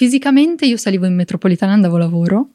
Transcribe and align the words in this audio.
fisicamente 0.00 0.64
io 0.64 0.78
salivo 0.78 1.04
in 1.04 1.14
metropolitana, 1.14 1.74
andavo 1.74 1.96
a 1.96 1.98
lavoro, 1.98 2.52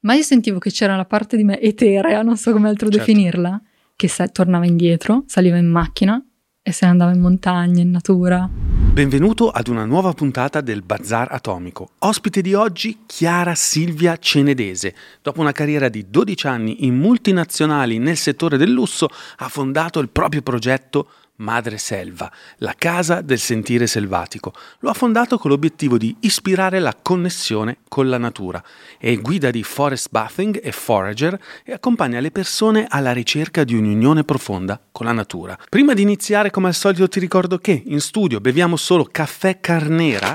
ma 0.00 0.14
io 0.14 0.22
sentivo 0.22 0.58
che 0.58 0.70
c'era 0.70 0.96
la 0.96 1.04
parte 1.04 1.36
di 1.36 1.44
me 1.44 1.60
eterea, 1.60 2.22
non 2.22 2.38
so 2.38 2.52
come 2.52 2.70
altro 2.70 2.88
certo. 2.88 3.04
definirla, 3.04 3.60
che 3.94 4.08
sa- 4.08 4.28
tornava 4.28 4.64
indietro, 4.64 5.24
saliva 5.26 5.58
in 5.58 5.66
macchina 5.66 6.18
e 6.62 6.72
se 6.72 6.86
ne 6.86 6.92
andava 6.92 7.12
in 7.12 7.20
montagna, 7.20 7.82
in 7.82 7.90
natura. 7.90 8.48
Benvenuto 8.48 9.50
ad 9.50 9.68
una 9.68 9.84
nuova 9.84 10.14
puntata 10.14 10.62
del 10.62 10.80
Bazar 10.80 11.30
Atomico. 11.30 11.90
Ospite 11.98 12.40
di 12.40 12.54
oggi 12.54 13.00
Chiara 13.04 13.54
Silvia 13.54 14.16
Cenedese. 14.16 14.94
Dopo 15.20 15.42
una 15.42 15.52
carriera 15.52 15.90
di 15.90 16.06
12 16.08 16.46
anni 16.46 16.86
in 16.86 16.96
multinazionali 16.96 17.98
nel 17.98 18.16
settore 18.16 18.56
del 18.56 18.70
lusso, 18.70 19.10
ha 19.36 19.48
fondato 19.50 19.98
il 19.98 20.08
proprio 20.08 20.40
progetto 20.40 21.10
Madre 21.36 21.78
Selva, 21.78 22.30
la 22.58 22.74
casa 22.76 23.20
del 23.20 23.38
sentire 23.38 23.86
selvatico. 23.86 24.52
Lo 24.80 24.90
ha 24.90 24.94
fondato 24.94 25.38
con 25.38 25.50
l'obiettivo 25.50 25.98
di 25.98 26.16
ispirare 26.20 26.78
la 26.78 26.96
connessione 27.00 27.78
con 27.88 28.08
la 28.08 28.18
natura. 28.18 28.62
È 28.98 29.14
guida 29.16 29.50
di 29.50 29.62
forest 29.62 30.08
bathing 30.10 30.60
e 30.62 30.72
forager 30.72 31.38
e 31.64 31.72
accompagna 31.72 32.20
le 32.20 32.30
persone 32.30 32.86
alla 32.88 33.12
ricerca 33.12 33.64
di 33.64 33.74
un'unione 33.74 34.24
profonda 34.24 34.80
con 34.90 35.06
la 35.06 35.12
natura. 35.12 35.58
Prima 35.68 35.94
di 35.94 36.02
iniziare, 36.02 36.50
come 36.50 36.68
al 36.68 36.74
solito, 36.74 37.08
ti 37.08 37.20
ricordo 37.20 37.58
che 37.58 37.82
in 37.84 38.00
studio 38.00 38.40
beviamo 38.40 38.76
solo 38.76 39.08
caffè 39.10 39.60
carnera 39.60 40.34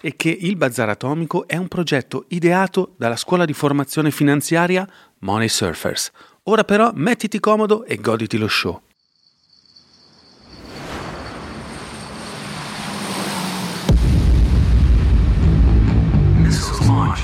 e 0.00 0.16
che 0.16 0.30
il 0.30 0.56
Bazar 0.56 0.88
Atomico 0.88 1.46
è 1.46 1.56
un 1.56 1.68
progetto 1.68 2.24
ideato 2.28 2.94
dalla 2.96 3.16
scuola 3.16 3.44
di 3.44 3.52
formazione 3.52 4.10
finanziaria 4.10 4.88
Money 5.20 5.48
Surfers. 5.48 6.10
Ora 6.44 6.64
però 6.64 6.92
mettiti 6.94 7.40
comodo 7.40 7.84
e 7.84 7.96
goditi 7.96 8.38
lo 8.38 8.48
show. 8.48 8.80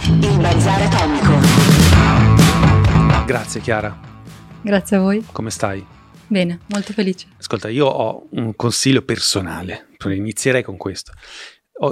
Il 0.02 0.38
Bazar 0.40 0.82
Atomico. 0.82 1.32
Grazie 3.26 3.60
Chiara. 3.60 3.98
Grazie 4.60 4.96
a 4.96 5.00
voi. 5.00 5.24
Come 5.32 5.50
stai? 5.50 5.84
Bene, 6.26 6.60
molto 6.68 6.92
felice. 6.92 7.26
Ascolta, 7.38 7.68
io 7.68 7.86
ho 7.86 8.26
un 8.30 8.56
consiglio 8.56 9.02
personale, 9.02 9.88
inizierei 10.04 10.62
con 10.62 10.76
questo. 10.76 11.12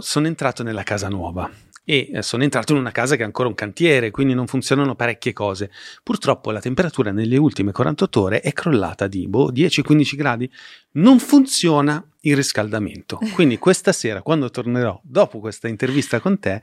sono 0.01 0.27
entrato 0.27 0.63
nella 0.63 0.83
casa 0.83 1.09
nuova 1.09 1.51
e 1.85 2.11
eh, 2.13 2.23
sono 2.23 2.43
entrato 2.43 2.73
in 2.73 2.79
una 2.79 2.93
casa 2.93 3.17
che 3.17 3.23
è 3.23 3.25
ancora 3.25 3.49
un 3.49 3.55
cantiere, 3.55 4.11
quindi 4.11 4.35
non 4.35 4.47
funzionano 4.47 4.95
parecchie 4.95 5.33
cose. 5.33 5.71
Purtroppo 6.03 6.51
la 6.51 6.61
temperatura 6.61 7.11
nelle 7.11 7.37
ultime 7.37 7.73
48 7.73 8.21
ore 8.21 8.41
è 8.41 8.53
crollata 8.53 9.07
di 9.07 9.29
boh, 9.29 9.51
10-15 9.51 10.17
gradi. 10.17 10.51
Non 10.93 11.19
funziona 11.19 12.05
il 12.23 12.37
riscaldamento. 12.37 13.19
Quindi 13.35 13.59
questa 13.59 13.93
sera, 13.93 14.23
quando 14.23 14.51
tornerò 14.51 15.01
dopo 15.03 15.41
questa 15.41 15.69
intervista 15.69 16.21
con 16.21 16.39
te, 16.39 16.63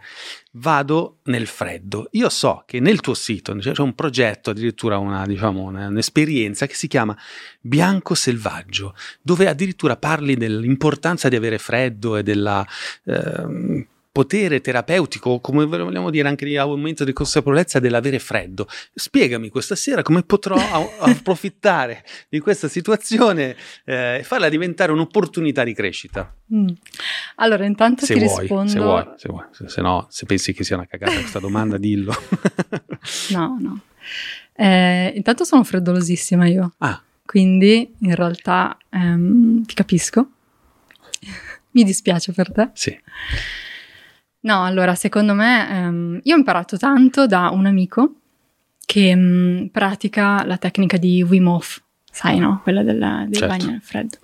vado 0.54 1.20
nel 1.24 1.48
freddo. 1.48 2.08
Io 2.12 2.30
so 2.30 2.64
che 2.66 2.80
nel 2.80 3.02
tuo 3.02 3.14
sito 3.14 3.56
c'è 3.56 3.74
un 3.82 3.96
progetto, 3.96 4.52
addirittura 4.52 4.98
una, 4.98 5.26
diciamo, 5.26 5.64
una, 5.64 5.88
un'esperienza 5.88 6.66
che 6.66 6.76
si 6.76 6.88
chiama 6.88 7.18
Bianco 7.62 8.16
Selvaggio, 8.16 8.96
dove 9.22 9.48
addirittura 9.48 9.98
parli 9.98 10.36
dell'importanza 10.36 11.30
di 11.30 11.36
avere 11.36 11.58
freddo 11.58 12.18
e 12.18 12.24
della... 12.24 12.66
Eh, 13.04 13.88
potere 14.12 14.60
terapeutico, 14.60 15.40
come 15.40 15.66
vogliamo 15.66 16.10
dire 16.10 16.28
anche 16.28 16.46
di 16.46 16.58
aumento 16.58 17.04
di 17.04 17.14
consapevolezza 17.14 17.80
dell'avere 17.80 18.20
freddo. 18.20 18.68
Spiegami 18.94 19.50
questa 19.50 19.76
sera 19.76 20.02
come 20.02 20.24
potrò 20.24 20.58
approfittare 21.00 22.04
di 22.28 22.40
questa 22.40 22.68
situazione 22.68 23.56
eh, 23.86 24.18
e 24.20 24.24
farla 24.24 24.50
diventare 24.50 24.92
un'opportunità 24.92 25.64
di 25.64 25.74
crescita. 25.74 26.34
Mm. 26.54 26.68
Allora, 27.36 27.66
intanto 27.66 28.06
se 28.06 28.16
ti 28.16 28.24
vuoi, 28.26 28.40
rispondo. 28.40 28.72
Se 28.72 28.80
vuoi, 28.80 29.06
se 29.16 29.30
vuoi, 29.30 29.46
se, 29.52 29.70
se 29.70 29.82
no, 29.82 30.08
se 30.10 30.26
pensi 30.26 30.54
che 30.54 30.64
sia 30.64 30.76
una 30.76 30.88
cagata 30.88 31.14
questa 31.14 31.40
domanda, 31.40 31.78
dillo. 31.78 32.14
no, 33.30 33.58
no. 33.60 33.82
Eh, 34.54 35.14
intanto 35.16 35.44
sono 35.44 35.64
freddolosissima 35.64 36.48
io. 36.48 36.74
Ah. 36.80 37.02
Quindi 37.26 37.94
in 38.00 38.16
realtà 38.16 38.75
ehm, 38.90 39.64
ti 39.64 39.75
capisco. 39.75 40.31
Mi 41.72 41.84
dispiace 41.84 42.34
per 42.34 42.52
te. 42.52 42.72
Sì. 42.74 43.00
No, 44.41 44.63
allora, 44.63 44.95
secondo 44.95 45.33
me, 45.33 45.69
ehm, 45.69 46.19
io 46.23 46.35
ho 46.35 46.38
imparato 46.38 46.77
tanto 46.77 47.27
da 47.27 47.50
un 47.50 47.66
amico 47.66 48.13
che 48.85 49.13
mh, 49.13 49.19
mm, 49.22 49.66
pratica 49.67 50.45
la 50.45 50.57
tecnica 50.57 50.97
di 50.97 51.22
Wim 51.22 51.47
Hof, 51.47 51.81
sai, 52.09 52.39
no? 52.39 52.61
Quella 52.63 52.83
del, 52.83 53.25
del 53.27 53.33
certo. 53.33 53.47
bagno 53.47 53.72
nel 53.72 53.81
freddo. 53.81 54.17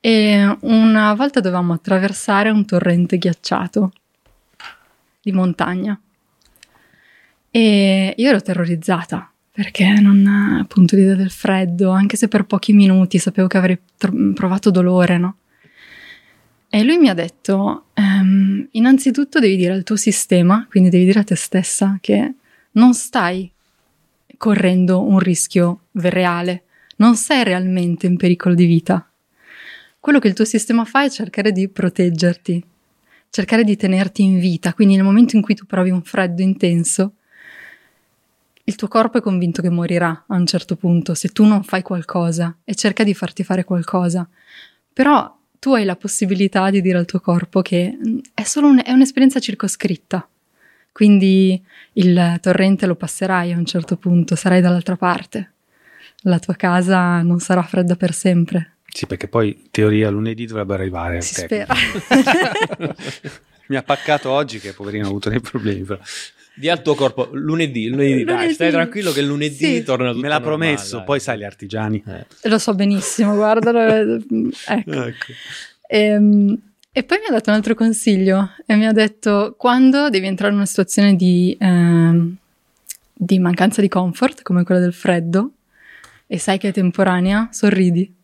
E 0.00 0.56
una 0.60 1.14
volta 1.14 1.40
dovevamo 1.40 1.74
attraversare 1.74 2.50
un 2.50 2.64
torrente 2.64 3.18
ghiacciato 3.18 3.92
di 5.20 5.30
montagna. 5.30 5.98
E 7.50 8.14
io 8.16 8.28
ero 8.28 8.40
terrorizzata 8.40 9.30
perché 9.52 10.00
non 10.00 10.26
appunto 10.58 10.96
l'idea 10.96 11.14
del 11.14 11.30
freddo, 11.30 11.90
anche 11.90 12.16
se 12.16 12.26
per 12.26 12.46
pochi 12.46 12.72
minuti 12.72 13.18
sapevo 13.18 13.46
che 13.46 13.58
avrei 13.58 13.78
tro- 13.98 14.32
provato 14.34 14.70
dolore, 14.70 15.18
no? 15.18 15.36
E 16.74 16.84
lui 16.84 16.96
mi 16.96 17.10
ha 17.10 17.14
detto, 17.14 17.88
um, 17.96 18.66
innanzitutto 18.70 19.38
devi 19.38 19.56
dire 19.56 19.74
al 19.74 19.82
tuo 19.82 19.96
sistema, 19.96 20.66
quindi 20.70 20.88
devi 20.88 21.04
dire 21.04 21.20
a 21.20 21.22
te 21.22 21.34
stessa 21.34 21.98
che 22.00 22.32
non 22.70 22.94
stai 22.94 23.52
correndo 24.38 25.02
un 25.02 25.18
rischio 25.18 25.80
reale, 25.92 26.62
non 26.96 27.14
sei 27.16 27.44
realmente 27.44 28.06
in 28.06 28.16
pericolo 28.16 28.54
di 28.54 28.64
vita. 28.64 29.06
Quello 30.00 30.18
che 30.18 30.28
il 30.28 30.32
tuo 30.32 30.46
sistema 30.46 30.86
fa 30.86 31.04
è 31.04 31.10
cercare 31.10 31.52
di 31.52 31.68
proteggerti, 31.68 32.64
cercare 33.28 33.64
di 33.64 33.76
tenerti 33.76 34.22
in 34.22 34.38
vita, 34.38 34.72
quindi 34.72 34.94
nel 34.94 35.04
momento 35.04 35.36
in 35.36 35.42
cui 35.42 35.54
tu 35.54 35.66
provi 35.66 35.90
un 35.90 36.02
freddo 36.02 36.40
intenso, 36.40 37.16
il 38.64 38.76
tuo 38.76 38.88
corpo 38.88 39.18
è 39.18 39.20
convinto 39.20 39.60
che 39.60 39.68
morirà 39.68 40.24
a 40.26 40.36
un 40.36 40.46
certo 40.46 40.76
punto 40.76 41.12
se 41.12 41.28
tu 41.28 41.44
non 41.44 41.64
fai 41.64 41.82
qualcosa 41.82 42.56
e 42.64 42.74
cerca 42.74 43.04
di 43.04 43.12
farti 43.12 43.44
fare 43.44 43.62
qualcosa. 43.62 44.26
Però 44.90 45.40
tu 45.62 45.74
hai 45.74 45.84
la 45.84 45.94
possibilità 45.94 46.70
di 46.70 46.80
dire 46.80 46.98
al 46.98 47.04
tuo 47.04 47.20
corpo 47.20 47.62
che 47.62 47.96
mm, 47.96 48.18
è 48.34 48.42
solo 48.42 48.66
un, 48.66 48.82
è 48.84 48.90
un'esperienza 48.90 49.38
circoscritta. 49.38 50.28
Quindi 50.90 51.62
il 51.92 52.38
torrente 52.40 52.84
lo 52.86 52.96
passerai 52.96 53.52
a 53.52 53.56
un 53.56 53.64
certo 53.64 53.96
punto, 53.96 54.34
sarai 54.34 54.60
dall'altra 54.60 54.96
parte. 54.96 55.52
La 56.22 56.40
tua 56.40 56.54
casa 56.54 57.22
non 57.22 57.38
sarà 57.38 57.62
fredda 57.62 57.94
per 57.94 58.12
sempre. 58.12 58.78
Sì, 58.88 59.06
perché 59.06 59.28
poi 59.28 59.50
in 59.50 59.70
teoria 59.70 60.10
lunedì 60.10 60.46
dovrebbe 60.46 60.74
arrivare. 60.74 61.20
Si 61.20 61.34
spera. 61.34 61.72
Mi 63.66 63.76
ha 63.76 63.82
paccato 63.82 64.30
oggi 64.30 64.58
che 64.58 64.72
poverino 64.72 65.04
ha 65.06 65.08
avuto 65.08 65.28
dei 65.28 65.40
problemi. 65.40 65.82
Però. 65.82 66.00
Di 66.54 66.68
al 66.68 66.82
tuo 66.82 66.94
corpo 66.94 67.30
lunedì, 67.32 67.88
lunedì, 67.88 68.24
dai, 68.24 68.52
stai 68.52 68.70
tranquillo 68.70 69.10
che 69.12 69.22
lunedì 69.22 69.76
sì. 69.76 69.82
torna 69.82 70.10
tutto 70.10 70.20
Me 70.20 70.28
l'ha 70.28 70.40
promesso, 70.40 70.96
dai. 70.96 71.06
poi 71.06 71.20
sai 71.20 71.38
gli 71.38 71.44
artigiani. 71.44 72.02
Eh. 72.06 72.26
Lo 72.48 72.58
so 72.58 72.74
benissimo, 72.74 73.34
guarda. 73.34 73.70
ecco. 74.68 75.04
ecco. 75.04 75.32
E, 75.86 75.98
ehm, 75.98 76.58
e, 76.92 77.04
poi 77.04 77.18
mi 77.20 77.26
ha 77.28 77.30
dato 77.30 77.48
un 77.48 77.56
altro 77.56 77.74
consiglio 77.74 78.50
e 78.66 78.76
mi 78.76 78.86
ha 78.86 78.92
detto 78.92 79.54
quando 79.56 80.10
devi 80.10 80.26
entrare 80.26 80.50
in 80.50 80.58
una 80.58 80.66
situazione 80.66 81.16
di, 81.16 81.56
eh, 81.58 82.34
di 83.14 83.38
mancanza 83.38 83.80
di 83.80 83.88
comfort, 83.88 84.42
come 84.42 84.62
quella 84.62 84.80
del 84.80 84.92
freddo, 84.92 85.52
e 86.26 86.38
sai 86.38 86.58
che 86.58 86.68
è 86.68 86.72
temporanea, 86.72 87.48
sorridi. 87.50 88.14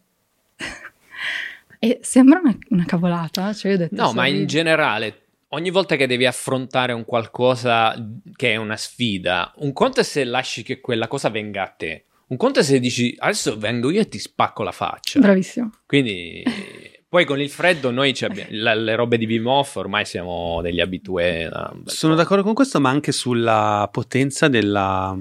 e 1.78 1.98
sembra 2.02 2.40
una, 2.40 2.54
una 2.68 2.84
cavolata, 2.84 3.54
cioè 3.54 3.70
io 3.70 3.76
ho 3.78 3.80
detto 3.80 3.94
No, 3.94 4.08
sorridi. 4.08 4.18
ma 4.18 4.26
in 4.26 4.46
generale 4.46 5.22
ogni 5.48 5.70
volta 5.70 5.96
che 5.96 6.06
devi 6.06 6.26
affrontare 6.26 6.92
un 6.92 7.04
qualcosa 7.04 7.94
che 8.34 8.52
è 8.52 8.56
una 8.56 8.76
sfida, 8.76 9.52
un 9.56 9.72
conto 9.72 10.00
è 10.00 10.02
se 10.02 10.24
lasci 10.24 10.62
che 10.62 10.80
quella 10.80 11.08
cosa 11.08 11.30
venga 11.30 11.62
a 11.62 11.68
te. 11.68 12.04
Un 12.28 12.36
conto 12.36 12.60
è 12.60 12.62
se 12.62 12.78
dici 12.78 13.14
adesso 13.18 13.56
vengo 13.56 13.90
io 13.90 14.00
e 14.00 14.08
ti 14.08 14.18
spacco 14.18 14.62
la 14.62 14.72
faccia. 14.72 15.18
Bravissimo. 15.18 15.72
Quindi 15.86 16.42
poi 17.08 17.24
con 17.24 17.40
il 17.40 17.48
freddo 17.48 17.90
noi 17.90 18.14
abbiamo, 18.20 18.50
le 18.50 18.94
robe 18.94 19.16
di 19.16 19.24
Wim 19.24 19.46
Hof 19.46 19.76
ormai 19.76 20.04
siamo 20.04 20.60
degli 20.60 20.80
abitué. 20.80 21.48
Sono 21.84 22.14
d'accordo 22.14 22.42
con 22.42 22.52
questo, 22.52 22.80
ma 22.80 22.90
anche 22.90 23.12
sulla 23.12 23.88
potenza 23.90 24.48
della 24.48 25.18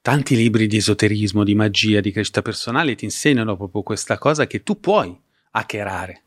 tanti 0.00 0.36
libri 0.36 0.68
di 0.68 0.76
esoterismo, 0.76 1.42
di 1.42 1.56
magia, 1.56 2.00
di 2.00 2.12
crescita 2.12 2.42
personale 2.42 2.94
ti 2.94 3.04
insegnano 3.04 3.56
proprio 3.56 3.82
questa 3.82 4.16
cosa 4.18 4.46
che 4.46 4.62
tu 4.62 4.78
puoi 4.78 5.18
hackerare 5.50 6.20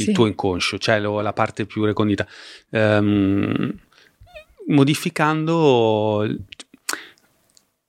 il 0.00 0.06
sì. 0.06 0.12
tuo 0.12 0.26
inconscio, 0.26 0.78
cioè 0.78 0.98
la 0.98 1.32
parte 1.32 1.66
più 1.66 1.84
recondita, 1.84 2.26
um, 2.70 3.72
modificando, 4.68 6.26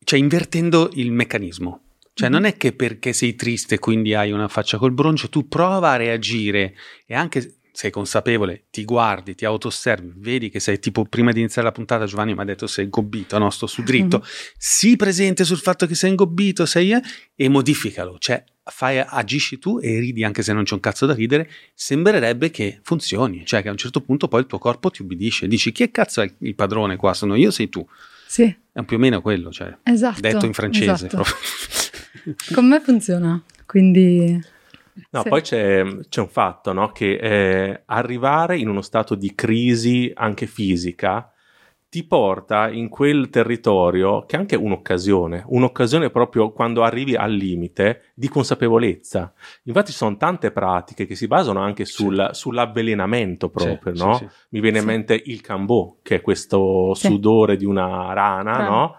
cioè 0.04 0.20
invertendo 0.20 0.92
il 0.94 1.12
meccanismo. 1.12 1.82
Cioè 2.14 2.30
mm-hmm. 2.30 2.40
non 2.40 2.50
è 2.50 2.58
che 2.58 2.74
perché 2.74 3.14
sei 3.14 3.36
triste 3.36 3.80
quindi 3.80 4.14
hai 4.14 4.32
una 4.32 4.48
faccia 4.50 4.78
col 4.78 4.92
broncio, 4.92 5.30
tu 5.30 5.48
prova 5.48 5.92
a 5.92 5.96
reagire 5.96 6.76
e 7.06 7.16
anche 7.16 7.56
sei 7.72 7.92
consapevole, 7.92 8.66
ti 8.70 8.84
guardi, 8.86 9.36
ti 9.36 9.46
autosservi, 9.46 10.14
vedi 10.18 10.50
che 10.50 10.60
sei 10.60 10.80
tipo 10.80 11.06
prima 11.06 11.32
di 11.32 11.40
iniziare 11.40 11.68
la 11.68 11.74
puntata 11.74 12.06
Giovanni 12.06 12.34
mi 12.34 12.42
ha 12.42 12.46
detto 12.46 12.68
sei 12.68 12.86
ingobbito, 12.86 13.38
no, 13.38 13.50
sto 13.50 13.68
su 13.68 13.82
dritto, 13.84 14.18
mm-hmm. 14.18 14.56
sii 14.58 14.96
presente 14.96 15.44
sul 15.44 15.58
fatto 15.58 15.86
che 15.86 15.96
sei 15.96 16.12
ingobbito, 16.12 16.66
sei 16.66 16.92
eh, 16.92 17.02
e 17.36 17.50
modificalo, 17.50 18.18
cioè 18.20 18.44
fai, 18.64 19.00
agisci 19.00 19.60
tu 19.60 19.80
e 19.82 20.00
ridi 20.00 20.24
anche 20.24 20.44
se 20.44 20.54
non 20.54 20.64
c'è 20.64 20.74
un 20.74 20.80
cazzo 20.80 21.06
da 21.06 21.14
ridere, 21.14 21.50
sembrerebbe 21.74 22.52
che 22.52 22.80
funzioni, 22.84 23.46
cioè 23.46 23.62
che 23.62 23.68
a 23.68 23.72
un 23.72 23.78
certo 23.78 24.02
punto 24.02 24.28
poi 24.28 24.42
il 24.42 24.48
tuo 24.48 24.60
corpo 24.60 24.90
ti 24.90 25.02
ubbidisce, 25.02 25.48
dici 25.48 25.72
chi 25.72 25.90
cazzo 25.92 26.22
è 26.22 26.32
il 26.40 26.56
padrone 26.56 26.96
qua, 26.96 27.14
sono 27.14 27.36
io, 27.36 27.52
sei 27.52 27.70
tu. 27.70 27.86
Sì. 28.28 28.56
È 28.72 28.84
più 28.84 28.96
o 28.96 29.00
meno 29.00 29.22
quello, 29.22 29.52
cioè, 29.52 29.76
esatto, 29.84 30.22
detto 30.22 30.46
in 30.46 30.54
francese. 30.54 31.08
Esatto. 31.08 31.24
Con 32.54 32.68
me 32.68 32.80
funziona, 32.80 33.42
quindi... 33.66 34.51
No, 35.12 35.22
sì. 35.22 35.30
poi 35.30 35.42
c'è, 35.42 35.84
c'è, 36.10 36.22
un 36.22 36.30
fatto, 36.30 36.74
no? 36.74 36.92
Che 36.92 37.14
eh, 37.14 37.84
arrivare 37.86 38.58
in 38.58 38.70
uno 38.70 38.82
stato 38.82 39.16
di 39.16 39.34
crisi 39.34 40.12
anche 40.14 40.46
fisica 40.46 41.32
ti 41.92 42.06
porta 42.06 42.70
in 42.70 42.88
quel 42.88 43.30
territorio 43.30 44.24
che 44.26 44.38
è 44.38 44.40
anche 44.40 44.56
un'occasione, 44.56 45.44
un'occasione 45.46 46.10
proprio 46.10 46.54
quando 46.54 46.84
arrivi 46.84 47.18
al 47.18 47.34
limite 47.34 48.12
di 48.14 48.30
consapevolezza. 48.30 49.34
Infatti 49.64 49.92
ci 49.92 49.98
sono 49.98 50.16
tante 50.16 50.52
pratiche 50.52 51.06
che 51.06 51.16
si 51.16 51.28
basano 51.28 51.60
anche 51.60 51.84
sul, 51.84 52.30
sì. 52.32 52.40
sull'avvelenamento 52.40 53.50
proprio, 53.50 53.94
sì, 53.94 54.02
no? 54.02 54.14
Sì, 54.16 54.28
Mi 54.52 54.62
viene 54.62 54.80
in 54.80 54.86
mente 54.86 55.22
il 55.26 55.42
cambò, 55.42 55.98
che 56.02 56.16
è 56.16 56.22
questo 56.22 56.94
sudore 56.94 57.58
di 57.58 57.66
una 57.66 58.14
rana, 58.14 58.66
no? 58.66 58.96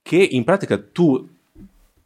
Che 0.00 0.16
in 0.16 0.44
pratica 0.44 0.78
tu 0.78 1.35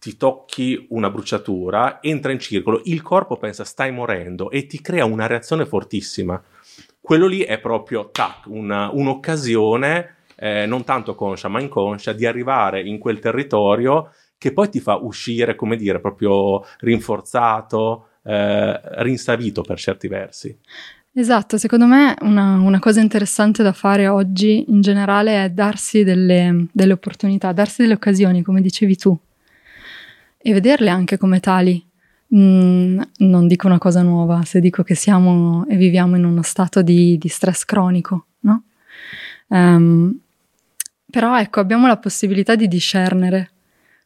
ti 0.01 0.17
tocchi 0.17 0.87
una 0.91 1.11
bruciatura, 1.11 1.99
entra 2.01 2.33
in 2.33 2.39
circolo, 2.39 2.81
il 2.85 3.03
corpo 3.03 3.37
pensa 3.37 3.65
stai 3.65 3.93
morendo 3.93 4.51
e 4.51 4.67
ti 4.67 4.81
crea 4.81 5.05
una 5.05 5.27
reazione 5.27 5.67
fortissima. 5.67 6.43
Quello 6.99 7.27
lì 7.27 7.41
è 7.43 7.59
proprio 7.61 8.09
tac, 8.11 8.47
una, 8.47 8.91
un'occasione 8.91 10.17
eh, 10.37 10.65
non 10.65 10.85
tanto 10.85 11.15
conscia 11.15 11.49
ma 11.49 11.61
inconscia, 11.61 12.15
di 12.15 12.25
arrivare 12.25 12.81
in 12.81 12.99
quel 12.99 13.19
territorio 13.19 14.11
che 14.39 14.55
poi 14.55 14.71
ti 14.71 14.81
fa 14.81 14.97
uscire, 14.97 15.55
come 15.55 15.77
dire, 15.77 16.01
proprio 16.01 16.65
rinforzato, 16.79 18.07
eh, 18.23 18.81
rinsavito 19.03 19.61
per 19.61 19.79
certi 19.79 20.09
versi. 20.09 20.59
Esatto, 21.13 21.59
secondo 21.59 21.85
me 21.85 22.17
una, 22.23 22.55
una, 22.55 22.79
cosa 22.79 23.01
interessante 23.01 23.63
da 23.63 23.73
fare 23.73 24.09
oggi 24.09 24.65
in 24.69 24.81
generale 24.81 25.45
è 25.45 25.51
darsi 25.51 26.05
delle, 26.05 26.69
delle 26.73 26.93
opportunità, 26.95 27.53
darsi 27.53 27.83
delle 27.83 27.95
occasioni, 27.95 28.43
come 28.43 28.63
dicevi 28.63 28.97
tu, 28.97 29.19
e 30.43 30.53
vederle 30.53 30.91
anche 30.91 31.19
come 31.19 31.41
tali. 31.41 31.85
Mm, 32.35 33.01
non 33.19 33.47
dico 33.49 33.67
una 33.67 33.79
cosa 33.79 34.03
nuova 34.03 34.45
se 34.45 34.61
dico 34.61 34.83
che 34.85 34.95
siamo 34.95 35.67
e 35.67 35.77
viviamo 35.77 36.17
in 36.17 36.25
uno 36.25 36.43
stato 36.43 36.81
di, 36.81 37.19
di 37.19 37.29
stress 37.29 37.65
cronico, 37.65 38.27
no? 38.41 38.65
Um, 39.49 40.17
però 41.11 41.39
ecco, 41.39 41.59
abbiamo 41.59 41.89
la 41.89 41.97
possibilità 41.97 42.55
di 42.55 42.69
discernere 42.69 43.51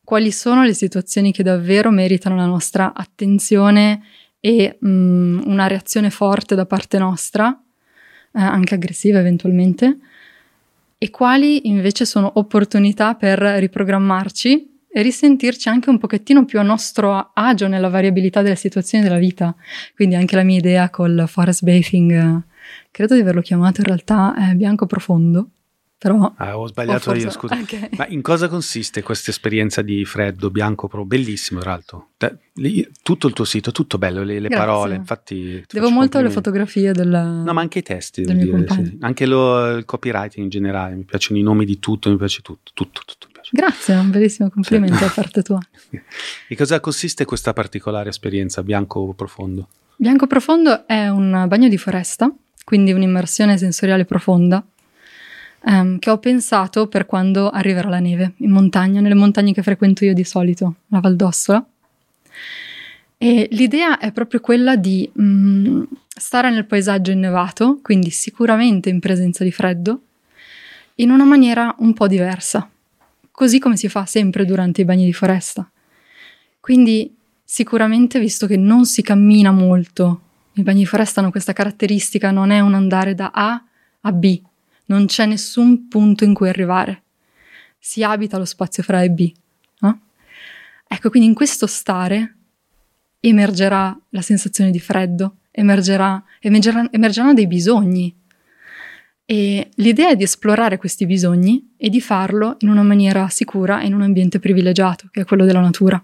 quali 0.03 0.33
sono 0.33 0.65
le 0.65 0.75
situazioni 0.75 1.33
che 1.33 1.43
davvero 1.43 1.91
meritano 1.91 2.37
la 2.37 2.47
nostra 2.47 2.93
attenzione 2.95 4.03
e 4.41 4.79
mm, 4.85 5.43
una 5.45 5.67
reazione 5.67 6.11
forte 6.11 6.55
da 6.55 6.67
parte 6.67 6.99
nostra, 6.99 7.51
eh, 7.51 8.41
anche 8.41 8.75
aggressiva 8.75 9.19
eventualmente, 9.19 9.99
e 10.97 11.11
quali 11.11 11.69
invece 11.69 12.07
sono 12.07 12.31
opportunità 12.35 13.15
per 13.15 13.39
riprogrammarci 13.39 14.74
risentirci 15.03 15.69
anche 15.69 15.91
un 15.91 15.99
pochettino 15.99 16.45
più 16.45 16.59
a 16.59 16.63
nostro 16.63 17.31
agio 17.35 17.69
nella 17.69 17.89
variabilità 17.89 18.43
delle 18.43 18.57
situazioni 18.57 19.05
della 19.05 19.19
vita. 19.19 19.55
Quindi 19.95 20.15
anche 20.15 20.37
la 20.37 20.43
mia 20.43 20.59
idea 20.59 20.91
col 20.91 21.25
forest 21.27 21.65
bathing, 21.65 22.43
credo 22.91 23.15
di 23.15 23.21
averlo 23.21 23.41
chiamato 23.41 23.81
in 23.81 23.87
realtà 23.87 24.35
bianco 24.55 24.87
profondo, 24.87 25.49
però 25.97 26.35
ah, 26.37 26.59
ho 26.59 26.67
sbagliato 26.67 27.01
forse... 27.01 27.23
io, 27.23 27.31
scusa. 27.31 27.59
Okay. 27.59 27.89
Ma 27.97 28.07
in 28.09 28.21
cosa 28.21 28.49
consiste 28.49 29.03
questa 29.03 29.31
esperienza 29.31 29.81
di 29.81 30.05
freddo, 30.05 30.51
bianco, 30.51 30.87
pro? 30.87 31.07
Bellissimo, 31.07 31.61
tra 31.61 31.71
l'altro. 31.71 32.11
Tutto 33.03 33.27
il 33.27 33.33
tuo 33.33 33.45
sito, 33.45 33.73
tutto 33.73 33.97
bello, 33.97 34.23
le, 34.23 34.39
le 34.39 34.49
parole, 34.49 34.97
infatti... 34.97 35.65
Devo 35.67 35.89
molto 35.91 36.19
alle 36.19 36.29
fotografie 36.31 36.93
del 36.93 37.09
No, 37.09 37.53
ma 37.55 37.63
anche 37.63 37.79
i 37.79 37.83
testi, 37.83 38.23
devo 38.23 38.59
dire, 38.59 38.69
sì. 38.69 38.99
Anche 39.01 39.25
lo, 39.25 39.77
il 39.77 39.87
copywriting 39.87 40.45
in 40.45 40.51
generale, 40.51 40.95
mi 40.95 41.05
piacciono 41.05 41.41
i 41.41 41.43
nomi 41.43 41.65
di 41.65 41.79
tutto, 41.79 42.11
mi 42.11 42.17
piace 42.17 42.43
tutto, 42.43 42.71
tutto, 42.75 43.01
tutto. 43.07 43.29
Piace. 43.51 43.51
Grazie, 43.51 43.95
un 43.97 44.11
bellissimo 44.11 44.49
complimento 44.51 44.99
da 44.99 45.11
parte 45.15 45.43
tua. 45.43 45.61
e 46.49 46.57
cosa 46.57 46.81
consiste 46.81 47.25
questa 47.25 47.53
particolare 47.53 48.09
esperienza 48.09 48.63
bianco 48.63 49.13
profondo? 49.13 49.69
Bianco 49.97 50.27
profondo 50.27 50.87
è 50.87 51.09
un 51.09 51.45
bagno 51.47 51.69
di 51.69 51.77
foresta, 51.77 52.33
quindi 52.65 52.93
un'immersione 52.93 53.59
sensoriale 53.59 54.05
profonda 54.05 54.65
um, 55.65 55.99
che 55.99 56.11
ho 56.11 56.19
pensato 56.19 56.89
per 56.89 57.07
quando 57.07 57.51
arriverà 57.51 57.89
la 57.89 58.01
neve 58.01 58.33
in 58.39 58.51
montagna, 58.51 59.01
nelle 59.01 59.15
montagne 59.15 59.53
che 59.53 59.63
frequento 59.63 60.05
io 60.05 60.15
di 60.15 60.25
solito, 60.25 60.77
la 60.89 61.01
Val 61.01 61.17
d'Ossola. 61.17 61.65
E 63.17 63.49
l'idea 63.53 63.99
è 63.99 64.11
proprio 64.13 64.41
quella 64.41 64.77
di 64.77 65.09
um, 65.15 65.87
stare 66.09 66.51
nel 66.51 66.67
paesaggio 66.67 67.11
innevato, 67.11 67.79
quindi 67.83 68.11
sicuramente 68.11 68.89
in 68.89 69.01
presenza 69.01 69.45
di 69.45 69.53
freddo, 69.53 70.01
in 70.97 71.11
una 71.11 71.25
maniera 71.25 71.75
un 71.79 71.93
po' 71.93 72.07
diversa, 72.07 72.69
così 73.35 73.59
come 73.59 73.77
si 73.77 73.89
fa 73.89 74.07
sempre 74.07 74.45
durante 74.45 74.83
i 74.83 74.85
bagni 74.85 75.05
di 75.05 75.13
foresta. 75.13 75.69
Quindi 76.61 77.17
sicuramente, 77.43 78.21
visto 78.21 78.47
che 78.47 78.57
non 78.57 78.87
si 78.87 79.03
cammina 79.03 79.51
molto, 79.51 80.21
i 80.53 80.63
bagni 80.63 80.79
di 80.81 80.87
foresta 80.87 81.19
hanno 81.19 81.33
questa 81.33 81.53
caratteristica, 81.53 82.31
non 82.31 82.51
è 82.51 82.61
un 82.61 82.75
andare 82.75 83.17
da 83.17 83.33
A 83.35 83.61
a 84.03 84.13
B, 84.13 84.41
non 84.87 85.07
c'è 85.07 85.27
nessun 85.27 85.89
punto 85.89 86.23
in 86.23 86.33
cui 86.33 86.49
arrivare. 86.49 87.03
Si 87.77 88.05
abita 88.05 88.39
lo 88.39 88.45
spazio 88.45 88.85
fra 88.85 88.99
A 88.99 89.03
e 89.03 89.11
B. 89.11 89.33
No? 89.81 90.01
Ecco, 90.87 91.11
quindi 91.11 91.29
in 91.29 91.35
questo 91.35 91.67
stare 91.67 92.37
emergerà 93.19 93.99
la 94.11 94.23
sensazione 94.23 94.71
di 94.71 94.79
freddo, 94.79 95.39
emergerà, 95.51 96.23
emergerà, 96.39 96.87
emergeranno 96.89 97.35
dei 97.35 97.49
bisogni. 97.49 98.15
E 99.27 99.71
l'idea 99.77 100.11
è 100.11 100.17
di 100.17 100.25
esplorare 100.25 100.77
questi 100.77 101.07
bisogni 101.07 101.75
e 101.77 101.89
di 101.89 102.01
farlo 102.01 102.57
in 102.59 102.69
una 102.69 102.83
maniera 102.83 103.29
sicura 103.29 103.81
e 103.81 103.87
in 103.87 103.95
un 103.95 104.03
ambiente 104.03 104.39
privilegiato, 104.39 105.09
che 105.11 105.23
è 105.23 105.25
quello 105.25 105.45
della 105.47 105.61
natura. 105.61 106.03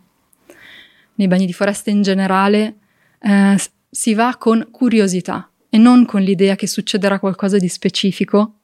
Nei 1.14 1.28
bagni 1.28 1.44
di 1.44 1.52
foresta 1.52 1.90
in 1.90 2.00
generale 2.00 2.76
eh, 3.20 3.56
si 3.90 4.14
va 4.14 4.36
con 4.38 4.68
curiosità 4.70 5.50
e 5.68 5.76
non 5.76 6.06
con 6.06 6.22
l'idea 6.22 6.56
che 6.56 6.66
succederà 6.66 7.18
qualcosa 7.18 7.58
di 7.58 7.68
specifico 7.68 8.60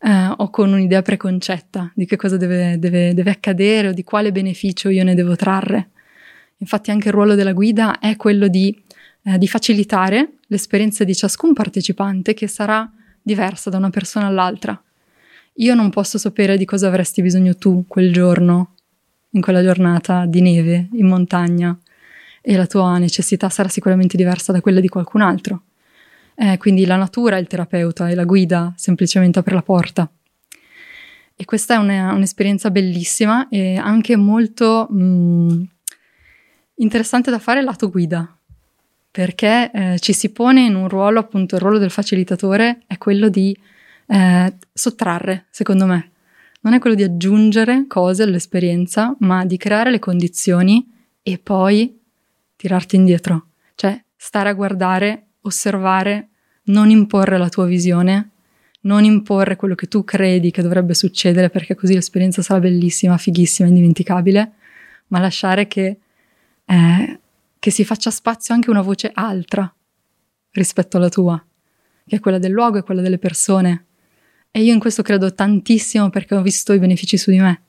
eh, 0.00 0.34
o 0.36 0.50
con 0.50 0.72
un'idea 0.72 1.02
preconcetta 1.02 1.92
di 1.94 2.04
che 2.04 2.16
cosa 2.16 2.36
deve, 2.36 2.78
deve, 2.78 3.14
deve 3.14 3.30
accadere 3.30 3.88
o 3.88 3.92
di 3.92 4.02
quale 4.02 4.32
beneficio 4.32 4.88
io 4.88 5.04
ne 5.04 5.14
devo 5.14 5.36
trarre. 5.36 5.90
Infatti 6.58 6.90
anche 6.90 7.08
il 7.08 7.14
ruolo 7.14 7.34
della 7.34 7.52
guida 7.52 8.00
è 8.00 8.16
quello 8.16 8.48
di, 8.48 8.76
eh, 9.22 9.38
di 9.38 9.46
facilitare 9.46 10.38
l'esperienza 10.48 11.04
di 11.04 11.14
ciascun 11.14 11.52
partecipante 11.52 12.34
che 12.34 12.48
sarà 12.48 12.90
diversa 13.26 13.70
da 13.70 13.76
una 13.76 13.90
persona 13.90 14.26
all'altra. 14.26 14.80
Io 15.54 15.74
non 15.74 15.90
posso 15.90 16.16
sapere 16.16 16.56
di 16.56 16.64
cosa 16.64 16.86
avresti 16.86 17.22
bisogno 17.22 17.56
tu 17.56 17.84
quel 17.88 18.12
giorno, 18.12 18.74
in 19.30 19.40
quella 19.40 19.62
giornata 19.62 20.26
di 20.26 20.40
neve 20.40 20.88
in 20.92 21.08
montagna, 21.08 21.76
e 22.40 22.56
la 22.56 22.66
tua 22.66 22.98
necessità 22.98 23.48
sarà 23.48 23.68
sicuramente 23.68 24.16
diversa 24.16 24.52
da 24.52 24.60
quella 24.60 24.78
di 24.78 24.86
qualcun 24.86 25.22
altro. 25.22 25.62
Eh, 26.36 26.56
quindi 26.58 26.86
la 26.86 26.94
natura 26.94 27.36
è 27.36 27.40
il 27.40 27.48
terapeuta 27.48 28.08
e 28.08 28.14
la 28.14 28.22
guida 28.22 28.72
semplicemente 28.76 29.40
apre 29.40 29.54
la 29.54 29.62
porta. 29.62 30.08
E 31.34 31.44
questa 31.44 31.74
è 31.74 31.78
una, 31.78 32.12
un'esperienza 32.12 32.70
bellissima 32.70 33.48
e 33.48 33.76
anche 33.76 34.14
molto 34.14 34.86
mh, 34.88 35.02
mm, 35.02 35.62
interessante 36.76 37.32
da 37.32 37.40
fare 37.40 37.60
lato 37.60 37.90
guida, 37.90 38.35
perché 39.16 39.70
eh, 39.72 39.98
ci 39.98 40.12
si 40.12 40.28
pone 40.28 40.66
in 40.66 40.74
un 40.74 40.90
ruolo, 40.90 41.20
appunto 41.20 41.54
il 41.54 41.62
ruolo 41.62 41.78
del 41.78 41.90
facilitatore 41.90 42.82
è 42.86 42.98
quello 42.98 43.30
di 43.30 43.56
eh, 44.08 44.52
sottrarre, 44.74 45.46
secondo 45.48 45.86
me. 45.86 46.10
Non 46.60 46.74
è 46.74 46.78
quello 46.78 46.94
di 46.94 47.02
aggiungere 47.02 47.86
cose 47.88 48.24
all'esperienza, 48.24 49.16
ma 49.20 49.46
di 49.46 49.56
creare 49.56 49.90
le 49.90 50.00
condizioni 50.00 50.86
e 51.22 51.38
poi 51.38 51.98
tirarti 52.56 52.96
indietro. 52.96 53.46
Cioè, 53.74 53.98
stare 54.14 54.50
a 54.50 54.52
guardare 54.52 55.28
osservare, 55.40 56.28
non 56.64 56.90
imporre 56.90 57.38
la 57.38 57.48
tua 57.48 57.64
visione, 57.64 58.32
non 58.82 59.02
imporre 59.04 59.56
quello 59.56 59.74
che 59.74 59.86
tu 59.86 60.04
credi 60.04 60.50
che 60.50 60.60
dovrebbe 60.60 60.92
succedere 60.92 61.48
perché 61.48 61.74
così 61.74 61.94
l'esperienza 61.94 62.42
sarà 62.42 62.60
bellissima, 62.60 63.16
fighissima, 63.16 63.66
indimenticabile, 63.66 64.52
ma 65.06 65.20
lasciare 65.20 65.66
che, 65.66 66.00
eh, 66.66 67.20
che 67.58 67.70
si 67.70 67.84
faccia 67.84 68.10
spazio 68.10 68.54
anche 68.54 68.70
una 68.70 68.82
voce 68.82 69.10
altra 69.12 69.72
rispetto 70.52 70.96
alla 70.96 71.08
tua, 71.08 71.44
che 72.06 72.16
è 72.16 72.20
quella 72.20 72.38
del 72.38 72.52
luogo 72.52 72.78
e 72.78 72.82
quella 72.82 73.02
delle 73.02 73.18
persone. 73.18 73.84
E 74.50 74.62
io 74.62 74.72
in 74.72 74.78
questo 74.78 75.02
credo 75.02 75.34
tantissimo 75.34 76.08
perché 76.10 76.34
ho 76.34 76.42
visto 76.42 76.72
i 76.72 76.78
benefici 76.78 77.18
su 77.18 77.30
di 77.30 77.38
me 77.38 77.62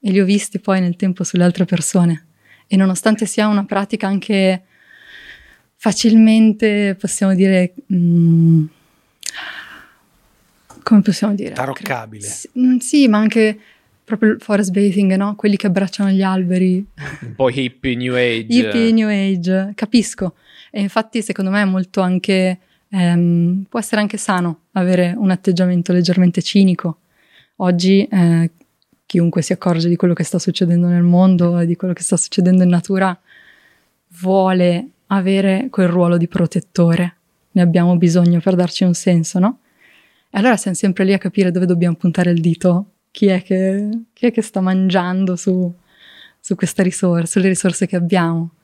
e 0.00 0.10
li 0.10 0.20
ho 0.20 0.24
visti 0.24 0.58
poi 0.58 0.80
nel 0.80 0.96
tempo 0.96 1.22
sulle 1.24 1.44
altre 1.44 1.64
persone. 1.64 2.26
E 2.66 2.76
nonostante 2.76 3.26
sia 3.26 3.46
una 3.48 3.64
pratica 3.64 4.06
anche 4.06 4.62
facilmente 5.76 6.96
possiamo 6.98 7.34
dire... 7.34 7.74
mm, 7.92 8.64
come 10.82 11.00
possiamo 11.00 11.34
dire? 11.34 11.52
Taroccabile. 11.52 12.26
Sì, 12.26 12.50
mm, 12.58 12.76
sì, 12.78 13.08
ma 13.08 13.18
anche 13.18 13.58
proprio 14.04 14.32
il 14.32 14.40
forest 14.40 14.70
bathing, 14.72 15.14
no? 15.14 15.34
Quelli 15.36 15.56
che 15.56 15.66
abbracciano 15.68 16.10
gli 16.10 16.22
alberi, 16.22 16.84
Un 17.22 17.34
po' 17.34 17.50
hippie, 17.50 17.94
new 17.94 18.14
age. 18.14 18.46
hippie, 18.48 18.92
new 18.92 19.08
age, 19.08 19.72
capisco. 19.74 20.34
E 20.70 20.80
infatti 20.80 21.22
secondo 21.22 21.50
me 21.50 21.62
è 21.62 21.64
molto 21.64 22.00
anche, 22.00 22.58
ehm, 22.88 23.64
può 23.68 23.78
essere 23.78 24.00
anche 24.00 24.16
sano 24.16 24.60
avere 24.72 25.14
un 25.16 25.30
atteggiamento 25.30 25.92
leggermente 25.92 26.42
cinico. 26.42 26.98
Oggi 27.56 28.04
eh, 28.10 28.50
chiunque 29.06 29.42
si 29.42 29.52
accorge 29.52 29.88
di 29.88 29.96
quello 29.96 30.14
che 30.14 30.24
sta 30.24 30.38
succedendo 30.38 30.86
nel 30.88 31.02
mondo 31.02 31.58
e 31.58 31.66
di 31.66 31.76
quello 31.76 31.92
che 31.94 32.02
sta 32.02 32.16
succedendo 32.16 32.62
in 32.62 32.70
natura 32.70 33.18
vuole 34.20 34.88
avere 35.08 35.68
quel 35.70 35.88
ruolo 35.88 36.16
di 36.16 36.28
protettore. 36.28 37.16
Ne 37.52 37.60
abbiamo 37.62 37.96
bisogno 37.96 38.40
per 38.40 38.54
darci 38.54 38.84
un 38.84 38.94
senso, 38.94 39.38
no? 39.38 39.58
E 40.30 40.38
allora 40.38 40.56
siamo 40.56 40.76
sempre 40.76 41.04
lì 41.04 41.12
a 41.12 41.18
capire 41.18 41.50
dove 41.50 41.66
dobbiamo 41.66 41.94
puntare 41.96 42.30
il 42.30 42.40
dito, 42.40 42.91
chi 43.12 43.26
è 43.26 43.42
che, 43.42 43.88
chi 44.12 44.26
è 44.26 44.32
che 44.32 44.42
sta 44.42 44.60
mangiando 44.60 45.36
su, 45.36 45.72
su 46.40 46.54
questa 46.56 46.82
risorsa, 46.82 47.26
sulle 47.26 47.48
risorse 47.48 47.86
che 47.86 47.94
abbiamo. 47.94 48.54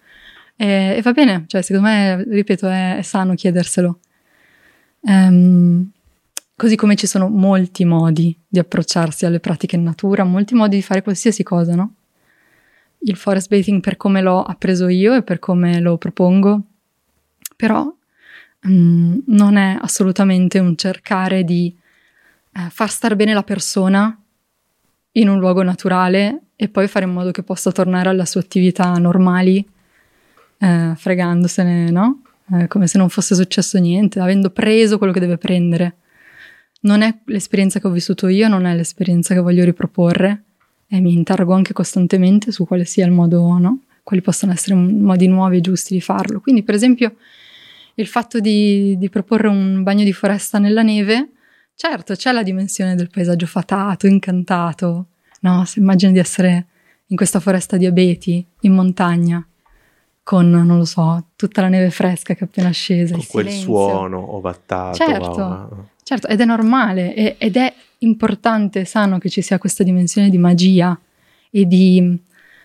E, 0.57 0.97
e 0.97 1.03
va 1.03 1.13
bene, 1.13 1.45
cioè 1.47 1.63
secondo 1.63 1.89
me, 1.89 2.25
ripeto, 2.25 2.67
è, 2.67 2.97
è 2.97 3.03
sano 3.03 3.35
chiederselo. 3.35 4.01
Ehm, 5.03 5.91
così 6.57 6.75
come 6.75 6.97
ci 6.97 7.07
sono 7.07 7.29
molti 7.29 7.85
modi 7.85 8.37
di 8.49 8.59
approcciarsi 8.59 9.27
alle 9.27 9.39
pratiche 9.39 9.77
in 9.77 9.85
natura, 9.85 10.25
molti 10.25 10.55
modi 10.55 10.77
di 10.77 10.83
fare 10.83 11.03
qualsiasi 11.03 11.43
cosa, 11.45 11.75
no? 11.75 11.95
Il 13.01 13.17
forest 13.17 13.49
bathing 13.49 13.81
per 13.81 13.97
come 13.97 14.23
l'ho 14.23 14.43
appreso 14.43 14.89
io 14.89 15.15
e 15.15 15.23
per 15.23 15.39
come 15.39 15.79
lo 15.79 15.99
propongo, 15.99 16.63
però 17.55 17.95
mm, 18.67 19.19
non 19.27 19.57
è 19.57 19.79
assolutamente 19.81 20.59
un 20.59 20.75
cercare 20.75 21.45
di 21.45 21.73
eh, 22.55 22.71
far 22.71 22.91
star 22.91 23.15
bene 23.15 23.35
la 23.35 23.45
persona 23.45 24.21
in 25.13 25.29
un 25.29 25.39
luogo 25.39 25.63
naturale 25.63 26.43
e 26.57 26.69
poi 26.69 26.89
fare 26.89 27.05
in 27.05 27.13
modo 27.13 27.31
che 27.31 27.43
possa 27.43 27.73
tornare 27.73 28.09
alle 28.09 28.27
sue 28.27 28.41
attività 28.41 28.93
normali, 28.95 29.67
eh, 30.59 30.93
fregandosene, 30.97 31.91
no? 31.91 32.23
Eh, 32.53 32.67
come 32.67 32.87
se 32.87 32.99
non 32.99 33.09
fosse 33.09 33.35
successo 33.35 33.79
niente, 33.79 34.21
avendo 34.21 34.51
preso 34.51 34.99
quello 34.99 35.13
che 35.13 35.21
deve 35.21 35.39
prendere. 35.39 35.97
Non 36.81 37.03
è 37.03 37.19
l'esperienza 37.27 37.81
che 37.81 37.87
ho 37.87 37.91
vissuto 37.91 38.29
io, 38.29 38.49
non 38.49 38.65
è 38.65 38.75
l'esperienza 38.75 39.35
che 39.35 39.41
voglio 39.41 39.65
riproporre 39.65 40.45
e 40.89 41.01
mi 41.01 41.13
interrogo 41.13 41.53
anche 41.53 41.73
costantemente 41.73 42.51
su 42.51 42.67
quale 42.67 42.85
sia 42.85 43.05
il 43.05 43.13
modo, 43.13 43.59
no? 43.59 43.83
Quali 44.03 44.23
possono 44.23 44.53
essere 44.53 44.75
modi 44.75 45.29
nuovi 45.29 45.59
e 45.59 45.61
giusti 45.61 45.93
di 45.93 46.01
farlo. 46.01 46.41
Quindi, 46.41 46.63
per 46.63 46.75
esempio, 46.75 47.17
il 47.95 48.07
fatto 48.07 48.41
di, 48.41 48.97
di 48.97 49.11
proporre 49.11 49.49
un 49.49 49.83
bagno 49.83 50.05
di 50.05 50.13
foresta 50.13 50.59
nella 50.59 50.83
neve, 50.83 51.31
certo, 51.79 52.15
c'è 52.17 52.33
la 52.33 52.43
dimensione 52.43 52.97
del 52.97 53.09
paesaggio 53.09 53.47
fatato, 53.47 54.09
incantato, 54.09 55.07
no? 55.43 55.65
Se 55.65 55.79
immagini 55.79 56.13
di 56.13 56.19
essere 56.19 56.67
in 57.07 57.17
questa 57.17 57.39
foresta 57.39 57.77
di 57.77 57.87
abeti, 57.87 58.45
in 58.63 58.73
montagna, 58.75 59.47
con, 60.25 60.51
non 60.51 60.77
lo 60.77 60.85
so, 60.85 61.29
tutta 61.37 61.63
la 61.63 61.69
neve 61.69 61.91
fresca 61.91 62.35
che 62.35 62.41
è 62.41 62.45
appena 62.45 62.71
scesa, 62.71 63.15
Con 63.15 63.25
quel 63.27 63.45
silenzio. 63.47 63.73
suono 63.73 64.35
ovattato. 64.35 64.97
Certo. 64.97 65.29
wow. 65.31 65.87
Certo, 66.03 66.27
ed 66.27 66.41
è 66.41 66.45
normale 66.45 67.15
e- 67.15 67.37
ed 67.39 67.57
è 67.57 67.73
importante, 67.99 68.85
sano 68.85 69.19
che 69.19 69.29
ci 69.31 69.41
sia 69.41 69.59
questa 69.59 69.85
dimensione 69.85 70.29
di 70.31 70.39
magia 70.39 70.99
e 71.51 71.65
di... 71.67 72.19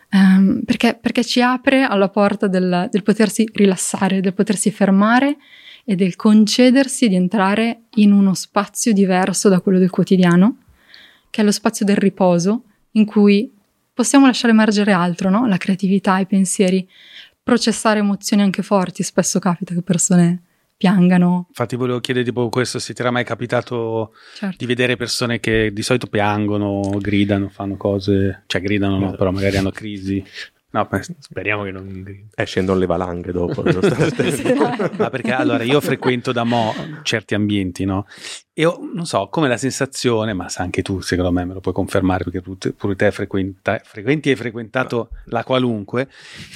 ehm, 0.10 0.62
perché, 0.66 0.98
perché 1.00 1.24
ci 1.24 1.42
apre 1.42 1.84
alla 1.84 2.10
porta 2.10 2.48
del, 2.48 2.88
del 2.92 3.04
potersi 3.04 3.48
rilassare, 3.54 4.22
del 4.22 4.34
potersi 4.34 4.72
fermare 4.72 5.38
e 5.84 5.96
del 5.96 6.16
concedersi 6.16 7.08
di 7.10 7.16
entrare 7.16 7.84
in 7.96 8.12
uno 8.12 8.34
spazio 8.34 8.94
diverso 8.94 9.50
da 9.50 9.60
quello 9.60 9.80
del 9.80 9.90
quotidiano, 9.90 10.58
che 11.30 11.42
è 11.42 11.44
lo 11.44 11.52
spazio 11.52 11.86
del 11.86 11.98
riposo, 11.98 12.64
in 12.92 13.06
cui 13.06 13.52
possiamo 13.94 14.26
lasciare 14.26 14.54
emergere 14.54 14.92
altro, 14.92 15.30
no? 15.30 15.48
La 15.48 15.58
creatività, 15.58 16.20
i 16.20 16.26
pensieri, 16.26 16.88
processare 17.42 18.00
emozioni 18.00 18.42
anche 18.42 18.62
forti. 18.62 19.04
Spesso 19.04 19.40
capita 19.40 19.74
che 19.74 19.82
persone 19.82 20.42
piangano. 20.76 21.46
Infatti 21.50 21.76
volevo 21.76 22.00
chiedere 22.00 22.26
tipo 22.26 22.50
questo, 22.50 22.80
se 22.80 22.94
ti 22.94 23.02
era 23.02 23.12
mai 23.12 23.24
capitato 23.24 24.14
Certo. 24.36 24.56
di 24.58 24.66
vedere 24.66 24.96
persone 24.96 25.40
che 25.40 25.72
di 25.72 25.82
solito 25.82 26.08
piangono, 26.08 26.82
gridano, 27.00 27.50
fanno 27.50 27.78
cose, 27.78 28.44
cioè 28.48 28.62
gridano 28.62 28.98
no, 28.98 29.12
però 29.12 29.32
magari 29.32 29.58
hanno 29.58 29.72
crisi. 29.72 30.24
No, 30.74 30.90
Speriamo 31.20 31.64
che 31.64 31.72
non. 31.72 32.04
Eh, 32.34 32.46
scendono 32.46 32.80
le 32.80 32.88
valanghe 32.88 33.32
dopo. 33.32 33.62
ma 34.98 35.10
perché 35.12 35.32
allora 35.32 35.64
io 35.64 35.80
frequento 35.80 36.32
da 36.32 36.44
mo' 36.44 36.74
certi 37.04 37.36
ambienti, 37.36 37.86
no? 37.86 38.08
E 38.56 38.66
ho, 38.66 38.80
non 38.94 39.08
so, 39.08 39.30
come 39.32 39.48
la 39.48 39.58
sensazione, 39.58 40.34
ma 40.34 40.48
sa 40.48 40.62
anche 40.62 40.84
tu, 40.84 41.02
secondo 41.02 41.32
me, 41.32 41.44
me 41.44 41.54
lo 41.56 41.60
puoi 41.60 41.74
confermare 41.74 42.24
perché 42.24 42.40
tu- 42.42 42.76
pure 42.76 42.96
te 42.96 43.10
frequenta- 43.10 43.82
frequenti 43.84 44.28
e 44.30 44.34
hai 44.34 44.38
frequentato 44.38 45.10
la 45.26 45.44
qualunque, 45.44 46.08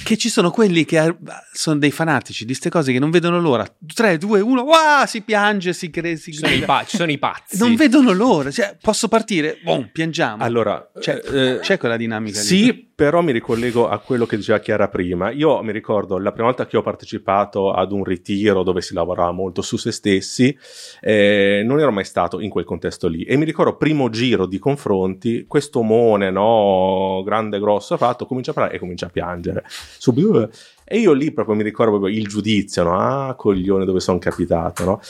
che 0.04 0.16
ci 0.16 0.28
sono 0.28 0.52
quelli 0.52 0.84
che 0.84 1.02
eh, 1.04 1.16
sono 1.52 1.80
dei 1.80 1.90
fanatici 1.90 2.44
di 2.44 2.50
queste 2.52 2.70
cose 2.70 2.92
che 2.92 3.00
non 3.00 3.10
vedono 3.10 3.40
l'ora. 3.40 3.66
3, 3.92 4.16
2, 4.16 4.38
1, 4.40 4.60
wow, 4.62 5.06
si 5.06 5.22
piange, 5.22 5.72
si 5.72 5.90
crea, 5.90 6.14
si 6.14 6.30
Ci 6.32 6.38
sono, 6.38 6.52
i 6.54 6.60
pa- 6.60 6.84
ci 6.86 6.96
sono 6.96 7.10
i 7.10 7.18
pazzi. 7.18 7.58
Non 7.58 7.74
vedono 7.74 8.12
l'ora, 8.12 8.52
cioè 8.52 8.76
posso 8.80 9.08
partire, 9.08 9.58
boom, 9.64 9.88
piangiamo. 9.92 10.44
Allora, 10.44 10.88
Cioè, 11.00 11.20
eh, 11.24 11.58
c'è 11.62 11.78
quella 11.78 11.96
dinamica 11.96 12.38
lì. 12.38 12.46
Sì, 12.46 12.90
però 12.94 13.22
mi 13.22 13.32
ricollego 13.32 13.88
a 13.88 13.98
quello 13.98 14.24
che 14.24 14.36
diceva 14.36 14.60
Chiara 14.60 14.86
prima. 14.88 15.30
Io 15.30 15.60
mi 15.64 15.72
ricordo 15.72 16.16
la 16.18 16.30
prima 16.30 16.46
volta 16.46 16.66
che 16.66 16.76
ho 16.76 16.82
partecipato 16.82 17.72
ad 17.72 17.90
un 17.90 18.04
ritiro 18.04 18.62
dove 18.62 18.82
si 18.82 18.94
lavorava 18.94 19.32
molto 19.32 19.62
su 19.62 19.76
se 19.76 19.90
stessi, 19.90 20.56
eh, 21.00 21.62
non 21.64 21.78
ero 21.80 21.86
mai 21.90 22.04
stato 22.04 22.40
in 22.40 22.50
quel 22.50 22.64
contesto 22.64 23.08
lì. 23.08 23.22
E 23.22 23.36
mi 23.36 23.44
ricordo, 23.44 23.76
primo 23.76 24.08
giro 24.10 24.46
di 24.46 24.58
confronti, 24.58 25.44
questo 25.46 25.80
omone, 25.80 26.30
no, 26.30 27.22
grande, 27.24 27.58
grosso, 27.58 27.96
fatto, 27.96 28.26
comincia 28.26 28.50
a 28.50 28.54
parlare 28.54 28.76
e 28.76 28.78
comincia 28.78 29.06
a 29.06 29.10
piangere. 29.10 29.64
Subito, 29.66 30.50
e 30.84 30.98
io 30.98 31.12
lì 31.12 31.32
proprio 31.32 31.54
mi 31.54 31.62
ricordo 31.62 31.92
proprio 31.92 32.14
il 32.14 32.26
giudizio, 32.26 32.82
no? 32.82 32.98
Ah, 32.98 33.34
coglione, 33.34 33.84
dove 33.84 34.00
sono 34.00 34.18
capitato, 34.18 34.84
no? 34.84 35.00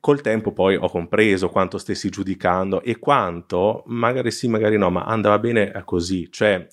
Col 0.00 0.20
tempo 0.20 0.52
poi 0.52 0.76
ho 0.76 0.88
compreso 0.88 1.48
quanto 1.48 1.78
stessi 1.78 2.08
giudicando 2.08 2.82
e 2.82 2.98
quanto, 2.98 3.84
magari 3.86 4.30
sì, 4.30 4.48
magari 4.48 4.76
no, 4.76 4.90
ma 4.90 5.04
andava 5.04 5.38
bene 5.38 5.72
così. 5.84 6.28
Cioè, 6.30 6.66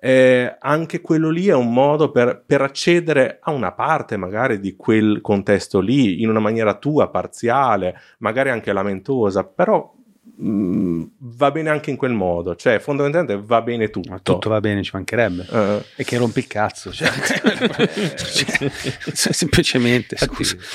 eh, 0.00 0.56
anche 0.58 1.02
quello 1.02 1.28
lì 1.28 1.48
è 1.48 1.54
un 1.54 1.72
modo 1.72 2.10
per, 2.10 2.42
per 2.46 2.62
accedere 2.62 3.38
a 3.40 3.50
una 3.50 3.72
parte 3.72 4.16
magari 4.16 4.58
di 4.58 4.74
quel 4.74 5.20
contesto 5.20 5.80
lì, 5.80 6.22
in 6.22 6.30
una 6.30 6.40
maniera 6.40 6.74
tua, 6.74 7.10
parziale, 7.10 8.00
magari 8.18 8.48
anche 8.48 8.72
lamentosa, 8.72 9.44
però 9.44 9.92
mh, 10.36 11.02
va 11.18 11.50
bene 11.50 11.68
anche 11.68 11.90
in 11.90 11.96
quel 11.96 12.12
modo. 12.12 12.56
Cioè, 12.56 12.78
fondamentalmente 12.78 13.42
va 13.46 13.60
bene 13.60 13.90
tutto. 13.90 14.10
Ma 14.10 14.18
tutto 14.20 14.48
va 14.48 14.60
bene, 14.60 14.82
ci 14.82 14.90
mancherebbe. 14.94 15.46
Eh, 15.50 15.84
E 15.96 16.04
che 16.04 16.16
rompi 16.16 16.38
il 16.38 16.46
cazzo, 16.46 16.90
cioè, 16.90 17.10
cioè, 18.16 19.32
semplicemente, 19.32 20.16
scusa. 20.16 20.56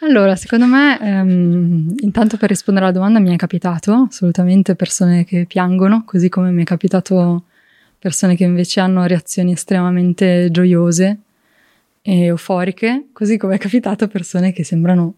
Allora, 0.00 0.36
secondo 0.36 0.64
me, 0.64 0.98
ehm, 1.00 1.94
intanto 1.98 2.38
per 2.38 2.48
rispondere 2.48 2.86
alla 2.86 2.94
domanda, 2.94 3.18
mi 3.20 3.32
è 3.32 3.36
capitato 3.36 4.06
assolutamente 4.08 4.74
persone 4.74 5.24
che 5.24 5.44
piangono, 5.46 6.04
così 6.06 6.30
come 6.30 6.50
mi 6.50 6.62
è 6.62 6.64
capitato 6.64 7.44
persone 8.00 8.34
che 8.34 8.44
invece 8.44 8.80
hanno 8.80 9.04
reazioni 9.04 9.52
estremamente 9.52 10.48
gioiose 10.50 11.18
e 12.02 12.24
euforiche, 12.24 13.08
così 13.12 13.36
come 13.36 13.56
è 13.56 13.58
capitato 13.58 14.08
persone 14.08 14.52
che 14.52 14.64
sembrano 14.64 15.14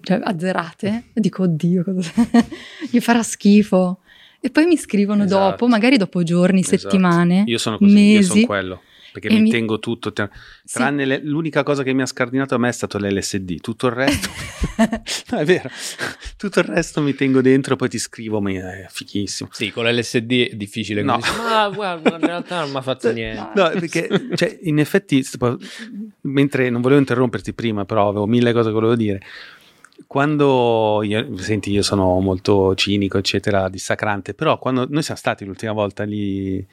cioè, 0.00 0.18
azzerate. 0.22 1.04
E 1.12 1.20
dico, 1.20 1.42
oddio, 1.42 1.84
cosa... 1.84 2.10
gli 2.90 3.00
farà 3.00 3.22
schifo. 3.22 3.98
E 4.40 4.48
poi 4.50 4.64
mi 4.64 4.78
scrivono 4.78 5.24
Esatto. 5.24 5.50
dopo, 5.50 5.68
magari 5.68 5.98
dopo 5.98 6.22
giorni, 6.22 6.60
Esatto. 6.60 6.78
settimane, 6.78 7.44
Io 7.46 7.58
sono 7.58 7.76
così, 7.76 7.90
io 7.90 8.16
mesi. 8.16 8.28
sono 8.30 8.46
quello. 8.46 8.82
Perché 9.12 9.28
E 9.28 9.34
mi, 9.34 9.40
mi- 9.42 9.50
tengo 9.50 9.78
tutto. 9.78 10.12
te- 10.12 10.28
Sì. 10.64 10.78
Tranne 10.78 11.04
le- 11.04 11.20
l'unica 11.24 11.62
cosa 11.62 11.82
che 11.82 11.92
mi 11.92 12.02
ha 12.02 12.06
scardinato 12.06 12.54
a 12.54 12.58
me 12.58 12.68
è 12.68 12.72
stato 12.72 12.98
l'LSD. 12.98 13.60
Tutto 13.60 13.86
il 13.88 13.92
resto, 13.92 14.28
no, 15.32 15.38
è 15.38 15.44
vero. 15.44 15.68
Tutto 16.36 16.60
il 16.60 16.64
resto 16.66 17.00
mi 17.02 17.14
tengo 17.14 17.40
dentro, 17.40 17.76
poi 17.76 17.88
ti 17.88 17.98
scrivo, 17.98 18.40
ma 18.40 18.50
è 18.50 18.86
fichissimo. 18.88 19.48
Sì, 19.52 19.70
con 19.72 19.84
l'LSD 19.86 20.50
è 20.52 20.54
difficile. 20.54 21.02
No. 21.02 21.18
così. 21.18 21.30
Ma 21.38 21.68
guarda, 21.68 22.14
in 22.14 22.20
realtà 22.20 22.60
non 22.60 22.70
mi 22.70 22.76
ha 22.76 22.82
fatto 22.82 23.10
niente. 23.12 23.50
No, 23.54 23.70
perché 23.70 24.08
cioè, 24.34 24.58
in 24.62 24.78
effetti, 24.78 25.24
mentre 26.22 26.70
non 26.70 26.80
volevo 26.80 27.00
interromperti 27.00 27.52
prima, 27.52 27.84
però 27.84 28.08
avevo 28.08 28.26
mille 28.26 28.52
cose 28.52 28.68
che 28.68 28.74
volevo 28.74 28.94
dire. 28.96 29.20
Quando 30.06 31.00
io, 31.02 31.36
senti, 31.36 31.70
io 31.70 31.82
sono 31.82 32.18
molto 32.20 32.74
cinico, 32.74 33.18
eccetera, 33.18 33.68
dissacrante, 33.68 34.34
però 34.34 34.58
quando 34.58 34.86
noi 34.88 35.02
siamo 35.02 35.18
stati 35.18 35.44
l'ultima 35.44 35.72
volta 35.72 36.04
lì, 36.04 36.66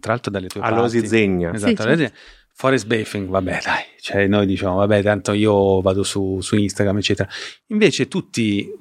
tra 0.00 0.12
l'altro 0.12 0.30
dalle 0.30 0.48
tue 0.48 0.60
All'Osi 0.60 0.98
parti, 1.00 1.08
Zegna. 1.08 1.52
Esatto, 1.52 1.82
Sì, 1.82 1.96
certo. 1.96 2.16
Forest 2.56 2.86
bathing, 2.86 3.28
vabbè, 3.28 3.60
dai, 3.64 3.82
cioè 4.00 4.28
noi 4.28 4.46
diciamo, 4.46 4.76
vabbè, 4.76 5.02
tanto 5.02 5.32
io 5.32 5.80
vado 5.80 6.04
su, 6.04 6.40
su 6.40 6.54
Instagram, 6.56 6.98
eccetera. 6.98 7.28
Invece 7.68 8.06
tutti 8.06 8.72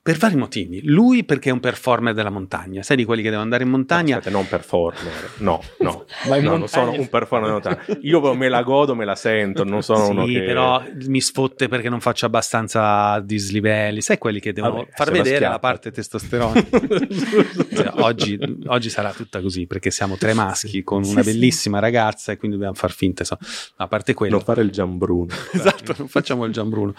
per 0.00 0.16
vari 0.16 0.36
motivi. 0.36 0.80
Lui 0.84 1.22
perché 1.24 1.50
è 1.50 1.52
un 1.52 1.60
performer 1.60 2.14
della 2.14 2.30
montagna, 2.30 2.82
sai 2.82 2.96
di 2.96 3.04
quelli 3.04 3.20
che 3.20 3.28
devono 3.28 3.44
andare 3.44 3.64
in 3.64 3.68
montagna. 3.70 4.16
Aspetta, 4.18 4.34
non 4.34 4.48
performer, 4.48 5.30
no, 5.38 5.62
no, 5.80 6.06
Vai 6.26 6.38
in 6.38 6.44
no 6.46 6.56
non 6.56 6.68
sono 6.68 6.92
un 6.92 7.08
performer 7.08 7.50
della 7.60 7.74
montagna. 7.76 7.98
Io 8.02 8.34
me 8.34 8.48
la 8.48 8.62
godo, 8.62 8.94
me 8.94 9.04
la 9.04 9.14
sento, 9.16 9.64
non 9.64 9.82
sono 9.82 10.04
sì, 10.06 10.10
uno 10.12 10.24
che... 10.24 10.42
però 10.42 10.82
mi 11.06 11.20
sfotte 11.20 11.68
perché 11.68 11.88
non 11.90 12.00
faccio 12.00 12.24
abbastanza 12.26 13.20
dislivelli, 13.20 14.00
sai 14.00 14.16
quelli 14.18 14.40
che 14.40 14.52
devono 14.54 14.76
Vabbè, 14.76 14.90
far 14.94 15.06
la 15.08 15.12
vedere 15.12 15.36
schiatta. 15.36 15.52
la 15.52 15.58
parte 15.58 15.90
testosterone. 15.90 16.66
Cioè, 17.78 17.92
oggi, 18.00 18.38
oggi 18.66 18.88
sarà 18.90 19.12
tutta 19.12 19.40
così 19.40 19.66
perché 19.66 19.90
siamo 19.90 20.16
tre 20.16 20.32
maschi 20.32 20.82
con 20.82 21.04
Sì, 21.04 21.12
una 21.12 21.22
sì. 21.22 21.30
bellissima 21.32 21.78
ragazza 21.78 22.32
e 22.32 22.36
quindi 22.36 22.56
dobbiamo 22.56 22.76
far 22.76 22.90
finta. 22.92 23.22
insomma. 23.22 23.40
A 23.76 23.86
parte 23.88 24.14
quello, 24.14 24.36
Non 24.36 24.44
fare 24.44 24.62
il 24.62 24.70
giambruno. 24.70 25.32
esatto, 25.52 25.94
non 25.98 26.08
facciamo 26.08 26.44
il 26.44 26.52
giambruno. 26.52 26.94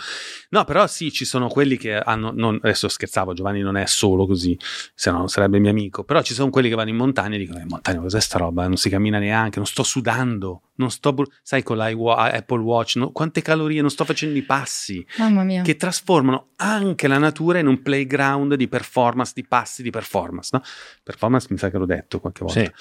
No, 0.49 0.63
però 0.63 0.87
sì, 0.87 1.11
ci 1.11 1.25
sono 1.25 1.47
quelli 1.49 1.75
che 1.77 1.95
hanno. 1.95 2.31
non- 2.33 2.59
adesso 2.61 2.87
scherzavo, 2.99 3.33
Giovanni 3.33 3.61
non 3.61 3.77
è 3.77 3.85
solo 3.85 4.25
così, 4.27 4.57
se 4.93 5.09
no 5.09 5.19
non 5.19 5.29
sarebbe 5.29 5.57
mio 5.59 5.69
amico. 5.69 6.03
Però 6.03 6.21
ci 6.21 6.33
sono 6.33 6.49
quelli 6.49 6.67
che 6.67 6.75
vanno 6.75 6.89
in 6.89 6.97
montagna 6.97 7.35
e 7.35 7.37
dicono: 7.37 7.59
In 7.59 7.67
montagna 7.69 8.01
cos'è 8.01 8.19
sta 8.19 8.37
roba? 8.37 8.67
Non 8.67 8.75
si 8.75 8.89
cammina 8.89 9.19
neanche, 9.19 9.57
non 9.57 9.65
sto 9.65 9.83
sudando, 9.83 10.63
non 10.75 10.91
sto. 10.91 11.13
bru- 11.13 11.31
sai, 11.41 11.63
con 11.63 11.77
l'Apple 11.77 12.61
Watch, 12.61 12.97
no? 12.97 13.11
quante 13.11 13.41
calorie, 13.41 13.79
non 13.81 13.89
sto 13.89 14.03
facendo 14.03 14.37
i 14.37 14.43
passi 14.43 15.05
Mamma 15.17 15.43
mia. 15.43 15.61
che 15.61 15.77
trasformano 15.77 16.49
anche 16.57 17.07
la 17.07 17.17
natura 17.17 17.59
in 17.59 17.67
un 17.67 17.81
playground 17.81 18.55
di 18.55 18.67
performance, 18.67 19.31
di 19.33 19.45
passi 19.45 19.81
di 19.81 19.89
performance. 19.91 20.49
No? 20.51 20.61
Performance 21.01 21.47
mi 21.49 21.57
sa 21.57 21.69
che 21.69 21.77
l'ho 21.77 21.85
detto 21.85 22.19
qualche 22.19 22.43
volta. 22.43 22.59
Sì. 22.61 22.71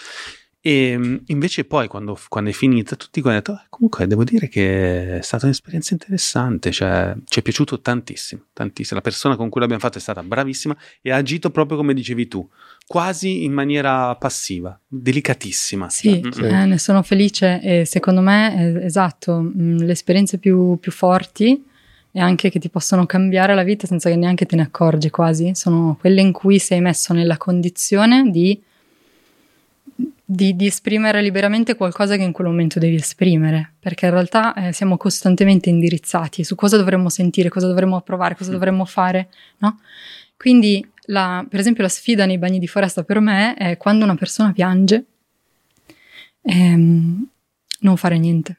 E 0.69 0.99
mh, 0.99 1.23
invece 1.29 1.65
poi 1.65 1.89
quando, 1.89 2.19
quando 2.29 2.51
è 2.51 2.53
finita 2.53 2.95
tutti 2.95 3.21
hanno 3.21 3.33
detto, 3.33 3.53
"Eh, 3.55 3.67
comunque 3.71 4.07
devo 4.07 4.23
dire 4.23 4.49
che 4.49 5.17
è 5.17 5.23
stata 5.23 5.47
un'esperienza 5.47 5.95
interessante, 5.95 6.71
cioè 6.73 7.15
ci 7.25 7.39
è 7.39 7.43
piaciuto 7.43 7.81
tantissimo, 7.81 8.43
tantissimo. 8.53 8.97
La 8.97 9.03
persona 9.03 9.35
con 9.37 9.49
cui 9.49 9.63
l'abbiamo 9.63 9.81
fatto 9.81 9.97
è 9.97 10.01
stata 10.01 10.23
bravissima 10.23 10.77
e 11.01 11.11
ha 11.11 11.17
agito 11.17 11.51
proprio 11.51 11.79
come 11.79 11.95
dicevi 11.95 12.29
tu, 12.29 12.47
quasi 12.87 13.45
in 13.45 13.53
maniera 13.53 14.15
passiva, 14.17 14.79
delicatissima. 14.87 15.89
Sì, 15.89 16.21
Mm, 16.23 16.31
mm. 16.39 16.45
eh, 16.45 16.67
ne 16.67 16.79
sono 16.79 17.03
felice 17.03 17.61
e 17.63 17.85
secondo 17.87 18.21
me, 18.21 18.55
è, 18.55 18.85
esatto, 18.85 19.41
mh, 19.41 19.85
le 19.85 19.93
esperienze 19.93 20.37
più, 20.37 20.77
più 20.79 20.93
forti 20.93 21.65
e 22.13 22.21
anche 22.21 22.51
che 22.51 22.59
ti 22.59 22.69
possono 22.69 23.07
cambiare 23.07 23.55
la 23.55 23.63
vita 23.63 23.87
senza 23.87 24.11
che 24.11 24.17
neanche 24.17 24.45
te 24.45 24.57
ne 24.57 24.63
accorgi 24.63 25.09
quasi, 25.09 25.53
sono 25.55 25.97
quelle 25.99 26.21
in 26.21 26.33
cui 26.33 26.59
sei 26.59 26.81
messo 26.83 27.15
nella 27.15 27.39
condizione 27.39 28.31
di, 28.31 28.61
di, 30.31 30.55
di 30.55 30.67
esprimere 30.67 31.21
liberamente 31.23 31.75
qualcosa 31.75 32.17
che 32.17 32.23
in 32.23 32.33
quel 32.33 32.47
momento 32.47 32.79
devi 32.79 32.95
esprimere, 32.97 33.73
perché 33.81 34.07
in 34.07 34.13
realtà 34.13 34.55
eh, 34.55 34.73
siamo 34.73 34.97
costantemente 34.97 35.69
indirizzati 35.71 36.45
su 36.45 36.55
cosa 36.55 36.77
dovremmo 36.77 37.09
sentire, 37.09 37.49
cosa 37.49 37.67
dovremmo 37.67 38.01
provare, 38.03 38.37
cosa 38.37 38.51
Mm. 38.51 38.53
dovremmo 38.53 38.85
fare, 38.85 39.29
no? 39.59 39.81
Quindi, 40.37 40.87
la- 41.07 41.45
per 41.49 41.59
esempio, 41.61 41.83
la 41.83 41.89
sfida 41.89 42.27
nei 42.27 42.39
bagni 42.39 42.59
di 42.59 42.69
foresta 42.69 43.03
per 43.03 43.19
me 43.21 43.55
è 43.55 43.77
quando 43.77 44.05
una 44.05 44.15
persona 44.15 44.53
piange, 44.53 45.05
ehm, 46.43 47.27
non 47.81 47.97
fare 47.97 48.19
niente 48.19 48.57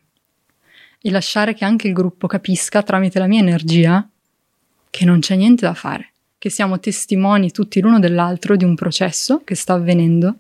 e 1.01 1.12
lasciare 1.12 1.53
che 1.53 1.63
anche 1.65 1.88
il 1.88 1.93
gruppo 1.93 2.27
capisca 2.27 2.84
tramite 2.84 3.19
la 3.19 3.27
mia 3.27 3.39
energia 3.39 4.08
che 4.89 5.05
non 5.05 5.19
c'è 5.19 5.36
niente 5.36 5.65
da 5.65 5.74
fare, 5.74 6.12
che 6.38 6.50
siamo 6.50 6.79
testimoni 6.79 7.51
tutti 7.51 7.79
l'uno 7.79 8.00
dell'altro 8.00 8.55
di 8.55 8.63
un 8.65 8.75
processo 8.75 9.41
che 9.46 9.55
sta 9.55 9.74
avvenendo 9.74 10.39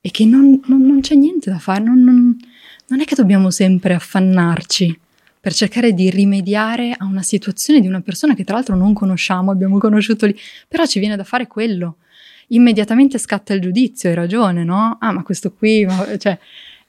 e 0.00 0.10
che 0.10 0.24
non, 0.24 0.60
non- 0.66 0.82
non 0.86 1.00
c'è 1.00 1.14
niente 1.14 1.50
da 1.50 1.58
fare, 1.58 1.82
non, 1.82 2.02
non- 2.02 3.00
è 3.00 3.04
che 3.04 3.14
dobbiamo 3.14 3.50
sempre 3.50 3.94
affannarci 3.94 4.98
per 5.40 5.52
cercare 5.54 5.92
di 5.92 6.10
rimediare 6.10 6.94
a 6.96 7.04
una 7.04 7.22
situazione 7.22 7.80
di 7.80 7.86
una 7.86 8.00
persona 8.00 8.34
che 8.34 8.44
tra 8.44 8.54
l'altro 8.56 8.76
non 8.76 8.92
conosciamo, 8.92 9.50
abbiamo 9.50 9.78
conosciuto 9.78 10.26
lì, 10.26 10.36
però 10.66 10.84
ci 10.84 10.98
viene 10.98 11.16
da 11.16 11.24
fare 11.24 11.46
quello. 11.46 11.96
Immediatamente 12.48 13.18
scatta 13.18 13.52
il 13.54 13.60
giudizio, 13.60 14.08
hai 14.08 14.14
ragione, 14.14 14.64
no? 14.64 14.96
Ah, 15.00 15.12
ma 15.12 15.22
questo 15.22 15.52
qui, 15.52 15.84
ma- 15.84 16.16
cioè, 16.18 16.38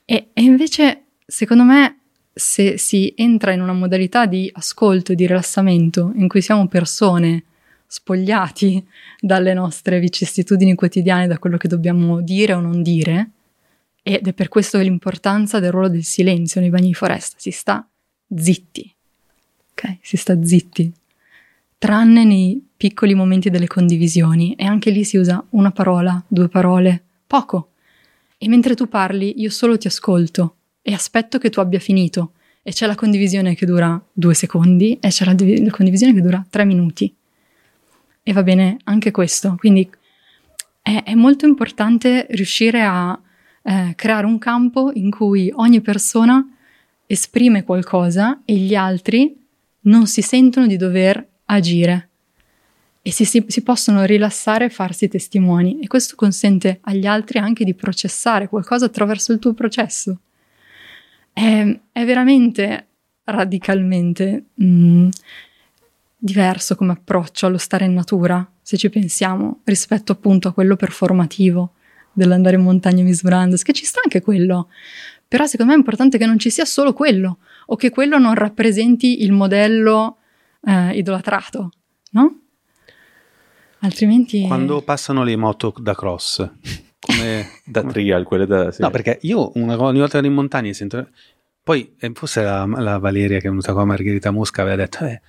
e, 0.06 0.28
e 0.34 0.42
invece, 0.42 1.04
secondo 1.26 1.64
me, 1.64 1.98
se 2.34 2.78
si 2.78 3.14
entra 3.16 3.52
in 3.52 3.62
una 3.62 3.74
modalità 3.74 4.26
di 4.26 4.50
ascolto 4.54 5.14
di 5.14 5.28
rilassamento 5.28 6.12
in 6.16 6.28
cui 6.28 6.42
siamo 6.42 6.68
persone 6.68 7.44
spogliati 7.92 8.86
dalle 9.20 9.56
nostre 9.56 10.00
vicissitudini 10.00 10.76
quotidiane, 10.76 11.26
da 11.26 11.40
quello 11.40 11.58
che 11.58 11.68
dobbiamo 11.68 12.22
dire 12.22 12.54
o 12.54 12.60
non 12.60 12.84
dire, 12.84 13.32
ed 14.04 14.28
è 14.28 14.34
per 14.34 14.48
questo 14.48 14.78
l'importanza 14.78 15.60
del 15.60 15.72
ruolo 15.72 15.90
del 15.90 16.04
silenzio 16.04 16.62
nei 16.62 16.70
bagni 16.70 16.90
di 16.90 16.94
foresta. 16.94 17.36
Si 17.40 17.50
sta 17.50 17.86
zitti, 18.34 18.94
ok? 19.72 19.98
Si 20.02 20.18
sta 20.18 20.42
zitti, 20.44 20.94
tranne 21.80 22.24
nei 22.26 22.64
piccoli 22.78 23.16
momenti 23.16 23.50
delle 23.50 23.66
condivisioni 23.66 24.54
e 24.54 24.66
anche 24.66 24.92
lì 24.92 25.04
si 25.04 25.18
usa 25.18 25.44
una 25.50 25.72
parola, 25.72 26.24
due 26.28 26.48
parole, 26.48 27.02
poco. 27.26 27.72
E 28.38 28.48
mentre 28.48 28.76
tu 28.76 28.88
parli 28.88 29.42
io 29.42 29.50
solo 29.50 29.80
ti 29.80 29.88
ascolto 29.88 30.58
e 30.84 30.94
aspetto 30.94 31.40
che 31.40 31.50
tu 31.50 31.60
abbia 31.60 31.80
finito 31.80 32.34
e 32.62 32.72
c'è 32.72 32.86
la 32.86 32.96
condivisione 32.96 33.56
che 33.56 33.66
dura 33.66 34.00
due 34.14 34.36
secondi 34.36 35.00
e 35.02 35.08
c'è 35.08 35.26
la, 35.26 35.34
divi- 35.34 35.64
la 35.64 35.72
condivisione 35.72 36.14
che 36.14 36.22
dura 36.22 36.46
tre 36.48 36.66
minuti. 36.66 37.12
E 38.24 38.34
va 38.34 38.44
bene 38.44 38.78
anche 38.84 39.12
questo, 39.12 39.56
quindi 39.58 39.90
è, 40.82 41.04
è 41.04 41.16
molto 41.16 41.46
importante 41.46 42.28
riuscire 42.30 42.82
a 42.84 43.20
eh, 43.62 43.94
creare 43.96 44.26
un 44.26 44.38
campo 44.38 44.92
in 44.94 45.10
cui 45.10 45.52
ogni 45.56 45.82
persona 45.82 46.46
esprime 47.06 47.64
qualcosa 47.64 48.42
e 48.46 48.56
gli 48.56 48.76
altri 48.76 49.36
non 49.82 50.08
si 50.08 50.22
sentono 50.22 50.68
di 50.68 50.78
dover 50.78 51.26
agire. 51.46 52.10
E 53.02 53.12
si, 53.12 53.26
si- 53.26 53.46
si 53.48 53.64
possono 53.64 54.04
rilassare 54.04 54.66
e 54.66 54.70
farsi 54.70 55.08
testimoni. 55.08 55.80
E 55.80 55.88
questo 55.88 56.16
consente 56.16 56.80
agli 56.82 57.06
altri 57.06 57.40
anche 57.40 57.64
di 57.64 57.74
processare 57.74 58.48
qualcosa 58.48 58.86
attraverso 58.86 59.32
il 59.32 59.40
tuo 59.40 59.54
processo. 59.54 60.20
È, 61.32 61.80
è 61.92 62.06
veramente 62.06 62.88
radicalmente 63.24 64.46
mm, 64.62 65.10
diverso 66.22 66.76
come 66.76 66.92
approccio 66.92 67.46
allo 67.46 67.58
stare 67.58 67.86
in 67.86 67.94
natura, 67.94 68.48
se 68.62 68.76
ci 68.76 68.90
pensiamo, 68.90 69.62
rispetto 69.64 70.12
appunto 70.12 70.50
a 70.50 70.54
quello 70.54 70.76
performativo 70.76 71.74
dell'andare 72.12 72.58
in 72.58 72.64
montagna 72.64 73.04
misurandosi, 73.04 73.64
che 73.64 73.72
ci 73.72 73.86
sta 73.86 74.02
anche 74.04 74.22
quello. 74.22 74.68
Però 75.28 75.46
secondo 75.46 75.72
me 75.72 75.78
è 75.78 75.82
importante 75.82 76.18
che 76.18 76.26
non 76.26 76.38
ci 76.38 76.50
sia 76.50 76.66
solo 76.66 76.92
quello, 76.94 77.38
o 77.68 77.76
che 77.76 77.90
quello 77.90 78.18
non 78.18 78.34
rappresenti 78.34 79.24
il 79.24 79.32
modello 79.32 80.18
eh, 80.66 80.98
idolatrato, 80.98 81.72
no? 82.12 82.40
Altrimenti... 83.80 84.46
Quando 84.46 84.82
passano 84.82 85.24
le 85.24 85.38
moto 85.38 85.74
da 85.80 85.96
cross, 85.96 86.50
come... 87.00 87.48
Da 87.64 87.84
trial, 87.84 88.26
quelle 88.26 88.46
da... 88.46 88.72
sì. 88.72 88.82
No, 88.82 88.90
perché 88.90 89.20
io 89.22 89.52
una, 89.56 89.82
ogni 89.82 90.00
volta 90.00 90.14
che 90.14 90.18
vado 90.18 90.28
in 90.28 90.34
montagna 90.34 90.74
sento... 90.74 91.08
Poi 91.64 91.96
eh, 92.00 92.12
forse 92.14 92.42
la, 92.42 92.66
la 92.66 92.98
Valeria 92.98 93.40
che 93.40 93.46
è 93.46 93.50
venuta 93.50 93.72
qua, 93.72 93.86
Margherita 93.86 94.32
Mosca, 94.32 94.64
aveva 94.64 94.76
detto... 94.76 95.06
Eh, 95.06 95.22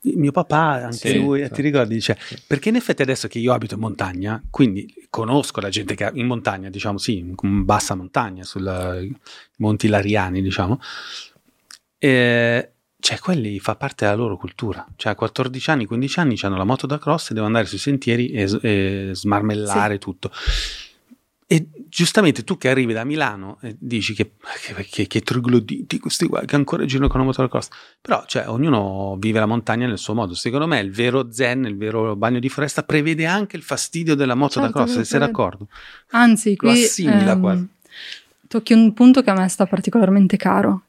mio 0.00 0.30
papà, 0.30 0.84
anche 0.84 1.10
Sì, 1.10 1.18
lui, 1.18 1.44
sì. 1.44 1.52
ti 1.52 1.62
ricordi, 1.62 1.94
dice, 1.94 2.18
perché 2.46 2.68
in 2.68 2.76
effetti 2.76 3.02
adesso 3.02 3.28
che 3.28 3.38
io 3.38 3.52
abito 3.52 3.74
in 3.74 3.80
montagna, 3.80 4.42
quindi 4.50 5.06
conosco 5.10 5.60
la 5.60 5.68
gente 5.68 5.94
che 5.94 6.04
ha 6.04 6.10
in 6.14 6.26
montagna, 6.26 6.70
diciamo 6.70 6.98
sì, 6.98 7.18
in 7.18 7.64
bassa 7.64 7.94
montagna, 7.94 8.44
sui 8.44 8.62
Monti 9.56 9.88
Lariani, 9.88 10.40
diciamo, 10.42 10.80
e, 11.98 12.72
cioè 13.00 13.18
quelli 13.18 13.58
fa 13.58 13.76
parte 13.76 14.04
della 14.04 14.16
loro 14.16 14.36
cultura, 14.36 14.86
cioè 14.96 15.12
a 15.12 15.14
14 15.14 15.70
anni, 15.70 15.86
15 15.86 16.20
anni 16.20 16.38
hanno 16.42 16.56
la 16.56 16.64
moto 16.64 16.86
da 16.86 16.98
cross 16.98 17.30
e 17.30 17.34
devono 17.34 17.46
andare 17.46 17.66
sui 17.66 17.78
sentieri 17.78 18.30
e, 18.30 18.58
e 18.62 19.10
smarmellare 19.12 19.98
tutto. 19.98 20.30
E 21.50 21.66
giustamente 21.88 22.44
tu 22.44 22.58
che 22.58 22.68
arrivi 22.68 22.92
da 22.92 23.04
Milano 23.04 23.56
e 23.62 23.74
dici 23.78 24.12
che, 24.12 24.32
che, 24.60 24.84
che, 24.84 25.06
che 25.06 25.20
trogloditi 25.22 25.98
questi 25.98 26.26
qua 26.26 26.42
che 26.44 26.56
ancora 26.56 26.84
girano 26.84 27.08
con 27.08 27.20
la 27.20 27.24
moto 27.26 27.40
da 27.40 27.48
cross, 27.48 27.68
però 28.02 28.22
cioè, 28.26 28.46
ognuno 28.48 29.16
vive 29.18 29.38
la 29.38 29.46
montagna 29.46 29.86
nel 29.86 29.96
suo 29.96 30.12
modo. 30.12 30.34
Secondo 30.34 30.66
me 30.66 30.78
il 30.80 30.90
vero 30.90 31.32
zen, 31.32 31.64
il 31.64 31.78
vero 31.78 32.14
bagno 32.16 32.38
di 32.38 32.50
foresta 32.50 32.82
prevede 32.82 33.24
anche 33.24 33.56
il 33.56 33.62
fastidio 33.62 34.14
della 34.14 34.34
moto 34.34 34.60
da 34.60 34.66
Certo, 34.66 34.78
cross, 34.82 34.96
lo 34.96 35.04
sei 35.04 35.18
prevede. 35.18 35.26
d'accordo? 35.32 35.68
Anzi, 36.10 36.50
Lo 36.50 36.68
qui 36.70 36.82
assimila 36.84 37.32
ehm, 37.32 37.40
quasi. 37.40 37.68
tocchi 38.46 38.72
un 38.74 38.92
punto 38.92 39.22
che 39.22 39.30
a 39.30 39.34
me 39.34 39.48
sta 39.48 39.64
particolarmente 39.64 40.36
caro. 40.36 40.82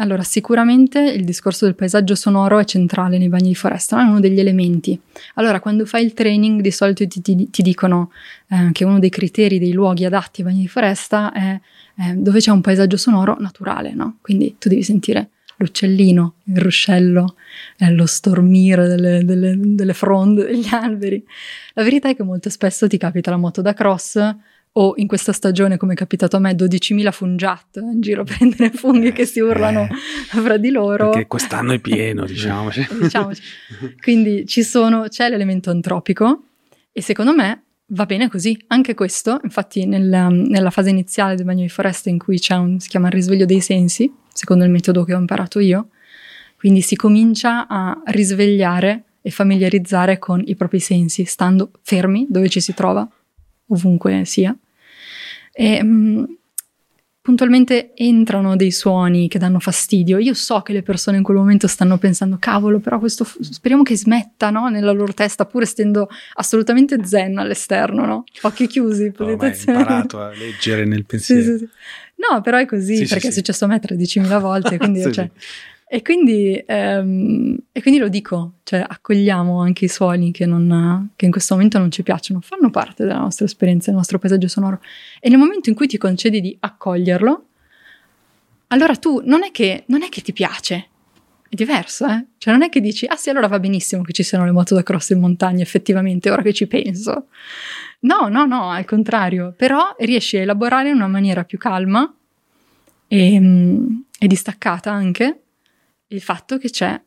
Allora, 0.00 0.22
sicuramente 0.22 0.98
il 0.98 1.24
discorso 1.24 1.66
del 1.66 1.74
paesaggio 1.74 2.14
sonoro 2.14 2.58
è 2.58 2.64
centrale 2.64 3.18
nei 3.18 3.28
bagni 3.28 3.48
di 3.48 3.54
foresta, 3.54 4.00
è 4.00 4.08
uno 4.08 4.18
degli 4.18 4.40
elementi. 4.40 4.98
Allora, 5.34 5.60
quando 5.60 5.84
fai 5.84 6.04
il 6.04 6.14
training, 6.14 6.62
di 6.62 6.70
solito 6.70 7.06
ti, 7.06 7.20
ti- 7.20 7.50
ti 7.50 7.62
dicono 7.62 8.10
eh, 8.48 8.70
che 8.72 8.84
uno 8.84 8.98
dei 8.98 9.10
criteri 9.10 9.58
dei 9.58 9.72
luoghi 9.72 10.06
adatti 10.06 10.40
ai 10.40 10.46
bagni 10.46 10.60
di 10.62 10.68
foresta 10.68 11.32
è 11.32 11.60
eh, 11.98 12.14
dove 12.14 12.38
c'è 12.38 12.50
un 12.50 12.62
paesaggio 12.62 12.96
sonoro 12.96 13.36
naturale, 13.40 13.92
no? 13.92 14.16
Quindi 14.22 14.56
tu 14.58 14.70
devi 14.70 14.82
sentire 14.82 15.28
l'uccellino, 15.56 16.36
il 16.44 16.56
ruscello, 16.58 17.34
eh, 17.76 17.90
lo 17.92 18.06
stormire 18.06 18.88
delle, 18.88 19.22
delle- 19.22 19.54
delle 19.58 19.92
fronde, 19.92 20.46
degli 20.46 20.68
alberi. 20.70 21.22
La 21.74 21.82
verità 21.82 22.08
è 22.08 22.16
che 22.16 22.22
molto 22.22 22.48
spesso 22.48 22.88
ti 22.88 22.96
capita 22.96 23.30
la 23.30 23.36
moto 23.36 23.60
da 23.60 23.74
cross 23.74 24.18
o 24.72 24.94
in 24.96 25.06
questa 25.06 25.32
stagione, 25.32 25.76
come 25.76 25.94
è 25.94 25.96
capitato 25.96 26.36
a 26.36 26.40
me, 26.40 26.52
12.000 26.52 27.10
fungiat 27.10 27.76
in 27.76 28.00
giro 28.00 28.22
a 28.22 28.24
prendere 28.24 28.70
funghi 28.70 29.12
che 29.12 29.24
si 29.24 29.40
urlano 29.40 29.88
Eh, 29.90 30.40
fra 30.40 30.56
di 30.56 30.70
loro. 30.70 31.10
Perché 31.10 31.26
quest'anno 31.26 31.72
è 31.72 31.80
pieno, 31.80 32.24
diciamoci. 32.26 32.86
Diciamoci. 33.00 33.42
Quindi 34.00 34.46
ci 34.46 34.62
sono, 34.62 35.08
c'è 35.08 35.28
l'elemento 35.28 35.70
antropico 35.70 36.44
e 36.92 37.02
secondo 37.02 37.34
me 37.34 37.62
va 37.86 38.06
bene 38.06 38.28
così. 38.28 38.56
Anche 38.68 38.94
questo, 38.94 39.40
infatti 39.42 39.86
nella, 39.86 40.28
nella 40.28 40.70
fase 40.70 40.90
iniziale 40.90 41.34
del 41.34 41.44
bagno 41.44 41.62
di 41.62 41.68
foresta 41.68 42.08
in 42.08 42.18
cui 42.18 42.38
c'è 42.38 42.54
un, 42.54 42.78
si 42.78 42.88
chiama 42.88 43.08
il 43.08 43.14
risveglio 43.14 43.46
dei 43.46 43.60
sensi, 43.60 44.12
secondo 44.32 44.64
il 44.64 44.70
metodo 44.70 45.02
che 45.02 45.14
ho 45.14 45.18
imparato 45.18 45.58
io, 45.58 45.88
quindi 46.56 46.80
si 46.80 46.94
comincia 46.94 47.66
a 47.66 48.00
risvegliare 48.06 49.04
e 49.22 49.30
familiarizzare 49.30 50.18
con 50.18 50.42
i 50.44 50.54
propri 50.54 50.78
sensi, 50.78 51.24
stando 51.24 51.70
fermi 51.82 52.26
dove 52.28 52.48
ci 52.48 52.60
si 52.60 52.72
trova, 52.72 53.08
ovunque 53.70 54.24
sia. 54.24 54.56
E, 55.52 55.82
mm, 55.82 56.24
puntualmente 57.22 57.92
entrano 57.94 58.56
dei 58.56 58.70
suoni 58.70 59.28
che 59.28 59.38
danno 59.38 59.60
fastidio. 59.60 60.18
Io 60.18 60.32
so 60.34 60.62
che 60.62 60.72
le 60.72 60.82
persone 60.82 61.18
in 61.18 61.22
quel 61.22 61.36
momento 61.36 61.66
stanno 61.66 61.98
pensando, 61.98 62.36
cavolo, 62.40 62.78
però 62.80 62.98
questo 62.98 63.24
fu- 63.24 63.42
speriamo 63.42 63.82
che 63.82 63.96
smetta 63.96 64.50
no? 64.50 64.68
nella 64.68 64.92
loro 64.92 65.12
testa, 65.12 65.44
pur 65.44 65.62
essendo 65.62 66.08
assolutamente 66.34 67.04
zen 67.04 67.38
all'esterno, 67.38 68.06
no? 68.06 68.24
Occhi 68.42 68.66
chiusi, 68.66 69.04
hai 69.04 69.12
meditazione. 69.26 69.78
imparato 69.78 70.20
a 70.20 70.30
leggere 70.30 70.84
nel 70.86 71.00
Sì, 71.04 71.06
pensiero. 71.06 71.42
sì, 71.42 71.58
sì. 71.58 71.68
No, 72.30 72.40
però 72.40 72.58
è 72.58 72.66
così, 72.66 72.96
Sì, 72.96 73.02
sì, 73.04 73.08
perché 73.08 73.26
sì. 73.26 73.28
è 73.28 73.32
successo 73.32 73.64
a 73.64 73.68
me 73.68 73.80
13.000 73.80 74.38
volte, 74.38 74.76
quindi, 74.78 75.00
Sì, 75.02 75.12
cioè, 75.12 75.30
sì. 75.32 75.40
E, 75.92 76.02
quindi, 76.02 76.62
ehm, 76.64 77.56
e 77.72 77.82
quindi 77.82 77.98
lo 77.98 78.06
dico, 78.06 78.58
cioè 78.62 78.84
accogliamo 78.86 79.60
anche 79.60 79.86
i 79.86 79.88
suoni 79.88 80.30
che, 80.30 80.46
non- 80.46 81.10
che 81.16 81.24
in 81.24 81.32
questo 81.32 81.54
momento 81.54 81.78
non 81.78 81.90
ci 81.90 82.04
piacciono, 82.04 82.40
fanno 82.40 82.70
parte 82.70 83.02
della 83.02 83.18
nostra 83.18 83.44
esperienza, 83.44 83.86
del 83.86 83.96
nostro 83.96 84.20
paesaggio 84.20 84.46
sonoro. 84.46 84.80
E 85.18 85.28
nel 85.28 85.38
momento 85.38 85.68
in 85.68 85.74
cui 85.74 85.88
ti 85.88 85.98
concedi 85.98 86.40
di 86.40 86.56
accoglierlo, 86.60 87.46
allora 88.68 88.94
tu 88.94 89.20
non 89.24 89.42
è 89.42 89.50
che, 89.50 89.82
non 89.86 90.04
è 90.04 90.08
che 90.08 90.20
ti 90.20 90.32
piace, 90.32 90.86
è 91.48 91.56
diverso, 91.56 92.06
eh? 92.06 92.24
Cioè 92.38 92.52
non 92.52 92.62
è 92.62 92.68
che 92.68 92.80
dici, 92.80 93.06
ah 93.06 93.16
sì, 93.16 93.30
allora 93.30 93.48
va 93.48 93.58
benissimo 93.58 94.02
che 94.02 94.12
ci 94.12 94.22
siano 94.22 94.44
le 94.44 94.52
moto 94.52 94.76
da 94.76 94.84
cross 94.84 95.08
in 95.08 95.18
montagna, 95.18 95.62
effettivamente, 95.62 96.30
ora 96.30 96.42
che 96.42 96.52
ci 96.52 96.68
penso. 96.68 97.26
No, 98.02 98.28
no, 98.28 98.44
no, 98.44 98.70
al 98.70 98.84
contrario, 98.84 99.52
però 99.56 99.96
riesci 99.98 100.36
a 100.36 100.42
elaborare 100.42 100.90
in 100.90 100.94
una 100.94 101.08
maniera 101.08 101.42
più 101.42 101.58
calma 101.58 102.14
e, 103.08 103.40
mm, 103.40 103.86
e 104.20 104.26
distaccata 104.28 104.92
anche 104.92 105.40
il 106.10 106.20
fatto 106.20 106.58
che 106.58 106.70
c'è 106.70 107.00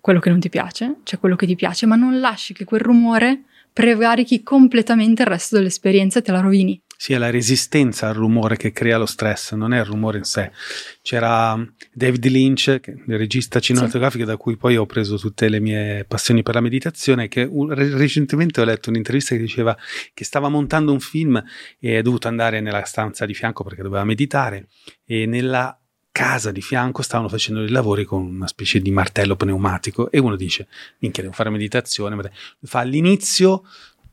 quello 0.00 0.20
che 0.20 0.30
non 0.30 0.40
ti 0.40 0.48
piace, 0.48 0.96
c'è 1.02 1.18
quello 1.18 1.36
che 1.36 1.46
ti 1.46 1.56
piace, 1.56 1.86
ma 1.86 1.96
non 1.96 2.18
lasci 2.20 2.54
che 2.54 2.64
quel 2.64 2.80
rumore 2.80 3.42
prevarichi 3.72 4.42
completamente 4.42 5.22
il 5.22 5.28
resto 5.28 5.56
dell'esperienza 5.56 6.18
e 6.18 6.22
te 6.22 6.32
la 6.32 6.40
rovini. 6.40 6.80
Sì, 7.00 7.12
è 7.12 7.18
la 7.18 7.30
resistenza 7.30 8.08
al 8.08 8.14
rumore 8.14 8.56
che 8.56 8.72
crea 8.72 8.98
lo 8.98 9.06
stress, 9.06 9.52
non 9.52 9.72
è 9.72 9.78
il 9.78 9.84
rumore 9.84 10.18
in 10.18 10.24
sé. 10.24 10.50
C'era 11.00 11.56
David 11.92 12.26
Lynch, 12.26 12.80
il 12.84 13.16
regista 13.16 13.60
cinematografico 13.60 14.24
da 14.24 14.36
cui 14.36 14.56
poi 14.56 14.76
ho 14.76 14.84
preso 14.84 15.16
tutte 15.16 15.48
le 15.48 15.60
mie 15.60 16.04
passioni 16.08 16.42
per 16.42 16.54
la 16.54 16.60
meditazione, 16.60 17.28
che 17.28 17.46
un- 17.48 17.72
recentemente 17.72 18.60
ho 18.60 18.64
letto 18.64 18.90
un'intervista 18.90 19.36
che 19.36 19.40
diceva 19.40 19.76
che 20.12 20.24
stava 20.24 20.48
montando 20.48 20.90
un 20.90 20.98
film 20.98 21.40
e 21.78 21.98
è 21.98 22.02
dovuto 22.02 22.26
andare 22.26 22.60
nella 22.60 22.82
stanza 22.82 23.26
di 23.26 23.34
fianco 23.34 23.62
perché 23.62 23.82
doveva 23.82 24.02
meditare 24.02 24.66
e 25.04 25.24
nella 25.26 25.77
casa 26.18 26.50
di 26.50 26.60
fianco 26.60 27.02
stavano 27.02 27.28
facendo 27.28 27.60
dei 27.60 27.70
lavori 27.70 28.04
con 28.04 28.22
una 28.24 28.48
specie 28.48 28.80
di 28.80 28.90
martello 28.90 29.36
pneumatico 29.36 30.10
e 30.10 30.18
uno 30.18 30.34
dice, 30.34 30.66
minchia 30.98 31.22
devo 31.22 31.34
fare 31.34 31.50
meditazione, 31.50 32.16
ma 32.16 32.22
dai." 32.22 32.32
fa 32.62 32.80
all'inizio 32.80 33.62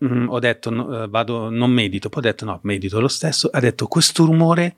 Mm, 0.04 0.28
ho 0.28 0.40
detto 0.40 0.70
no, 0.70 1.04
eh, 1.04 1.08
vado, 1.08 1.50
non 1.50 1.72
medito, 1.72 2.10
poi 2.10 2.20
ho 2.20 2.26
detto 2.26 2.44
no, 2.44 2.60
medito 2.64 3.00
lo 3.00 3.08
stesso, 3.08 3.50
ha 3.52 3.62
detto 3.62 3.88
questo 3.88 4.26
rumore 4.26 4.76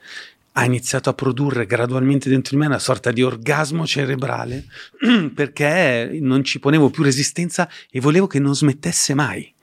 ha 0.53 0.63
iniziato 0.63 1.09
a 1.09 1.13
produrre 1.13 1.65
gradualmente 1.65 2.29
dentro 2.29 2.55
di 2.55 2.61
me 2.61 2.67
una 2.67 2.79
sorta 2.79 3.11
di 3.11 3.23
orgasmo 3.23 3.85
cerebrale 3.85 4.65
perché 5.33 6.17
non 6.21 6.43
ci 6.43 6.59
ponevo 6.59 6.89
più 6.89 7.03
resistenza 7.03 7.69
e 7.89 7.99
volevo 7.99 8.27
che 8.27 8.39
non 8.39 8.55
smettesse 8.55 9.13
mai. 9.13 9.53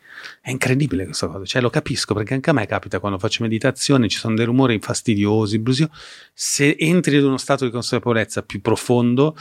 È 0.44 0.50
incredibile 0.50 1.06
questa 1.06 1.26
cosa, 1.26 1.42
cioè 1.46 1.62
lo 1.62 1.70
capisco 1.70 2.12
perché 2.12 2.34
anche 2.34 2.50
a 2.50 2.52
me 2.52 2.66
capita 2.66 3.00
quando 3.00 3.18
faccio 3.18 3.42
meditazione, 3.42 4.10
ci 4.10 4.18
sono 4.18 4.34
dei 4.34 4.44
rumori 4.44 4.78
fastidiosi, 4.78 5.58
brusio, 5.58 5.88
se 6.34 6.76
entri 6.78 7.16
in 7.16 7.24
uno 7.24 7.38
stato 7.38 7.64
di 7.64 7.70
consapevolezza 7.70 8.42
più 8.42 8.60
profondo 8.60 9.34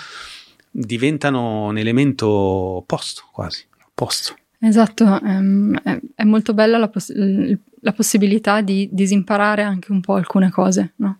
diventano 0.72 1.66
un 1.66 1.78
elemento 1.78 2.30
opposto 2.30 3.24
quasi, 3.34 3.66
opposto. 3.86 4.38
Esatto, 4.60 5.20
ehm, 5.22 5.78
è, 6.16 6.24
molto 6.24 6.54
bella 6.54 6.78
la, 6.78 6.88
poss- 6.88 7.12
la 7.14 7.92
possibilità 7.92 8.62
di 8.62 8.88
disimparare 8.90 9.62
anche 9.62 9.92
un 9.92 10.00
po' 10.00 10.14
alcune 10.14 10.52
cose, 10.52 10.94
no? 10.96 11.20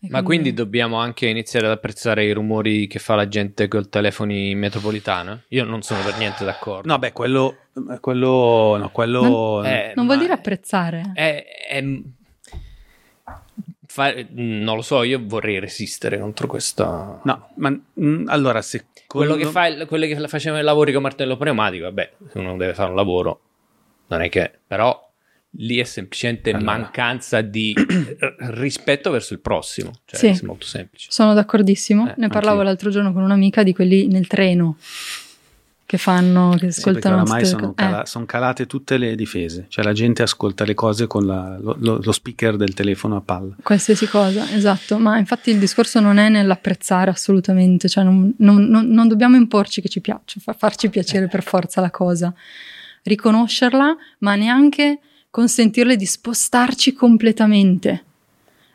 E 0.00 0.06
Ma 0.10 0.22
quindi 0.22 0.54
dobbiamo 0.54 0.96
anche 0.98 1.26
iniziare 1.26 1.66
ad 1.66 1.72
apprezzare 1.72 2.24
i 2.24 2.30
rumori 2.32 2.86
che 2.86 3.00
fa 3.00 3.16
la 3.16 3.26
gente 3.26 3.66
col 3.66 3.88
telefoni 3.88 4.50
in 4.50 4.58
metropolitana? 4.58 5.42
Io 5.48 5.64
non 5.64 5.82
sono 5.82 6.02
per 6.04 6.16
niente 6.18 6.44
d'accordo. 6.44 6.86
No, 6.86 6.98
beh, 7.00 7.12
quello, 7.12 7.56
quello, 8.00 8.76
no, 8.78 8.90
quello, 8.90 9.62
Eh, 9.64 9.92
non 9.96 10.06
vuol 10.06 10.18
dire 10.18 10.32
apprezzare. 10.34 11.10
È, 11.14 11.44
è- 11.68 11.84
fa- 13.86 14.14
non 14.30 14.76
lo 14.76 14.82
so, 14.82 15.02
io 15.02 15.20
vorrei 15.22 15.58
resistere 15.58 16.18
contro 16.20 16.46
questa. 16.46 17.20
no, 17.24 17.48
ma 17.56 17.70
mm, 18.00 18.28
allora, 18.28 18.62
se 18.62 18.86
Quello 19.08 19.36
che 19.36 19.46
fa 19.46 19.66
il- 19.66 19.86
quelli 19.86 20.06
che 20.06 20.28
facevano 20.28 20.60
i 20.60 20.64
lavori 20.64 20.92
con 20.92 21.02
martello 21.02 21.36
pneumatico, 21.36 21.84
vabbè, 21.84 22.12
se 22.30 22.38
uno 22.38 22.56
deve 22.56 22.74
fare 22.74 22.90
un 22.90 22.94
lavoro, 22.96 23.40
non 24.08 24.20
è 24.22 24.28
che. 24.28 24.52
Però 24.66 25.07
lì 25.52 25.78
è 25.78 25.84
semplicemente 25.84 26.50
Allora. 26.50 26.64
mancanza 26.78 27.40
di 27.40 27.74
rispetto 28.50 29.10
verso 29.10 29.32
il 29.32 29.40
prossimo. 29.40 29.92
Cioè, 30.04 30.18
Sì. 30.34 30.42
è 30.42 30.46
molto 30.46 30.66
semplice. 30.66 31.08
Sono 31.10 31.34
d'accordissimo. 31.34 32.08
Eh, 32.10 32.14
ne 32.16 32.28
parlavo 32.28 32.56
anch'io. 32.58 32.64
l'altro 32.64 32.90
giorno 32.90 33.12
con 33.12 33.22
un'amica 33.22 33.62
di 33.62 33.72
quelli 33.72 34.06
nel 34.08 34.26
treno 34.26 34.76
che 35.86 35.96
fanno, 35.96 36.50
che 36.50 36.70
Sì, 36.70 36.82
perché 36.82 36.98
ascoltano. 36.98 37.14
oramai 37.22 37.44
ste 37.46 37.48
sono, 37.56 37.66
co- 37.68 37.70
eh, 37.70 37.74
cala- 37.86 38.04
son 38.04 38.26
calate 38.26 38.66
tutte 38.66 38.98
le 38.98 39.14
difese, 39.16 39.64
cioè 39.68 39.82
la 39.86 39.94
gente 39.94 40.22
ascolta 40.22 40.66
le 40.66 40.74
cose 40.74 41.06
con 41.06 41.24
la- 41.24 41.56
lo, 41.58 41.76
lo- 41.80 41.98
lo 42.02 42.12
speaker 42.12 42.56
del 42.56 42.74
telefono 42.74 43.16
a 43.16 43.22
palla. 43.22 43.56
qualsiasi 43.62 44.06
cosa, 44.06 44.54
esatto. 44.54 44.98
Ma 44.98 45.16
infatti 45.16 45.48
il 45.50 45.58
discorso 45.58 45.98
non 46.00 46.18
è 46.18 46.28
nell'apprezzare 46.28 47.10
assolutamente, 47.10 47.88
cioè 47.88 48.04
non, 48.04 48.34
non- 48.36 48.64
non- 48.66 48.86
non 48.88 49.08
dobbiamo 49.08 49.36
imporci 49.36 49.80
che 49.80 49.88
ci 49.88 50.02
piaccia, 50.02 50.38
fa- 50.40 50.52
farci 50.52 50.90
piacere 50.90 51.26
per 51.26 51.42
forza 51.42 51.80
la 51.80 51.90
cosa, 51.90 52.34
riconoscerla, 53.04 53.96
ma 54.18 54.34
neanche 54.34 54.98
consentirle 55.30 55.96
di 55.96 56.06
spostarci 56.06 56.92
completamente. 56.92 58.04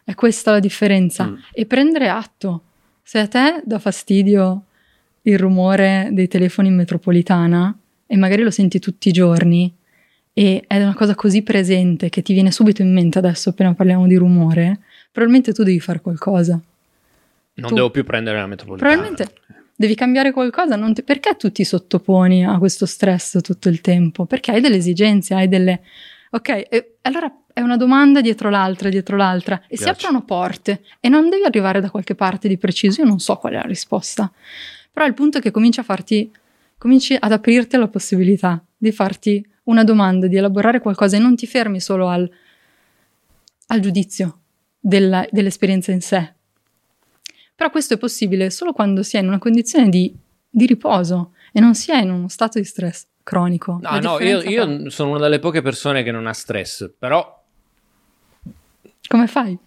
È 0.04 0.14
questa 0.16 0.52
la 0.52 0.60
differenza. 0.60 1.26
Mm. 1.28 1.36
E 1.52 1.66
prendere 1.66 2.10
atto. 2.10 2.62
Se 3.04 3.20
a 3.20 3.28
te 3.28 3.62
dà 3.66 3.80
fastidio 3.80 4.64
il 5.24 5.38
rumore 5.38 6.10
dei 6.12 6.28
telefoni 6.28 6.68
in 6.68 6.76
metropolitana 6.76 7.76
e 8.06 8.18
magari 8.18 8.44
lo 8.44 8.52
senti 8.52 8.80
tutti 8.80 9.10
i 9.10 9.12
giorni 9.14 9.74
e 10.34 10.64
è 10.68 10.82
una 10.82 10.94
cosa 10.94 11.16
così 11.16 11.42
presente 11.44 12.10
che 12.10 12.22
ti 12.22 12.34
viene 12.34 12.52
subito 12.52 12.82
in 12.82 12.92
mente 12.92 13.20
adesso 13.20 13.50
appena 13.50 13.74
parliamo 13.74 14.08
di 14.08 14.16
rumore, 14.16 14.80
probabilmente 15.12 15.54
tu 15.54 15.64
devi 15.64 15.80
fare 15.80 16.02
qualcosa. 16.02 16.60
Non 17.56 17.70
Tu- 17.70 17.76
devo 17.76 17.92
più 17.92 18.04
prendere 18.04 18.40
la 18.40 18.48
metropolitana. 18.48 18.92
Probabilmente 18.94 19.36
devi 19.76 19.96
cambiare 19.96 20.32
qualcosa. 20.32 20.76
non 20.76 20.94
ti- 20.94 21.04
perché 21.04 21.36
tu 21.38 21.52
ti 21.52 21.64
sottoponi 21.64 22.46
a 22.46 22.58
questo 22.58 22.86
stress 22.86 23.40
tutto 23.42 23.70
il 23.70 23.80
tempo? 23.82 24.26
Perché 24.26 24.52
hai 24.52 24.62
delle 24.62 24.78
esigenze, 24.78 25.34
hai 25.36 25.48
delle... 25.48 25.82
Ok, 26.36 26.50
e 26.50 26.98
allora 27.02 27.32
è 27.54 27.62
una 27.62 27.78
domanda 27.78 28.20
dietro 28.20 28.50
l'altra, 28.50 28.90
dietro 28.90 29.16
l'altra, 29.16 29.62
e 29.68 29.78
si 29.78 29.88
aprono 29.88 30.26
porte 30.26 30.84
e 31.00 31.08
non 31.08 31.30
devi 31.30 31.44
arrivare 31.44 31.80
da 31.80 31.92
qualche 31.92 32.16
parte 32.16 32.48
di 32.48 32.58
preciso. 32.58 33.02
Io 33.02 33.08
non 33.08 33.20
so 33.20 33.36
qual 33.36 33.54
è 33.54 33.58
la 33.58 33.62
risposta, 33.62 34.32
però 34.92 35.06
il 35.06 35.14
punto 35.14 35.38
è 35.38 35.42
che 35.42 35.52
cominci 35.52 35.80
a 35.80 35.84
farti, 35.84 36.32
cominci 36.80 37.16
ad 37.20 37.32
aprirti 37.32 37.76
alla 37.76 37.88
possibilità 37.88 38.64
di 38.76 38.92
farti 38.92 39.48
una 39.66 39.84
domanda, 39.84 40.26
di 40.26 40.36
elaborare 40.36 40.80
qualcosa 40.80 41.18
e 41.18 41.20
non 41.20 41.36
ti 41.36 41.46
fermi 41.46 41.80
solo 41.80 42.08
al, 42.08 42.28
al 43.68 43.80
giudizio 43.80 44.40
della- 44.80 45.28
dell'esperienza 45.30 45.92
in 45.92 46.02
sé. 46.02 46.34
Però 47.56 47.70
questo 47.70 47.94
è 47.94 47.98
possibile 47.98 48.50
solo 48.50 48.74
quando 48.74 49.04
si 49.04 49.18
è 49.18 49.20
in 49.20 49.28
una 49.28 49.38
condizione 49.38 49.88
di, 49.88 50.12
di 50.50 50.66
riposo 50.66 51.34
e 51.52 51.60
non 51.60 51.76
si 51.76 51.92
è 51.92 52.02
in 52.02 52.10
uno 52.10 52.28
stato 52.28 52.58
di 52.58 52.66
stress 52.66 53.06
cronico. 53.24 53.80
No, 53.82 54.00
no, 54.00 54.20
io, 54.20 54.42
io 54.42 54.90
sono 54.90 55.12
una 55.12 55.20
delle 55.20 55.40
poche 55.40 55.62
persone 55.62 56.04
che 56.04 56.12
non 56.12 56.28
ha 56.28 56.34
stress, 56.34 56.92
però 56.98 57.42
Come 59.08 59.28
fai? 59.28 59.58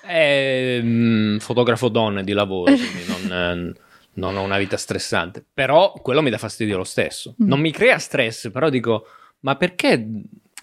è 0.00 0.80
mm, 0.82 1.38
fotografo 1.38 1.88
donne 1.88 2.24
di 2.24 2.32
lavoro, 2.32 2.72
quindi 2.74 3.04
non, 3.28 3.74
non 4.14 4.36
ho 4.36 4.42
una 4.42 4.58
vita 4.58 4.76
stressante. 4.76 5.44
Però 5.52 5.92
quello 6.02 6.22
mi 6.22 6.30
dà 6.30 6.38
fastidio 6.38 6.76
lo 6.76 6.84
stesso. 6.84 7.34
Mm. 7.42 7.46
Non 7.46 7.60
mi 7.60 7.70
crea 7.70 7.98
stress, 7.98 8.50
però 8.50 8.68
dico, 8.68 9.06
ma 9.40 9.56
perché 9.56 10.04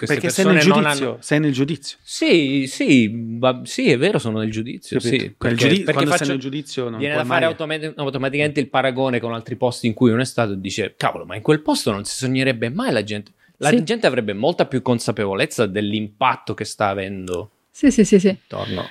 queste 0.06 0.16
Perché 0.16 0.30
sei 0.32 0.46
nel 0.46 0.66
non 0.68 0.82
giudizio, 0.84 1.10
hanno... 1.10 1.18
sei 1.22 1.40
nel 1.40 1.52
giudizio. 1.52 1.98
Sì, 2.02 2.66
sì, 2.68 3.12
va- 3.38 3.62
sì, 3.64 3.90
è 3.92 3.98
vero, 3.98 4.18
sono 4.20 4.40
nel 4.40 4.50
giudizio. 4.52 5.00
Sì, 5.00 5.10
Quel 5.18 5.36
perché, 5.38 5.56
giudi- 5.56 5.76
perché 5.78 5.92
quando 5.92 6.10
faccio- 6.12 6.24
sei 6.26 6.34
nel 6.34 6.42
giudizio 6.42 6.90
non 6.90 7.00
viene 7.00 7.14
puoi 7.16 7.26
da 7.26 7.30
fare 7.30 7.46
mai... 7.46 7.52
automat- 7.54 7.94
automaticamente 8.00 8.60
il 8.60 8.68
paragone 8.70 9.20
con 9.20 9.34
altri 9.34 9.56
posti 9.56 9.88
in 9.88 9.94
cui 9.94 10.12
uno 10.12 10.22
è 10.22 10.26
stato 10.26 10.54
e 10.54 10.60
dice, 10.62 10.96
cavolo, 10.98 11.26
ma 11.26 11.36
in 11.36 11.42
quel 11.42 11.62
posto 11.62 11.92
non 11.92 12.04
si 12.06 12.16
sognerebbe 12.16 12.70
mai 12.70 12.92
la 12.92 13.04
gente. 13.04 13.32
La 13.58 13.70
Sì. 13.70 13.84
gente 13.84 14.08
avrebbe 14.08 14.34
molta 14.34 14.66
più 14.66 14.82
consapevolezza 14.82 15.66
dell'impatto 15.66 16.54
che 16.54 16.64
sta 16.64 16.88
avendo 16.88 17.50
Sì, 17.70 17.92
sì, 17.92 18.06
sì, 18.06 18.18
sì. 18.20 18.36
Torno. 18.48 18.88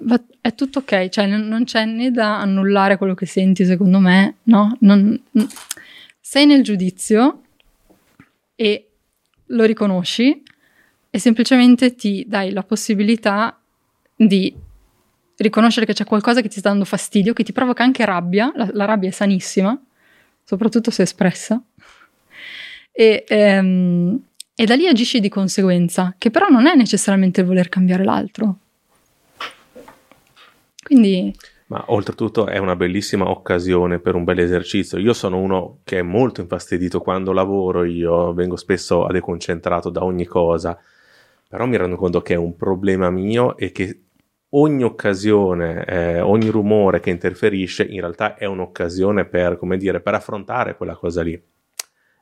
Va- 0.00 0.20
è 0.40 0.52
tutto 0.56 0.80
ok, 0.80 1.08
cioè 1.10 1.26
non, 1.26 1.46
non 1.46 1.62
c'è 1.64 1.84
né 1.84 2.10
da 2.10 2.40
annullare 2.40 2.96
quello 2.96 3.14
che 3.14 3.24
senti, 3.26 3.64
secondo 3.64 4.00
me, 4.00 4.38
no? 4.44 4.76
Non- 4.80 5.18
n- 5.30 5.46
sei 6.20 6.44
nel 6.44 6.62
giudizio 6.64 7.42
e 8.56 8.89
lo 9.50 9.64
riconosci 9.64 10.42
e 11.10 11.18
semplicemente 11.18 11.94
ti 11.94 12.24
dai 12.26 12.52
la 12.52 12.62
possibilità 12.62 13.58
di 14.14 14.54
riconoscere 15.36 15.86
che 15.86 15.92
c'è 15.92 16.04
qualcosa 16.04 16.40
che 16.40 16.48
ti 16.48 16.58
sta 16.58 16.68
dando 16.68 16.84
fastidio, 16.84 17.32
che 17.32 17.42
ti 17.42 17.52
provoca 17.52 17.82
anche 17.82 18.04
rabbia, 18.04 18.52
la, 18.54 18.68
la 18.72 18.84
rabbia 18.84 19.08
è 19.08 19.12
sanissima, 19.12 19.78
soprattutto 20.44 20.90
se 20.90 21.02
espressa, 21.02 21.60
e, 22.92 23.24
ehm, 23.26 24.20
e 24.54 24.64
da 24.66 24.74
lì 24.74 24.86
agisci 24.86 25.20
di 25.20 25.28
conseguenza, 25.28 26.14
che 26.18 26.30
però 26.30 26.48
non 26.48 26.66
è 26.66 26.74
necessariamente 26.74 27.40
il 27.40 27.46
voler 27.46 27.68
cambiare 27.68 28.04
l'altro. 28.04 28.58
Quindi 30.82 31.34
Ma 31.70 31.84
oltretutto 31.86 32.46
è 32.46 32.58
una 32.58 32.74
bellissima 32.74 33.30
occasione 33.30 34.00
per 34.00 34.16
un 34.16 34.24
bel 34.24 34.40
esercizio. 34.40 34.98
Io 34.98 35.12
sono 35.12 35.38
uno 35.38 35.78
che 35.84 36.00
è 36.00 36.02
molto 36.02 36.40
infastidito 36.40 37.00
quando 37.00 37.32
lavoro, 37.32 37.84
io 37.84 38.32
vengo 38.32 38.56
spesso 38.56 39.06
deconcentrato 39.08 39.88
da 39.88 40.02
ogni 40.02 40.26
cosa, 40.26 40.76
però 41.48 41.66
mi 41.66 41.76
rendo 41.76 41.94
conto 41.94 42.22
che 42.22 42.34
è 42.34 42.36
un 42.36 42.56
problema 42.56 43.08
mio 43.10 43.56
e 43.56 43.70
che 43.70 44.00
ogni 44.50 44.82
occasione, 44.82 45.84
eh, 45.84 46.20
ogni 46.20 46.48
rumore 46.48 46.98
che 46.98 47.10
interferisce 47.10 47.84
in 47.84 48.00
realtà 48.00 48.34
è 48.34 48.46
un'occasione 48.46 49.26
per, 49.26 49.56
come 49.56 49.76
dire, 49.76 50.00
per 50.00 50.14
affrontare 50.14 50.76
quella 50.76 50.96
cosa 50.96 51.22
lì. 51.22 51.40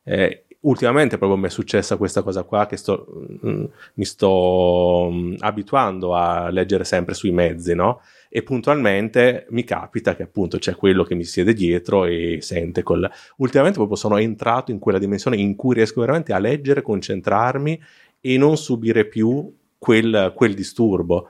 Eh, 0.04 0.44
ultimamente 0.60 1.16
proprio 1.16 1.38
mi 1.38 1.46
è 1.46 1.50
successa 1.50 1.96
questa 1.96 2.22
cosa 2.22 2.42
qua 2.42 2.66
che 2.66 2.76
sto, 2.76 3.06
mm, 3.46 3.64
mi 3.94 4.04
sto 4.04 5.08
mm, 5.10 5.34
abituando 5.38 6.14
a 6.14 6.50
leggere 6.50 6.84
sempre 6.84 7.14
sui 7.14 7.30
mezzi, 7.30 7.74
no? 7.74 8.02
E 8.28 8.42
puntualmente 8.42 9.46
mi 9.50 9.64
capita 9.64 10.14
che 10.14 10.24
appunto 10.24 10.58
c'è 10.58 10.74
quello 10.74 11.02
che 11.02 11.14
mi 11.14 11.24
siede 11.24 11.52
dietro 11.52 12.04
e 12.04 12.38
sente 12.40 12.82
quel... 12.82 13.10
Ultimamente 13.36 13.78
proprio 13.78 13.96
sono 13.96 14.18
entrato 14.18 14.70
in 14.70 14.78
quella 14.78 14.98
dimensione 14.98 15.36
in 15.36 15.56
cui 15.56 15.74
riesco 15.74 16.00
veramente 16.00 16.32
a 16.32 16.38
leggere, 16.38 16.82
concentrarmi 16.82 17.80
e 18.20 18.36
non 18.36 18.56
subire 18.56 19.06
più 19.06 19.54
quel, 19.78 20.32
quel 20.34 20.54
disturbo. 20.54 21.28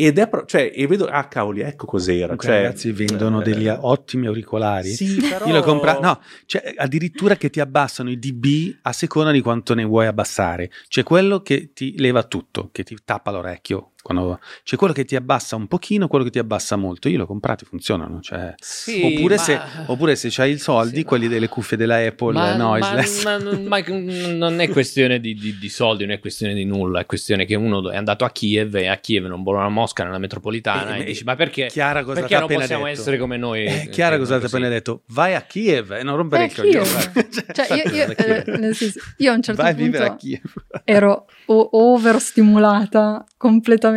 Ed 0.00 0.18
è 0.18 0.28
pro- 0.30 0.46
cioè, 0.46 0.72
e 0.74 0.86
vedo, 0.86 1.04
ah 1.04 1.28
cavoli, 1.28 1.60
ecco 1.60 1.84
cos'era. 1.84 2.34
Comunque, 2.34 2.46
Cioè, 2.46 2.62
ragazzi 2.62 2.90
vendono 2.90 3.42
eh, 3.42 3.44
degli 3.44 3.68
ottimi 3.68 4.28
auricolari. 4.28 4.88
Sì, 4.88 5.20
però... 5.20 5.44
Io 5.46 5.52
l'ho 5.52 5.62
comprato, 5.62 6.00
no, 6.00 6.22
cioè, 6.46 6.72
addirittura 6.74 7.36
che 7.36 7.50
ti 7.50 7.60
abbassano 7.60 8.08
i 8.08 8.18
dB 8.18 8.78
a 8.80 8.92
seconda 8.92 9.30
di 9.30 9.42
quanto 9.42 9.74
ne 9.74 9.84
vuoi 9.84 10.06
abbassare. 10.06 10.70
C'è 10.88 11.02
quello 11.02 11.42
che 11.42 11.72
ti 11.74 11.98
leva 11.98 12.22
tutto, 12.22 12.70
che 12.72 12.82
ti 12.82 12.96
tappa 13.04 13.30
l'orecchio. 13.30 13.90
Quando... 14.02 14.40
C'è 14.64 14.76
quello 14.76 14.92
che 14.92 15.04
ti 15.04 15.14
abbassa 15.16 15.56
un 15.56 15.66
pochino, 15.66 16.08
quello 16.08 16.24
che 16.24 16.30
ti 16.30 16.38
abbassa 16.38 16.76
molto. 16.76 17.08
Io 17.08 17.18
l'ho 17.18 17.26
comprato, 17.26 17.64
funzionano. 17.64 18.20
Cioè... 18.20 18.54
Sì, 18.58 19.02
oppure, 19.04 19.36
ma- 19.36 19.42
se, 19.42 19.60
oppure 19.86 20.16
se 20.16 20.28
c'hai 20.30 20.52
i 20.52 20.58
soldi, 20.58 20.96
Sì, 20.98 21.04
quelli 21.04 21.26
ma- 21.26 21.32
delle 21.32 21.48
cuffie 21.48 21.76
della 21.76 21.96
Apple, 21.96 22.32
Ma, 22.32 22.56
ma- 22.56 22.78
noiseless. 22.78 23.24
ma- 23.24 23.38
ma 23.38 23.82
non 23.86 24.60
è 24.60 24.68
questione 24.68 25.20
di, 25.20 25.34
di- 25.34 25.58
di 25.58 25.68
soldi, 25.68 26.04
non 26.06 26.14
è 26.14 26.18
questione 26.18 26.54
di 26.54 26.64
nulla, 26.64 27.00
è 27.00 27.06
questione 27.06 27.44
che 27.44 27.54
uno 27.54 27.90
è 27.90 27.96
andato 27.96 28.24
a 28.24 28.30
Kiev 28.30 28.74
e 28.76 28.86
a 28.88 28.96
Kiev 28.96 29.26
non 29.26 29.42
vuole 29.42 29.58
una 29.58 29.68
mosca 29.68 30.02
nella 30.04 30.18
metropolitana 30.18 30.96
Eh, 30.96 31.00
e 31.00 31.04
dici 31.04 31.24
ma 31.24 31.36
perché, 31.36 31.66
Chiara 31.66 32.00
cosa 32.02 32.14
perché 32.20 32.28
ti 32.28 32.34
ha 32.34 32.38
non 32.38 32.44
appena 32.46 32.60
possiamo 32.62 32.84
detto? 32.86 33.00
essere 33.00 33.18
come 33.18 33.36
noi? 33.36 33.64
Eh, 33.64 33.88
Chiara 33.90 34.14
Eh, 34.16 34.18
cosa 34.18 34.38
ti 34.38 34.44
ha 34.44 34.48
appena 34.48 34.68
detto? 34.68 35.02
Vai 35.08 35.34
a 35.34 35.42
Kiev 35.42 35.92
e 35.92 36.02
non 36.02 36.16
rompere 36.16 36.44
Eh, 36.44 36.46
il 36.46 36.54
coglione. 36.54 36.88
Kiev. 37.12 37.48
Cioè, 37.52 37.76
io, 37.76 37.92
io, 37.92 38.04
a 38.04 38.14
eh, 38.16 38.44
nel 38.58 38.74
senso, 38.74 39.00
io 39.18 39.32
a 39.32 39.34
un 39.34 39.42
certo 39.42 39.62
Vai 39.62 39.72
a 39.72 39.74
a 39.74 39.76
punto 39.78 40.16
Kiev. 40.16 40.42
ero 40.84 41.26
o- 41.46 41.68
overstimolata 41.72 43.24
completamente 43.36 43.88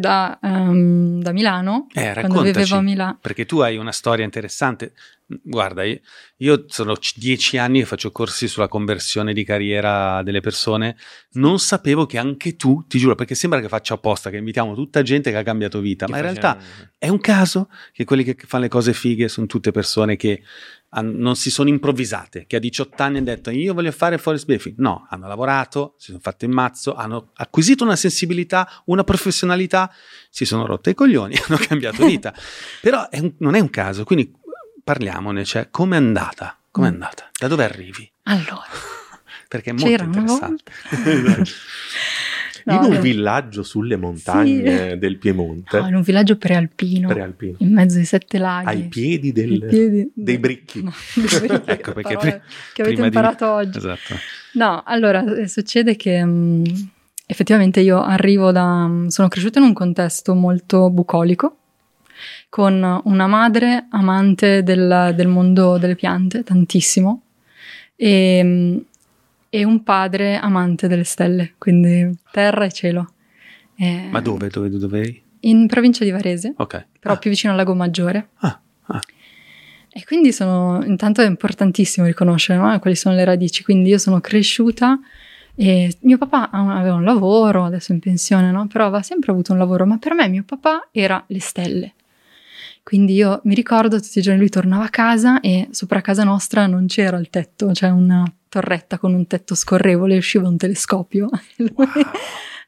da, 0.00 0.38
ehm, 0.42 1.20
da 1.22 1.32
Milano, 1.32 1.86
Eh, 1.92 2.12
quando 2.12 2.42
vivevo 2.42 2.58
a 2.58 2.62
raccontaci, 2.62 2.80
Milano. 2.82 3.18
perché 3.20 3.46
tu 3.46 3.58
hai 3.60 3.76
una 3.76 3.92
storia 3.92 4.24
interessante. 4.24 4.92
Guarda, 5.42 5.82
io, 5.82 6.00
io 6.38 6.64
sono 6.66 6.94
c- 6.94 7.14
dieci 7.16 7.56
anni 7.56 7.78
che 7.80 7.86
faccio 7.86 8.10
corsi 8.12 8.48
sulla 8.48 8.68
conversione 8.68 9.32
di 9.32 9.44
carriera 9.44 10.22
delle 10.22 10.40
persone. 10.40 10.96
Non 11.32 11.58
sapevo 11.58 12.04
che 12.04 12.18
anche 12.18 12.56
tu, 12.56 12.84
ti 12.86 12.98
giuro, 12.98 13.14
perché 13.14 13.34
sembra 13.34 13.60
che 13.60 13.68
faccia 13.68 13.94
apposta, 13.94 14.28
che 14.28 14.36
invitiamo 14.36 14.74
tutta 14.74 15.00
gente 15.02 15.30
che 15.30 15.36
ha 15.38 15.42
cambiato 15.42 15.80
vita, 15.80 16.04
Che 16.04 16.10
ma 16.12 16.18
in 16.18 16.22
realtà 16.24 16.58
è 16.98 17.08
un 17.08 17.20
caso 17.20 17.70
che 17.92 18.04
quelli 18.04 18.24
che 18.24 18.36
fanno 18.46 18.64
le 18.64 18.68
cose 18.68 18.92
fighe 18.92 19.28
sono 19.28 19.46
tutte 19.46 19.70
persone 19.70 20.16
che 20.16 20.42
non 21.00 21.36
si 21.36 21.50
sono 21.50 21.70
improvvisate, 21.70 22.44
che 22.46 22.56
a 22.56 22.58
18 22.58 23.02
anni 23.02 23.16
hanno 23.16 23.24
detto 23.26 23.50
io 23.50 23.72
voglio 23.72 23.92
fare 23.92 24.18
Forest 24.18 24.44
Bathing. 24.46 24.76
No, 24.78 25.06
hanno 25.08 25.26
lavorato, 25.26 25.94
si 25.96 26.06
sono 26.08 26.18
fatte 26.20 26.44
in 26.44 26.52
mazzo, 26.52 26.94
hanno 26.94 27.30
acquisito 27.34 27.82
una 27.84 27.96
sensibilità, 27.96 28.68
una 28.86 29.02
professionalità, 29.04 29.90
si 30.28 30.44
sono 30.44 30.66
rotte 30.66 30.90
i 30.90 30.94
coglioni, 30.94 31.34
hanno 31.48 31.58
cambiato 31.58 32.04
vita. 32.04 32.34
Però 32.82 33.08
è 33.08 33.18
un- 33.20 33.34
non 33.38 33.54
è 33.54 33.60
un 33.60 33.70
caso, 33.70 34.04
quindi 34.04 34.30
parliamone, 34.84 35.44
cioè 35.44 35.68
com'è 35.70 35.96
andata? 35.96 36.58
Com'è 36.70 36.88
Mm. 36.90 36.92
andata? 36.92 37.30
Da 37.38 37.48
dove 37.48 37.64
arrivi? 37.64 38.10
Allora, 38.24 38.66
Perché 39.48 39.70
è 39.70 39.72
molto 39.72 40.02
interessante. 40.04 40.72
No, 42.64 42.74
in 42.86 42.92
un 42.92 43.00
villaggio 43.00 43.62
sulle 43.62 43.96
montagne 43.96 44.90
Sì. 44.92 44.98
del 44.98 45.16
Piemonte, 45.18 45.80
no, 45.80 45.88
in 45.88 45.94
un 45.96 46.02
villaggio 46.02 46.36
prealpino, 46.36 47.08
prealpino, 47.08 47.56
in 47.58 47.72
mezzo 47.72 47.98
ai 47.98 48.04
sette 48.04 48.38
laghi. 48.38 48.66
ai 48.68 48.82
piedi 48.88 49.32
del- 49.32 49.64
piedi- 49.68 50.10
dei 50.14 50.38
bricchi. 50.38 50.82
No, 50.82 50.92
dei 51.14 51.38
bricchi, 51.48 51.70
Ecco, 51.70 51.92
perché 51.92 52.16
pri- 52.16 52.40
che 52.72 52.82
avete 52.82 52.94
prima 52.94 53.00
di- 53.08 53.16
imparato 53.16 53.50
oggi. 53.50 53.78
Esatto. 53.78 54.14
No, 54.54 54.82
allora 54.86 55.24
eh, 55.36 55.48
succede 55.48 55.96
che 55.96 56.24
mh, 56.24 56.90
effettivamente 57.26 57.80
io 57.80 58.00
arrivo 58.02 58.52
da. 58.52 58.86
mh, 58.86 59.06
sono 59.08 59.28
cresciuta 59.28 59.58
in 59.58 59.64
un 59.64 59.72
contesto 59.72 60.34
molto 60.34 60.90
bucolico, 60.90 61.56
con 62.48 63.00
una 63.04 63.26
madre 63.26 63.86
amante 63.90 64.62
del, 64.62 65.12
del 65.16 65.26
mondo 65.28 65.78
delle 65.78 65.94
piante, 65.96 66.42
tantissimo, 66.44 67.22
e, 67.96 68.42
mh, 68.42 68.84
e 69.54 69.64
un 69.64 69.82
padre 69.82 70.36
amante 70.38 70.88
delle 70.88 71.04
stelle, 71.04 71.52
quindi 71.58 72.10
terra 72.30 72.64
e 72.64 72.72
cielo. 72.72 73.12
E- 73.76 74.08
Ma 74.10 74.20
dove? 74.20 74.48
Dove, 74.48 74.70
dove 74.70 74.98
eri? 74.98 75.22
In 75.40 75.66
provincia 75.66 76.04
di 76.04 76.10
Varese, 76.10 76.54
Ok. 76.56 76.86
però 76.98 77.12
Ah, 77.14 77.18
più 77.18 77.28
vicino 77.28 77.52
al 77.52 77.58
Lago 77.58 77.74
Maggiore. 77.74 78.28
ah, 78.36 78.58
ah. 78.86 79.00
E 79.90 80.04
quindi 80.06 80.32
sono, 80.32 80.82
intanto 80.86 81.20
è 81.20 81.26
importantissimo 81.26 82.06
riconoscere 82.06 82.58
no, 82.58 82.78
quali 82.78 82.96
sono 82.96 83.14
le 83.14 83.24
radici. 83.24 83.62
Quindi 83.62 83.90
io 83.90 83.98
sono 83.98 84.20
cresciuta 84.20 84.98
e 85.54 85.94
mio 86.00 86.16
papà 86.16 86.48
aveva 86.48 86.94
un 86.94 87.04
lavoro, 87.04 87.64
adesso 87.64 87.92
è 87.92 87.94
in 87.94 88.00
pensione, 88.00 88.50
no? 88.50 88.66
però 88.68 88.86
aveva 88.86 89.02
sempre 89.02 89.32
avuto 89.32 89.52
un 89.52 89.58
lavoro, 89.58 89.84
ma 89.84 89.98
per 89.98 90.14
me 90.14 90.28
mio 90.28 90.44
papà 90.44 90.88
era 90.92 91.22
le 91.26 91.40
stelle. 91.40 91.92
Quindi 92.82 93.14
io 93.14 93.40
mi 93.44 93.54
ricordo 93.54 94.00
tutti 94.00 94.18
i 94.18 94.22
giorni 94.22 94.40
lui 94.40 94.48
tornava 94.48 94.84
a 94.84 94.90
casa 94.90 95.40
e 95.40 95.68
sopra 95.70 96.00
casa 96.00 96.24
nostra 96.24 96.66
non 96.66 96.86
c'era 96.86 97.16
il 97.16 97.30
tetto, 97.30 97.68
c'è 97.68 97.88
una 97.88 98.24
torretta 98.48 98.98
con 98.98 99.14
un 99.14 99.26
tetto 99.26 99.54
scorrevole, 99.54 100.16
usciva 100.16 100.48
un 100.48 100.56
telescopio 100.56 101.30
e 101.56 101.64
lui, 101.64 101.86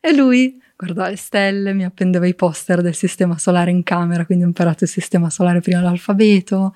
e 0.00 0.14
lui 0.14 0.62
guardava 0.76 1.08
le 1.08 1.16
stelle, 1.16 1.72
mi 1.72 1.84
appendeva 1.84 2.26
i 2.26 2.34
poster 2.34 2.80
del 2.80 2.94
sistema 2.94 3.38
solare 3.38 3.70
in 3.70 3.82
camera, 3.82 4.24
quindi 4.24 4.44
ho 4.44 4.46
imparato 4.46 4.84
il 4.84 4.90
sistema 4.90 5.30
solare 5.30 5.60
prima 5.60 5.80
dell'alfabeto, 5.80 6.74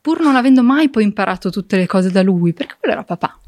pur 0.00 0.20
non 0.20 0.34
avendo 0.36 0.62
mai 0.62 0.90
poi 0.90 1.04
imparato 1.04 1.50
tutte 1.50 1.76
le 1.76 1.86
cose 1.86 2.10
da 2.10 2.22
lui, 2.22 2.52
perché 2.52 2.74
quello 2.78 2.94
era 2.94 3.04
papà. 3.04 3.38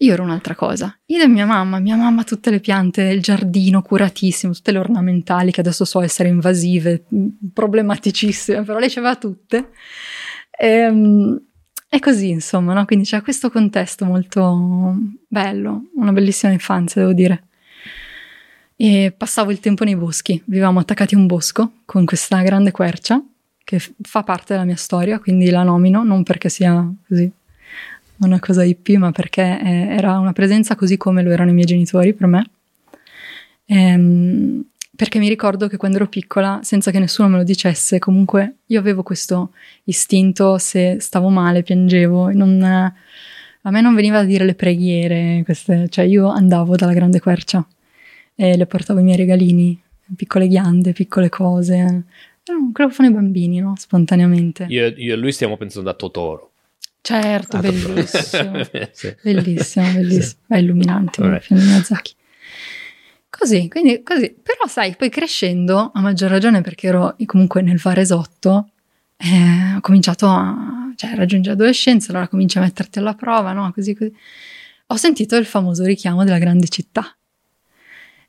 Io 0.00 0.12
ero 0.12 0.22
un'altra 0.22 0.54
cosa. 0.54 0.96
Io 1.06 1.22
e 1.22 1.26
mia 1.26 1.44
mamma, 1.44 1.80
mia 1.80 1.96
mamma 1.96 2.22
tutte 2.22 2.50
le 2.50 2.60
piante 2.60 3.02
del 3.04 3.20
giardino 3.20 3.82
curatissime, 3.82 4.52
tutte 4.52 4.70
le 4.70 4.78
ornamentali 4.78 5.50
che 5.50 5.60
adesso 5.60 5.84
so 5.84 6.00
essere 6.00 6.28
invasive, 6.28 7.04
mh, 7.08 7.26
problematicissime, 7.52 8.62
però 8.62 8.78
lei 8.78 8.90
ce 8.90 9.00
aveva 9.00 9.16
tutte. 9.16 9.70
Ehm, 10.56 11.40
è 11.88 11.98
così, 11.98 12.28
insomma, 12.30 12.74
no? 12.74 12.84
Quindi 12.84 13.06
c'è 13.06 13.22
questo 13.22 13.50
contesto 13.50 14.04
molto 14.04 14.94
bello, 15.26 15.88
una 15.96 16.12
bellissima 16.12 16.52
infanzia, 16.52 17.00
devo 17.00 17.12
dire. 17.14 17.44
E 18.76 19.12
passavo 19.16 19.50
il 19.50 19.58
tempo 19.58 19.82
nei 19.82 19.96
boschi, 19.96 20.40
vivevamo 20.46 20.78
attaccati 20.78 21.16
a 21.16 21.18
un 21.18 21.26
bosco 21.26 21.72
con 21.84 22.04
questa 22.04 22.40
grande 22.42 22.70
quercia 22.70 23.20
che 23.64 23.80
fa 24.02 24.22
parte 24.22 24.52
della 24.52 24.64
mia 24.64 24.76
storia, 24.76 25.18
quindi 25.18 25.50
la 25.50 25.64
nomino, 25.64 26.04
non 26.04 26.22
perché 26.22 26.48
sia 26.48 26.88
così 27.06 27.30
una 28.20 28.40
cosa 28.40 28.64
hippie, 28.64 28.98
ma 28.98 29.12
perché 29.12 29.42
eh, 29.42 29.94
era 29.96 30.18
una 30.18 30.32
presenza 30.32 30.74
così 30.74 30.96
come 30.96 31.22
lo 31.22 31.30
erano 31.30 31.50
i 31.50 31.54
miei 31.54 31.66
genitori 31.66 32.14
per 32.14 32.26
me. 32.26 32.50
Ehm, 33.66 34.64
perché 34.96 35.20
mi 35.20 35.28
ricordo 35.28 35.68
che 35.68 35.76
quando 35.76 35.98
ero 35.98 36.08
piccola, 36.08 36.58
senza 36.62 36.90
che 36.90 36.98
nessuno 36.98 37.28
me 37.28 37.36
lo 37.36 37.44
dicesse, 37.44 38.00
comunque 38.00 38.56
io 38.66 38.80
avevo 38.80 39.04
questo 39.04 39.52
istinto, 39.84 40.58
se 40.58 40.96
stavo 40.98 41.28
male, 41.28 41.62
piangevo, 41.62 42.32
non, 42.32 42.60
a 42.62 43.70
me 43.70 43.80
non 43.80 43.94
veniva 43.94 44.18
da 44.18 44.24
dire 44.24 44.44
le 44.44 44.54
preghiere, 44.54 45.42
queste- 45.44 45.88
cioè 45.88 46.04
io 46.04 46.26
andavo 46.28 46.74
dalla 46.74 46.94
grande 46.94 47.20
quercia 47.20 47.64
e 48.34 48.56
le 48.56 48.66
portavo 48.66 48.98
i 48.98 49.04
miei 49.04 49.16
regalini, 49.16 49.80
piccole 50.16 50.48
ghiande, 50.48 50.92
piccole 50.92 51.28
cose. 51.28 51.74
Erano 52.42 52.70
quello 52.72 52.90
che 52.90 52.96
fanno 52.96 53.10
i 53.10 53.12
bambini, 53.12 53.60
no? 53.60 53.74
Spontaneamente. 53.76 54.66
Io, 54.68 54.86
io 54.96 55.14
e 55.14 55.16
lui 55.16 55.30
stiamo 55.30 55.56
pensando 55.56 55.90
a 55.90 55.94
Totoro. 55.94 56.47
Certo, 57.08 57.56
Ah, 57.56 57.60
bellissimo. 57.62 58.64
Sì. 58.92 59.16
Bellissimo, 59.22 59.92
bellissimo. 59.92 60.42
È 60.46 60.56
illuminante, 60.58 61.22
il 61.22 61.38
film 61.40 61.58
di 61.58 61.64
Miyazaki. 61.64 62.14
Così, 63.30 63.66
quindi 63.70 64.02
così. 64.02 64.36
Però 64.42 64.66
sai, 64.66 64.94
poi 64.94 65.08
crescendo, 65.08 65.90
a 65.94 66.00
maggior 66.02 66.28
ragione 66.28 66.60
perché 66.60 66.88
ero 66.88 67.16
comunque 67.24 67.62
nel 67.62 67.78
Varesotto, 67.78 68.72
eh, 69.16 69.76
ho 69.76 69.80
cominciato 69.80 70.26
a... 70.26 70.92
cioè 70.96 71.14
raggiungere 71.14 71.54
l'adolescenza, 71.56 72.10
allora 72.10 72.28
cominci 72.28 72.58
a 72.58 72.60
metterti 72.60 72.98
alla 72.98 73.14
prova, 73.14 73.54
no? 73.54 73.72
Così, 73.72 73.94
così. 73.94 74.14
Ho 74.88 74.96
sentito 74.96 75.36
il 75.36 75.46
famoso 75.46 75.84
richiamo 75.84 76.24
della 76.24 76.38
grande 76.38 76.68
città. 76.68 77.16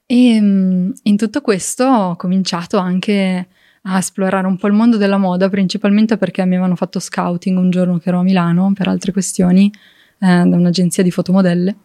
E 0.06 0.40
mm, 0.40 0.92
in 1.04 1.18
tutto 1.18 1.42
questo 1.42 1.84
ho 1.84 2.16
cominciato 2.16 2.78
anche 2.78 3.50
a 3.84 3.98
esplorare 3.98 4.48
un 4.48 4.58
po' 4.58 4.68
il 4.68 4.74
mondo 4.74 4.98
della 4.98 5.18
moda, 5.18 5.50
principalmente 5.50 6.18
perché 6.18 6.44
mi 6.46 6.56
avevano 6.56 6.76
fatto 6.76 7.00
scouting 7.00 7.58
un 7.58 7.70
giorno 7.70 7.98
che 7.98 8.10
ero 8.10 8.20
a 8.20 8.24
Milano 8.24 8.72
per 8.74 8.88
altre 8.88 9.12
questioni, 9.12 9.72
eh, 10.20 10.26
da 10.28 10.56
un'agenzia 10.56 11.04
di 11.04 11.12
fotomodelle 11.12 11.76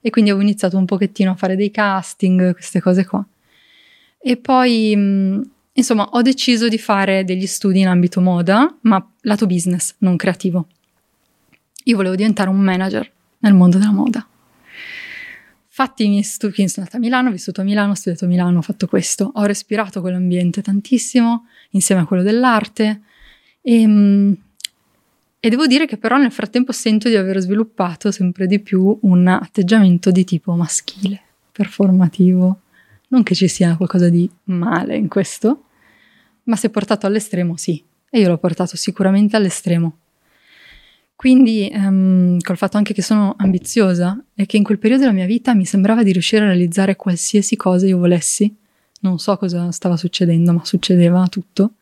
e 0.00 0.10
quindi 0.10 0.30
avevo 0.30 0.44
iniziato 0.44 0.76
un 0.76 0.84
pochettino 0.84 1.30
a 1.30 1.34
fare 1.34 1.54
dei 1.54 1.70
casting, 1.70 2.52
queste 2.54 2.80
cose 2.80 3.06
qua. 3.06 3.24
E 4.18 4.36
poi, 4.36 4.96
mh, 4.96 5.50
insomma, 5.74 6.08
ho 6.10 6.22
deciso 6.22 6.68
di 6.68 6.78
fare 6.78 7.24
degli 7.24 7.46
studi 7.46 7.80
in 7.80 7.88
ambito 7.88 8.20
moda, 8.20 8.74
ma 8.82 9.04
lato 9.20 9.46
business, 9.46 9.94
non 9.98 10.16
creativo. 10.16 10.66
Io 11.84 11.96
volevo 11.96 12.16
diventare 12.16 12.50
un 12.50 12.58
manager 12.58 13.08
nel 13.38 13.54
mondo 13.54 13.78
della 13.78 13.92
moda. 13.92 14.26
Fatti 15.74 16.04
i 16.04 16.08
miei 16.10 16.22
studi, 16.22 16.68
sono 16.68 16.84
andata 16.84 16.98
a 16.98 17.00
Milano, 17.00 17.30
ho 17.30 17.32
vissuto 17.32 17.62
a 17.62 17.64
Milano, 17.64 17.92
ho 17.92 17.94
studiato 17.94 18.26
a 18.26 18.28
Milano, 18.28 18.58
ho 18.58 18.62
fatto 18.62 18.86
questo, 18.86 19.30
ho 19.32 19.44
respirato 19.44 20.02
quell'ambiente 20.02 20.60
tantissimo, 20.60 21.46
insieme 21.70 22.02
a 22.02 22.04
quello 22.04 22.22
dell'arte, 22.22 23.00
e, 23.62 23.86
mh, 23.86 24.36
e 25.40 25.48
devo 25.48 25.66
dire 25.66 25.86
che 25.86 25.96
però 25.96 26.18
nel 26.18 26.30
frattempo 26.30 26.72
sento 26.72 27.08
di 27.08 27.16
aver 27.16 27.40
sviluppato 27.40 28.10
sempre 28.10 28.46
di 28.46 28.58
più 28.58 28.98
un 29.00 29.26
atteggiamento 29.26 30.10
di 30.10 30.24
tipo 30.24 30.54
maschile, 30.54 31.22
performativo. 31.50 32.60
Non 33.08 33.22
che 33.22 33.34
ci 33.34 33.48
sia 33.48 33.74
qualcosa 33.74 34.10
di 34.10 34.30
male 34.44 34.94
in 34.96 35.08
questo, 35.08 35.64
ma 36.42 36.56
se 36.56 36.68
portato 36.68 37.06
all'estremo 37.06 37.56
sì. 37.56 37.82
E 38.10 38.20
io 38.20 38.28
l'ho 38.28 38.36
portato 38.36 38.76
sicuramente 38.76 39.36
all'estremo. 39.36 40.00
Quindi, 41.22 41.70
um, 41.72 42.40
col 42.40 42.56
fatto 42.56 42.78
anche 42.78 42.92
che 42.92 43.00
sono 43.00 43.36
ambiziosa 43.38 44.20
e 44.34 44.44
che 44.44 44.56
in 44.56 44.64
quel 44.64 44.80
periodo 44.80 45.02
della 45.02 45.14
mia 45.14 45.24
vita 45.24 45.54
mi 45.54 45.64
sembrava 45.64 46.02
di 46.02 46.10
riuscire 46.10 46.42
a 46.42 46.46
realizzare 46.46 46.96
qualsiasi 46.96 47.54
cosa 47.54 47.86
io 47.86 47.98
volessi, 47.98 48.52
non 49.02 49.20
so 49.20 49.36
cosa 49.36 49.70
stava 49.70 49.96
succedendo, 49.96 50.52
ma 50.52 50.64
succedeva 50.64 51.24
tutto. 51.28 51.74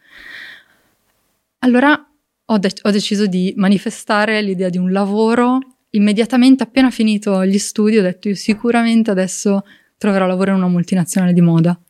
Allora 1.61 2.07
ho, 2.45 2.59
de- 2.59 2.77
ho 2.83 2.91
deciso 2.91 3.25
di 3.25 3.55
manifestare 3.57 4.43
l'idea 4.43 4.69
di 4.69 4.77
un 4.77 4.93
lavoro. 4.93 5.59
Immediatamente 5.93 6.63
appena 6.63 6.91
finito 6.91 7.43
gli 7.47 7.59
studi 7.59 7.97
ho 7.97 8.03
detto 8.03 8.29
io 8.29 8.35
sicuramente 8.35 9.11
adesso 9.11 9.65
troverò 9.97 10.27
lavoro 10.27 10.51
in 10.51 10.59
una 10.59 10.69
multinazionale 10.69 11.33
di 11.33 11.41
moda. 11.41 11.81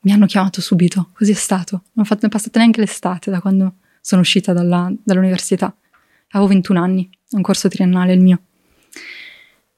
Mi 0.00 0.10
hanno 0.10 0.26
chiamato 0.26 0.60
subito, 0.60 1.10
così 1.12 1.30
è 1.30 1.36
stato. 1.36 1.84
Non 1.92 2.06
è 2.10 2.28
passata 2.28 2.58
neanche 2.58 2.80
l'estate 2.80 3.30
da 3.30 3.40
quando 3.40 3.74
sono 4.00 4.22
uscita 4.22 4.52
dalla, 4.52 4.92
dall'università. 5.00 5.72
Avevo 6.32 6.48
21 6.48 6.80
anni, 6.80 7.10
un 7.30 7.42
corso 7.42 7.68
triennale 7.68 8.12
il 8.12 8.20
mio. 8.20 8.40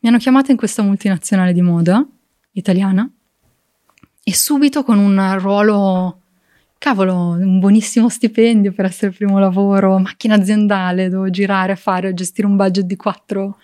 Mi 0.01 0.09
hanno 0.09 0.19
chiamata 0.19 0.51
in 0.51 0.57
questa 0.57 0.83
multinazionale 0.83 1.53
di 1.53 1.63
moda 1.63 2.07
italiana 2.53 3.09
e 4.23 4.35
subito 4.35 4.85
con 4.85 4.99
un 4.99 5.39
ruolo 5.39 6.21
cavolo, 6.79 7.31
un 7.31 7.59
buonissimo 7.59 8.09
stipendio 8.09 8.73
per 8.73 8.85
essere 8.85 9.09
il 9.09 9.17
primo 9.17 9.39
lavoro, 9.39 9.99
macchina 9.99 10.35
aziendale, 10.35 11.09
devo 11.09 11.31
girare, 11.31 11.77
fare, 11.77 12.13
gestire 12.15 12.47
un 12.47 12.57
budget 12.57 12.85
di 12.85 12.97
4 12.97 13.59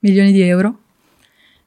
milioni 0.00 0.32
di 0.32 0.40
euro. 0.42 0.80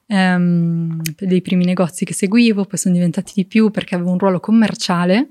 Um, 0.06 1.00
dei 1.18 1.40
primi 1.40 1.64
negozi 1.64 2.04
che 2.04 2.12
seguivo, 2.12 2.66
poi 2.66 2.78
sono 2.78 2.94
diventati 2.94 3.32
di 3.34 3.46
più 3.46 3.70
perché 3.70 3.94
avevo 3.94 4.10
un 4.10 4.18
ruolo 4.18 4.40
commerciale 4.40 5.28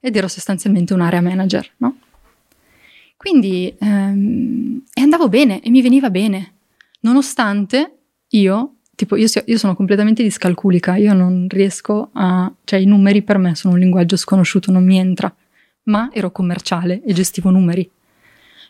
ed 0.00 0.14
ero 0.16 0.28
sostanzialmente 0.28 0.92
un'area 0.92 1.22
manager, 1.22 1.66
no? 1.78 1.96
Quindi 3.18 3.74
um, 3.80 4.80
e 4.94 5.00
andavo 5.00 5.28
bene 5.28 5.60
e 5.60 5.70
mi 5.70 5.82
veniva 5.82 6.08
bene, 6.08 6.54
nonostante 7.00 7.96
io 8.28 8.74
tipo 8.94 9.16
io, 9.16 9.26
io, 9.44 9.58
sono 9.58 9.74
completamente 9.74 10.22
discalculica, 10.22 10.94
io 10.94 11.12
non 11.14 11.46
riesco 11.48 12.10
a, 12.12 12.52
cioè 12.64 12.78
i 12.78 12.84
numeri 12.84 13.22
per 13.22 13.38
me 13.38 13.56
sono 13.56 13.74
un 13.74 13.80
linguaggio 13.80 14.16
sconosciuto, 14.16 14.70
non 14.70 14.84
mi 14.84 14.98
entra, 14.98 15.32
ma 15.84 16.10
ero 16.12 16.30
commerciale 16.30 17.02
e 17.04 17.12
gestivo 17.12 17.50
numeri. 17.50 17.88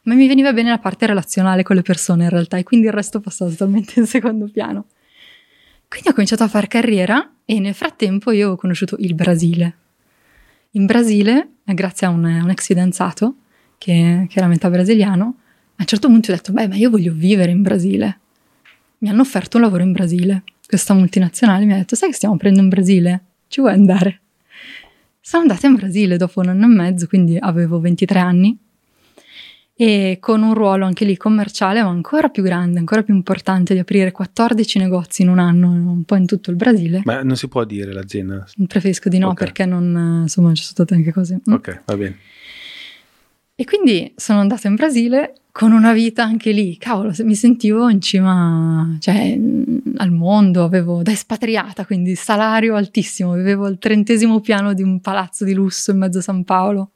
Ma 0.05 0.15
mi 0.15 0.27
veniva 0.27 0.55
bene 0.55 0.71
la 0.71 0.79
parte 0.79 1.07
relazionale 1.07 1.63
con 1.63 1.77
le 1.77 1.83
persone 1.83 2.25
in 2.25 2.31
realtà 2.31 2.57
e 2.57 2.63
quindi 2.63 2.87
il 2.87 2.93
resto 2.93 3.21
passava 3.21 3.51
totalmente 3.51 4.01
in 4.01 4.07
secondo 4.07 4.49
piano. 4.51 4.87
Quindi 5.89 6.09
ho 6.09 6.13
cominciato 6.13 6.45
a 6.45 6.49
fare 6.49 6.69
carriera 6.69 7.33
e 7.45 7.61
nel 7.61 7.75
frattempo 7.75 8.31
io 8.31 8.53
ho 8.53 8.57
conosciuto 8.57 8.97
il 8.99 9.15
Brasile. 9.15 9.77
In 10.73 10.87
Brasile, 10.87 11.57
grazie 11.65 12.07
a 12.07 12.11
un, 12.11 12.25
un 12.25 12.51
ex 12.51 12.67
fidanzato 12.67 13.35
che, 13.79 14.27
che 14.29 14.39
era 14.39 14.49
metà 14.49 14.69
brasiliano, 14.69 15.25
a 15.25 15.81
un 15.83 15.87
certo 15.87 16.09
punto 16.09 16.31
ho 16.31 16.35
detto, 16.35 16.53
beh, 16.53 16.69
ma 16.69 16.77
io 16.77 16.91
voglio 16.91 17.13
vivere 17.13 17.51
in 17.51 17.63
Brasile 17.63 18.19
mi 18.99 19.09
hanno 19.09 19.23
offerto 19.23 19.59
un 19.59 19.65
lavoro 19.65 19.83
in 19.83 19.93
Brasile. 19.93 20.43
Questa 20.67 20.95
multinazionale 20.95 21.65
mi 21.65 21.73
ha 21.73 21.77
detto, 21.77 21.95
sai 21.95 22.11
che 22.11 22.15
stiamo 22.15 22.35
aprendo 22.35 22.61
in 22.61 22.69
Brasile? 22.69 23.25
Ci 23.49 23.61
vuoi 23.61 23.73
andare? 23.73 24.21
Sono 25.21 25.43
andata 25.43 25.67
in 25.67 25.75
Brasile 25.75 26.17
dopo 26.17 26.41
un 26.41 26.49
anno 26.49 26.65
e 26.65 26.69
mezzo, 26.69 27.07
quindi 27.07 27.37
avevo 27.39 27.81
23 27.81 28.19
anni, 28.19 28.59
e 29.75 30.19
con 30.21 30.43
un 30.43 30.55
ruolo 30.55 30.85
anche 30.85 31.05
lì 31.05 31.17
commerciale, 31.17 31.83
ma 31.83 31.89
ancora 31.89 32.29
più 32.29 32.43
grande, 32.43 32.79
ancora 32.79 33.03
più 33.03 33.15
importante, 33.15 33.75
di 33.75 33.81
aprire 33.81 34.11
14 34.11 34.79
negozi 34.79 35.23
in 35.23 35.29
un 35.29 35.39
anno, 35.39 35.71
un 35.71 36.03
po' 36.05 36.17
in 36.17 36.27
tutto 36.27 36.51
il 36.51 36.57
Brasile. 36.57 37.03
Ma 37.05 37.23
non 37.23 37.37
si 37.37 37.47
può 37.49 37.65
dire 37.65 37.93
l'azienda? 37.93 38.45
Preferisco 38.67 39.09
di 39.09 39.19
no, 39.19 39.29
okay. 39.29 39.47
perché 39.47 39.65
non, 39.65 40.23
insomma, 40.23 40.53
ci 40.55 40.63
sono 40.63 40.75
state 40.75 40.95
anche 40.95 41.13
cose. 41.13 41.41
Mm. 41.49 41.53
Ok, 41.53 41.83
va 41.85 41.97
bene. 41.97 42.17
E 43.61 43.65
quindi 43.65 44.13
sono 44.15 44.39
andata 44.39 44.69
in 44.69 44.77
Brasile 44.77 45.41
con 45.51 45.73
una 45.73 45.93
vita 45.93 46.23
anche 46.23 46.53
lì, 46.53 46.77
cavolo, 46.79 47.13
mi 47.25 47.35
sentivo 47.35 47.89
in 47.89 48.01
cima 48.01 48.97
cioè, 49.01 49.37
al 49.97 50.13
mondo, 50.13 50.63
avevo 50.63 51.03
da 51.03 51.11
espatriata, 51.11 51.85
quindi 51.85 52.15
salario 52.15 52.77
altissimo, 52.77 53.33
vivevo 53.33 53.65
al 53.65 53.79
trentesimo 53.79 54.39
piano 54.39 54.75
di 54.75 54.85
un 54.85 55.01
palazzo 55.01 55.45
di 55.45 55.55
lusso 55.55 55.91
in 55.91 55.99
mezzo 55.99 56.19
a 56.19 56.23
San 56.23 56.45
Paolo. 56.45 56.93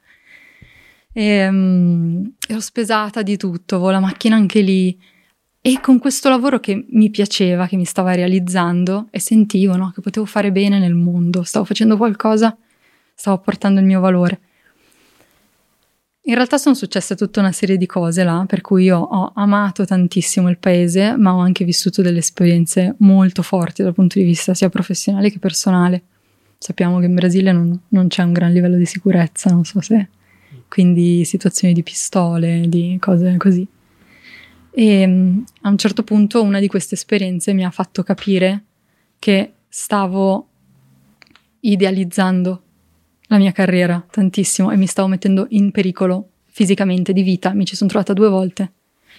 E, 1.13 1.49
um, 1.49 2.33
ero 2.47 2.61
spesata 2.61 3.23
di 3.23 3.37
tutto, 3.37 3.75
avevo 3.75 3.91
la 3.91 3.99
macchina 3.99 4.37
anche 4.37 4.61
lì 4.61 4.97
e 5.61 5.81
con 5.81 5.99
questo 5.99 6.29
lavoro 6.29 6.61
che 6.61 6.87
mi 6.91 7.11
piaceva, 7.11 7.67
che 7.67 7.75
mi 7.75 7.85
stava 7.85 8.15
realizzando 8.15 9.09
e 9.11 9.19
sentivo 9.19 9.75
no, 9.75 9.91
che 9.91 10.01
potevo 10.01 10.27
fare 10.27 10.53
bene 10.53 10.79
nel 10.79 10.95
mondo, 10.95 11.43
stavo 11.43 11.65
facendo 11.65 11.97
qualcosa, 11.97 12.57
stavo 13.17 13.39
portando 13.39 13.81
il 13.81 13.87
mio 13.87 13.99
valore. 13.99 14.43
In 16.25 16.35
realtà 16.35 16.57
sono 16.57 16.77
successe 16.77 17.17
tutta 17.17 17.41
una 17.41 17.51
serie 17.51 17.77
di 17.77 17.87
cose 17.87 18.23
là, 18.23 18.45
per 18.47 18.61
cui 18.61 18.85
io 18.85 18.99
ho 18.99 19.33
amato 19.35 19.85
tantissimo 19.85 20.49
il 20.49 20.59
paese, 20.59 21.17
ma 21.17 21.35
ho 21.35 21.41
anche 21.41 21.65
vissuto 21.65 22.01
delle 22.01 22.21
esperienze 22.21 22.95
molto 22.99 23.43
forti 23.43 23.83
dal 23.83 23.93
punto 23.93 24.21
di 24.21 24.25
vista 24.25 24.55
sia 24.55 24.69
professionale 24.69 25.33
che 25.33 25.41
personale. 25.41 26.03
Sappiamo 26.59 27.01
che 27.01 27.07
in 27.07 27.15
Brasile 27.15 27.51
non, 27.51 27.77
non 27.89 28.07
c'è 28.07 28.23
un 28.23 28.33
gran 28.33 28.53
livello 28.53 28.77
di 28.77 28.87
sicurezza, 28.87 29.51
non 29.51 29.65
so 29.65 29.81
se. 29.81 30.11
Quindi 30.69 31.25
situazioni 31.25 31.75
di 31.75 31.83
pistole, 31.83 32.67
di 32.69 32.97
cose 33.01 33.37
così. 33.37 33.67
E 34.71 35.07
mm, 35.07 35.41
a 35.63 35.71
un 35.71 35.77
certo 35.77 36.05
punto 36.05 36.41
una 36.41 36.61
di 36.61 36.69
queste 36.69 36.95
esperienze 36.95 37.53
mi 37.53 37.65
ha 37.65 37.71
fatto 37.73 38.05
capire 38.05 38.63
che 39.19 39.55
stavo 39.69 40.47
idealizzando 41.59 42.63
la 43.33 43.39
mia 43.39 43.53
carriera 43.53 44.05
tantissimo 44.11 44.71
e 44.71 44.77
mi 44.77 44.87
stavo 44.87 45.09
mettendo 45.09 45.47
in 45.51 45.71
pericolo 45.71 46.29
fisicamente 46.47 47.13
di 47.13 47.23
vita. 47.23 47.55
Mi 47.55 47.65
ci 47.65 47.75
sono 47.75 47.89
trovata 47.89 48.13
due 48.13 48.29
volte 48.29 48.73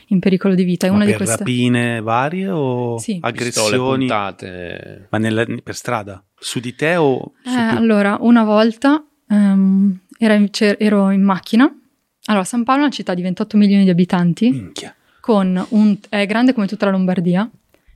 in 0.08 0.20
pericolo 0.20 0.54
di 0.54 0.64
vita. 0.64 0.86
È 0.86 0.90
una 0.90 1.00
per 1.04 1.08
di 1.08 1.16
queste. 1.16 1.38
rapine 1.38 2.00
varie 2.02 2.50
o 2.50 3.00
sì. 3.00 3.18
aggressioni? 3.20 4.06
Ma 5.10 5.18
nella, 5.18 5.46
per 5.64 5.76
strada? 5.76 6.24
Su 6.38 6.60
di 6.60 6.76
te 6.76 6.96
o 6.96 7.34
eh, 7.44 7.50
Allora, 7.50 8.18
una 8.20 8.44
volta 8.44 9.04
um, 9.30 9.98
ero 10.20 11.10
in 11.10 11.24
macchina. 11.24 11.76
Allora, 12.26 12.44
San 12.44 12.64
Paolo 12.64 12.82
è 12.82 12.86
una 12.86 12.94
città 12.94 13.16
di 13.16 13.24
28 13.24 13.58
milioni 13.58 13.84
di 13.84 13.90
abitanti. 13.90 14.50
Minchia. 14.50 14.96
Con 15.20 15.66
un, 15.70 15.98
è 16.10 16.26
grande 16.26 16.54
come 16.54 16.68
tutta 16.68 16.86
la 16.86 16.92
Lombardia 16.92 17.50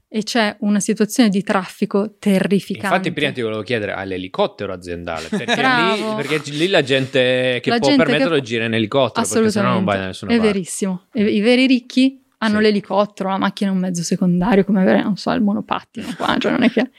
e 0.09 0.23
c'è 0.23 0.55
una 0.59 0.79
situazione 0.79 1.29
di 1.29 1.43
traffico 1.43 2.15
terrificante. 2.17 2.87
Infatti, 2.87 3.11
prima 3.11 3.31
ti 3.31 3.41
volevo 3.41 3.61
chiedere 3.61 3.91
all'elicottero 3.91 4.71
aziendale 4.71 5.27
perché, 5.27 5.55
lì, 5.61 6.15
perché 6.15 6.51
lì, 6.51 6.67
la 6.67 6.81
gente 6.81 7.59
che 7.61 7.69
la 7.69 7.77
può 7.77 7.89
gente 7.89 8.03
permetterlo 8.03 8.35
che... 8.35 8.41
gira 8.41 8.65
in 8.65 8.73
elicottero 8.73 9.27
perché 9.27 9.51
sennò 9.51 9.73
non 9.73 9.83
vai 9.83 9.99
da 9.99 10.05
nessuna 10.05 10.31
È 10.31 10.35
parte. 10.35 10.51
verissimo. 10.51 11.01
I 11.13 11.41
veri 11.41 11.67
ricchi 11.67 12.23
hanno 12.39 12.57
sì. 12.57 12.61
l'elicottero, 12.61 13.29
la 13.29 13.37
macchina 13.37 13.71
è 13.71 13.73
un 13.73 13.79
mezzo 13.79 14.03
secondario, 14.03 14.63
come 14.63 14.81
avere, 14.81 15.03
non 15.03 15.17
so, 15.17 15.31
il 15.31 15.41
monopattino 15.41 16.13
qua, 16.15 16.37
cioè 16.37 16.51
non 16.51 16.63
è 16.63 16.71
che. 16.71 16.89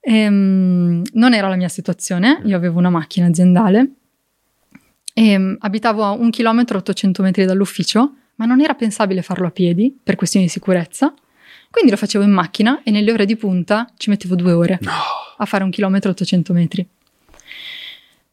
Ehm, 0.00 1.02
non 1.12 1.34
era 1.34 1.48
la 1.48 1.56
mia 1.56 1.68
situazione, 1.68 2.40
io 2.44 2.56
avevo 2.56 2.78
una 2.78 2.90
macchina 2.90 3.26
aziendale 3.26 3.90
e 5.12 5.36
um, 5.36 5.56
abitavo 5.58 6.02
a 6.02 6.10
un 6.12 6.30
chilometro 6.30 6.78
800 6.78 7.22
metri 7.22 7.44
dall'ufficio, 7.44 8.14
ma 8.36 8.46
non 8.46 8.60
era 8.60 8.74
pensabile 8.74 9.22
farlo 9.22 9.46
a 9.46 9.50
piedi 9.50 9.96
per 10.02 10.16
questioni 10.16 10.46
di 10.46 10.50
sicurezza. 10.50 11.12
Quindi 11.70 11.90
lo 11.90 11.96
facevo 11.96 12.24
in 12.24 12.32
macchina 12.32 12.82
e 12.82 12.90
nelle 12.90 13.12
ore 13.12 13.26
di 13.26 13.36
punta 13.36 13.88
ci 13.96 14.10
mettevo 14.10 14.34
due 14.34 14.52
ore. 14.52 14.78
No. 14.82 14.92
a 15.36 15.46
fare 15.46 15.64
un 15.64 15.70
chilometro 15.70 16.10
800 16.10 16.52
metri. 16.52 16.86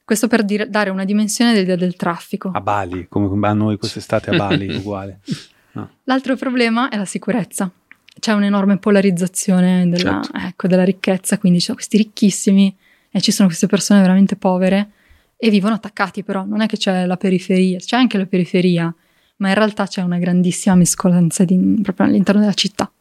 Questo 0.03 0.27
per 0.27 0.43
dire, 0.43 0.69
dare 0.69 0.89
una 0.89 1.05
dimensione 1.05 1.53
dell'idea 1.53 1.75
del 1.75 1.95
traffico. 1.95 2.49
A 2.53 2.61
Bali, 2.61 3.07
come 3.07 3.47
a 3.47 3.53
noi 3.53 3.77
quest'estate 3.77 4.31
a 4.31 4.37
Bali, 4.37 4.67
uguale. 4.75 5.19
No. 5.73 5.89
L'altro 6.03 6.35
problema 6.35 6.89
è 6.89 6.97
la 6.97 7.05
sicurezza. 7.05 7.69
C'è 8.19 8.33
un'enorme 8.33 8.77
polarizzazione 8.77 9.87
della, 9.87 10.21
certo. 10.23 10.47
ecco, 10.47 10.67
della 10.67 10.83
ricchezza, 10.83 11.37
quindi 11.37 11.59
ci 11.59 11.65
sono 11.65 11.77
questi 11.77 11.97
ricchissimi 11.97 12.75
e 13.11 13.21
ci 13.21 13.31
sono 13.31 13.47
queste 13.47 13.67
persone 13.67 14.01
veramente 14.01 14.35
povere 14.35 14.91
e 15.37 15.49
vivono 15.49 15.75
attaccati 15.75 16.23
però, 16.23 16.43
non 16.43 16.61
è 16.61 16.65
che 16.65 16.77
c'è 16.77 17.05
la 17.05 17.17
periferia, 17.17 17.77
c'è 17.77 17.95
anche 17.95 18.17
la 18.17 18.25
periferia, 18.25 18.93
ma 19.37 19.49
in 19.49 19.53
realtà 19.53 19.85
c'è 19.85 20.01
una 20.01 20.17
grandissima 20.17 20.73
mescolanza 20.73 21.45
di, 21.45 21.79
proprio 21.83 22.07
all'interno 22.07 22.41
della 22.41 22.53
città. 22.53 22.91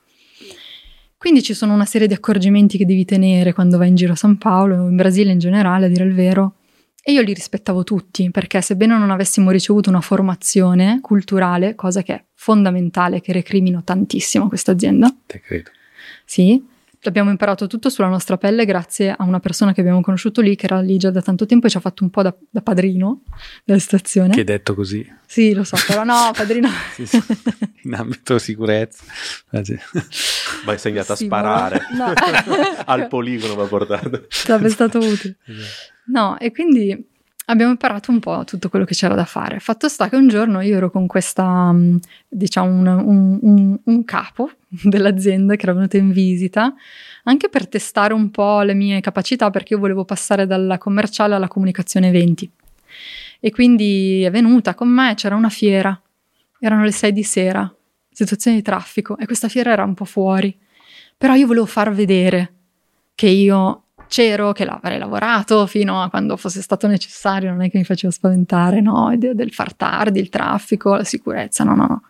Quindi 1.26 1.42
ci 1.42 1.54
sono 1.54 1.74
una 1.74 1.86
serie 1.86 2.06
di 2.06 2.14
accorgimenti 2.14 2.78
che 2.78 2.86
devi 2.86 3.04
tenere 3.04 3.52
quando 3.52 3.78
vai 3.78 3.88
in 3.88 3.96
giro 3.96 4.12
a 4.12 4.14
San 4.14 4.38
Paolo, 4.38 4.88
in 4.88 4.94
Brasile 4.94 5.32
in 5.32 5.40
generale, 5.40 5.86
a 5.86 5.88
dire 5.88 6.04
il 6.04 6.14
vero, 6.14 6.54
e 7.02 7.10
io 7.10 7.20
li 7.20 7.34
rispettavo 7.34 7.82
tutti, 7.82 8.30
perché 8.30 8.62
sebbene 8.62 8.96
non 8.96 9.10
avessimo 9.10 9.50
ricevuto 9.50 9.90
una 9.90 10.00
formazione 10.00 11.00
culturale, 11.02 11.74
cosa 11.74 12.04
che 12.04 12.14
è 12.14 12.24
fondamentale, 12.32 13.20
che 13.20 13.32
recrimino 13.32 13.82
tantissimo 13.82 14.46
questa 14.46 14.70
azienda. 14.70 15.12
Te 15.26 15.40
credo. 15.40 15.70
Sì, 16.24 16.64
Abbiamo 17.08 17.30
imparato 17.30 17.66
tutto 17.66 17.88
sulla 17.88 18.08
nostra 18.08 18.36
pelle 18.36 18.64
grazie 18.64 19.10
a 19.10 19.24
una 19.24 19.40
persona 19.40 19.72
che 19.72 19.80
abbiamo 19.80 20.00
conosciuto 20.00 20.40
lì, 20.40 20.56
che 20.56 20.66
era 20.66 20.80
lì 20.80 20.96
già 20.96 21.10
da 21.10 21.22
tanto 21.22 21.46
tempo 21.46 21.66
e 21.66 21.70
ci 21.70 21.76
ha 21.76 21.80
fatto 21.80 22.04
un 22.04 22.10
po' 22.10 22.22
da, 22.22 22.34
da 22.50 22.62
padrino 22.62 23.22
della 23.64 23.78
situazione. 23.78 24.34
Che 24.34 24.40
è 24.40 24.44
detto 24.44 24.74
così. 24.74 25.06
Sì, 25.26 25.54
lo 25.54 25.64
so, 25.64 25.76
però 25.86 26.04
no, 26.04 26.30
padrino. 26.36 26.68
sì, 26.94 27.06
sì. 27.06 27.22
In 27.82 27.94
ambito 27.94 28.38
sicurezza. 28.38 29.04
Va 30.64 30.72
insegnato 30.72 31.14
sì, 31.14 31.24
a 31.24 31.26
sparare. 31.26 31.80
No. 31.92 32.12
Al 32.86 33.08
poligono 33.08 33.54
va 33.54 33.64
portato. 33.64 34.26
Sarebbe 34.28 34.68
stato 34.68 34.98
utile. 34.98 35.36
No, 36.06 36.38
e 36.38 36.52
quindi 36.52 37.14
abbiamo 37.46 37.72
imparato 37.72 38.10
un 38.10 38.20
po' 38.20 38.44
tutto 38.44 38.68
quello 38.68 38.84
che 38.84 38.94
c'era 38.94 39.14
da 39.14 39.24
fare. 39.24 39.60
Fatto 39.60 39.88
sta 39.88 40.08
che 40.08 40.16
un 40.16 40.28
giorno 40.28 40.60
io 40.60 40.76
ero 40.76 40.90
con 40.90 41.06
questa, 41.06 41.72
mm, 41.72 41.96
diciamo, 42.28 42.68
un, 42.70 42.86
un, 42.86 43.38
un, 43.42 43.78
un 43.82 44.04
capo 44.04 44.50
dell'azienda 44.68 45.56
che 45.56 45.62
era 45.62 45.72
venuto 45.72 45.96
in 45.96 46.10
visita, 46.12 46.74
anche 47.24 47.48
per 47.48 47.68
testare 47.68 48.14
un 48.14 48.30
po' 48.30 48.62
le 48.62 48.74
mie 48.74 49.00
capacità, 49.00 49.50
perché 49.50 49.74
io 49.74 49.80
volevo 49.80 50.04
passare 50.04 50.46
dalla 50.46 50.78
commerciale 50.78 51.34
alla 51.34 51.48
comunicazione 51.48 52.08
eventi. 52.08 52.50
E 53.38 53.50
quindi 53.50 54.22
è 54.22 54.30
venuta 54.30 54.74
con 54.74 54.88
me, 54.88 55.14
c'era 55.14 55.36
una 55.36 55.50
fiera, 55.50 56.00
erano 56.58 56.84
le 56.84 56.92
sei 56.92 57.12
di 57.12 57.22
sera, 57.22 57.72
situazione 58.10 58.56
di 58.56 58.62
traffico, 58.62 59.16
e 59.18 59.26
questa 59.26 59.48
fiera 59.48 59.70
era 59.70 59.84
un 59.84 59.94
po' 59.94 60.04
fuori. 60.04 60.56
Però 61.18 61.34
io 61.34 61.46
volevo 61.46 61.66
far 61.66 61.92
vedere 61.94 62.52
che 63.14 63.28
io 63.28 63.85
c'ero, 64.08 64.52
che 64.52 64.64
avrei 64.64 64.98
lavorato 64.98 65.66
fino 65.66 66.02
a 66.02 66.10
quando 66.10 66.36
fosse 66.36 66.62
stato 66.62 66.86
necessario, 66.86 67.50
non 67.50 67.62
è 67.62 67.70
che 67.70 67.78
mi 67.78 67.84
facevo 67.84 68.12
spaventare, 68.12 68.80
no, 68.80 69.14
del 69.16 69.52
far 69.52 69.74
tardi, 69.74 70.20
il 70.20 70.28
traffico, 70.28 70.94
la 70.94 71.04
sicurezza, 71.04 71.64
no, 71.64 71.74
no, 71.74 71.86
no. 71.86 72.02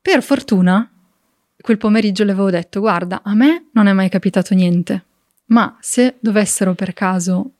Per 0.00 0.22
fortuna, 0.22 0.88
quel 1.60 1.78
pomeriggio 1.78 2.24
le 2.24 2.32
avevo 2.32 2.50
detto, 2.50 2.80
guarda, 2.80 3.22
a 3.24 3.34
me 3.34 3.68
non 3.72 3.86
è 3.86 3.92
mai 3.92 4.08
capitato 4.08 4.54
niente, 4.54 5.04
ma 5.46 5.76
se 5.80 6.16
dovessero 6.20 6.74
per 6.74 6.92
caso 6.92 7.50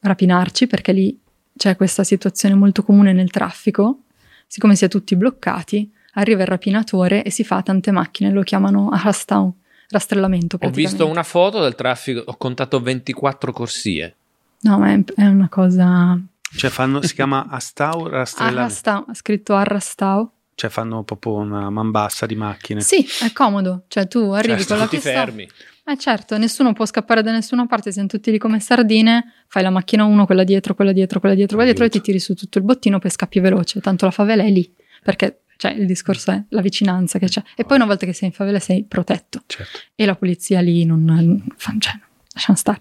rapinarci, 0.00 0.66
perché 0.66 0.92
lì 0.92 1.18
c'è 1.56 1.76
questa 1.76 2.04
situazione 2.04 2.54
molto 2.54 2.82
comune 2.82 3.12
nel 3.12 3.30
traffico, 3.30 4.00
siccome 4.46 4.76
si 4.76 4.84
è 4.84 4.88
tutti 4.88 5.16
bloccati, 5.16 5.90
arriva 6.14 6.42
il 6.42 6.48
rapinatore 6.48 7.22
e 7.22 7.30
si 7.30 7.44
fa 7.44 7.62
tante 7.62 7.90
macchine, 7.90 8.30
lo 8.30 8.42
chiamano 8.42 8.90
Arastown 8.90 9.52
rastrellamento. 9.92 10.58
Ho 10.60 10.70
visto 10.70 11.06
una 11.06 11.22
foto 11.22 11.60
del 11.60 11.74
traffico, 11.74 12.22
ho 12.24 12.36
contato 12.36 12.80
24 12.80 13.52
corsie. 13.52 14.16
No, 14.62 14.78
ma 14.78 14.92
è, 14.92 15.04
è 15.16 15.26
una 15.26 15.48
cosa... 15.48 16.18
Cioè 16.54 16.70
fanno, 16.70 17.00
si 17.02 17.14
chiama 17.14 17.46
Astau 17.50 18.08
rastrellamento? 18.08 18.60
Arrastau, 18.60 19.04
ha 19.08 19.14
scritto 19.14 19.54
Arrastau. 19.54 20.30
Cioè 20.54 20.70
fanno 20.70 21.02
proprio 21.02 21.34
una 21.34 21.70
man 21.70 21.90
bassa 21.90 22.26
di 22.26 22.34
macchine. 22.34 22.80
Sì, 22.80 23.06
è 23.22 23.32
comodo. 23.32 23.84
Cioè 23.88 24.06
tu 24.06 24.30
arrivi 24.30 24.58
certo, 24.58 24.74
con 24.74 24.78
la 24.78 24.88
tutti 24.88 25.00
fermi. 25.00 25.48
Eh 25.84 25.98
certo, 25.98 26.38
nessuno 26.38 26.72
può 26.72 26.86
scappare 26.86 27.22
da 27.22 27.32
nessuna 27.32 27.66
parte, 27.66 27.90
siamo 27.90 28.06
tutti 28.06 28.30
lì 28.30 28.38
come 28.38 28.60
sardine, 28.60 29.32
fai 29.48 29.64
la 29.64 29.70
macchina 29.70 30.04
uno, 30.04 30.26
quella 30.26 30.44
dietro, 30.44 30.74
quella 30.74 30.92
dietro, 30.92 31.18
quella 31.18 31.34
dietro, 31.34 31.56
quella 31.56 31.72
dietro 31.72 31.86
e 31.86 31.90
ti 31.90 32.00
tiri 32.00 32.20
su 32.20 32.34
tutto 32.34 32.58
il 32.58 32.64
bottino, 32.64 33.00
poi 33.00 33.10
scappi 33.10 33.40
veloce, 33.40 33.80
tanto 33.80 34.04
la 34.04 34.12
favela 34.12 34.44
è 34.44 34.48
lì, 34.48 34.72
perché 35.02 35.41
cioè 35.62 35.70
il 35.70 35.86
discorso 35.86 36.32
è 36.32 36.42
la 36.48 36.60
vicinanza 36.60 37.20
che 37.20 37.26
c'è. 37.26 37.40
E 37.54 37.64
poi 37.64 37.76
una 37.76 37.86
volta 37.86 38.04
che 38.04 38.12
sei 38.12 38.30
in 38.30 38.34
favela 38.34 38.58
sei 38.58 38.82
protetto. 38.82 39.42
Certo. 39.46 39.78
E 39.94 40.04
la 40.04 40.16
polizia 40.16 40.60
lì 40.60 40.84
non, 40.84 41.04
non 41.04 41.44
cioè, 41.78 41.96
lasciamo 42.32 42.58
stare. 42.58 42.80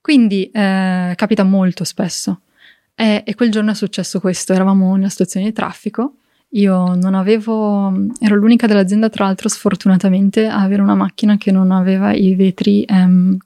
Quindi 0.00 0.50
eh, 0.50 1.12
capita 1.14 1.44
molto 1.44 1.84
spesso. 1.84 2.40
E, 2.96 3.22
e, 3.24 3.34
quel 3.36 3.52
giorno 3.52 3.70
è 3.70 3.74
successo 3.74 4.18
questo, 4.18 4.52
eravamo 4.52 4.86
in 4.86 4.98
una 4.98 5.08
situazione 5.08 5.46
di 5.46 5.52
traffico. 5.52 6.16
Io 6.54 6.96
non 6.96 7.14
avevo, 7.14 7.92
ero 8.18 8.34
l'unica 8.34 8.66
dell'azienda, 8.66 9.08
tra 9.08 9.26
l'altro, 9.26 9.48
sfortunatamente, 9.48 10.48
a 10.48 10.62
avere 10.62 10.82
una 10.82 10.96
macchina 10.96 11.36
che 11.36 11.52
non 11.52 11.70
aveva 11.70 12.12
i 12.12 12.34
vetri, 12.34 12.82
ehm, 12.82 13.36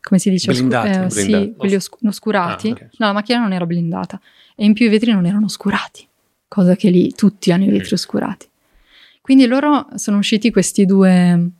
come 0.00 0.18
si 0.18 0.30
dice? 0.30 0.50
Blindati, 0.50 0.88
eh, 0.88 1.06
blindati. 1.06 1.44
Sì, 1.44 1.54
quelli 1.56 1.74
oscu- 1.76 2.04
oscurati. 2.04 2.70
Ah, 2.70 2.72
okay. 2.72 2.88
No, 2.96 3.06
la 3.06 3.12
macchina 3.12 3.38
non 3.38 3.52
era 3.52 3.66
blindata. 3.66 4.20
E 4.56 4.64
in 4.64 4.72
più 4.72 4.86
i 4.86 4.88
vetri 4.88 5.12
non 5.12 5.26
erano 5.26 5.44
oscurati 5.44 6.08
cosa 6.48 6.76
che 6.76 6.90
lì 6.90 7.12
tutti 7.12 7.52
hanno 7.52 7.64
i 7.64 7.70
vetri 7.70 7.94
oscurati. 7.94 8.46
Quindi 9.20 9.46
loro 9.46 9.88
sono 9.94 10.18
usciti 10.18 10.50
questi 10.50 10.84
due, 10.84 11.50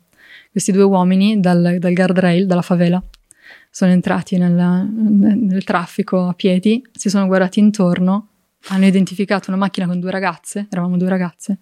questi 0.51 0.71
due 0.71 0.83
uomini 0.83 1.39
dal, 1.39 1.77
dal 1.79 1.93
guardrail, 1.93 2.45
dalla 2.45 2.61
favela, 2.61 3.03
sono 3.69 3.91
entrati 3.91 4.37
nel, 4.37 4.53
nel 4.53 5.63
traffico 5.63 6.27
a 6.27 6.33
piedi, 6.33 6.81
si 6.93 7.09
sono 7.09 7.25
guardati 7.25 7.59
intorno, 7.59 8.27
hanno 8.67 8.85
identificato 8.85 9.49
una 9.49 9.59
macchina 9.59 9.85
con 9.85 9.99
due 9.99 10.11
ragazze, 10.11 10.67
eravamo 10.69 10.97
due 10.97 11.09
ragazze, 11.09 11.57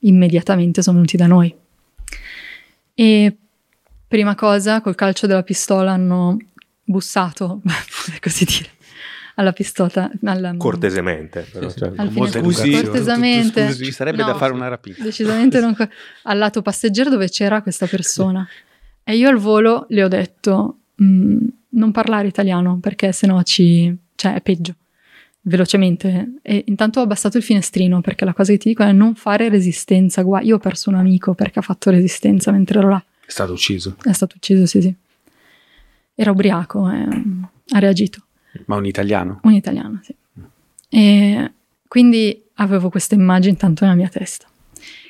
immediatamente 0.00 0.80
sono 0.80 0.96
venuti 0.96 1.16
da 1.16 1.26
noi. 1.26 1.54
E 2.94 3.36
prima 4.08 4.34
cosa, 4.34 4.80
col 4.80 4.94
calcio 4.94 5.26
della 5.26 5.42
pistola 5.42 5.92
hanno 5.92 6.38
bussato, 6.84 7.60
per 8.06 8.20
così 8.20 8.44
dire, 8.44 8.68
alla 9.34 9.52
pistola. 9.52 10.10
Alla, 10.24 10.54
cortesemente, 10.56 11.46
però, 11.50 11.70
cioè, 11.70 11.92
al 11.96 12.10
fine, 12.10 12.30
scusi, 12.30 12.70
cortesemente. 12.70 13.68
Scusi, 13.68 13.84
ci 13.84 13.92
sarebbe 13.92 14.22
no, 14.22 14.26
da 14.26 14.34
fare 14.34 14.52
una 14.52 14.68
rapina. 14.68 14.96
Decisamente 15.00 15.60
non, 15.60 15.74
al 16.22 16.38
lato 16.38 16.62
passeggero 16.62 17.10
dove 17.10 17.28
c'era 17.28 17.62
questa 17.62 17.86
persona. 17.86 18.46
E 19.04 19.16
io 19.16 19.28
al 19.28 19.38
volo 19.38 19.86
le 19.88 20.04
ho 20.04 20.08
detto: 20.08 20.78
mm, 21.02 21.46
non 21.70 21.92
parlare 21.92 22.28
italiano 22.28 22.78
perché 22.80 23.12
sennò 23.12 23.42
ci. 23.42 23.94
cioè 24.14 24.34
è 24.34 24.40
peggio. 24.40 24.74
Velocemente. 25.44 26.34
E 26.42 26.64
intanto 26.68 27.00
ho 27.00 27.02
abbassato 27.02 27.36
il 27.36 27.42
finestrino 27.42 28.00
perché 28.00 28.24
la 28.24 28.32
cosa 28.32 28.52
che 28.52 28.58
ti 28.58 28.68
dico 28.68 28.84
è 28.84 28.92
non 28.92 29.14
fare 29.14 29.48
resistenza. 29.48 30.22
Guai, 30.22 30.46
io 30.46 30.56
ho 30.56 30.58
perso 30.58 30.88
un 30.90 30.96
amico 30.96 31.34
perché 31.34 31.58
ha 31.58 31.62
fatto 31.62 31.90
resistenza 31.90 32.52
mentre 32.52 32.78
ero 32.78 32.90
là. 32.90 33.04
È 33.26 33.30
stato 33.30 33.52
ucciso. 33.52 33.96
È 34.02 34.12
stato 34.12 34.36
ucciso, 34.36 34.66
sì, 34.66 34.80
sì. 34.82 34.94
Era 36.14 36.30
ubriaco 36.30 36.88
e 36.90 37.06
ha 37.70 37.78
reagito. 37.78 38.22
Ma 38.66 38.76
un 38.76 38.86
italiano? 38.86 39.40
Un 39.42 39.52
italiano, 39.52 40.00
sì. 40.02 40.14
E 40.88 41.52
quindi 41.88 42.42
avevo 42.54 42.90
questa 42.90 43.14
immagine 43.14 43.56
tanto 43.56 43.84
nella 43.84 43.96
mia 43.96 44.08
testa. 44.08 44.46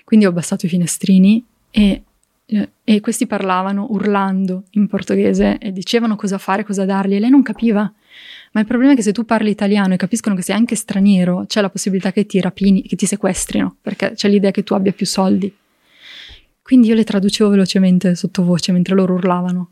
Quindi 0.04 0.26
ho 0.26 0.30
abbassato 0.30 0.66
i 0.66 0.68
finestrini 0.68 1.44
e, 1.70 2.02
e 2.84 3.00
questi 3.00 3.26
parlavano 3.26 3.86
urlando 3.90 4.64
in 4.70 4.86
portoghese 4.86 5.58
e 5.58 5.72
dicevano 5.72 6.16
cosa 6.16 6.38
fare, 6.38 6.64
cosa 6.64 6.84
dargli 6.84 7.14
e 7.14 7.20
lei 7.20 7.30
non 7.30 7.42
capiva. 7.42 7.92
Ma 8.52 8.60
il 8.60 8.66
problema 8.66 8.92
è 8.92 8.96
che 8.96 9.02
se 9.02 9.12
tu 9.12 9.24
parli 9.24 9.50
italiano 9.50 9.94
e 9.94 9.96
capiscono 9.96 10.34
che 10.34 10.42
sei 10.42 10.54
anche 10.54 10.76
straniero, 10.76 11.46
c'è 11.46 11.60
la 11.60 11.70
possibilità 11.70 12.12
che 12.12 12.26
ti 12.26 12.40
rapini, 12.40 12.82
che 12.82 12.96
ti 12.96 13.06
sequestrino, 13.06 13.76
perché 13.80 14.12
c'è 14.14 14.28
l'idea 14.28 14.50
che 14.50 14.62
tu 14.62 14.74
abbia 14.74 14.92
più 14.92 15.06
soldi. 15.06 15.52
Quindi 16.60 16.88
io 16.88 16.94
le 16.94 17.04
traducevo 17.04 17.50
velocemente 17.50 18.14
sottovoce 18.14 18.70
mentre 18.72 18.94
loro 18.94 19.14
urlavano. 19.14 19.70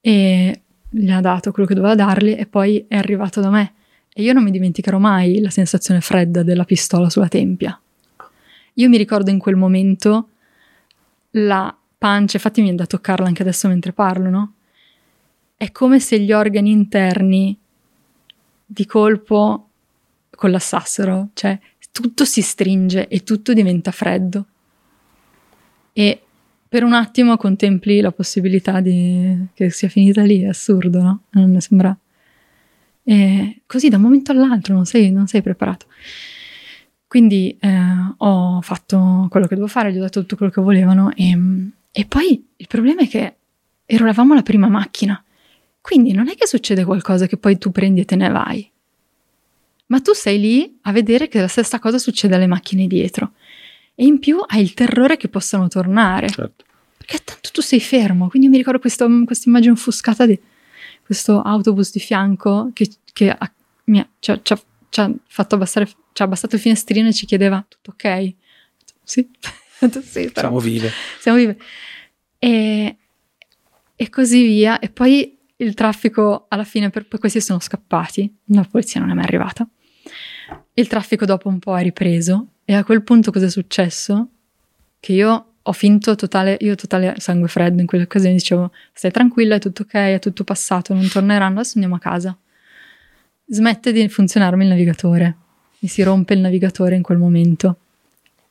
E 0.00 0.62
gli 0.96 1.10
ha 1.10 1.20
dato 1.20 1.50
quello 1.50 1.66
che 1.66 1.74
doveva 1.74 1.96
dargli 1.96 2.36
e 2.38 2.46
poi 2.46 2.84
è 2.86 2.96
arrivato 2.96 3.40
da 3.40 3.50
me. 3.50 3.74
E 4.12 4.22
io 4.22 4.32
non 4.32 4.44
mi 4.44 4.52
dimenticherò 4.52 4.98
mai 4.98 5.40
la 5.40 5.50
sensazione 5.50 6.00
fredda 6.00 6.44
della 6.44 6.64
pistola 6.64 7.10
sulla 7.10 7.26
tempia. 7.26 7.78
Io 8.74 8.88
mi 8.88 8.96
ricordo 8.96 9.30
in 9.30 9.38
quel 9.38 9.56
momento 9.56 10.28
la 11.32 11.76
pancia, 11.98 12.36
infatti 12.36 12.60
mi 12.60 12.68
viene 12.68 12.80
da 12.80 12.86
toccarla 12.86 13.26
anche 13.26 13.42
adesso 13.42 13.66
mentre 13.66 13.92
parlo, 13.92 14.30
no? 14.30 14.52
È 15.56 15.72
come 15.72 15.98
se 15.98 16.20
gli 16.20 16.32
organi 16.32 16.70
interni 16.70 17.58
di 18.64 18.86
colpo 18.86 19.68
collassassero, 20.30 21.30
cioè 21.34 21.58
tutto 21.90 22.24
si 22.24 22.40
stringe 22.40 23.08
e 23.08 23.24
tutto 23.24 23.52
diventa 23.52 23.90
freddo. 23.90 24.46
E 25.92 26.23
per 26.74 26.82
un 26.82 26.92
attimo 26.92 27.36
contempli 27.36 28.00
la 28.00 28.10
possibilità 28.10 28.80
di, 28.80 29.46
che 29.54 29.70
sia 29.70 29.88
finita 29.88 30.22
lì, 30.22 30.42
è 30.42 30.48
assurdo, 30.48 31.00
no? 31.00 31.20
Non 31.30 31.60
sembra. 31.60 31.96
E 33.04 33.60
così 33.64 33.88
da 33.88 33.94
un 33.94 34.02
momento 34.02 34.32
all'altro 34.32 34.74
non 34.74 34.84
sei, 34.84 35.12
non 35.12 35.28
sei 35.28 35.40
preparato. 35.40 35.86
Quindi 37.06 37.56
eh, 37.60 37.78
ho 38.16 38.60
fatto 38.60 39.28
quello 39.30 39.46
che 39.46 39.54
dovevo 39.54 39.72
fare, 39.72 39.92
gli 39.92 39.98
ho 39.98 40.00
dato 40.00 40.22
tutto 40.22 40.34
quello 40.34 40.50
che 40.50 40.60
volevano 40.60 41.12
e, 41.14 41.38
e 41.92 42.06
poi 42.06 42.44
il 42.56 42.66
problema 42.66 43.02
è 43.02 43.08
che 43.08 43.36
eravamo 43.86 44.34
la 44.34 44.42
prima 44.42 44.66
macchina. 44.66 45.22
Quindi 45.80 46.10
non 46.10 46.28
è 46.28 46.34
che 46.34 46.48
succede 46.48 46.82
qualcosa 46.82 47.28
che 47.28 47.36
poi 47.36 47.56
tu 47.56 47.70
prendi 47.70 48.00
e 48.00 48.04
te 48.04 48.16
ne 48.16 48.30
vai. 48.30 48.68
Ma 49.86 50.00
tu 50.00 50.12
sei 50.12 50.40
lì 50.40 50.78
a 50.82 50.90
vedere 50.90 51.28
che 51.28 51.38
la 51.38 51.46
stessa 51.46 51.78
cosa 51.78 51.98
succede 51.98 52.34
alle 52.34 52.48
macchine 52.48 52.88
dietro. 52.88 53.30
E 53.94 54.04
in 54.04 54.18
più 54.18 54.42
hai 54.46 54.62
il 54.62 54.74
terrore 54.74 55.16
che 55.16 55.28
possano 55.28 55.68
tornare. 55.68 56.28
Certo. 56.28 56.64
Perché 56.96 57.22
tanto 57.22 57.50
tu 57.52 57.60
sei 57.60 57.80
fermo. 57.80 58.28
Quindi 58.28 58.48
mi 58.48 58.56
ricordo 58.56 58.78
questa 58.78 59.04
immagine 59.04 59.72
offuscata 59.72 60.26
di 60.26 60.38
questo 61.04 61.42
autobus 61.42 61.92
di 61.92 62.00
fianco 62.00 62.70
che, 62.72 62.90
che 63.12 63.30
ha, 63.30 63.52
mi 63.84 64.00
ha, 64.00 64.08
ci, 64.18 64.30
ha, 64.30 64.40
ci, 64.42 64.52
ha, 64.52 64.62
ci 64.88 65.00
ha 65.00 65.12
fatto 65.26 65.54
abbassare, 65.54 65.86
ci 65.86 66.22
ha 66.22 66.24
abbassato 66.24 66.54
il 66.56 66.60
finestrino 66.60 67.08
e 67.08 67.12
ci 67.12 67.26
chiedeva 67.26 67.64
tutto 67.68 67.90
ok? 67.90 68.34
Sì, 69.02 69.28
sì 70.02 70.30
però, 70.30 70.48
Siamo 70.48 70.58
vive. 70.58 70.90
Siamo 71.20 71.38
vive. 71.38 71.58
E, 72.38 72.96
e 73.94 74.08
così 74.08 74.42
via. 74.44 74.78
E 74.78 74.88
poi 74.88 75.38
il 75.56 75.74
traffico 75.74 76.46
alla 76.48 76.64
fine, 76.64 76.90
per, 76.90 77.06
poi 77.06 77.20
questi 77.20 77.40
sono 77.40 77.60
scappati, 77.60 78.34
la 78.46 78.64
polizia 78.64 79.00
non 79.00 79.10
è 79.10 79.14
mai 79.14 79.24
arrivata. 79.24 79.68
Il 80.72 80.88
traffico 80.88 81.24
dopo 81.24 81.48
un 81.48 81.58
po' 81.58 81.76
è 81.78 81.82
ripreso 81.82 82.53
e 82.64 82.74
a 82.74 82.84
quel 82.84 83.02
punto 83.02 83.30
cosa 83.30 83.46
è 83.46 83.50
successo? 83.50 84.28
Che 84.98 85.12
io 85.12 85.46
ho 85.66 85.72
finto 85.72 86.14
totale, 86.14 86.56
io 86.60 86.74
totale 86.74 87.14
sangue 87.18 87.48
freddo 87.48 87.80
in 87.80 87.86
quell'occasione, 87.86 88.34
dicevo 88.34 88.70
stai 88.92 89.10
tranquilla, 89.10 89.56
è 89.56 89.58
tutto 89.58 89.82
ok, 89.82 89.94
è 89.94 90.18
tutto 90.18 90.44
passato, 90.44 90.94
non 90.94 91.08
torneranno, 91.08 91.60
adesso 91.60 91.72
andiamo 91.74 91.96
a 91.96 91.98
casa. 91.98 92.36
Smette 93.46 93.92
di 93.92 94.08
funzionarmi 94.08 94.62
il 94.62 94.70
navigatore, 94.70 95.36
mi 95.78 95.88
si 95.88 96.02
rompe 96.02 96.34
il 96.34 96.40
navigatore 96.40 96.96
in 96.96 97.02
quel 97.02 97.18
momento, 97.18 97.76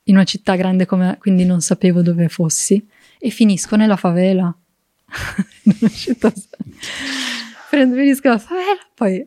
in 0.04 0.14
una 0.14 0.24
città 0.24 0.54
grande 0.54 0.86
come, 0.86 1.16
quindi 1.18 1.44
non 1.44 1.60
sapevo 1.60 2.02
dove 2.02 2.28
fossi, 2.28 2.84
e 3.18 3.30
finisco 3.30 3.76
nella 3.76 3.96
favela. 3.96 4.54
in 5.62 5.74
una 5.80 5.90
città... 5.90 6.32
Finisco 7.70 8.28
nella 8.28 8.38
favela, 8.38 8.78
poi 8.94 9.26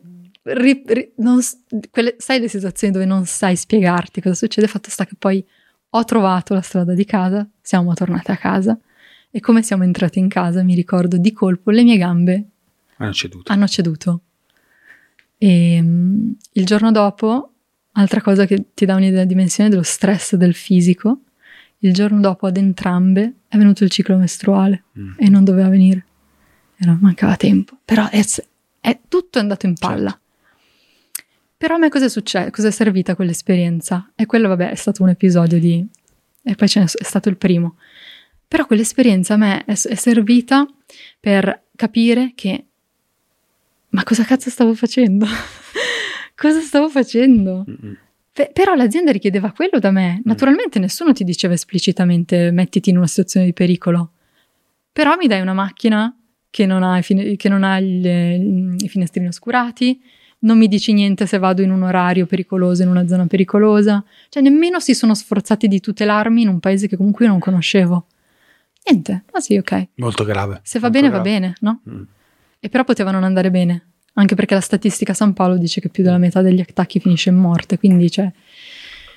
ri, 0.54 0.82
ri, 0.86 1.12
non, 1.16 1.40
quelle, 1.90 2.16
sai 2.18 2.40
le 2.40 2.48
situazioni 2.48 2.92
dove 2.92 3.04
non 3.04 3.26
sai 3.26 3.56
spiegarti 3.56 4.20
cosa 4.20 4.34
succede, 4.34 4.66
fatto 4.66 4.90
sta 4.90 5.04
che 5.04 5.14
poi 5.18 5.44
ho 5.90 6.04
trovato 6.04 6.54
la 6.54 6.60
strada 6.60 6.94
di 6.94 7.04
casa, 7.04 7.48
siamo 7.60 7.94
tornate 7.94 8.32
a 8.32 8.36
casa 8.36 8.78
e 9.30 9.40
come 9.40 9.62
siamo 9.62 9.84
entrati 9.84 10.18
in 10.18 10.28
casa 10.28 10.62
mi 10.62 10.74
ricordo 10.74 11.16
di 11.16 11.32
colpo 11.32 11.70
le 11.70 11.82
mie 11.82 11.96
gambe 11.98 12.46
hanno 12.98 13.12
ceduto. 13.12 13.52
Hanno 13.52 13.66
ceduto. 13.66 14.20
E 15.38 15.78
um, 15.80 16.34
il 16.52 16.66
giorno 16.66 16.90
dopo, 16.90 17.52
altra 17.92 18.20
cosa 18.20 18.44
che 18.44 18.66
ti 18.74 18.84
dà 18.84 18.94
un'idea 18.94 19.12
della 19.12 19.24
dimensione 19.24 19.70
dello 19.70 19.82
stress 19.82 20.34
del 20.34 20.54
fisico, 20.54 21.20
il 21.78 21.94
giorno 21.94 22.20
dopo 22.20 22.46
ad 22.46 22.56
entrambe 22.56 23.34
è 23.46 23.56
venuto 23.56 23.84
il 23.84 23.90
ciclo 23.90 24.16
mestruale 24.16 24.84
mm. 24.98 25.12
e 25.16 25.28
non 25.28 25.44
doveva 25.44 25.68
venire. 25.68 26.04
Era, 26.76 26.96
mancava 27.00 27.36
tempo. 27.36 27.78
Però 27.84 28.08
è, 28.08 28.24
è, 28.80 28.98
tutto 29.08 29.38
è 29.38 29.40
andato 29.40 29.66
in 29.66 29.74
palla. 29.74 30.10
Certo. 30.10 30.26
Però 31.58 31.74
a 31.74 31.78
me 31.78 31.88
cosa 31.88 32.04
è 32.04 32.08
successo? 32.08 32.50
Cosa 32.52 32.68
è 32.68 32.70
servita 32.70 33.16
quell'esperienza? 33.16 34.12
E 34.14 34.26
quello, 34.26 34.46
vabbè, 34.46 34.70
è 34.70 34.76
stato 34.76 35.02
un 35.02 35.08
episodio 35.08 35.58
di... 35.58 35.84
E 36.44 36.54
poi 36.54 36.68
ce 36.68 36.82
è 36.82 36.86
stato 36.86 37.28
il 37.28 37.36
primo. 37.36 37.76
Però 38.46 38.64
quell'esperienza 38.64 39.34
a 39.34 39.38
me 39.38 39.64
è, 39.64 39.72
è 39.72 39.94
servita 39.96 40.64
per 41.18 41.64
capire 41.74 42.32
che... 42.36 42.64
Ma 43.90 44.04
cosa 44.04 44.22
cazzo 44.22 44.50
stavo 44.50 44.72
facendo? 44.74 45.26
cosa 46.36 46.60
stavo 46.60 46.88
facendo? 46.88 47.64
Pe- 48.32 48.50
però 48.52 48.76
l'azienda 48.76 49.10
richiedeva 49.10 49.50
quello 49.50 49.80
da 49.80 49.90
me. 49.90 50.20
Naturalmente 50.26 50.78
nessuno 50.78 51.12
ti 51.12 51.24
diceva 51.24 51.54
esplicitamente 51.54 52.52
mettiti 52.52 52.90
in 52.90 52.98
una 52.98 53.08
situazione 53.08 53.46
di 53.46 53.52
pericolo. 53.52 54.12
Però 54.92 55.16
mi 55.16 55.26
dai 55.26 55.40
una 55.40 55.54
macchina 55.54 56.16
che 56.50 56.66
non 56.66 56.84
ha, 56.84 56.98
i, 56.98 57.02
fine- 57.02 57.34
che 57.34 57.48
non 57.48 57.64
ha 57.64 57.78
il, 57.78 58.76
i 58.78 58.88
finestrini 58.88 59.26
oscurati, 59.26 60.00
non 60.40 60.58
mi 60.58 60.68
dici 60.68 60.92
niente 60.92 61.26
se 61.26 61.38
vado 61.38 61.62
in 61.62 61.70
un 61.70 61.82
orario 61.82 62.26
pericoloso, 62.26 62.82
in 62.82 62.88
una 62.88 63.06
zona 63.06 63.26
pericolosa. 63.26 64.04
Cioè, 64.28 64.42
nemmeno 64.42 64.78
si 64.80 64.94
sono 64.94 65.14
sforzati 65.14 65.66
di 65.68 65.80
tutelarmi 65.80 66.42
in 66.42 66.48
un 66.48 66.60
paese 66.60 66.86
che 66.86 66.96
comunque 66.96 67.24
io 67.24 67.30
non 67.30 67.40
conoscevo. 67.40 68.06
Niente, 68.88 69.24
ma 69.32 69.40
sì, 69.40 69.56
ok. 69.56 69.88
Molto 69.96 70.24
grave. 70.24 70.60
Se 70.62 70.78
va 70.78 70.88
Molto 70.88 71.00
bene, 71.02 71.12
grave. 71.12 71.30
va 71.30 71.38
bene, 71.38 71.54
no? 71.60 71.80
Mm. 71.90 72.02
E 72.60 72.68
però 72.68 72.84
poteva 72.84 73.10
non 73.10 73.24
andare 73.24 73.50
bene, 73.50 73.86
anche 74.14 74.34
perché 74.34 74.54
la 74.54 74.60
statistica 74.60 75.12
San 75.14 75.32
Paolo 75.32 75.56
dice 75.58 75.80
che 75.80 75.88
più 75.88 76.02
della 76.02 76.18
metà 76.18 76.40
degli 76.42 76.60
attacchi 76.60 77.00
finisce 77.00 77.30
in 77.30 77.36
morte, 77.36 77.78
quindi 77.78 78.10
cioè... 78.10 78.30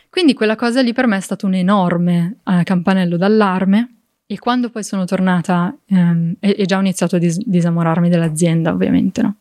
Quindi 0.09 0.33
quella 0.33 0.57
cosa 0.57 0.81
lì 0.81 0.91
per 0.91 1.07
me 1.07 1.15
è 1.15 1.21
stato 1.21 1.45
un 1.45 1.53
enorme 1.53 2.39
eh, 2.45 2.63
campanello 2.63 3.15
d'allarme 3.15 3.95
e 4.25 4.37
quando 4.39 4.69
poi 4.69 4.83
sono 4.83 5.05
tornata, 5.05 5.73
ehm, 5.85 6.35
e, 6.39 6.55
e 6.57 6.65
già 6.65 6.75
ho 6.75 6.81
iniziato 6.81 7.15
a 7.15 7.19
dis- 7.19 7.41
disamorarmi 7.45 8.09
dell'azienda, 8.09 8.71
ovviamente, 8.73 9.21
no? 9.21 9.35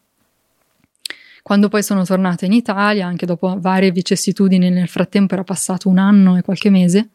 Quando 1.51 1.69
poi 1.69 1.83
sono 1.83 2.05
tornata 2.05 2.47
in 2.47 2.53
Italia, 2.53 3.09
anche 3.09 3.27
dopo 3.27 3.59
varie 3.59 3.91
vicissitudini, 3.91 4.71
nel 4.71 4.87
frattempo 4.87 5.35
era 5.35 5.43
passato 5.43 5.89
un 5.89 5.99
anno 5.99 6.37
e 6.37 6.43
qualche 6.43 6.71
mese, 6.71 7.09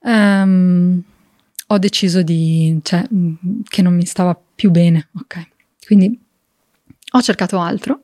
ehm, 0.00 1.02
ho 1.66 1.78
deciso 1.78 2.22
di, 2.22 2.78
cioè, 2.84 3.04
che 3.64 3.82
non 3.82 3.96
mi 3.96 4.04
stava 4.04 4.40
più 4.54 4.70
bene, 4.70 5.08
ok? 5.18 5.48
Quindi 5.84 6.16
ho 7.10 7.20
cercato 7.20 7.58
altro 7.58 8.02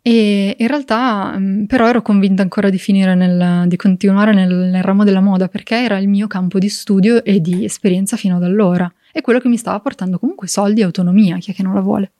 e 0.00 0.56
in 0.58 0.66
realtà 0.66 1.38
però 1.66 1.86
ero 1.86 2.00
convinta 2.00 2.40
ancora 2.40 2.70
di 2.70 2.78
finire 2.78 3.14
nel, 3.14 3.68
di 3.68 3.76
continuare 3.76 4.32
nel, 4.32 4.70
nel 4.70 4.82
ramo 4.82 5.04
della 5.04 5.20
moda 5.20 5.48
perché 5.48 5.76
era 5.82 5.98
il 5.98 6.08
mio 6.08 6.26
campo 6.26 6.58
di 6.58 6.70
studio 6.70 7.22
e 7.22 7.42
di 7.42 7.66
esperienza 7.66 8.16
fino 8.16 8.36
ad 8.36 8.44
allora 8.44 8.90
e 9.12 9.20
quello 9.20 9.40
che 9.40 9.48
mi 9.48 9.58
stava 9.58 9.78
portando 9.78 10.18
comunque 10.18 10.48
soldi 10.48 10.80
e 10.80 10.84
autonomia, 10.84 11.36
chi 11.36 11.50
è 11.50 11.54
che 11.54 11.62
non 11.62 11.74
la 11.74 11.82
vuole. 11.82 12.12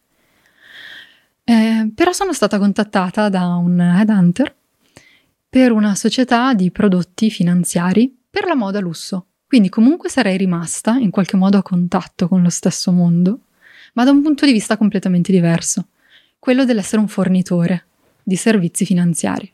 Eh, 1.48 1.92
però 1.94 2.10
sono 2.10 2.32
stata 2.32 2.58
contattata 2.58 3.28
da 3.28 3.54
un 3.54 3.78
headhunter 3.78 4.52
per 5.48 5.70
una 5.70 5.94
società 5.94 6.54
di 6.54 6.72
prodotti 6.72 7.30
finanziari 7.30 8.12
per 8.28 8.46
la 8.46 8.56
moda 8.56 8.80
lusso. 8.80 9.26
Quindi 9.46 9.68
comunque 9.68 10.08
sarei 10.08 10.36
rimasta 10.36 10.96
in 10.96 11.12
qualche 11.12 11.36
modo 11.36 11.56
a 11.56 11.62
contatto 11.62 12.26
con 12.26 12.42
lo 12.42 12.50
stesso 12.50 12.90
mondo, 12.90 13.42
ma 13.92 14.02
da 14.02 14.10
un 14.10 14.22
punto 14.22 14.44
di 14.44 14.50
vista 14.50 14.76
completamente 14.76 15.30
diverso, 15.30 15.86
quello 16.40 16.64
dell'essere 16.64 17.00
un 17.00 17.06
fornitore 17.06 17.86
di 18.24 18.34
servizi 18.34 18.84
finanziari. 18.84 19.50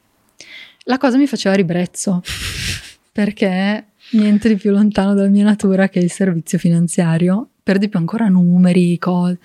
La 0.85 0.97
cosa 0.97 1.19
mi 1.19 1.27
faceva 1.27 1.55
ribrezzo, 1.55 2.23
perché 3.13 3.89
niente 4.13 4.49
di 4.49 4.57
più 4.57 4.71
lontano 4.71 5.13
dalla 5.13 5.29
mia 5.29 5.45
natura 5.45 5.91
che 5.91 5.99
il 5.99 6.11
servizio 6.11 6.57
finanziario, 6.57 7.51
per 7.63 7.79
di 7.79 7.89
più 7.89 7.99
ancora 7.99 8.29
numeri, 8.29 8.99
cose. 8.99 9.39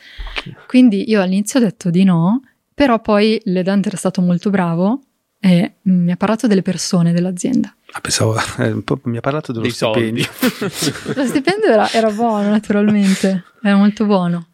Quindi 0.68 1.10
io 1.10 1.22
all'inizio 1.22 1.60
ho 1.60 1.64
detto 1.64 1.90
di 1.90 2.04
no, 2.04 2.42
però 2.74 3.00
poi 3.00 3.40
l'edante 3.46 3.88
era 3.90 3.98
stato 3.98 4.22
molto 4.22 4.50
bravo 4.50 5.02
e 5.40 5.74
mi 5.84 6.12
ha 6.12 6.18
parlato 6.18 6.48
delle 6.48 6.62
persone 6.62 7.14
dell'azienda. 7.14 7.74
Ah, 7.92 8.02
pensavo, 8.02 8.36
eh, 8.60 8.76
mi 9.04 9.18
ha 9.18 9.22
parlato 9.22 9.52
dello 9.52 9.64
Dei 9.64 9.72
stipendio. 9.72 10.26
Lo 11.16 11.26
stipendio 11.26 11.70
era, 11.70 11.90
era 11.92 12.12
buono, 12.12 12.50
naturalmente, 12.50 13.44
era 13.62 13.76
molto 13.76 14.06
buono. 14.06 14.48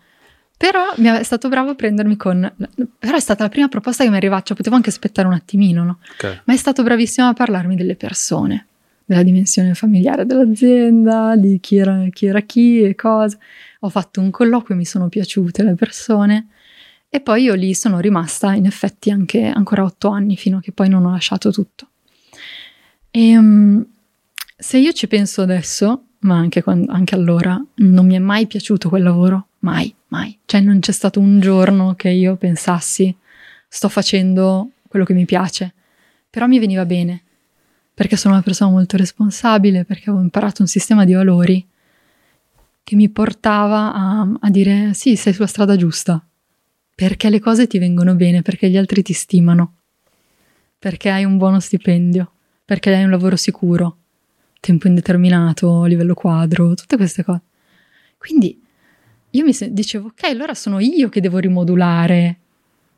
Però 0.56 0.94
mi 0.98 1.10
è 1.10 1.24
stato 1.24 1.50
bravo 1.50 1.72
a 1.72 1.76
prendermi 1.76 2.16
con... 2.16 2.54
Però 2.98 3.18
è 3.18 3.20
stata 3.20 3.44
la 3.44 3.50
prima 3.50 3.68
proposta 3.68 4.04
che 4.04 4.10
mi 4.10 4.16
è 4.16 4.18
arrivata, 4.20 4.44
cioè 4.44 4.56
potevo 4.56 4.76
anche 4.76 4.90
aspettare 4.90 5.28
un 5.28 5.34
attimino, 5.34 5.84
no? 5.84 6.00
Ok. 6.14 6.44
Ma 6.46 6.54
è 6.54 6.58
stato 6.58 6.84
bravissimo 6.84 7.28
a 7.28 7.34
parlarmi 7.34 7.76
delle 7.76 7.96
persone, 7.96 8.68
della 9.06 9.24
dimensione 9.24 9.74
familiare 9.74 10.26
dell'azienda, 10.26 11.36
di 11.36 11.60
chi 11.60 11.78
era 11.78 12.08
chi, 12.10 12.26
era 12.26 12.42
chi 12.42 12.82
e 12.82 12.96
cosa. 12.96 13.38
Ho 13.82 13.90
fatto 13.90 14.22
un 14.22 14.32
colloquio, 14.32 14.76
mi 14.76 14.86
sono 14.86 15.10
piaciute 15.10 15.64
le 15.64 15.76
persone 15.76 16.48
e 17.10 17.20
poi 17.22 17.44
io 17.44 17.54
lì 17.54 17.76
sono 17.76 18.00
rimasta 18.00 18.54
in 18.54 18.66
effetti 18.66 19.12
anche 19.12 19.46
ancora 19.46 19.84
otto 19.84 20.08
anni 20.08 20.36
fino 20.36 20.58
a 20.58 20.62
che 20.62 20.72
poi 20.72 20.90
non 20.90 21.06
ho 21.06 21.12
lasciato 21.12 21.52
tutto. 21.52 21.90
E 23.12 23.38
um, 23.38 23.86
se 24.58 24.78
io 24.80 24.92
ci 24.94 25.08
penso 25.08 25.44
adesso, 25.44 26.06
ma 26.20 26.38
anche, 26.38 26.64
quando, 26.64 26.92
anche 26.92 27.14
allora, 27.14 27.64
non 27.76 28.06
mi 28.08 28.16
è 28.16 28.20
mai 28.20 28.48
piaciuto 28.48 28.90
quel 28.90 29.04
lavoro, 29.04 29.50
mai, 29.60 29.94
mai. 30.08 30.40
Cioè 30.46 30.62
non 30.62 30.80
c'è 30.80 30.92
stato 30.92 31.20
un 31.20 31.40
giorno 31.40 31.94
che 31.96 32.10
io 32.10 32.36
pensassi 32.36 33.16
sto 33.68 33.90
facendo 33.90 34.72
quello 34.88 35.06
che 35.06 35.14
mi 35.14 35.26
piace, 35.26 35.74
però 36.30 36.48
mi 36.48 36.60
veniva 36.60 36.86
bene, 36.86 37.22
perché 37.94 38.18
sono 38.18 38.34
una 38.34 38.44
persona 38.44 38.72
molto 38.72 38.98
responsabile, 38.98 39.86
perché 39.86 40.10
avevo 40.10 40.24
imparato 40.24 40.62
un 40.62 40.68
sistema 40.68 41.06
di 41.06 41.14
valori 41.14 41.68
che 42.84 42.96
mi 42.96 43.10
portava 43.10 43.94
a, 43.94 44.38
a 44.40 44.50
dire 44.50 44.94
sì, 44.94 45.16
sei 45.16 45.34
sulla 45.34 45.48
strada 45.48 45.76
giusta, 45.76 46.26
perché 46.96 47.30
le 47.30 47.40
cose 47.40 47.68
ti 47.68 47.78
vengono 47.78 48.16
bene, 48.16 48.42
perché 48.42 48.70
gli 48.70 48.78
altri 48.78 49.02
ti 49.02 49.14
stimano, 49.14 49.76
perché 50.78 51.10
hai 51.10 51.24
un 51.24 51.38
buono 51.38 51.60
stipendio, 51.60 52.32
perché 52.66 52.94
hai 52.94 53.04
un 53.04 53.10
lavoro 53.10 53.36
sicuro, 53.36 53.98
tempo 54.60 54.88
indeterminato, 54.88 55.86
livello 55.86 56.14
quadro, 56.14 56.74
tutte 56.74 56.98
queste 56.98 57.24
cose. 57.24 57.42
Quindi 58.18 58.62
io 59.32 59.44
mi 59.44 59.56
dicevo, 59.70 60.08
ok, 60.08 60.24
allora 60.26 60.54
sono 60.54 60.80
io 60.80 61.10
che 61.10 61.22
devo 61.22 61.38
rimodulare 61.38 62.40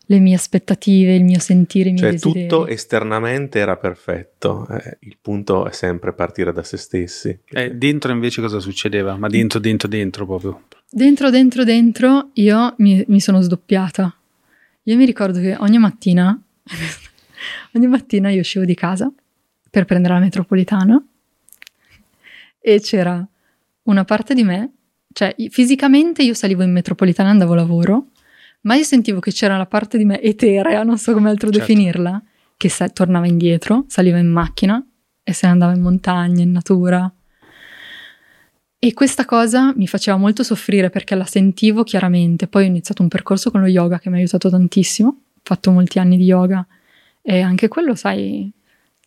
le 0.07 0.19
mie 0.19 0.35
aspettative, 0.35 1.15
il 1.15 1.23
mio 1.23 1.39
sentire, 1.39 1.89
i 1.89 1.93
miei 1.93 2.03
Cioè 2.03 2.11
desideri. 2.11 2.47
tutto 2.47 2.67
esternamente 2.67 3.59
era 3.59 3.75
perfetto, 3.77 4.67
eh, 4.69 4.97
il 5.01 5.17
punto 5.19 5.67
è 5.67 5.71
sempre 5.71 6.13
partire 6.13 6.51
da 6.51 6.63
se 6.63 6.77
stessi. 6.77 7.37
Eh, 7.49 7.71
dentro 7.75 8.11
invece 8.11 8.41
cosa 8.41 8.59
succedeva? 8.59 9.17
Ma 9.17 9.27
dentro, 9.27 9.59
dentro, 9.59 9.87
dentro 9.87 10.25
proprio. 10.25 10.63
Dentro, 10.89 11.29
dentro, 11.29 11.63
dentro, 11.63 12.29
io 12.33 12.75
mi, 12.77 13.03
mi 13.07 13.19
sono 13.19 13.41
sdoppiata. 13.41 14.15
Io 14.83 14.95
mi 14.95 15.05
ricordo 15.05 15.39
che 15.39 15.55
ogni 15.57 15.79
mattina, 15.79 16.39
ogni 17.73 17.87
mattina 17.87 18.29
io 18.29 18.41
uscivo 18.41 18.65
di 18.65 18.75
casa 18.75 19.11
per 19.69 19.85
prendere 19.85 20.13
la 20.13 20.19
metropolitana 20.19 21.03
e 22.59 22.79
c'era 22.79 23.27
una 23.83 24.05
parte 24.05 24.33
di 24.33 24.43
me, 24.43 24.71
cioè 25.11 25.35
fisicamente 25.49 26.23
io 26.23 26.33
salivo 26.33 26.63
in 26.63 26.71
metropolitana 26.71 27.29
e 27.29 27.31
andavo 27.31 27.53
a 27.53 27.57
lavoro, 27.57 28.05
ma 28.65 28.75
io 28.75 28.83
sentivo 28.83 29.19
che 29.19 29.31
c'era 29.31 29.57
la 29.57 29.65
parte 29.67 29.97
di 29.97 30.05
me 30.05 30.21
eterea, 30.21 30.83
non 30.83 30.97
so 30.97 31.13
come 31.13 31.29
altro 31.29 31.49
Certo. 31.51 31.65
definirla, 31.65 32.21
che 32.57 32.69
sa- 32.69 32.89
tornava 32.89 33.27
indietro, 33.27 33.85
saliva 33.87 34.17
in 34.17 34.27
macchina 34.27 34.83
e 35.23 35.33
se 35.33 35.45
ne 35.45 35.53
andava 35.53 35.73
in 35.73 35.81
montagna, 35.81 36.41
in 36.41 36.51
natura. 36.51 37.11
E 38.77 38.93
questa 38.93 39.25
cosa 39.25 39.73
mi 39.75 39.87
faceva 39.87 40.17
molto 40.17 40.43
soffrire 40.43 40.89
perché 40.89 41.15
la 41.15 41.25
sentivo 41.25 41.83
chiaramente. 41.83 42.47
Poi 42.47 42.63
ho 42.63 42.67
iniziato 42.67 43.01
un 43.01 43.07
percorso 43.07 43.49
con 43.49 43.61
lo 43.61 43.67
yoga 43.67 43.99
che 43.99 44.09
mi 44.09 44.15
ha 44.15 44.19
aiutato 44.19 44.49
tantissimo. 44.49 45.09
Ho 45.09 45.39
fatto 45.41 45.71
molti 45.71 45.97
anni 45.99 46.17
di 46.17 46.25
yoga 46.25 46.65
e 47.21 47.41
anche 47.41 47.67
quello, 47.67 47.95
sai, 47.95 48.51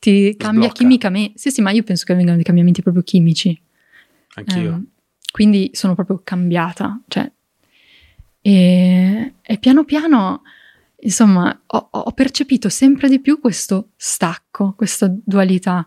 ti 0.01 0.37
cambia 0.37 0.71
chimicamente. 0.71 1.39
Sì, 1.39 1.51
sì, 1.51 1.61
ma 1.63 1.71
io 1.71 1.83
penso 1.83 2.05
che 2.05 2.15
vengano 2.15 2.37
dei 2.37 2.45
cambiamenti 2.45 2.83
proprio 2.83 3.03
chimici. 3.03 3.61
Anch'io. 4.35 4.71
Ehm, 4.73 4.87
quindi 5.31 5.71
sono 5.73 5.95
proprio 5.95 6.21
cambiata. 6.25 7.01
Cioè, 7.07 7.31
e, 8.49 9.35
e 9.43 9.59
piano 9.59 9.85
piano, 9.85 10.41
insomma, 11.01 11.61
ho, 11.67 11.89
ho 11.91 12.13
percepito 12.13 12.71
sempre 12.71 13.11
di 13.11 13.21
più 13.21 13.41
questo 13.41 13.91
stacco, 13.97 14.73
questa 14.75 15.15
dualità. 15.23 15.87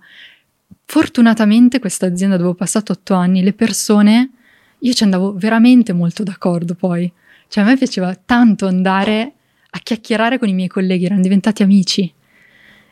Fortunatamente 0.85 1.79
questa 1.79 2.05
azienda 2.05 2.37
dove 2.37 2.49
ho 2.49 2.53
passato 2.53 2.91
otto 2.91 3.15
anni, 3.15 3.41
le 3.41 3.53
persone, 3.53 4.29
io 4.77 4.93
ci 4.93 5.03
andavo 5.03 5.33
veramente 5.33 5.91
molto 5.91 6.21
d'accordo 6.21 6.75
poi. 6.75 7.11
Cioè 7.47 7.63
a 7.63 7.67
me 7.67 7.77
piaceva 7.77 8.13
tanto 8.13 8.67
andare 8.67 9.33
a 9.71 9.79
chiacchierare 9.79 10.37
con 10.37 10.47
i 10.47 10.53
miei 10.53 10.67
colleghi, 10.67 11.05
erano 11.05 11.21
diventati 11.21 11.63
amici. 11.63 12.13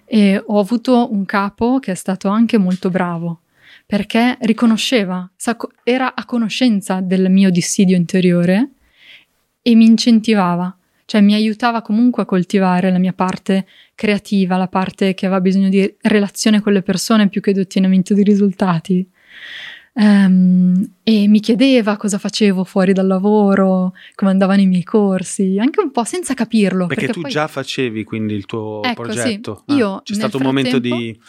E 0.03 0.43
ho 0.43 0.59
avuto 0.59 1.13
un 1.13 1.25
capo 1.25 1.77
che 1.77 1.91
è 1.91 1.95
stato 1.95 2.27
anche 2.27 2.57
molto 2.57 2.89
bravo, 2.89 3.41
perché 3.85 4.35
riconosceva, 4.41 5.29
era 5.83 6.15
a 6.15 6.25
conoscenza 6.25 7.01
del 7.01 7.29
mio 7.29 7.51
dissidio 7.51 7.95
interiore 7.95 8.71
e 9.61 9.75
mi 9.75 9.85
incentivava, 9.85 10.75
cioè 11.05 11.21
mi 11.21 11.33
aiutava 11.33 11.81
comunque 11.81 12.23
a 12.23 12.25
coltivare 12.25 12.91
la 12.91 12.97
mia 12.99 13.13
parte 13.13 13.65
creativa, 13.95 14.57
la 14.57 14.67
parte 14.67 15.13
che 15.13 15.25
aveva 15.25 15.41
bisogno 15.41 15.69
di 15.69 15.95
relazione 16.01 16.61
con 16.61 16.73
le 16.73 16.81
persone 16.81 17.27
più 17.29 17.41
che 17.41 17.51
di 17.53 17.59
ottenimento 17.59 18.13
di 18.13 18.23
risultati. 18.23 19.07
Ehm, 19.93 20.91
e 21.03 21.27
mi 21.27 21.39
chiedeva 21.39 21.97
cosa 21.97 22.17
facevo 22.17 22.63
fuori 22.63 22.93
dal 22.93 23.07
lavoro, 23.07 23.93
come 24.15 24.31
andavano 24.31 24.61
i 24.61 24.67
miei 24.67 24.83
corsi, 24.83 25.57
anche 25.59 25.81
un 25.81 25.91
po' 25.91 26.03
senza 26.03 26.33
capirlo. 26.33 26.85
Perché, 26.87 27.07
tu 27.07 27.21
poi- 27.21 27.31
già 27.31 27.47
facevi 27.47 28.03
quindi 28.03 28.33
il 28.35 28.45
tuo 28.45 28.81
Ecco, 28.83 29.03
sì. 29.03 29.09
progetto. 29.11 29.63
Io, 29.67 29.95
Ah, 29.95 30.01
c'è 30.03 30.13
nel 30.13 30.21
stato 30.21 30.37
un 30.37 30.43
momento 30.43 30.79
di 30.79 31.19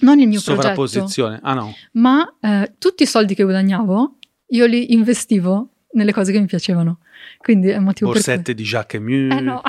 non 0.00 0.20
il 0.20 0.28
mio 0.28 0.40
progetto, 0.40 0.62
sovrapposizione. 0.62 1.40
Ah 1.42 1.54
no, 1.54 1.74
ma 1.92 2.32
eh, 2.40 2.74
tutti 2.78 3.02
i 3.02 3.06
soldi 3.06 3.34
che 3.34 3.42
guadagnavo 3.42 4.16
io 4.48 4.66
li 4.66 4.92
investivo 4.92 5.68
nelle 5.92 6.12
cose 6.12 6.32
che 6.32 6.38
mi 6.40 6.46
piacevano. 6.46 6.98
Quindi 7.42 7.68
è 7.70 7.78
motivo 7.78 8.12
borsette 8.12 8.54
di 8.54 8.62
Jacques. 8.62 9.00
Mu. 9.02 9.36
Eh 9.36 9.40
no. 9.40 9.60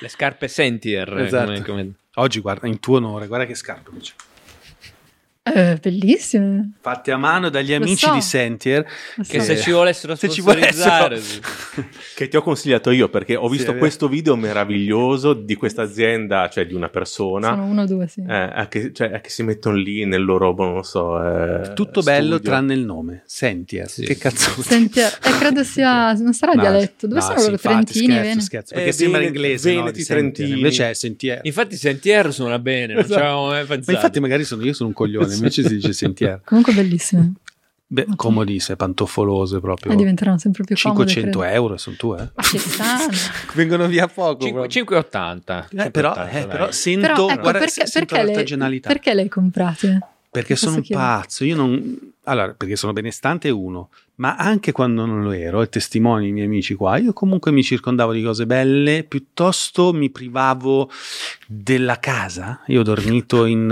Le 0.00 0.08
scarpe 0.08 0.48
Sentier. 0.48 1.18
Esatto. 1.18 1.46
come- 1.46 1.62
come- 1.62 1.92
Oggi 2.16 2.40
guarda, 2.40 2.66
in 2.68 2.78
tuo 2.78 2.98
onore, 2.98 3.26
guarda 3.26 3.44
che 3.46 3.54
scarpe. 3.54 3.90
che 3.92 3.98
c'è. 3.98 4.12
Eh, 5.46 5.76
bellissime. 5.78 6.70
Fatte 6.80 7.12
a 7.12 7.18
mano 7.18 7.50
dagli 7.50 7.74
amici 7.74 8.06
so. 8.06 8.14
di 8.14 8.22
Sentier. 8.22 8.82
Lo 9.16 9.24
Che 9.28 9.40
so. 9.40 9.44
se 9.44 9.58
ci 9.58 9.72
volessero 9.72 10.14
Se 10.14 10.30
ci 10.30 10.40
volessero. 10.40 11.16
Che 12.14 12.28
ti 12.28 12.36
ho 12.36 12.40
consigliato 12.42 12.90
io 12.90 13.10
perché 13.10 13.36
ho 13.36 13.44
Sì, 13.46 13.50
visto 13.52 13.66
vero. 13.72 13.78
questo 13.80 14.08
video 14.08 14.36
meraviglioso 14.36 15.34
di 15.34 15.54
questa 15.56 15.82
azienda, 15.82 16.48
cioè 16.48 16.64
di 16.64 16.72
una 16.72 16.88
persona. 16.88 17.48
Sono 17.50 17.64
uno 17.66 17.82
o 17.82 17.86
due, 17.86 18.06
sì. 18.06 18.24
eh, 18.26 18.32
a 18.32 18.68
che, 18.68 18.92
cioè, 18.94 19.12
a 19.12 19.20
che 19.20 19.28
si 19.28 19.42
mettono 19.42 19.76
lì 19.76 20.06
nel 20.06 20.24
loro, 20.24 20.54
boh, 20.54 20.64
non 20.64 20.74
lo 20.76 20.82
so. 20.82 21.22
eh, 21.22 21.72
Tutto 21.74 22.00
bello 22.00 22.36
studio. 22.36 22.50
tranne 22.50 22.72
il 22.74 22.84
nome. 22.84 23.22
Sentier. 23.26 23.86
Sì. 23.88 24.04
Che 24.06 24.16
cazzo 24.16 24.62
Senti, 24.62 25.00
eh, 25.00 25.10
credo 25.38 25.62
sia, 25.62 26.12
non 26.14 26.32
sarà 26.32 26.52
No, 26.52 26.60
dialetto. 26.62 27.06
Dove 27.06 27.20
no, 27.20 27.26
sono 27.26 27.36
sì, 27.38 27.44
loro? 27.50 27.52
infatti, 27.56 27.84
Trentini? 27.92 28.14
Scherzo, 28.14 28.40
scherzo, 28.40 28.74
perché 28.74 28.88
Eh, 28.88 28.92
sembra 28.92 29.18
Veneti- 29.18 29.36
inglese, 29.36 29.68
no, 29.72 29.78
Veneti, 29.80 29.98
di 29.98 30.04
Sentier. 30.04 30.32
Trentini. 30.32 30.56
Invece 30.58 30.90
è 30.90 30.94
Sentier. 30.94 31.40
Infatti 31.42 31.76
Sentier 31.76 32.32
suona 32.32 32.58
bene, 32.60 32.94
non 32.94 33.02
Esatto. 33.02 33.22
Ma 33.46 33.58
infatti 33.92 34.20
magari 34.20 34.44
sono 34.44 34.64
io 34.64 34.72
sono 34.72 34.88
un 34.88 34.94
coglione, 34.94 35.33
invece 35.34 35.62
si 35.62 35.74
dice 35.74 35.92
Sentier. 35.92 36.40
Comunque 36.44 36.72
bellissime. 36.72 37.32
Beh, 37.86 38.06
Ok. 38.08 38.16
comodissime, 38.16 38.76
pantofolose 38.76 39.60
proprio. 39.60 39.92
E 39.92 39.96
diventeranno 39.96 40.38
sempre 40.38 40.64
più 40.64 40.74
comode. 40.80 41.06
500 41.06 41.38
credo. 41.38 41.54
euro 41.54 41.76
sono 41.76 41.96
tu, 41.96 42.14
eh? 42.14 42.28
Ma 42.34 42.42
che 42.42 42.58
stanno. 42.58 43.12
Vengono 43.54 43.86
via 43.86 44.08
poco. 44.08 44.42
Cinque- 44.42 44.68
proprio. 44.68 45.00
5,80. 45.02 45.86
Eh, 45.86 45.90
però, 45.90 46.12
5,80, 46.14 46.34
eh, 46.34 46.46
però 46.46 46.70
sento, 46.72 47.00
Però 47.06 47.28
ecco, 47.28 47.40
guarda, 47.40 47.58
perché, 47.60 47.86
sento 47.86 48.14
perché, 48.16 48.32
le, 48.68 48.80
perché 48.80 49.14
le 49.14 49.22
hai 49.22 49.28
comprate? 49.28 49.98
Perché 50.34 50.56
sono 50.56 50.76
un 50.76 50.84
pazzo, 50.88 51.44
io 51.44 51.54
non... 51.54 52.12
Allora, 52.24 52.54
perché 52.54 52.74
sono 52.74 52.92
benestante 52.92 53.50
uno, 53.50 53.90
ma 54.16 54.34
anche 54.34 54.72
quando 54.72 55.06
non 55.06 55.22
lo 55.22 55.30
ero, 55.30 55.62
e 55.62 55.68
testimoni 55.68 56.26
i 56.26 56.32
miei 56.32 56.46
amici 56.46 56.74
qua, 56.74 56.96
io 56.96 57.12
comunque 57.12 57.52
mi 57.52 57.62
circondavo 57.62 58.12
di 58.12 58.20
cose 58.20 58.44
belle, 58.44 59.04
piuttosto 59.04 59.92
mi 59.92 60.10
privavo 60.10 60.90
della 61.46 62.00
casa. 62.00 62.62
Io 62.66 62.80
ho 62.80 62.82
dormito 62.82 63.44
in, 63.44 63.70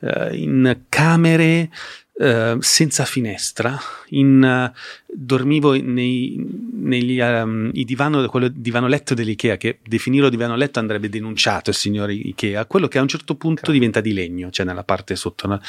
eh, 0.00 0.36
in 0.36 0.80
camere 0.88 1.70
eh, 2.16 2.56
senza 2.60 3.04
finestra, 3.04 3.76
in, 4.10 4.42
eh, 4.42 4.72
dormivo 5.06 5.72
nei, 5.72 6.36
negli 6.72 7.20
ehm, 7.20 7.70
i 7.74 7.84
divano, 7.84 8.24
quello 8.28 8.48
divano 8.48 8.86
letto 8.86 9.14
dell'Ikea, 9.14 9.56
che 9.56 9.80
definirlo 9.84 10.28
divano 10.28 10.54
letto 10.54 10.78
andrebbe 10.78 11.08
denunciato 11.08 11.70
il 11.70 11.76
signor 11.76 12.10
Ikea, 12.10 12.66
quello 12.66 12.86
che 12.86 12.98
a 12.98 13.02
un 13.02 13.08
certo 13.08 13.34
punto 13.34 13.62
Ok. 13.64 13.72
diventa 13.72 14.00
di 14.00 14.12
legno, 14.12 14.50
cioè 14.50 14.64
nella 14.64 14.84
parte 14.84 15.16
sotto. 15.16 15.48
no? 15.48 15.60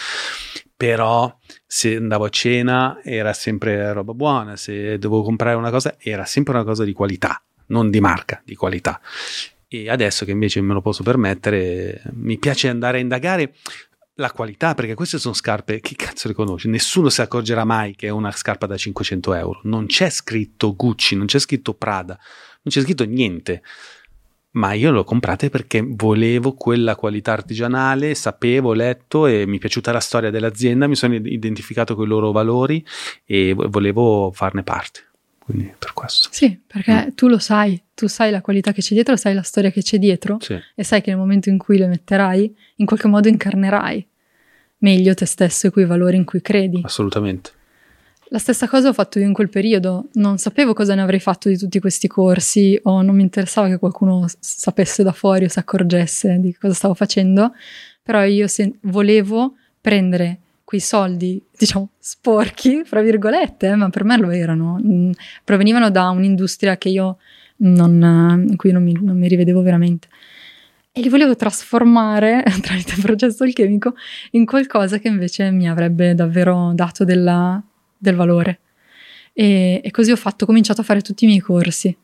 Però 0.77 1.35
se 1.65 1.95
andavo 1.95 2.25
a 2.25 2.29
cena 2.29 2.99
era 3.03 3.33
sempre 3.33 3.91
roba 3.93 4.13
buona, 4.13 4.55
se 4.55 4.99
dovevo 4.99 5.23
comprare 5.23 5.55
una 5.55 5.71
cosa 5.71 5.95
era 5.97 6.25
sempre 6.25 6.53
una 6.53 6.63
cosa 6.63 6.83
di 6.83 6.93
qualità, 6.93 7.41
non 7.67 7.89
di 7.89 7.99
marca, 7.99 8.41
di 8.45 8.55
qualità. 8.55 9.01
E 9.67 9.89
adesso 9.89 10.25
che 10.25 10.31
invece 10.31 10.61
me 10.61 10.73
lo 10.73 10.81
posso 10.81 11.01
permettere, 11.01 12.03
mi 12.13 12.37
piace 12.37 12.69
andare 12.69 12.97
a 12.97 13.01
indagare 13.01 13.55
la 14.15 14.31
qualità, 14.31 14.73
perché 14.75 14.93
queste 14.93 15.17
sono 15.17 15.33
scarpe, 15.33 15.79
chi 15.79 15.95
cazzo 15.95 16.27
le 16.27 16.33
conosce? 16.33 16.69
Nessuno 16.69 17.09
si 17.09 17.21
accorgerà 17.21 17.65
mai 17.65 17.95
che 17.95 18.07
è 18.07 18.11
una 18.11 18.31
scarpa 18.31 18.65
da 18.65 18.77
500 18.77 19.33
euro. 19.33 19.59
Non 19.63 19.87
c'è 19.87 20.09
scritto 20.09 20.75
Gucci, 20.75 21.15
non 21.15 21.25
c'è 21.25 21.39
scritto 21.39 21.73
Prada, 21.73 22.17
non 22.17 22.73
c'è 22.73 22.81
scritto 22.81 23.03
niente. 23.05 23.61
Ma 24.51 24.71
io 24.71 24.89
l'ho 24.91 25.03
comprate 25.03 25.49
perché 25.49 25.85
volevo 25.85 26.53
quella 26.53 26.95
qualità 26.95 27.33
artigianale, 27.33 28.15
sapevo, 28.15 28.69
ho 28.69 28.73
letto 28.73 29.27
e 29.27 29.45
mi 29.45 29.57
è 29.57 29.59
piaciuta 29.59 29.91
la 29.91 29.99
storia 29.99 30.29
dell'azienda, 30.29 30.87
mi 30.87 30.95
sono 30.95 31.15
identificato 31.15 31.93
con 31.93 32.05
i 32.05 32.07
loro 32.07 32.31
valori 32.31 32.85
e 33.25 33.53
vo- 33.53 33.67
volevo 33.69 34.31
farne 34.33 34.63
parte. 34.63 35.09
Quindi 35.45 35.71
per 35.77 35.93
questo. 35.93 36.29
Sì, 36.31 36.59
perché 36.65 37.11
tu 37.13 37.27
lo 37.27 37.37
sai, 37.37 37.79
tu 37.93 38.07
sai 38.07 38.31
la 38.31 38.41
qualità 38.41 38.71
che 38.71 38.81
c'è 38.81 38.95
dietro, 38.95 39.15
sai 39.15 39.35
la 39.35 39.43
storia 39.43 39.69
che 39.69 39.83
c'è 39.83 39.99
dietro 39.99 40.37
Sì. 40.41 40.57
e 40.73 40.83
sai 40.83 41.01
che 41.01 41.11
nel 41.11 41.19
momento 41.19 41.49
in 41.49 41.59
cui 41.59 41.77
le 41.77 41.85
metterai, 41.85 42.55
in 42.77 42.85
qualche 42.87 43.07
modo 43.07 43.27
incarnerai 43.27 44.07
meglio 44.79 45.13
te 45.13 45.25
stesso 45.27 45.67
e 45.67 45.69
quei 45.69 45.85
valori 45.85 46.17
in 46.17 46.25
cui 46.25 46.41
credi. 46.41 46.81
Assolutamente. 46.83 47.51
La 48.29 48.39
stessa 48.39 48.67
cosa 48.67 48.89
ho 48.89 48.93
fatto 48.93 49.19
io 49.19 49.25
in 49.27 49.33
quel 49.33 49.49
periodo, 49.49 50.07
non 50.13 50.39
sapevo 50.39 50.73
cosa 50.73 50.95
ne 50.95 51.03
avrei 51.03 51.19
fatto 51.19 51.47
di 51.47 51.57
tutti 51.59 51.79
questi 51.79 52.07
corsi 52.07 52.77
o 52.83 53.03
non 53.03 53.15
mi 53.15 53.21
interessava 53.21 53.67
che 53.67 53.77
qualcuno 53.77 54.25
sapesse 54.39 55.03
da 55.03 55.11
fuori 55.11 55.45
o 55.45 55.47
si 55.47 55.59
accorgesse 55.59 56.39
di 56.39 56.55
cosa 56.55 56.73
stavo 56.73 56.95
facendo, 56.95 57.53
però 58.01 58.23
io 58.23 58.47
se- 58.47 58.73
volevo 58.81 59.57
prendere 59.79 60.39
quei 60.65 60.81
soldi, 60.81 61.41
diciamo, 61.57 61.91
sporchi, 61.99 62.81
fra 62.83 63.01
virgolette, 63.01 63.67
eh, 63.67 63.75
ma 63.75 63.89
per 63.89 64.03
me 64.03 64.17
lo 64.17 64.31
erano, 64.31 64.77
mm, 64.83 65.11
provenivano 65.43 65.89
da 65.91 66.09
un'industria 66.09 66.75
che 66.77 66.89
io 66.89 67.17
non, 67.57 68.03
eh, 68.03 68.49
in 68.51 68.55
cui 68.57 68.71
non 68.71 68.83
mi, 68.83 68.91
non 68.99 69.17
mi 69.17 69.27
rivedevo 69.29 69.61
veramente. 69.61 70.07
E 70.91 71.01
li 71.01 71.09
volevo 71.09 71.35
trasformare 71.35 72.43
tramite 72.61 72.93
il 72.95 73.01
processo 73.01 73.43
alchemico 73.43 73.93
in 74.31 74.45
qualcosa 74.45 74.97
che 74.97 75.07
invece 75.07 75.51
mi 75.51 75.69
avrebbe 75.69 76.15
davvero 76.15 76.71
dato 76.73 77.03
della- 77.05 77.61
del 77.97 78.15
valore. 78.15 78.59
E, 79.33 79.81
e 79.83 79.91
così 79.91 80.11
ho 80.11 80.15
fatto, 80.15 80.43
ho 80.45 80.47
cominciato 80.47 80.81
a 80.81 80.83
fare 80.83 81.01
tutti 81.01 81.25
i 81.25 81.27
miei 81.27 81.39
corsi. 81.41 81.95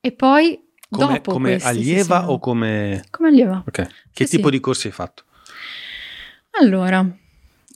E 0.00 0.12
poi, 0.12 0.60
Come, 0.90 1.14
dopo 1.14 1.30
come 1.32 1.50
questi, 1.52 1.68
sì, 1.72 1.78
allieva 1.78 2.20
sì, 2.24 2.26
o 2.28 2.38
come... 2.38 3.04
come 3.10 3.28
allieva. 3.28 3.62
Ok. 3.66 3.86
Che 4.12 4.24
Sì, 4.26 4.36
tipo 4.36 4.48
sì. 4.48 4.54
di 4.54 4.60
corsi 4.60 4.88
hai 4.88 4.92
fatto? 4.92 5.22
Allora, 6.60 7.06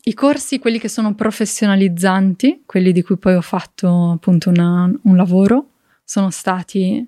i 0.08 0.14
corsi, 0.14 0.60
quelli 0.60 0.78
che 0.78 0.88
sono 0.88 1.14
professionalizzanti, 1.14 2.62
quelli 2.64 2.92
di 2.92 3.02
cui 3.02 3.16
poi 3.16 3.34
ho 3.34 3.40
fatto 3.40 4.12
appunto 4.12 4.50
una- 4.50 4.88
un 5.02 5.16
lavoro, 5.16 5.70
sono 6.04 6.30
stati 6.30 7.04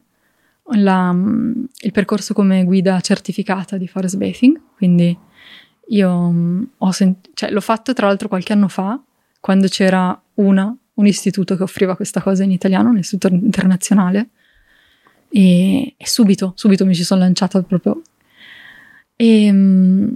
la, 0.72 1.14
il 1.14 1.92
percorso 1.92 2.34
come 2.34 2.64
guida 2.64 3.00
certificata 3.00 3.76
di 3.76 3.86
forest 3.86 4.16
bathing, 4.16 4.60
quindi 4.76 5.16
io 5.90 6.30
mm, 6.30 6.62
sent- 6.90 7.30
cioè, 7.34 7.50
l'ho 7.52 7.60
fatto 7.60 7.92
tra 7.92 8.08
l'altro 8.08 8.26
qualche 8.26 8.52
anno 8.52 8.66
fa, 8.66 9.00
quando 9.38 9.68
c'era 9.68 10.20
una, 10.34 10.76
un 10.94 11.06
istituto 11.06 11.56
che 11.56 11.62
offriva 11.62 11.94
questa 11.94 12.20
cosa 12.20 12.42
in 12.42 12.50
italiano, 12.50 12.90
un 12.90 12.98
istituto 12.98 13.32
internazionale, 13.32 14.30
e, 15.30 15.94
e 15.96 16.06
subito, 16.06 16.52
subito 16.56 16.84
mi 16.84 16.96
ci 16.96 17.04
sono 17.04 17.20
lanciata 17.20 17.62
proprio. 17.62 18.02
E, 19.14 19.52
mm, 19.52 20.14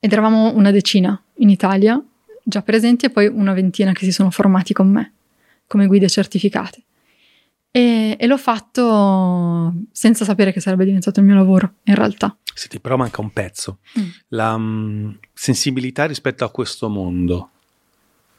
ed 0.00 0.12
eravamo 0.12 0.54
una 0.54 0.70
decina 0.70 1.18
in 1.36 1.50
Italia, 1.50 2.02
già 2.42 2.62
presenti, 2.62 3.06
e 3.06 3.10
poi 3.10 3.26
una 3.26 3.52
ventina 3.52 3.92
che 3.92 4.04
si 4.04 4.12
sono 4.12 4.30
formati 4.30 4.72
con 4.72 4.88
me 4.88 5.12
come 5.66 5.86
guide 5.86 6.08
certificate. 6.08 6.82
E, 7.70 8.16
e 8.18 8.26
l'ho 8.26 8.38
fatto 8.38 9.74
senza 9.92 10.24
sapere 10.24 10.52
che 10.52 10.60
sarebbe 10.60 10.84
diventato 10.84 11.20
il 11.20 11.26
mio 11.26 11.34
lavoro, 11.34 11.74
in 11.84 11.94
realtà. 11.94 12.36
Senti, 12.54 12.80
però 12.80 12.96
manca 12.96 13.20
un 13.20 13.30
pezzo. 13.30 13.80
Mm. 13.98 14.08
La 14.28 14.54
um, 14.54 15.18
sensibilità 15.34 16.06
rispetto 16.06 16.44
a 16.44 16.50
questo 16.50 16.88
mondo. 16.88 17.50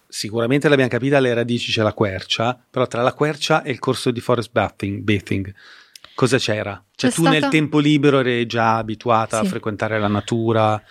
Sicuramente 0.08 0.70
l'abbiamo 0.70 0.89
capita, 0.89 1.18
alle 1.18 1.34
radici 1.34 1.72
c'è 1.72 1.84
la 1.84 1.93
quercia, 1.93 2.60
però 2.70 2.88
tra 2.88 3.04
la 3.04 3.14
quercia 3.14 3.62
e 3.62 3.72
il 3.72 3.80
corso 3.80 4.10
di 4.10 4.22
forest 4.22 4.52
bathing, 4.52 5.02
bathing 5.02 5.54
cosa 6.18 6.38
c'era? 6.39 6.84
Cioè 6.95 7.11
C'è 7.11 7.15
tu 7.15 7.22
stata- 7.22 7.39
nel 7.39 7.49
tempo 7.49 7.78
libero 7.78 8.18
eri 8.20 8.47
già 8.47 8.78
abituata 8.78 9.38
a 9.39 9.43
Sì. 9.43 9.49
frequentare 9.49 9.99
la 9.99 10.07
natura, 10.07 10.82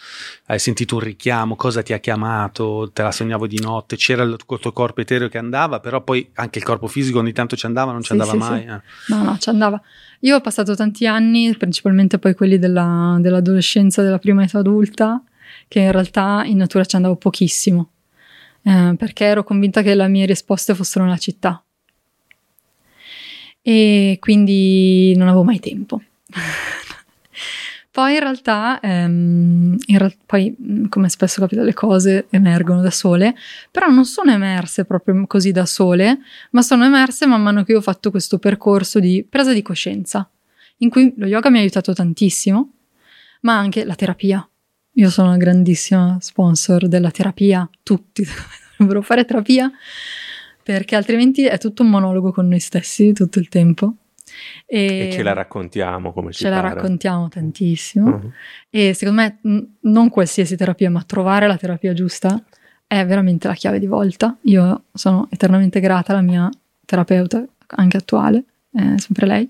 hai 0.47 0.59
sentito 0.61 0.95
un 0.95 1.01
richiamo, 1.01 1.57
cosa 1.57 1.83
ti 1.83 1.93
ha 1.93 1.99
chiamato, 1.99 2.91
te 2.93 3.03
la 3.03 3.11
sognavo 3.11 3.49
di 3.49 3.59
notte, 3.59 3.97
c'era 3.97 4.23
il 4.23 4.37
tuo 4.47 4.73
corpo 4.73 5.01
etereo 5.01 5.29
che 5.29 5.39
andava, 5.39 5.81
però 5.81 6.01
poi 6.03 6.31
anche 6.35 6.59
il 6.61 6.65
corpo 6.65 6.87
fisico 6.87 7.19
ogni 7.19 7.33
tanto 7.33 7.57
ci 7.57 7.67
andava, 7.67 7.91
non 7.91 8.03
ci 8.03 8.07
Sì, 8.07 8.13
andava 8.13 8.33
sì, 8.33 8.39
mai. 8.39 8.63
eh. 8.67 8.81
No, 9.09 9.23
no, 9.25 9.37
ci 9.39 9.49
andava. 9.49 9.83
Io 10.21 10.37
ho 10.37 10.41
passato 10.41 10.77
tanti 10.77 11.07
anni, 11.09 11.57
principalmente 11.57 12.19
poi 12.21 12.35
quelli 12.35 12.59
della- 12.59 13.17
dell'adolescenza, 13.21 14.03
della 14.03 14.19
prima 14.19 14.45
età 14.45 14.59
adulta, 14.61 15.23
che 15.67 15.81
in 15.81 15.91
realtà 15.91 16.43
in 16.47 16.57
natura 16.59 16.85
ci 16.85 16.95
andavo 16.95 17.17
pochissimo, 17.17 17.91
eh, 18.63 18.95
perché 18.97 19.25
ero 19.25 19.43
convinta 19.43 19.83
che 19.83 19.95
le 19.97 20.07
mie 20.09 20.25
risposte 20.27 20.73
fossero 20.77 21.05
nella 21.05 21.19
città. 21.19 21.61
E 23.69 24.19
quindi 24.21 25.13
non 25.17 25.27
avevo 25.27 25.43
mai 25.43 25.59
tempo. 25.59 26.01
poi 27.91 28.13
in 28.15 28.21
realtà, 28.21 28.79
ehm, 28.79 29.77
in 29.87 29.99
real- 29.99 30.15
poi 30.25 30.55
mh, 30.57 30.87
come 30.87 31.09
spesso 31.09 31.41
capita 31.41 31.63
le 31.63 31.75
cose 31.75 32.27
emergono 32.31 32.81
da 32.81 32.93
sole, 32.93 33.35
però 33.73 33.89
non 33.89 34.05
sono 34.05 34.31
emerse 34.31 34.85
proprio 34.85 35.27
così 35.27 35.51
da 35.51 35.67
sole, 35.67 36.21
ma 36.51 36.63
sono 36.63 36.85
emerse 36.85 37.27
man 37.27 37.43
mano 37.43 37.65
che 37.65 37.75
ho 37.75 37.81
fatto 37.81 38.13
questo 38.13 38.39
percorso 38.39 39.01
di 39.01 39.27
presa 39.29 39.53
di 39.53 39.63
coscienza, 39.63 40.31
in 40.79 40.89
cui 40.89 41.13
lo 41.17 41.27
yoga 41.27 41.51
mi 41.51 41.59
ha 41.59 41.63
aiutato 41.63 41.93
tantissimo, 41.93 42.71
ma 43.41 43.59
anche 43.59 43.85
la 43.85 43.97
terapia. 43.97 44.49
Io 44.93 45.11
sono 45.11 45.27
una 45.29 45.39
grandissima 45.39 46.19
sponsor 46.21 46.87
della 46.87 47.11
terapia, 47.11 47.69
tutti 47.83 48.23
dovrebbero 48.79 49.03
fare 49.03 49.25
terapia, 49.25 49.69
perché 50.67 50.97
altrimenti 50.97 51.47
è 51.47 51.59
tutto 51.59 51.85
un 51.85 51.91
monologo 51.91 52.33
con 52.33 52.49
noi 52.49 52.59
stessi 52.59 53.13
tutto 53.13 53.39
il 53.39 53.49
tempo. 53.49 53.95
E 54.67 55.11
ce 55.13 55.23
la 55.23 55.33
raccontiamo 55.33 56.13
come 56.13 56.33
ci 56.33 56.43
ce 56.43 56.49
la 56.49 56.61
pare. 56.61 56.75
raccontiamo 56.75 57.29
tantissimo. 57.29 58.09
Mhm. 58.09 58.33
E 58.69 58.93
secondo 58.93 59.21
me 59.21 59.39
mh, 59.41 59.59
non 59.83 60.09
qualsiasi 60.09 60.57
terapia, 60.57 60.91
ma 60.91 61.05
trovare 61.05 61.47
la 61.47 61.57
terapia 61.57 61.93
giusta 61.93 62.43
è 62.85 63.07
veramente 63.07 63.47
la 63.47 63.55
chiave 63.55 63.79
di 63.79 63.87
volta. 63.87 64.37
Io 64.43 64.87
sono 64.93 65.29
eternamente 65.31 65.79
grata 65.79 66.11
alla 66.11 66.21
mia 66.21 66.51
terapeuta, 66.85 67.47
anche 67.67 67.97
attuale, 67.99 68.43
è 68.73 68.99
sempre 68.99 69.27
lei. 69.27 69.49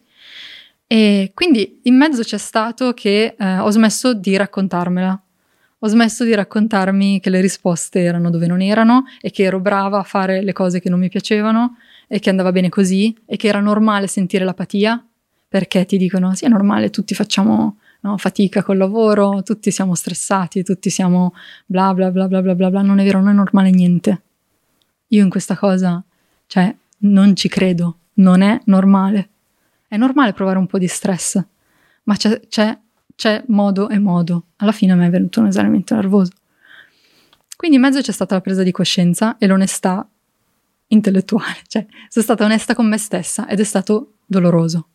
E 0.87 1.31
quindi 1.33 1.81
in 1.85 1.97
mezzo 1.97 2.21
c'è 2.21 2.37
stato 2.37 2.93
che 2.93 3.37
eh, 3.39 3.59
ho 3.59 3.71
smesso 3.71 4.13
di 4.13 4.37
raccontarmela. 4.37 5.19
Ho 5.81 5.89
smesso 5.89 6.25
di 6.25 6.35
raccontarmi 6.35 7.21
che 7.21 7.31
le 7.31 7.41
risposte 7.41 8.01
erano 8.01 8.31
dove 8.31 8.47
non 8.47 8.63
erano 8.63 9.05
e 9.21 9.31
che 9.31 9.43
ero 9.43 9.61
brava 9.61 9.99
a 9.99 10.03
fare 10.03 10.43
le 10.43 10.53
cose 10.53 10.81
che 10.81 10.89
non 10.89 10.99
mi 10.99 11.09
piacevano 11.09 11.77
e 12.09 12.19
che 12.19 12.31
andava 12.31 12.51
bene 12.53 12.69
così 12.69 13.15
e 13.27 13.37
che 13.37 13.49
era 13.49 13.61
normale 13.61 14.07
sentire 14.07 14.45
l'apatia 14.45 15.05
perché 15.49 15.85
ti 15.85 15.97
dicono 15.97 16.35
sì 16.35 16.45
è 16.45 16.49
normale, 16.49 16.91
tutti 16.91 17.15
facciamo 17.15 17.79
no, 18.01 18.17
fatica 18.19 18.63
col 18.63 18.77
lavoro, 18.77 19.43
tutti 19.43 19.71
siamo 19.71 19.95
stressati, 19.95 20.63
tutti 20.63 20.91
siamo 20.91 21.35
bla 21.67 21.93
bla 21.95 22.11
bla 22.11 22.29
bla 22.29 22.41
bla 22.43 22.55
bla 22.55 22.71
bla, 22.71 22.83
non 22.83 22.99
è 22.99 23.05
vero, 23.05 23.21
non 23.21 23.31
è 23.31 23.35
normale 23.35 23.71
niente. 23.71 24.23
Io 25.09 25.23
in 25.23 25.31
questa 25.31 25.57
cosa, 25.57 26.03
cioè, 26.47 26.75
non 26.99 27.37
ci 27.37 27.49
credo, 27.49 27.99
non 28.15 28.43
è 28.43 28.61
normale. 28.65 29.29
È 29.89 29.97
normale 29.97 30.33
provare 30.33 30.59
un 30.59 30.67
po' 30.67 30.79
di 30.79 30.89
stress, 30.89 31.43
ma 32.05 32.17
c'è, 32.17 32.41
c'è, 32.49 32.77
c'è 33.17 33.43
modo 33.49 33.89
e 33.89 33.99
modo. 33.99 34.45
Alla 34.57 34.73
fine 34.73 34.95
me 34.95 35.07
è 35.07 35.11
venuto 35.11 35.41
un 35.41 35.47
esauriamento 35.47 35.95
nervoso. 35.95 36.33
Quindi 37.57 37.77
in 37.77 37.83
mezzo 37.83 38.01
c'è 38.01 38.13
stata 38.13 38.35
la 38.35 38.41
presa 38.41 38.63
di 38.63 38.71
coscienza 38.71 39.39
e 39.39 39.47
l'onestà 39.47 40.07
intellettuale, 40.89 41.57
cioè 41.67 41.85
sono 42.09 42.25
stata 42.25 42.45
onesta 42.45 42.75
con 42.75 42.87
me 42.87 42.99
stessa 42.99 43.49
ed 43.49 43.59
è 43.59 43.65
stato 43.65 44.13
doloroso 44.27 44.89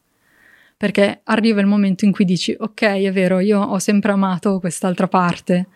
perché 0.82 1.22
arriva 1.26 1.62
il 1.62 1.68
momento 1.68 2.06
in 2.06 2.12
cui 2.12 2.26
dici 2.26 2.56
ok 2.58 2.82
è 2.82 3.12
vero 3.12 3.38
io 3.38 3.62
ho 3.62 3.78
sempre 3.78 4.14
amato 4.14 4.60
quest'altra 4.60 5.08
parte 5.08 5.68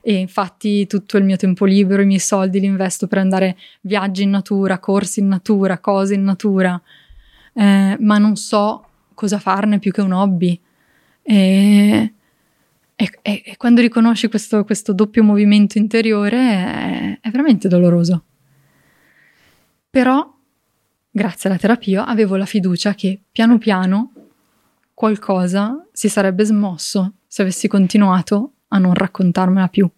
e 0.00 0.14
infatti 0.14 0.86
tutto 0.86 1.18
il 1.18 1.24
mio 1.24 1.36
tempo 1.36 1.66
libero 1.66 2.00
i 2.00 2.06
miei 2.06 2.18
soldi 2.18 2.60
li 2.60 2.64
investo 2.64 3.06
per 3.06 3.18
andare 3.18 3.58
viaggi 3.82 4.22
in 4.22 4.30
natura 4.30 4.78
corsi 4.78 5.20
in 5.20 5.28
natura 5.28 5.80
cose 5.80 6.14
in 6.14 6.24
natura 6.24 6.80
eh, 7.52 7.96
ma 8.00 8.16
non 8.16 8.36
so 8.36 8.86
cosa 9.12 9.38
farne 9.38 9.78
più 9.78 9.92
che 9.92 10.00
un 10.00 10.12
hobby 10.12 10.58
e, 11.24 12.14
e- 12.94 13.18
e- 13.22 13.54
quando 13.56 13.80
riconosci 13.80 14.28
questo, 14.28 14.64
questo 14.64 14.92
doppio 14.92 15.24
movimento 15.24 15.78
interiore 15.78 16.38
è, 16.38 17.18
è 17.20 17.30
veramente 17.30 17.66
doloroso 17.66 18.24
però 19.94 20.28
grazie 21.08 21.48
alla 21.48 21.58
terapia 21.58 22.04
avevo 22.04 22.34
la 22.34 22.46
fiducia 22.46 22.94
che 22.94 23.20
piano 23.30 23.58
piano 23.58 24.12
qualcosa 24.92 25.86
si 25.92 26.08
sarebbe 26.08 26.44
smosso 26.44 27.18
se 27.28 27.42
avessi 27.42 27.68
continuato 27.68 28.54
a 28.68 28.78
non 28.78 28.92
raccontarmela 28.92 29.68
più. 29.68 29.88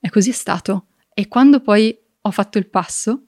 E 0.00 0.10
così 0.10 0.30
è 0.30 0.32
stato. 0.32 0.86
E 1.14 1.28
quando 1.28 1.60
poi 1.60 1.96
ho 2.20 2.30
fatto 2.32 2.58
il 2.58 2.66
passo, 2.66 3.26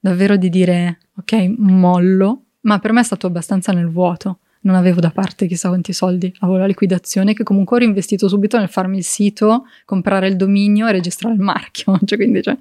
davvero 0.00 0.36
di 0.36 0.48
dire, 0.48 1.00
ok, 1.16 1.56
mollo, 1.58 2.44
ma 2.60 2.78
per 2.78 2.92
me 2.92 3.00
è 3.00 3.04
stato 3.04 3.26
abbastanza 3.26 3.72
nel 3.72 3.90
vuoto. 3.90 4.38
Non 4.62 4.74
avevo 4.74 5.00
da 5.00 5.10
parte 5.10 5.46
chissà 5.46 5.68
quanti 5.68 5.92
soldi, 5.92 6.32
avevo 6.40 6.58
la 6.58 6.66
liquidazione 6.66 7.34
che 7.34 7.42
comunque 7.42 7.76
ho 7.76 7.80
reinvestito 7.80 8.28
subito 8.28 8.58
nel 8.58 8.68
farmi 8.68 8.96
il 8.96 9.04
sito, 9.04 9.66
comprare 9.84 10.28
il 10.28 10.36
dominio 10.36 10.86
e 10.86 10.92
registrare 10.92 11.34
il 11.34 11.40
marchio. 11.40 11.98
Cioè, 12.04 12.18
quindi, 12.18 12.42
cioè, 12.42 12.56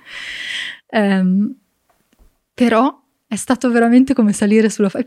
ehm, 0.88 1.56
però 2.54 3.00
è 3.28 3.36
stato 3.36 3.72
veramente 3.72 4.14
come 4.14 4.34
salire 4.34 4.70
sulla 4.70 4.90
fa- 4.90 5.04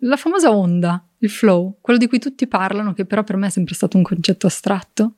la 0.00 0.16
famosa 0.16 0.54
onda, 0.54 1.04
il 1.18 1.30
flow, 1.30 1.78
quello 1.80 1.98
di 1.98 2.06
cui 2.06 2.18
tutti 2.18 2.46
parlano, 2.46 2.92
che 2.92 3.04
però 3.04 3.24
per 3.24 3.36
me 3.36 3.48
è 3.48 3.50
sempre 3.50 3.74
stato 3.74 3.96
un 3.96 4.02
concetto 4.02 4.46
astratto, 4.46 5.14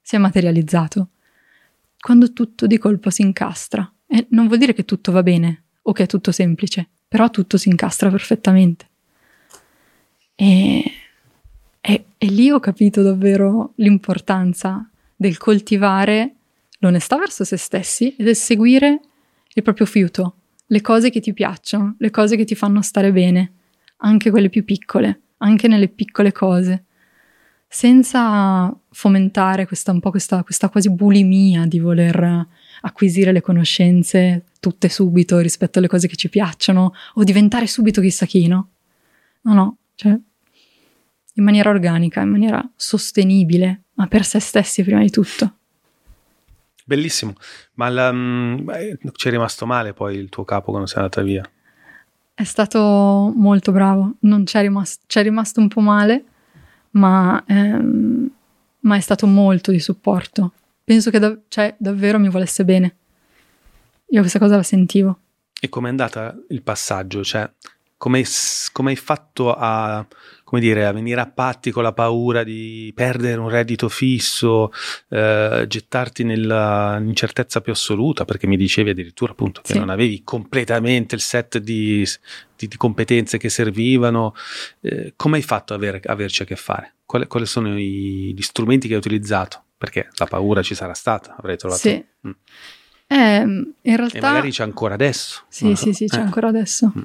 si 0.00 0.16
è 0.16 0.18
materializzato. 0.18 1.10
Quando 1.98 2.32
tutto 2.32 2.66
di 2.66 2.78
colpo 2.78 3.10
si 3.10 3.22
incastra. 3.22 3.90
E 4.06 4.26
non 4.30 4.46
vuol 4.46 4.58
dire 4.58 4.74
che 4.74 4.84
tutto 4.84 5.12
va 5.12 5.22
bene 5.22 5.62
o 5.82 5.92
che 5.92 6.02
è 6.02 6.06
tutto 6.06 6.32
semplice, 6.32 6.88
però 7.06 7.30
tutto 7.30 7.56
si 7.56 7.68
incastra 7.68 8.10
perfettamente. 8.10 8.88
E, 10.34 10.92
e- 11.80 12.04
e 12.16 12.26
lì 12.26 12.50
ho 12.50 12.60
capito 12.60 13.02
davvero 13.02 13.72
l'importanza 13.76 14.88
del 15.14 15.38
coltivare 15.38 16.34
l'onestà 16.78 17.16
verso 17.16 17.44
se 17.44 17.56
stessi 17.56 18.14
e 18.16 18.24
del 18.24 18.36
seguire 18.36 19.00
il 19.54 19.62
proprio 19.62 19.86
fiuto, 19.86 20.36
le 20.66 20.80
cose 20.80 21.10
che 21.10 21.20
ti 21.20 21.32
piacciono, 21.32 21.94
le 21.98 22.10
cose 22.10 22.36
che 22.36 22.44
ti 22.44 22.54
fanno 22.54 22.82
stare 22.82 23.12
bene, 23.12 23.52
anche 23.98 24.30
quelle 24.30 24.48
più 24.48 24.64
piccole, 24.64 25.20
anche 25.38 25.68
nelle 25.68 25.88
piccole 25.88 26.32
cose, 26.32 26.84
senza 27.68 28.74
fomentare 28.90 29.66
questa, 29.66 29.92
un 29.92 30.00
po' 30.00 30.10
questa, 30.10 30.42
questa 30.42 30.68
quasi 30.68 30.90
bulimia 30.90 31.66
di 31.66 31.78
voler 31.78 32.46
acquisire 32.82 33.32
le 33.32 33.40
conoscenze 33.40 34.44
tutte 34.60 34.88
subito 34.88 35.38
rispetto 35.38 35.78
alle 35.78 35.88
cose 35.88 36.06
che 36.06 36.16
ci 36.16 36.28
piacciono 36.28 36.92
o 37.14 37.24
diventare 37.24 37.66
subito 37.66 38.00
chissà 38.00 38.26
chi, 38.26 38.46
no? 38.46 38.68
No, 39.42 39.54
no, 39.54 39.76
cioè 39.94 40.18
in 41.36 41.42
maniera 41.42 41.70
organica, 41.70 42.20
in 42.20 42.28
maniera 42.30 42.70
sostenibile, 42.76 43.82
ma 43.94 44.06
per 44.06 44.24
se 44.24 44.38
stessi 44.38 44.82
prima 44.84 45.00
di 45.00 45.10
tutto. 45.10 45.56
Bellissimo, 46.86 47.34
ma 47.74 47.88
la- 47.88 48.12
mm, 48.12 48.64
beh, 48.64 48.98
ci 49.14 49.28
è 49.28 49.30
rimasto 49.30 49.64
male 49.66 49.94
poi 49.94 50.16
il 50.16 50.28
tuo 50.28 50.44
capo 50.44 50.70
quando 50.70 50.86
sei 50.86 50.98
andata 51.02 51.22
via. 51.22 51.48
È 52.34 52.44
stato 52.44 53.32
molto 53.34 53.72
bravo, 53.72 54.16
non 54.20 54.44
c'è 54.44 54.60
rimasto, 54.60 55.04
c'è 55.06 55.22
rimasto 55.22 55.60
un 55.60 55.68
po' 55.68 55.80
male, 55.80 56.24
ma, 56.90 57.42
ehm, 57.46 58.30
ma 58.80 58.96
è 58.96 59.00
stato 59.00 59.26
molto 59.26 59.70
di 59.70 59.80
supporto. 59.80 60.52
Penso 60.84 61.10
che 61.10 61.18
da- 61.18 61.36
cioè, 61.48 61.74
davvero 61.78 62.18
mi 62.18 62.28
volesse 62.28 62.64
bene. 62.64 62.96
Io 64.08 64.20
questa 64.20 64.38
cosa 64.38 64.56
la 64.56 64.62
sentivo. 64.62 65.18
E 65.58 65.68
com'è 65.70 65.88
andata 65.88 66.36
il 66.50 66.62
passaggio? 66.62 67.24
Cioè, 67.24 67.50
come, 67.96 68.24
come 68.72 68.90
hai 68.90 68.96
fatto 68.96 69.54
a, 69.54 70.06
come 70.44 70.60
dire, 70.60 70.84
a 70.86 70.92
venire 70.92 71.20
a 71.20 71.26
patti 71.26 71.70
con 71.70 71.82
la 71.82 71.92
paura 71.92 72.44
di 72.44 72.92
perdere 72.94 73.40
un 73.40 73.48
reddito 73.48 73.88
fisso, 73.88 74.70
eh, 75.08 75.64
gettarti 75.66 76.22
nell'incertezza 76.24 77.60
più 77.60 77.72
assoluta, 77.72 78.24
perché 78.24 78.46
mi 78.46 78.56
dicevi 78.56 78.90
addirittura 78.90 79.32
appunto 79.32 79.60
che 79.62 79.72
Sì. 79.72 79.78
non 79.78 79.88
avevi 79.90 80.22
completamente 80.22 81.14
il 81.14 81.20
set 81.20 81.58
di, 81.58 82.06
di- 82.56 82.68
di 82.68 82.76
competenze 82.76 83.38
che 83.38 83.48
servivano. 83.48 84.34
Eh, 84.80 85.14
come 85.16 85.36
hai 85.36 85.42
fatto 85.42 85.72
ad 85.74 85.80
avere- 85.82 86.00
averci 86.04 86.42
a 86.42 86.44
che 86.44 86.56
fare? 86.56 86.94
Quali, 87.06 87.26
quali 87.26 87.46
sono 87.46 87.78
i- 87.78 88.34
gli 88.36 88.42
strumenti 88.42 88.86
che 88.86 88.94
hai 88.94 88.98
utilizzato? 89.00 89.62
Perché 89.78 90.08
la 90.16 90.26
paura 90.26 90.62
ci 90.62 90.74
sarà 90.74 90.94
stata, 90.94 91.36
avrei 91.38 91.56
trovato. 91.56 91.80
Sì. 91.80 92.04
Mm. 92.26 92.30
Eh, 93.06 93.36
in 93.40 93.72
E 93.82 93.96
realtà... 93.96 94.20
magari 94.20 94.50
c'è 94.50 94.62
ancora 94.62 94.94
adesso. 94.94 95.42
Sì, 95.48 95.74
so. 95.74 95.84
sì, 95.86 95.92
sì, 95.92 96.06
c'è 96.06 96.18
Eh. 96.18 96.22
ancora 96.22 96.48
adesso. 96.48 96.92
Mm. 96.96 97.02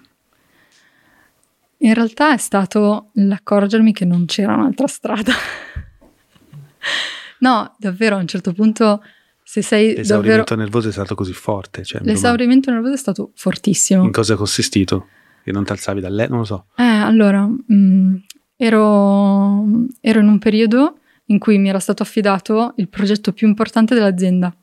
In 1.81 1.93
realtà 1.93 2.33
è 2.33 2.37
stato 2.37 3.11
l'accorgermi 3.13 3.93
che 3.93 4.05
non 4.05 4.25
c'era 4.25 4.55
un'altra 4.55 4.87
strada. 4.87 5.31
no, 7.39 7.75
davvero, 7.77 8.17
a 8.17 8.19
un 8.19 8.27
certo 8.27 8.53
punto, 8.53 9.01
se 9.43 9.61
sei 9.61 9.93
davvero... 9.93 10.01
L'esaurimento 10.01 10.55
nervoso 10.55 10.89
è 10.89 10.91
stato 10.91 11.15
così 11.15 11.33
forte. 11.33 11.83
Cioè, 11.83 12.01
L'esaurimento 12.03 12.71
nervoso 12.71 12.93
è 12.93 12.97
stato 12.97 13.31
fortissimo. 13.35 14.03
In 14.03 14.11
cosa 14.11 14.33
è 14.33 14.37
consistito? 14.37 15.07
Che 15.43 15.51
non 15.53 15.63
ti 15.63 15.71
alzavi 15.71 16.01
da 16.01 16.09
letto? 16.09 16.31
Non 16.31 16.39
lo 16.39 16.45
so. 16.45 16.65
Eh, 16.75 16.83
allora, 16.83 17.47
mm, 17.47 18.15
ero, 18.57 19.65
ero 20.01 20.19
in 20.19 20.27
un 20.27 20.39
periodo 20.39 20.97
in 21.25 21.39
cui 21.39 21.57
mi 21.59 21.69
era 21.69 21.79
stato 21.79 22.03
affidato 22.03 22.73
il 22.77 22.89
progetto 22.89 23.31
più 23.31 23.47
importante 23.47 23.93
dell'azienda 23.93 24.53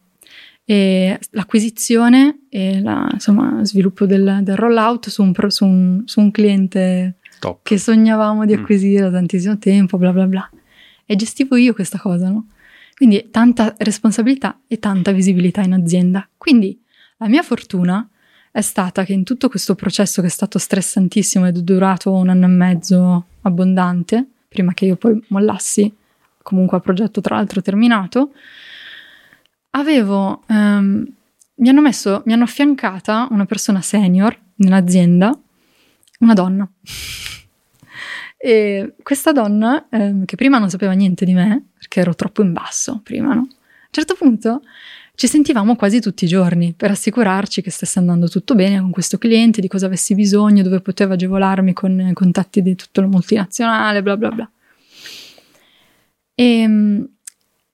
e 0.68 1.18
l'acquisizione 1.30 2.40
e 2.50 2.80
la, 2.80 3.08
insomma, 3.12 3.64
sviluppo 3.64 4.04
del, 4.04 4.40
del 4.42 4.56
rollout 4.56 5.08
su 5.08 5.22
un, 5.22 5.30
pro- 5.32 5.48
su 5.48 5.64
un- 5.64 6.02
su 6.06 6.18
un 6.20 6.30
cliente 6.32 7.18
Top. 7.38 7.60
che 7.62 7.78
sognavamo 7.78 8.44
di 8.44 8.56
Mm. 8.56 8.60
acquisire 8.60 9.00
da 9.02 9.10
tantissimo 9.12 9.58
tempo, 9.58 9.96
bla 9.96 10.12
bla 10.12 10.26
bla. 10.26 10.50
E 11.06 11.14
gestivo 11.14 11.54
io 11.56 11.72
questa 11.72 11.98
cosa, 11.98 12.28
no? 12.30 12.48
Quindi 12.96 13.28
tanta 13.30 13.74
responsabilità 13.78 14.58
e 14.66 14.78
tanta 14.80 15.12
visibilità 15.12 15.60
in 15.62 15.72
azienda. 15.72 16.28
Quindi 16.36 16.76
la 17.18 17.28
mia 17.28 17.42
fortuna 17.42 18.08
è 18.50 18.60
stata 18.62 19.04
che 19.04 19.12
in 19.12 19.22
tutto 19.22 19.48
questo 19.48 19.74
processo 19.76 20.20
che 20.20 20.26
è 20.26 20.30
stato 20.30 20.58
stressantissimo 20.58 21.46
ed 21.46 21.58
è 21.58 21.60
durato 21.60 22.10
un 22.10 22.28
anno 22.30 22.46
e 22.46 22.48
mezzo 22.48 23.26
abbondante, 23.42 24.26
prima 24.48 24.72
che 24.74 24.86
io 24.86 24.96
poi 24.96 25.22
mollassi, 25.28 25.94
comunque 26.42 26.78
a 26.78 26.80
progetto 26.80 27.20
tra 27.20 27.36
l'altro 27.36 27.60
terminato, 27.60 28.32
avevo, 29.76 30.42
ehm, 30.48 31.06
mi 31.56 31.68
hanno 31.68 31.80
messo, 31.80 32.22
mi 32.26 32.32
hanno 32.32 32.44
affiancata 32.44 33.28
una 33.30 33.46
persona 33.46 33.80
senior 33.80 34.38
nell'azienda, 34.56 35.38
una 36.20 36.34
donna. 36.34 36.68
E 38.38 38.94
questa 39.02 39.32
donna, 39.32 39.86
ehm, 39.90 40.24
che 40.24 40.36
prima 40.36 40.58
non 40.58 40.70
sapeva 40.70 40.92
niente 40.92 41.24
di 41.24 41.34
me, 41.34 41.68
perché 41.78 42.00
ero 42.00 42.14
troppo 42.14 42.42
in 42.42 42.52
basso 42.52 43.00
prima, 43.02 43.34
no? 43.34 43.40
A 43.40 43.44
un 43.44 44.02
certo 44.02 44.14
punto 44.14 44.62
ci 45.14 45.26
sentivamo 45.26 45.76
quasi 45.76 46.00
tutti 46.00 46.24
i 46.24 46.28
giorni 46.28 46.74
per 46.74 46.90
assicurarci 46.90 47.62
che 47.62 47.70
stesse 47.70 47.98
andando 47.98 48.28
tutto 48.28 48.54
bene 48.54 48.78
con 48.80 48.90
questo 48.90 49.16
cliente, 49.16 49.60
di 49.60 49.68
cosa 49.68 49.86
avessi 49.86 50.14
bisogno, 50.14 50.62
dove 50.62 50.80
potevo 50.80 51.14
agevolarmi 51.14 51.72
con 51.72 51.98
i 52.00 52.12
contatti 52.12 52.60
di 52.62 52.74
tutto 52.74 53.00
il 53.00 53.08
multinazionale, 53.08 54.02
bla 54.02 54.16
bla 54.16 54.30
bla. 54.30 54.50
E, 56.34 57.08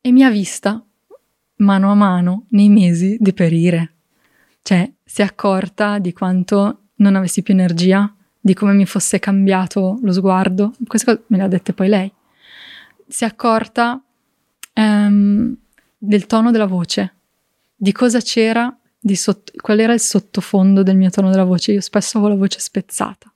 e 0.01 0.13
mi 0.13 0.23
ha 0.23 0.31
vista 0.31 0.85
mano 1.63 1.91
a 1.91 1.95
mano 1.95 2.47
nei 2.51 2.69
mesi 2.69 3.17
deperire. 3.19 3.93
Cioè, 4.63 4.91
si 5.05 5.23
è 5.23 5.25
accorta 5.25 5.99
di 5.99 6.13
quanto 6.13 6.79
non 6.97 7.17
avessi 7.17 7.43
più 7.43 7.55
energia, 7.55 8.13
di 8.39 8.55
come 8.55 8.73
mi 8.73 8.87
fosse 8.87 9.19
cambiato 9.19 9.99
lo 10.03 10.13
sguardo. 10.13 10.75
Queste 10.87 11.07
cose 11.13 11.25
me 11.29 11.37
le 11.39 11.43
ha 11.45 11.49
dette 11.49 11.73
poi 11.73 11.89
lei. 11.89 12.13
Si 13.07 13.25
è 13.25 13.27
accorta 13.27 14.01
ehm, 14.73 15.57
del 15.99 16.27
tono 16.27 16.51
della 16.51 16.67
voce, 16.67 17.15
di 17.75 17.93
cosa 17.93 18.21
c'era, 18.21 18.75
di 18.99 19.17
sotto- 19.17 19.53
qual 19.57 19.81
era 19.81 19.93
il 19.93 20.01
sottofondo 20.01 20.83
del 20.83 20.97
mio 20.97 21.11
tono 21.11 21.31
della 21.31 21.45
voce. 21.45 21.73
Io 21.73 21.81
spesso 21.81 22.19
avevo 22.19 22.33
la 22.33 22.39
voce 22.39 22.59
spezzata. 22.61 23.33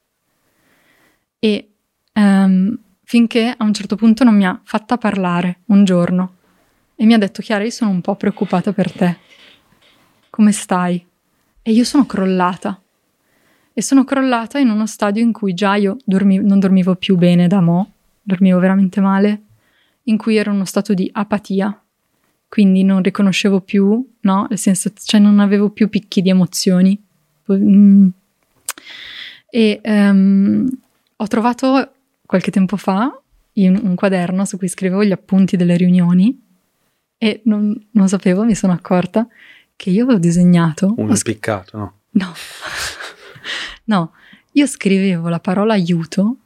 E 1.39 1.70
ehm, 2.12 2.79
finché 3.05 3.55
a 3.57 3.64
un 3.64 3.72
certo 3.72 3.97
punto 3.97 4.24
non 4.24 4.35
mi 4.35 4.47
ha 4.47 4.61
fatta 4.64 4.97
parlare 4.97 5.61
un 5.66 5.85
giorno 5.85 6.36
e 6.97 7.05
mi 7.05 7.12
ha 7.12 7.18
detto 7.18 7.42
Chiara, 7.42 7.62
io 7.62 7.70
sono 7.70 7.90
un 7.90 8.01
po' 8.01 8.16
preoccupata 8.16 8.72
per 8.72 8.90
te. 8.90 9.16
Come 10.30 10.51
stai? 10.53 11.05
E 11.61 11.70
io 11.70 11.84
sono 11.84 12.07
crollata. 12.07 12.80
E 13.74 13.82
sono 13.82 14.05
crollata 14.05 14.59
in 14.59 14.70
uno 14.70 14.86
stadio 14.86 15.22
in 15.22 15.32
cui 15.32 15.53
già 15.53 15.74
io 15.74 15.99
dormi- 16.05 16.38
non 16.38 16.59
dormivo 16.59 16.94
più 16.94 17.16
bene 17.16 17.49
da 17.49 17.61
mo', 17.61 17.92
dormivo 18.22 18.59
veramente 18.59 19.03
male, 19.03 19.42
in 20.05 20.16
cui 20.16 20.36
ero 20.36 20.51
in 20.51 20.57
uno 20.57 20.64
stato 20.64 20.94
di 20.94 21.11
apatia, 21.12 21.78
quindi 22.49 22.82
non 22.82 23.03
riconoscevo 23.03 23.61
più, 23.61 24.14
no, 24.20 24.47
le 24.49 24.57
sensazioni, 24.57 25.05
cioè 25.05 25.20
non 25.20 25.38
avevo 25.40 25.68
più 25.68 25.90
picchi 25.90 26.22
di 26.22 26.30
emozioni. 26.30 26.99
Mm. 27.53 28.09
E 29.51 29.80
ehm, 29.82 30.68
ho 31.16 31.26
trovato 31.26 31.92
qualche 32.24 32.51
tempo 32.51 32.78
fa 32.78 33.20
in 33.55 33.78
un 33.82 33.94
quaderno 33.94 34.47
su 34.47 34.57
cui 34.57 34.68
scrivevo 34.68 35.05
gli 35.05 35.12
appunti 35.12 35.57
delle 35.57 35.76
riunioni 35.76 36.44
e 37.18 37.40
non, 37.44 37.74
non 37.92 38.08
sapevo, 38.08 38.44
mi 38.44 38.54
sono 38.54 38.72
accorta 38.72 39.26
che 39.74 39.90
io 39.90 40.04
avevo 40.04 40.18
disegnato. 40.18 40.94
Un 40.96 41.10
impiccato, 41.10 41.76
no? 41.76 41.94
No, 42.10 42.32
no, 43.84 44.12
io 44.52 44.66
scrivevo 44.66 45.28
la 45.28 45.40
parola 45.40 45.74
aiuto, 45.74 46.36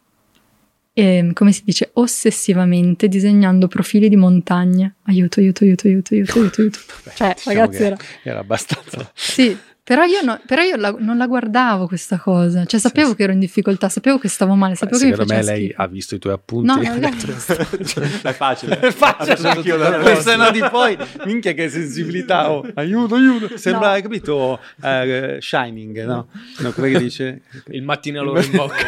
ehm, 0.93 1.33
come 1.33 1.53
si 1.53 1.63
dice, 1.65 1.91
ossessivamente 1.95 3.09
disegnando 3.09 3.69
profili 3.69 4.09
di 4.09 4.17
montagne. 4.17 4.97
Aiuto, 5.05 5.41
aiuto, 5.41 5.65
aiuto, 5.65 5.87
aiuto, 5.87 6.15
aiuto, 6.15 6.39
aiuto, 6.41 6.61
aiuto. 6.61 6.79
Cioè, 7.15 7.35
Diciamo 7.35 7.61
ragazzi, 7.61 7.83
era... 7.83 7.97
era 8.23 8.39
abbastanza. 8.41 9.11
Sì, 9.15 9.57
però 9.83 10.05
io, 10.05 10.23
no- 10.23 10.41
però 10.47 10.63
io 10.63 10.77
la- 10.77 10.95
non 10.99 11.17
la 11.17 11.27
guardavo 11.27 11.87
questa 11.87 12.19
cosa. 12.19 12.65
Cioè, 12.65 12.79
sapevo 12.81 13.11
sì. 13.11 13.17
che 13.17 13.23
ero 13.25 13.33
in 13.33 13.39
difficoltà, 13.41 13.89
sapevo 13.89 14.19
che 14.19 14.29
stavo 14.29 14.55
male, 14.55 14.75
sapevo 14.75 14.99
che 14.99 15.05
mi 15.07 15.11
Secondo 15.11 15.33
me 15.33 15.39
faceva 15.41 15.57
lei 15.57 15.67
schifo. 15.69 15.83
ha 15.83 15.87
visto 15.89 16.15
i 16.15 16.19
tuoi 16.19 16.33
appunti. 16.33 16.67
No, 16.67 16.75
no, 16.83 16.83
ragazzi. 16.83 17.27
detto, 17.27 18.01
è 18.29 18.33
facile. 18.33 18.79
È 18.81 18.91
facile, 18.91 19.77
da 19.79 19.99
questa 19.99 20.37
no 20.37 20.51
di 20.51 20.63
poi, 20.71 20.97
minchia 21.25 21.53
che 21.53 21.69
sensibilità, 21.69 22.51
oh, 22.51 22.65
aiuto, 22.75 23.15
aiuto. 23.17 23.57
Sembra, 23.57 23.89
No. 23.89 23.93
hai 23.95 24.03
capito, 24.03 24.61
eh, 24.83 25.39
Shining, 25.41 26.05
no? 26.05 26.29
No, 26.59 26.73
quello 26.73 26.99
che 26.99 27.03
dice... 27.05 27.43
Il 27.69 27.83
mattinello 27.83 28.41
in 28.41 28.51
bocca. 28.53 28.87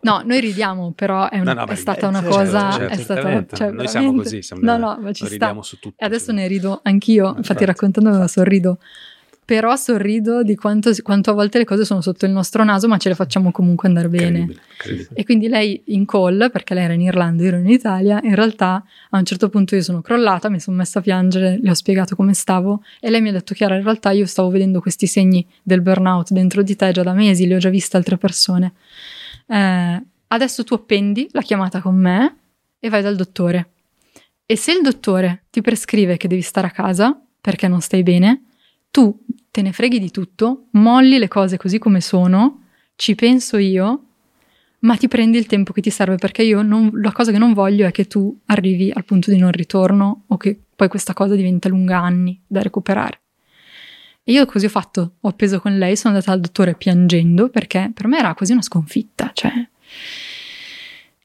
No, 0.00 0.22
noi 0.24 0.40
ridiamo, 0.40 0.92
però 0.94 1.28
è, 1.30 1.38
una- 1.40 1.54
No, 1.54 1.64
no, 1.64 1.72
è 1.72 1.74
stata 1.74 2.06
una 2.08 2.20
certo, 2.20 2.36
cosa. 2.36 2.70
certo, 2.72 2.92
è 2.92 2.96
stata, 2.98 3.44
cioè, 3.56 3.70
Noi 3.70 3.88
siamo 3.88 4.12
così, 4.14 4.42
siamo 4.42 4.62
No, 4.62 4.76
no, 4.76 4.86
ma 4.88 4.94
ci 4.94 5.02
noi 5.02 5.14
sta. 5.14 5.28
ridiamo 5.28 5.62
su 5.62 5.78
tutto. 5.78 6.02
E 6.02 6.04
adesso 6.06 6.26
cioè. 6.26 6.34
ne 6.34 6.46
rido 6.46 6.80
anch'io, 6.82 7.24
infatti 7.28 7.38
Infatti. 7.38 7.64
raccontando 7.64 8.26
sorrido. 8.26 8.78
Però 9.44 9.76
sorrido 9.76 10.42
di 10.42 10.54
quanto, 10.54 10.90
quanto 11.02 11.30
a 11.30 11.34
volte 11.34 11.58
le 11.58 11.64
cose 11.64 11.84
sono 11.84 12.00
sotto 12.00 12.24
il 12.24 12.32
nostro 12.32 12.64
naso, 12.64 12.88
ma 12.88 12.96
ce 12.96 13.10
le 13.10 13.14
facciamo 13.14 13.50
comunque 13.50 13.88
andare 13.88 14.08
bene. 14.08 14.38
Incredibile, 14.38 14.62
incredibile. 14.72 15.08
E 15.12 15.24
quindi 15.24 15.48
lei 15.48 15.82
in 15.86 16.06
call, 16.06 16.50
perché 16.50 16.72
lei 16.72 16.84
era 16.84 16.92
in 16.94 17.02
Irlanda, 17.02 17.42
io 17.42 17.48
ero 17.48 17.58
in 17.58 17.68
Italia, 17.68 18.20
in 18.22 18.34
realtà 18.34 18.82
a 19.10 19.18
un 19.18 19.24
certo 19.24 19.50
punto 19.50 19.74
io 19.74 19.82
sono 19.82 20.00
crollata, 20.00 20.48
mi 20.48 20.60
sono 20.60 20.76
messa 20.76 21.00
a 21.00 21.02
piangere, 21.02 21.58
le 21.60 21.70
ho 21.70 21.74
spiegato 21.74 22.16
come 22.16 22.32
stavo 22.32 22.82
e 23.00 23.10
lei 23.10 23.20
mi 23.20 23.28
ha 23.28 23.32
detto 23.32 23.52
Chiara, 23.52 23.76
in 23.76 23.82
realtà 23.82 24.12
io 24.12 24.24
stavo 24.24 24.48
vedendo 24.48 24.80
questi 24.80 25.06
segni 25.06 25.46
del 25.62 25.82
burnout 25.82 26.30
dentro 26.30 26.62
di 26.62 26.74
te 26.74 26.90
già 26.92 27.02
da 27.02 27.12
mesi, 27.12 27.46
li 27.46 27.54
ho 27.54 27.58
già 27.58 27.68
viste 27.68 27.98
altre 27.98 28.16
persone. 28.16 28.72
Eh, 29.46 30.02
adesso 30.28 30.64
tu 30.64 30.72
appendi 30.72 31.28
la 31.32 31.42
chiamata 31.42 31.80
con 31.80 31.96
me 31.96 32.36
e 32.78 32.88
vai 32.88 33.02
dal 33.02 33.16
dottore. 33.16 33.68
E 34.46 34.56
se 34.56 34.72
il 34.72 34.82
dottore 34.82 35.44
ti 35.50 35.60
prescrive 35.60 36.16
che 36.16 36.28
devi 36.28 36.42
stare 36.42 36.66
a 36.66 36.70
casa 36.70 37.18
perché 37.40 37.68
non 37.68 37.80
stai 37.80 38.02
bene, 38.02 38.42
tu 38.94 39.24
te 39.50 39.60
ne 39.60 39.72
freghi 39.72 39.98
di 39.98 40.12
tutto, 40.12 40.66
molli 40.72 41.18
le 41.18 41.26
cose 41.26 41.56
così 41.56 41.80
come 41.80 42.00
sono, 42.00 42.66
ci 42.94 43.16
penso 43.16 43.56
io, 43.56 44.04
ma 44.80 44.96
ti 44.96 45.08
prendi 45.08 45.36
il 45.36 45.46
tempo 45.46 45.72
che 45.72 45.80
ti 45.80 45.90
serve 45.90 46.14
perché 46.14 46.44
io 46.44 46.62
non- 46.62 46.92
la 46.94 47.10
cosa 47.10 47.32
che 47.32 47.38
non 47.38 47.54
voglio 47.54 47.88
è 47.88 47.90
che 47.90 48.06
tu 48.06 48.38
arrivi 48.46 48.92
al 48.94 49.04
punto 49.04 49.32
di 49.32 49.36
non 49.36 49.50
ritorno 49.50 50.22
o 50.28 50.36
che 50.36 50.56
poi 50.76 50.86
questa 50.86 51.12
cosa 51.12 51.34
diventa 51.34 51.68
lunga 51.68 51.98
anni 51.98 52.40
da 52.46 52.62
recuperare. 52.62 53.22
E 54.22 54.30
io 54.30 54.46
così 54.46 54.66
ho 54.66 54.70
fatto, 54.70 55.14
ho 55.18 55.28
appeso 55.28 55.58
con 55.58 55.76
lei, 55.76 55.96
sono 55.96 56.14
andata 56.14 56.30
dal 56.30 56.40
dottore 56.40 56.76
piangendo 56.76 57.48
perché 57.48 57.90
per 57.92 58.06
me 58.06 58.18
era 58.18 58.32
quasi 58.34 58.52
una 58.52 58.62
sconfitta, 58.62 59.32
cioè. 59.34 59.52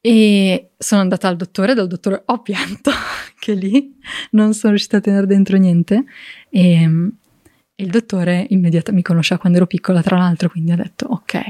E 0.01 0.71
sono 0.77 1.01
andata 1.01 1.27
al 1.27 1.35
dottore, 1.35 1.73
dal 1.73 1.87
dottore 1.87 2.23
ho 2.25 2.41
pianto, 2.41 2.89
che 3.37 3.53
lì 3.53 3.95
non 4.31 4.53
sono 4.53 4.71
riuscita 4.71 4.97
a 4.97 5.01
tenere 5.01 5.27
dentro 5.27 5.57
niente. 5.57 6.05
E, 6.49 6.81
e 6.81 6.89
il 7.79 7.89
dottore 7.89 8.45
immediatamente 8.49 8.91
mi 8.91 9.01
conosceva 9.01 9.39
quando 9.39 9.57
ero 9.57 9.67
piccola, 9.67 10.01
tra 10.01 10.17
l'altro, 10.17 10.49
quindi 10.49 10.71
ha 10.71 10.75
detto: 10.75 11.05
Ok, 11.07 11.41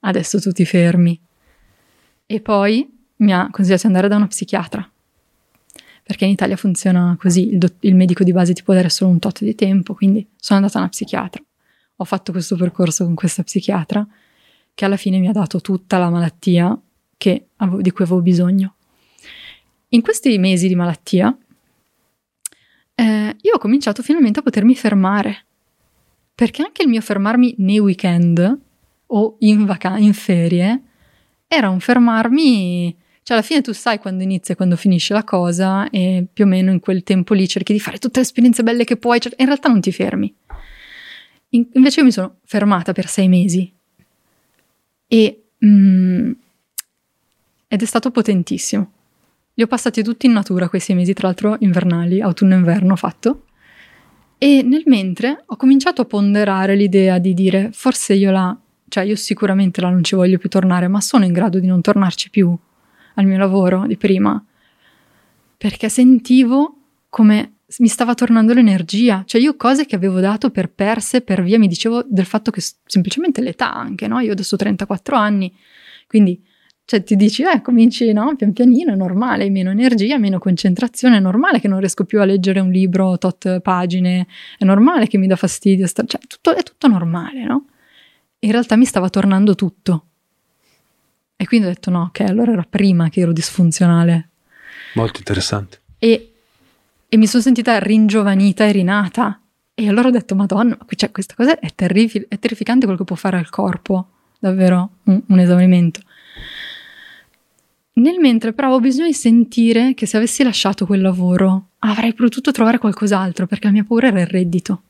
adesso 0.00 0.40
tu 0.40 0.52
ti 0.52 0.64
fermi. 0.64 1.18
E 2.26 2.40
poi 2.40 2.88
mi 3.16 3.32
ha 3.32 3.48
consigliato 3.50 3.82
di 3.82 3.88
andare 3.88 4.08
da 4.08 4.16
una 4.16 4.26
psichiatra. 4.26 4.88
Perché 6.02 6.24
in 6.24 6.30
Italia 6.32 6.56
funziona 6.56 7.16
così: 7.18 7.52
il, 7.52 7.58
dot- 7.58 7.76
il 7.80 7.94
medico 7.94 8.24
di 8.24 8.32
base 8.32 8.52
ti 8.52 8.62
può 8.62 8.74
dare 8.74 8.90
solo 8.90 9.10
un 9.10 9.18
tot 9.18 9.42
di 9.42 9.54
tempo. 9.54 9.94
Quindi 9.94 10.26
sono 10.36 10.58
andata 10.58 10.78
da 10.78 10.84
una 10.84 10.90
psichiatra. 10.90 11.42
Ho 11.96 12.04
fatto 12.04 12.32
questo 12.32 12.56
percorso 12.56 13.04
con 13.04 13.14
questa 13.14 13.42
psichiatra 13.42 14.06
che 14.74 14.84
alla 14.84 14.96
fine 14.96 15.18
mi 15.18 15.28
ha 15.28 15.32
dato 15.32 15.60
tutta 15.60 15.98
la 15.98 16.10
malattia 16.10 16.78
che 17.16 17.46
di 17.80 17.90
cui 17.90 18.04
avevo 18.04 18.20
bisogno. 18.20 18.74
In 19.88 20.02
questi 20.02 20.38
mesi 20.38 20.68
di 20.68 20.76
malattia, 20.76 21.36
eh, 23.00 23.36
io 23.40 23.54
ho 23.54 23.58
cominciato 23.58 24.02
finalmente 24.02 24.40
a 24.40 24.42
potermi 24.42 24.74
fermare. 24.74 25.44
Perché 26.34 26.62
anche 26.62 26.82
il 26.82 26.88
mio 26.88 27.00
fermarmi 27.00 27.54
nei 27.58 27.78
weekend 27.78 28.58
o 29.06 29.36
in, 29.40 29.64
vacanza, 29.64 29.98
in 29.98 30.12
ferie 30.12 30.82
era 31.46 31.68
un 31.68 31.78
fermarmi. 31.78 32.96
Cioè, 33.22 33.36
alla 33.36 33.46
fine 33.46 33.60
tu 33.60 33.72
sai 33.72 34.00
quando 34.00 34.24
inizia 34.24 34.54
e 34.54 34.56
quando 34.56 34.74
finisce 34.74 35.14
la 35.14 35.22
cosa, 35.22 35.88
e 35.90 36.26
più 36.32 36.44
o 36.44 36.48
meno 36.48 36.72
in 36.72 36.80
quel 36.80 37.04
tempo 37.04 37.34
lì 37.34 37.46
cerchi 37.46 37.72
di 37.72 37.78
fare 37.78 37.98
tutte 37.98 38.18
le 38.18 38.24
esperienze 38.24 38.64
belle 38.64 38.84
che 38.84 38.96
puoi, 38.96 39.20
cioè, 39.20 39.32
in 39.36 39.46
realtà 39.46 39.68
non 39.68 39.80
ti 39.80 39.92
fermi. 39.92 40.34
In- 41.50 41.68
invece 41.74 42.00
io 42.00 42.06
mi 42.06 42.12
sono 42.12 42.38
fermata 42.44 42.92
per 42.92 43.06
sei 43.06 43.28
mesi 43.28 43.72
e, 45.06 45.42
mm, 45.64 46.32
ed 47.68 47.82
è 47.82 47.86
stato 47.86 48.10
potentissimo. 48.10 48.90
Li 49.58 49.64
ho 49.64 49.66
passati 49.66 50.04
tutti 50.04 50.26
in 50.26 50.32
natura 50.32 50.68
quei 50.68 50.80
sei 50.80 50.94
mesi, 50.94 51.14
tra 51.14 51.26
l'altro 51.26 51.56
invernali, 51.58 52.20
autunno 52.20 52.54
inverno 52.54 52.92
ho 52.92 52.96
fatto. 52.96 53.46
E 54.38 54.62
nel 54.62 54.84
mentre 54.86 55.42
ho 55.46 55.56
cominciato 55.56 56.00
a 56.00 56.04
ponderare 56.04 56.76
l'idea 56.76 57.18
di 57.18 57.34
dire 57.34 57.70
forse 57.72 58.14
io 58.14 58.30
là, 58.30 58.56
cioè 58.86 59.02
io 59.02 59.16
sicuramente 59.16 59.80
là 59.80 59.90
non 59.90 60.04
ci 60.04 60.14
voglio 60.14 60.38
più 60.38 60.48
tornare, 60.48 60.86
ma 60.86 61.00
sono 61.00 61.24
in 61.24 61.32
grado 61.32 61.58
di 61.58 61.66
non 61.66 61.80
tornarci 61.80 62.30
più 62.30 62.56
al 63.14 63.24
mio 63.26 63.36
lavoro 63.36 63.84
di 63.88 63.96
prima. 63.96 64.40
Perché 65.56 65.88
sentivo 65.88 66.76
come 67.08 67.54
mi 67.78 67.88
stava 67.88 68.14
tornando 68.14 68.52
l'energia, 68.52 69.24
cioè 69.26 69.40
io 69.40 69.56
cose 69.56 69.86
che 69.86 69.96
avevo 69.96 70.20
dato 70.20 70.50
per 70.50 70.70
perse, 70.70 71.20
per 71.20 71.42
via, 71.42 71.58
mi 71.58 71.66
dicevo 71.66 72.04
del 72.06 72.26
fatto 72.26 72.52
che 72.52 72.62
semplicemente 72.84 73.40
l'età 73.40 73.74
anche, 73.74 74.06
no? 74.06 74.20
Io 74.20 74.30
adesso 74.30 74.54
ho 74.54 74.58
34 74.58 75.16
anni, 75.16 75.52
quindi 76.06 76.40
cioè 76.88 77.02
ti 77.02 77.16
dici, 77.16 77.42
eh, 77.42 77.60
cominci, 77.60 78.10
no, 78.14 78.34
pian 78.34 78.54
pianino, 78.54 78.94
è 78.94 78.96
normale, 78.96 79.42
hai 79.42 79.50
meno 79.50 79.70
energia, 79.70 80.16
meno 80.16 80.38
concentrazione, 80.38 81.18
è 81.18 81.20
normale 81.20 81.60
che 81.60 81.68
non 81.68 81.80
riesco 81.80 82.04
più 82.04 82.18
a 82.18 82.24
leggere 82.24 82.60
un 82.60 82.70
libro 82.70 83.18
tot 83.18 83.60
pagine, 83.60 84.26
è 84.56 84.64
normale 84.64 85.06
che 85.06 85.18
mi 85.18 85.26
dà 85.26 85.36
fastidio, 85.36 85.86
sta- 85.86 86.06
cioè 86.06 86.18
tutto, 86.26 86.56
è 86.56 86.62
tutto 86.62 86.88
normale, 86.88 87.44
no? 87.44 87.66
In 88.38 88.52
realtà 88.52 88.76
mi 88.76 88.86
stava 88.86 89.10
tornando 89.10 89.54
tutto. 89.54 90.04
E 91.36 91.44
quindi 91.44 91.66
ho 91.66 91.68
detto 91.68 91.90
no, 91.90 92.04
ok, 92.04 92.20
allora 92.20 92.52
era 92.52 92.66
prima 92.66 93.10
che 93.10 93.20
ero 93.20 93.32
disfunzionale. 93.32 94.30
Molto 94.94 95.18
interessante. 95.18 95.80
E, 95.98 96.32
e 97.06 97.16
mi 97.18 97.26
sono 97.26 97.42
sentita 97.42 97.78
ringiovanita 97.78 98.64
e 98.64 98.72
rinata. 98.72 99.38
E 99.74 99.88
allora 99.90 100.08
ho 100.08 100.10
detto, 100.10 100.34
madonna, 100.34 100.74
cioè, 100.96 101.10
questa 101.10 101.34
cosa 101.34 101.58
è, 101.58 101.68
terrifi- 101.74 102.24
è 102.28 102.38
terrificante 102.38 102.86
quello 102.86 102.98
che 102.98 103.04
può 103.04 103.14
fare 103.14 103.36
al 103.36 103.50
corpo, 103.50 104.08
davvero, 104.38 104.92
un, 105.02 105.22
un 105.26 105.38
esaurimento. 105.38 106.00
Nel 107.98 108.18
mentre 108.20 108.52
però 108.52 108.68
avevo 108.68 108.82
bisogno 108.82 109.06
di 109.06 109.12
sentire 109.12 109.94
che 109.94 110.06
se 110.06 110.16
avessi 110.16 110.44
lasciato 110.44 110.86
quel 110.86 111.00
lavoro 111.00 111.70
avrei 111.80 112.14
potuto 112.14 112.52
trovare 112.52 112.78
qualcos'altro 112.78 113.46
perché 113.46 113.66
la 113.66 113.72
mia 113.72 113.84
paura 113.84 114.08
era 114.08 114.20
il 114.20 114.26
reddito. 114.26 114.82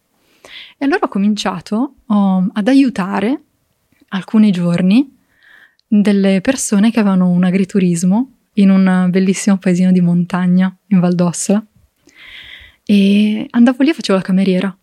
E 0.76 0.84
allora 0.84 1.06
ho 1.06 1.08
cominciato 1.08 1.94
oh, 2.06 2.46
ad 2.52 2.68
aiutare 2.68 3.42
alcuni 4.08 4.50
giorni 4.50 5.16
delle 5.86 6.42
persone 6.42 6.90
che 6.90 7.00
avevano 7.00 7.30
un 7.30 7.44
agriturismo 7.44 8.32
in 8.54 8.70
un 8.70 9.08
bellissimo 9.10 9.56
paesino 9.56 9.90
di 9.90 10.00
montagna 10.02 10.74
in 10.88 11.00
Val 11.00 11.14
d'Ossola 11.14 11.64
e 12.84 13.46
andavo 13.50 13.82
lì 13.82 13.90
e 13.90 13.94
facevo 13.94 14.18
la 14.18 14.24
cameriera, 14.24 14.78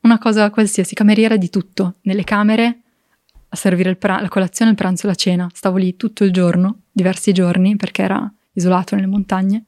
una 0.00 0.18
cosa 0.18 0.50
qualsiasi, 0.50 0.94
cameriera 0.94 1.36
di 1.36 1.48
tutto, 1.48 1.94
nelle 2.02 2.24
camere 2.24 2.78
a 3.48 3.56
servire 3.56 3.94
pra- 3.94 4.20
la 4.20 4.28
colazione, 4.28 4.72
il 4.72 4.76
pranzo 4.76 5.06
e 5.06 5.10
la 5.10 5.14
cena. 5.14 5.48
Stavo 5.52 5.76
lì 5.76 5.96
tutto 5.96 6.24
il 6.24 6.32
giorno, 6.32 6.81
diversi 6.92 7.32
giorni, 7.32 7.76
perché 7.76 8.02
era 8.02 8.32
isolato 8.52 8.94
nelle 8.94 9.06
montagne, 9.06 9.64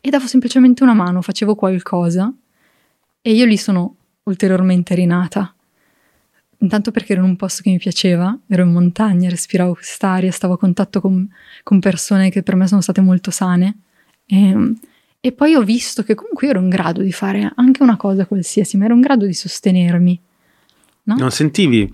e 0.00 0.10
davo 0.10 0.26
semplicemente 0.26 0.82
una 0.82 0.94
mano, 0.94 1.22
facevo 1.22 1.54
qualcosa 1.54 2.32
e 3.22 3.32
io 3.32 3.46
lì 3.46 3.56
sono 3.56 3.96
ulteriormente 4.24 4.94
rinata. 4.94 5.54
Intanto 6.58 6.90
perché 6.90 7.12
ero 7.12 7.22
in 7.22 7.30
un 7.30 7.36
posto 7.36 7.62
che 7.62 7.70
mi 7.70 7.78
piaceva, 7.78 8.38
ero 8.46 8.64
in 8.64 8.72
montagna, 8.72 9.28
respiravo 9.28 9.74
quest'aria, 9.74 10.30
stavo 10.30 10.54
a 10.54 10.58
contatto 10.58 11.00
con, 11.00 11.26
con 11.62 11.78
persone 11.78 12.30
che 12.30 12.42
per 12.42 12.54
me 12.54 12.66
sono 12.66 12.80
state 12.80 13.00
molto 13.00 13.30
sane. 13.30 13.78
E, 14.26 14.74
e 15.20 15.32
poi 15.32 15.54
ho 15.54 15.62
visto 15.62 16.02
che 16.02 16.14
comunque 16.14 16.48
ero 16.48 16.60
in 16.60 16.68
grado 16.68 17.00
di 17.00 17.12
fare 17.12 17.50
anche 17.54 17.82
una 17.82 17.96
cosa 17.96 18.26
qualsiasi, 18.26 18.76
ma 18.76 18.84
ero 18.84 18.94
in 18.94 19.00
grado 19.00 19.24
di 19.24 19.34
sostenermi. 19.34 20.20
No? 21.04 21.14
Non 21.16 21.30
sentivi 21.30 21.90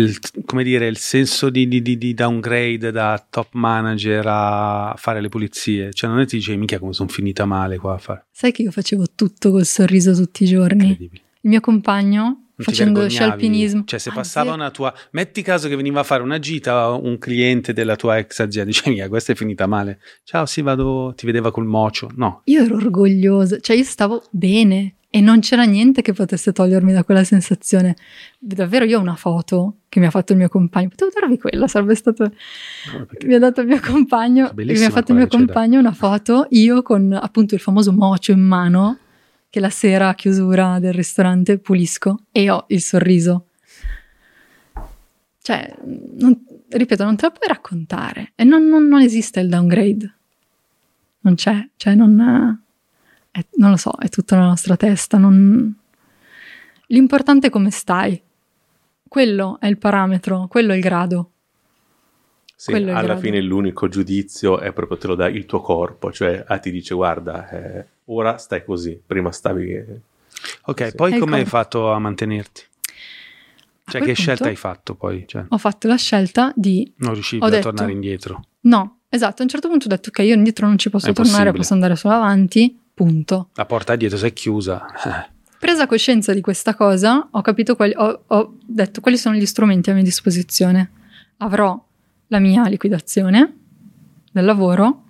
il, 0.00 0.18
come 0.44 0.62
dire, 0.64 0.86
il 0.86 0.96
senso 0.96 1.50
di, 1.50 1.66
di- 1.68 1.82
di- 1.82 2.14
downgrade 2.14 2.90
da 2.90 3.24
top 3.28 3.48
manager 3.52 4.24
a 4.26 4.94
fare 4.96 5.20
le 5.20 5.28
pulizie? 5.28 5.92
Cioè 5.92 6.08
non 6.10 6.18
è 6.18 6.22
che 6.22 6.28
ti 6.30 6.36
dicevi, 6.36 6.58
mica 6.58 6.78
come 6.78 6.92
sono 6.92 7.08
finita 7.08 7.44
male 7.44 7.78
qua 7.78 7.94
a 7.94 7.98
fare. 7.98 8.26
Sai 8.30 8.52
che 8.52 8.62
io 8.62 8.70
facevo 8.70 9.04
tutto 9.14 9.50
col 9.50 9.64
sorriso 9.64 10.14
tutti 10.14 10.44
i 10.44 10.46
giorni. 10.46 10.96
Il 11.44 11.50
mio 11.50 11.60
compagno, 11.60 12.48
facendo 12.56 13.00
vergognavi? 13.00 13.10
sci 13.10 13.22
alpinismo. 13.22 13.82
Cioè, 13.84 13.98
se 13.98 14.08
Anzi, 14.10 14.20
passava 14.20 14.52
una 14.54 14.70
tua. 14.70 14.94
Metti 15.10 15.42
caso 15.42 15.68
che 15.68 15.76
veniva 15.76 16.00
a 16.00 16.04
fare 16.04 16.22
una 16.22 16.38
gita 16.38 16.90
un 16.90 17.18
cliente 17.18 17.72
della 17.72 17.96
tua 17.96 18.18
ex 18.18 18.38
azienda, 18.40 18.70
dice 18.70 18.88
mica, 18.90 19.08
questa 19.08 19.32
è 19.32 19.34
finita 19.34 19.66
male. 19.66 20.00
Ciao, 20.24 20.46
sì, 20.46 20.62
vado, 20.62 21.12
ti 21.16 21.26
vedeva 21.26 21.50
col 21.50 21.66
mocio. 21.66 22.10
No, 22.14 22.42
Io 22.44 22.62
ero 22.62 22.76
orgogliosa, 22.76 23.58
cioè 23.60 23.76
io 23.76 23.84
stavo 23.84 24.22
bene 24.30 24.94
e 25.14 25.20
non 25.20 25.40
c'era 25.40 25.64
niente 25.64 26.00
che 26.00 26.14
potesse 26.14 26.52
togliermi 26.52 26.90
da 26.90 27.04
quella 27.04 27.22
sensazione. 27.22 27.96
Davvero 28.38 28.86
io 28.86 28.98
ho 28.98 29.02
una 29.02 29.14
foto 29.14 29.80
che 29.90 30.00
mi 30.00 30.06
ha 30.06 30.10
fatto 30.10 30.32
il 30.32 30.38
mio 30.38 30.48
compagno, 30.48 30.88
potevo 30.88 31.10
darvi 31.12 31.36
quella, 31.38 31.68
sarebbe 31.68 31.94
stato... 31.94 32.32
perché- 33.06 33.26
Mi 33.26 33.34
ha 33.34 33.38
dato 33.38 33.60
il 33.60 33.66
mio 33.66 33.78
compagno, 33.80 34.50
mi 34.54 34.72
ha 34.72 34.90
fatto 34.90 35.12
il 35.12 35.18
mio 35.18 35.26
compagno 35.26 35.78
una 35.78 35.92
foto, 35.92 36.46
io 36.50 36.80
con 36.82 37.12
appunto 37.12 37.54
il 37.54 37.60
famoso 37.60 37.92
mocio 37.92 38.32
in 38.32 38.40
mano, 38.40 38.96
che 39.50 39.60
la 39.60 39.68
sera 39.68 40.08
a 40.08 40.14
chiusura 40.14 40.78
del 40.78 40.94
ristorante 40.94 41.58
pulisco 41.58 42.20
e 42.32 42.48
ho 42.48 42.64
il 42.68 42.80
sorriso. 42.80 43.48
Cioè, 45.42 45.76
non- 46.16 46.40
ripeto, 46.70 47.04
non 47.04 47.16
te 47.16 47.26
la 47.26 47.32
puoi 47.32 47.48
raccontare 47.48 48.32
e 48.34 48.44
non, 48.44 48.66
non- 48.66 48.86
non 48.88 49.02
esiste 49.02 49.40
il 49.40 49.48
downgrade. 49.50 50.14
Non 51.20 51.34
c'è, 51.34 51.68
cioè 51.76 51.94
non... 51.94 52.58
è- 53.32 53.44
non 53.56 53.70
lo 53.70 53.76
so, 53.76 53.92
è 53.98 54.08
tutto 54.08 54.34
nella 54.36 54.46
nostra 54.48 54.76
testa. 54.76 55.18
non- 55.18 55.74
L'importante 56.88 57.46
è 57.48 57.50
come 57.50 57.70
stai. 57.70 58.20
Quello 59.08 59.56
è 59.60 59.66
il 59.66 59.78
parametro, 59.78 60.46
quello 60.48 60.72
è 60.72 60.76
il 60.76 60.82
grado. 60.82 61.30
Sì, 62.54 62.72
alla 62.74 63.02
grado. 63.02 63.18
fine 63.20 63.40
l'unico 63.40 63.88
giudizio 63.88 64.60
è 64.60 64.72
proprio 64.72 64.96
te 64.96 65.06
lo 65.08 65.14
dà 65.16 65.26
il 65.28 65.46
tuo 65.46 65.60
corpo, 65.60 66.12
cioè 66.12 66.44
ah, 66.46 66.58
ti 66.58 66.70
dice 66.70 66.94
guarda, 66.94 67.48
eh, 67.48 67.86
ora 68.06 68.36
stai 68.38 68.64
così, 68.64 69.00
prima 69.04 69.32
stavi... 69.32 69.72
eh, 69.72 70.00
Ok, 70.66 70.88
Sì. 70.90 70.94
poi 70.94 71.18
come 71.18 71.38
hai 71.38 71.44
fatto 71.44 71.90
a 71.92 71.98
mantenerti? 71.98 72.62
Cioè, 73.84 74.00
che 74.00 74.12
scelta 74.14 74.46
hai 74.46 74.54
fatto 74.56 74.94
poi? 74.94 75.24
Cioè, 75.26 75.44
Ho 75.48 75.58
fatto 75.58 75.88
la 75.88 75.96
scelta 75.96 76.52
di 76.54 76.90
non 76.98 77.14
riuscivi 77.14 77.44
a 77.44 77.48
detto- 77.48 77.70
tornare 77.70 77.90
indietro. 77.92 78.44
No, 78.60 79.00
esatto, 79.08 79.40
a 79.40 79.44
un 79.44 79.48
certo 79.50 79.68
punto 79.68 79.86
ho 79.86 79.88
detto 79.88 80.10
ok, 80.10 80.18
io 80.20 80.34
indietro 80.34 80.66
non 80.68 80.78
ci 80.78 80.88
posso 80.88 81.10
È 81.10 81.12
tornare, 81.12 81.52
posso 81.52 81.74
andare 81.74 81.96
solo 81.96 82.14
avanti, 82.14 82.78
punto. 83.02 83.48
La 83.54 83.66
porta 83.66 83.96
dietro 83.96 84.16
si 84.16 84.26
è 84.26 84.32
chiusa. 84.32 84.86
Presa 85.58 85.86
coscienza 85.86 86.32
di 86.32 86.40
questa 86.40 86.74
cosa, 86.74 87.28
ho 87.30 87.40
capito 87.40 87.74
quali, 87.74 87.92
ho, 87.96 88.24
ho 88.26 88.56
detto 88.64 89.00
quali 89.00 89.16
sono 89.18 89.34
gli 89.34 89.46
strumenti 89.46 89.90
a 89.90 89.94
mia 89.94 90.02
disposizione. 90.02 90.90
Avrò 91.38 91.80
la 92.28 92.38
mia 92.38 92.66
liquidazione 92.68 93.56
del 94.30 94.44
lavoro 94.44 95.04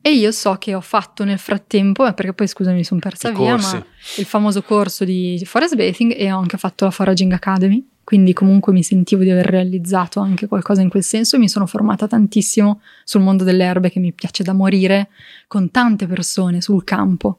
e 0.00 0.14
io 0.14 0.30
so 0.32 0.56
che 0.56 0.74
ho 0.74 0.80
fatto 0.80 1.24
nel 1.24 1.38
frattempo, 1.38 2.06
eh, 2.06 2.12
perché 2.12 2.32
poi 2.32 2.46
scusami 2.46 2.76
mi 2.76 2.84
sono 2.84 3.00
persa 3.00 3.30
I 3.30 3.34
via, 3.34 3.52
corsi. 3.52 3.76
ma 3.76 3.86
il 4.16 4.24
famoso 4.24 4.62
corso 4.62 5.04
di 5.04 5.40
Forest 5.44 5.76
Bathing 5.76 6.14
e 6.16 6.32
ho 6.32 6.38
anche 6.38 6.58
fatto 6.58 6.84
la 6.84 6.90
Foraging 6.90 7.32
Academy, 7.32 7.86
quindi 8.12 8.34
comunque 8.34 8.74
mi 8.74 8.82
sentivo 8.82 9.22
di 9.22 9.30
aver 9.30 9.46
realizzato 9.46 10.20
anche 10.20 10.46
qualcosa 10.46 10.82
in 10.82 10.90
quel 10.90 11.02
senso 11.02 11.36
e 11.36 11.38
mi 11.38 11.48
sono 11.48 11.64
formata 11.64 12.06
tantissimo 12.06 12.82
sul 13.04 13.22
mondo 13.22 13.42
delle 13.42 13.64
erbe 13.64 13.88
che 13.88 14.00
mi 14.00 14.12
piace 14.12 14.42
da 14.42 14.52
morire 14.52 15.08
con 15.46 15.70
tante 15.70 16.06
persone 16.06 16.60
sul 16.60 16.84
campo 16.84 17.38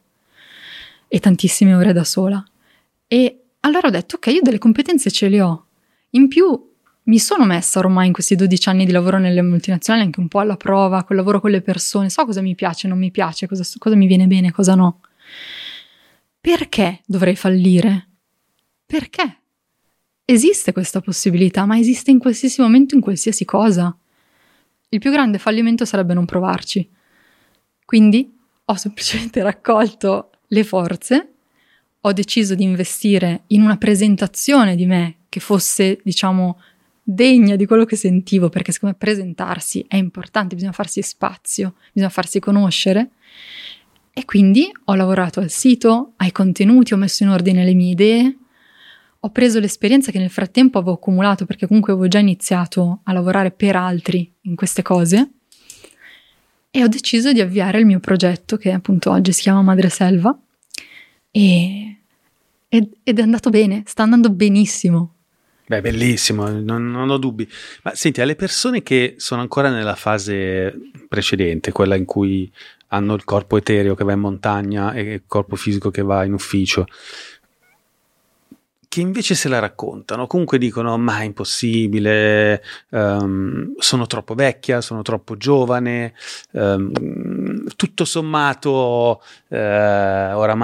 e 1.07 1.19
tantissime 1.19 1.75
ore 1.75 1.93
da 1.93 2.03
sola. 2.03 2.43
E 3.05 3.41
allora 3.59 3.89
ho 3.89 3.91
detto 3.91 4.15
ok, 4.15 4.25
io 4.33 4.41
delle 4.41 4.57
competenze 4.57 5.11
ce 5.11 5.29
le 5.29 5.41
ho. 5.43 5.65
In 6.11 6.27
più 6.27 6.71
mi 7.03 7.19
sono 7.19 7.45
messa 7.45 7.77
ormai 7.77 8.07
in 8.07 8.13
questi 8.13 8.35
12 8.35 8.69
anni 8.69 8.87
di 8.87 8.91
lavoro 8.91 9.19
nelle 9.19 9.43
multinazionali 9.43 10.03
anche 10.03 10.21
un 10.21 10.27
po' 10.27 10.39
alla 10.39 10.57
prova, 10.57 11.03
col 11.03 11.17
lavoro 11.17 11.39
con 11.39 11.51
le 11.51 11.61
persone, 11.61 12.09
so 12.09 12.25
cosa 12.25 12.41
mi 12.41 12.55
piace, 12.55 12.87
non 12.87 12.97
mi 12.97 13.11
piace, 13.11 13.45
cosa, 13.45 13.63
cosa 13.77 13.95
mi 13.95 14.07
viene 14.07 14.25
bene, 14.25 14.51
cosa 14.51 14.73
no. 14.73 15.01
Perché 16.41 17.01
dovrei 17.05 17.35
fallire? 17.35 18.07
Perché? 18.87 19.42
Esiste 20.25 20.71
questa 20.71 21.01
possibilità, 21.01 21.65
ma 21.65 21.77
esiste 21.77 22.11
in 22.11 22.19
qualsiasi 22.19 22.61
momento, 22.61 22.95
in 22.95 23.01
qualsiasi 23.01 23.43
cosa. 23.43 23.95
Il 24.89 24.99
più 24.99 25.11
grande 25.11 25.37
fallimento 25.37 25.83
sarebbe 25.83 26.13
non 26.13 26.25
provarci. 26.25 26.89
Quindi 27.83 28.33
ho 28.65 28.75
semplicemente 28.75 29.41
raccolto 29.43 30.31
le 30.47 30.63
forze, 30.63 31.33
ho 31.99 32.13
deciso 32.13 32.55
di 32.55 32.63
investire 32.63 33.43
in 33.47 33.63
una 33.63 33.77
presentazione 33.77 34.75
di 34.75 34.85
me 34.85 35.17
che 35.27 35.39
fosse, 35.41 35.99
diciamo, 36.03 36.59
degna 37.03 37.57
di 37.57 37.65
quello 37.65 37.83
che 37.83 37.97
sentivo, 37.97 38.47
perché 38.47 38.71
secondo 38.71 38.95
me 38.97 39.05
presentarsi 39.05 39.83
è 39.87 39.97
importante, 39.97 40.55
bisogna 40.55 40.71
farsi 40.71 41.01
spazio, 41.01 41.75
bisogna 41.91 42.11
farsi 42.11 42.39
conoscere. 42.39 43.09
E 44.13 44.25
quindi 44.25 44.71
ho 44.85 44.95
lavorato 44.95 45.41
al 45.41 45.49
sito, 45.49 46.13
ai 46.17 46.31
contenuti, 46.31 46.93
ho 46.93 46.97
messo 46.97 47.23
in 47.23 47.29
ordine 47.29 47.65
le 47.65 47.73
mie 47.73 47.91
idee, 47.91 48.37
ho 49.25 49.29
preso 49.29 49.59
l'esperienza 49.59 50.11
che 50.11 50.19
nel 50.19 50.29
frattempo 50.29 50.77
avevo 50.77 50.95
accumulato 50.95 51.45
perché 51.45 51.65
comunque 51.65 51.93
avevo 51.93 52.09
già 52.09 52.19
iniziato 52.19 52.99
a 53.03 53.13
lavorare 53.13 53.51
per 53.51 53.77
altri 53.77 54.29
in 54.41 54.55
queste 54.55 54.81
cose 54.81 55.29
e 56.69 56.83
ho 56.83 56.87
deciso 56.87 57.31
di 57.31 57.39
avviare 57.39 57.79
il 57.79 57.85
mio 57.85 57.99
progetto 57.99 58.57
che 58.57 58.71
appunto 58.71 59.11
oggi 59.11 59.31
si 59.31 59.43
chiama 59.43 59.61
Madre 59.61 59.87
Selva 59.87 60.37
e, 61.31 61.97
ed, 62.67 62.89
ed 63.01 63.19
è 63.19 63.21
andato 63.21 63.49
bene, 63.49 63.83
sta 63.85 64.03
andando 64.03 64.29
benissimo. 64.29 65.13
Beh, 65.65 65.79
bellissimo, 65.79 66.49
non, 66.49 66.91
non, 66.91 67.09
ho 67.09 67.17
dubbi. 67.17 67.47
Ma 67.83 67.95
senti, 67.95 68.19
alle 68.19 68.35
persone 68.35 68.83
che 68.83 69.15
sono 69.17 69.39
ancora 69.39 69.69
nella 69.69 69.95
fase 69.95 70.73
precedente, 71.07 71.71
quella 71.71 71.95
in 71.95 72.03
cui 72.03 72.51
hanno 72.87 73.13
il 73.13 73.23
corpo 73.23 73.55
etereo 73.55 73.95
che 73.95 74.03
va 74.03 74.11
in 74.11 74.19
montagna 74.19 74.93
e 74.93 75.01
il 75.01 75.23
corpo 75.25 75.55
fisico 75.55 75.89
che 75.89 76.01
va 76.01 76.25
in 76.25 76.33
ufficio, 76.33 76.87
che 78.93 79.01
invece 79.01 79.33
se 79.33 79.49
la 79.49 79.57
raccontano, 79.57 80.27
comunque 80.27 80.59
dicono 80.59 80.99
ma 80.99 81.21
è 81.21 81.23
impossibile, 81.23 82.61
um, 82.89 83.73
sono 83.79 84.05
troppo 84.05 84.35
vecchia, 84.35 84.81
sono 84.81 85.01
troppo 85.01 85.35
giovane, 85.35 86.13
um, 86.51 87.65
tutto 87.75 88.05
sommato 88.05 89.19
uh, 89.47 89.55
oramai 90.37 90.63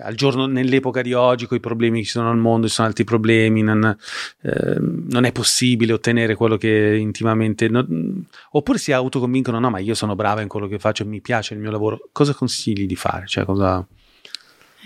al 0.00 0.14
giorno, 0.14 0.46
nell'epoca 0.46 1.02
di 1.02 1.12
oggi 1.12 1.44
con 1.44 1.58
i 1.58 1.60
problemi 1.60 1.98
che 1.98 2.06
ci 2.06 2.12
sono 2.12 2.30
al 2.30 2.38
mondo, 2.38 2.66
ci 2.66 2.72
sono 2.72 2.88
altri 2.88 3.04
problemi, 3.04 3.60
non, 3.60 3.94
uh, 4.40 5.04
non 5.10 5.24
è 5.24 5.32
possibile 5.32 5.92
ottenere 5.92 6.34
quello 6.34 6.56
che 6.56 6.96
intimamente... 6.98 7.68
Non, 7.68 8.24
oppure 8.52 8.78
si 8.78 8.90
autoconvincono 8.90 9.58
no 9.58 9.68
ma 9.68 9.80
io 9.80 9.94
sono 9.94 10.14
brava 10.14 10.40
in 10.40 10.48
quello 10.48 10.66
che 10.66 10.78
faccio, 10.78 11.04
mi 11.04 11.20
piace 11.20 11.52
il 11.52 11.60
mio 11.60 11.70
lavoro, 11.70 12.08
cosa 12.10 12.32
consigli 12.32 12.86
di 12.86 12.96
fare? 12.96 13.26
Cioè, 13.26 13.44
cosa... 13.44 13.86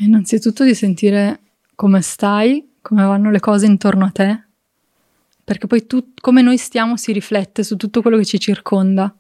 Innanzitutto 0.01 0.65
di 0.65 0.75
sentire 0.75 1.43
come 1.79 2.03
stai, 2.03 2.73
come 2.83 3.05
vanno 3.05 3.31
le 3.31 3.39
cose 3.39 3.65
intorno 3.67 4.05
a 4.05 4.11
te, 4.11 4.47
perché 5.45 5.69
poi 5.69 5.87
tu, 5.87 6.11
come 6.21 6.43
noi 6.43 6.57
stiamo 6.59 6.97
si 6.97 7.13
riflette 7.13 7.63
su 7.63 7.77
tutto 7.77 8.03
quello 8.03 8.17
che 8.17 8.25
ci 8.25 8.41
circonda, 8.41 9.17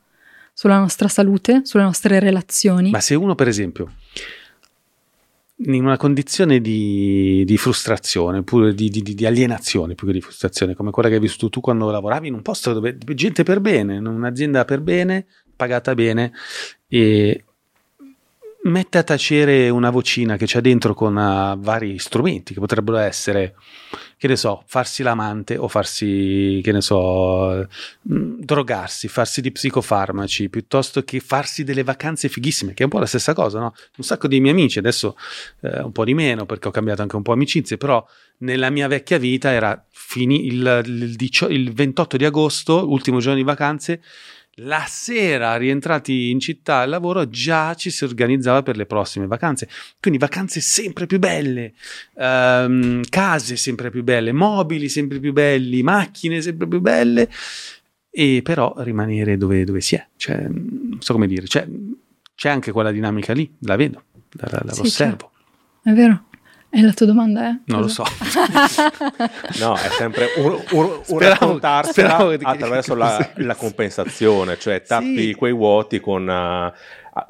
sulla 0.52 0.80
nostra 0.80 1.06
salute, 1.06 1.60
sulle 1.62 1.84
nostre 1.84 2.18
relazioni. 2.18 2.90
Ma 2.90 2.98
se 2.98 3.14
uno, 3.14 3.36
per 3.36 3.46
esempio, 3.46 3.92
in 5.66 5.84
una 5.84 5.96
condizione 5.96 6.60
di, 6.60 7.44
di 7.46 7.56
frustrazione, 7.56 8.38
oppure 8.38 8.74
di, 8.74 8.90
di, 8.90 9.02
di, 9.02 9.24
alienazione 9.24 9.94
più 9.94 10.08
che 10.08 10.14
di 10.14 10.20
frustrazione, 10.20 10.74
come 10.74 10.90
quella 10.90 11.08
che 11.08 11.14
hai 11.14 11.20
vissuto 11.20 11.50
tu 11.50 11.60
quando 11.60 11.88
lavoravi 11.92 12.26
in 12.26 12.34
un 12.34 12.42
posto 12.42 12.72
dove 12.72 12.98
gente 13.14 13.44
per 13.44 13.60
bene, 13.60 13.94
in 13.94 14.06
un'azienda 14.06 14.64
per 14.64 14.80
bene, 14.80 15.26
pagata 15.54 15.94
bene, 15.94 16.32
e 16.88 17.44
mette 18.64 18.98
a 18.98 19.02
tacere 19.02 19.68
una 19.68 19.90
vocina 19.90 20.36
che 20.36 20.46
c'è 20.46 20.60
dentro 20.60 20.92
con 20.92 21.14
uh, 21.14 21.58
vari 21.60 21.98
strumenti 21.98 22.54
che 22.54 22.60
potrebbero 22.60 22.98
essere, 22.98 23.54
che 24.16 24.26
ne 24.26 24.36
so, 24.36 24.64
farsi 24.66 25.02
l'amante 25.02 25.56
o 25.56 25.68
farsi, 25.68 26.60
che 26.62 26.72
ne 26.72 26.80
so, 26.80 27.66
mh, 28.02 28.14
mm, 28.14 28.40
drogarsi, 28.40 29.06
farsi 29.08 29.40
di 29.40 29.52
psicofarmaci, 29.52 30.48
piuttosto 30.48 31.02
che 31.04 31.20
farsi 31.20 31.62
delle 31.62 31.84
vacanze 31.84 32.28
fighissime, 32.28 32.74
che 32.74 32.82
è 32.82 32.84
un 32.84 32.90
po' 32.90 32.98
la 32.98 33.06
stessa 33.06 33.32
cosa, 33.32 33.60
no? 33.60 33.74
Un 33.96 34.04
sacco 34.04 34.26
di 34.26 34.40
miei 34.40 34.54
amici, 34.54 34.78
adesso 34.78 35.16
eh, 35.60 35.80
un 35.80 35.92
po' 35.92 36.04
di 36.04 36.14
meno 36.14 36.44
perché 36.44 36.68
ho 36.68 36.72
cambiato 36.72 37.02
anche 37.02 37.16
un 37.16 37.22
po' 37.22 37.32
amicizie, 37.32 37.76
però 37.76 38.04
nella 38.38 38.70
mia 38.70 38.88
vecchia 38.88 39.18
vita 39.18 39.50
era 39.50 39.84
fini 39.90 40.46
il, 40.46 40.82
il, 40.84 41.16
il 41.50 41.72
28 41.72 42.16
di 42.16 42.24
agosto, 42.24 42.88
ultimo 42.90 43.20
giorno 43.20 43.38
di 43.38 43.44
vacanze, 43.44 44.00
la 44.58 44.84
sera, 44.86 45.56
rientrati 45.56 46.30
in 46.30 46.40
città 46.40 46.78
al 46.78 46.90
lavoro, 46.90 47.28
già 47.28 47.74
ci 47.74 47.90
si 47.90 48.04
organizzava 48.04 48.62
per 48.62 48.76
le 48.76 48.86
prossime 48.86 49.26
vacanze. 49.26 49.68
Quindi 50.00 50.18
vacanze 50.18 50.60
sempre 50.60 51.06
più 51.06 51.18
belle, 51.18 51.74
um, 52.14 53.02
case 53.08 53.56
sempre 53.56 53.90
più 53.90 54.02
belle, 54.02 54.32
mobili 54.32 54.88
sempre 54.88 55.18
più 55.20 55.32
belli, 55.32 55.82
macchine 55.82 56.40
sempre 56.40 56.66
più 56.66 56.80
belle, 56.80 57.28
e 58.10 58.40
però 58.42 58.74
rimanere 58.78 59.36
dove, 59.36 59.64
dove 59.64 59.80
si 59.80 59.94
è. 59.94 60.06
Cioè, 60.16 60.46
non 60.48 60.98
so 61.00 61.12
come 61.12 61.26
dire, 61.26 61.46
cioè, 61.46 61.66
c'è 62.34 62.48
anche 62.48 62.72
quella 62.72 62.90
dinamica 62.90 63.32
lì, 63.32 63.52
la 63.60 63.76
vedo, 63.76 64.04
la, 64.32 64.62
la 64.64 64.72
sì, 64.72 64.80
osservo. 64.80 65.32
È 65.82 65.92
vero. 65.92 66.27
E 66.70 66.82
la 66.82 66.92
tua 66.92 67.06
domanda 67.06 67.48
è? 67.48 67.58
Non 67.64 67.80
lo 67.80 67.88
so. 67.88 68.04
no, 69.58 69.74
è 69.74 69.88
sempre 69.96 70.28
un, 70.36 70.62
un, 70.72 71.00
un 71.06 71.18
raccontarsela 71.18 72.38
attraverso 72.42 72.94
la, 72.94 73.32
la, 73.36 73.54
compensazione, 73.54 74.58
cioè 74.58 74.82
tappi 74.82 75.28
sì. 75.28 75.34
quei 75.34 75.52
vuoti 75.52 75.98
con... 75.98 76.28
Uh, 76.28 76.72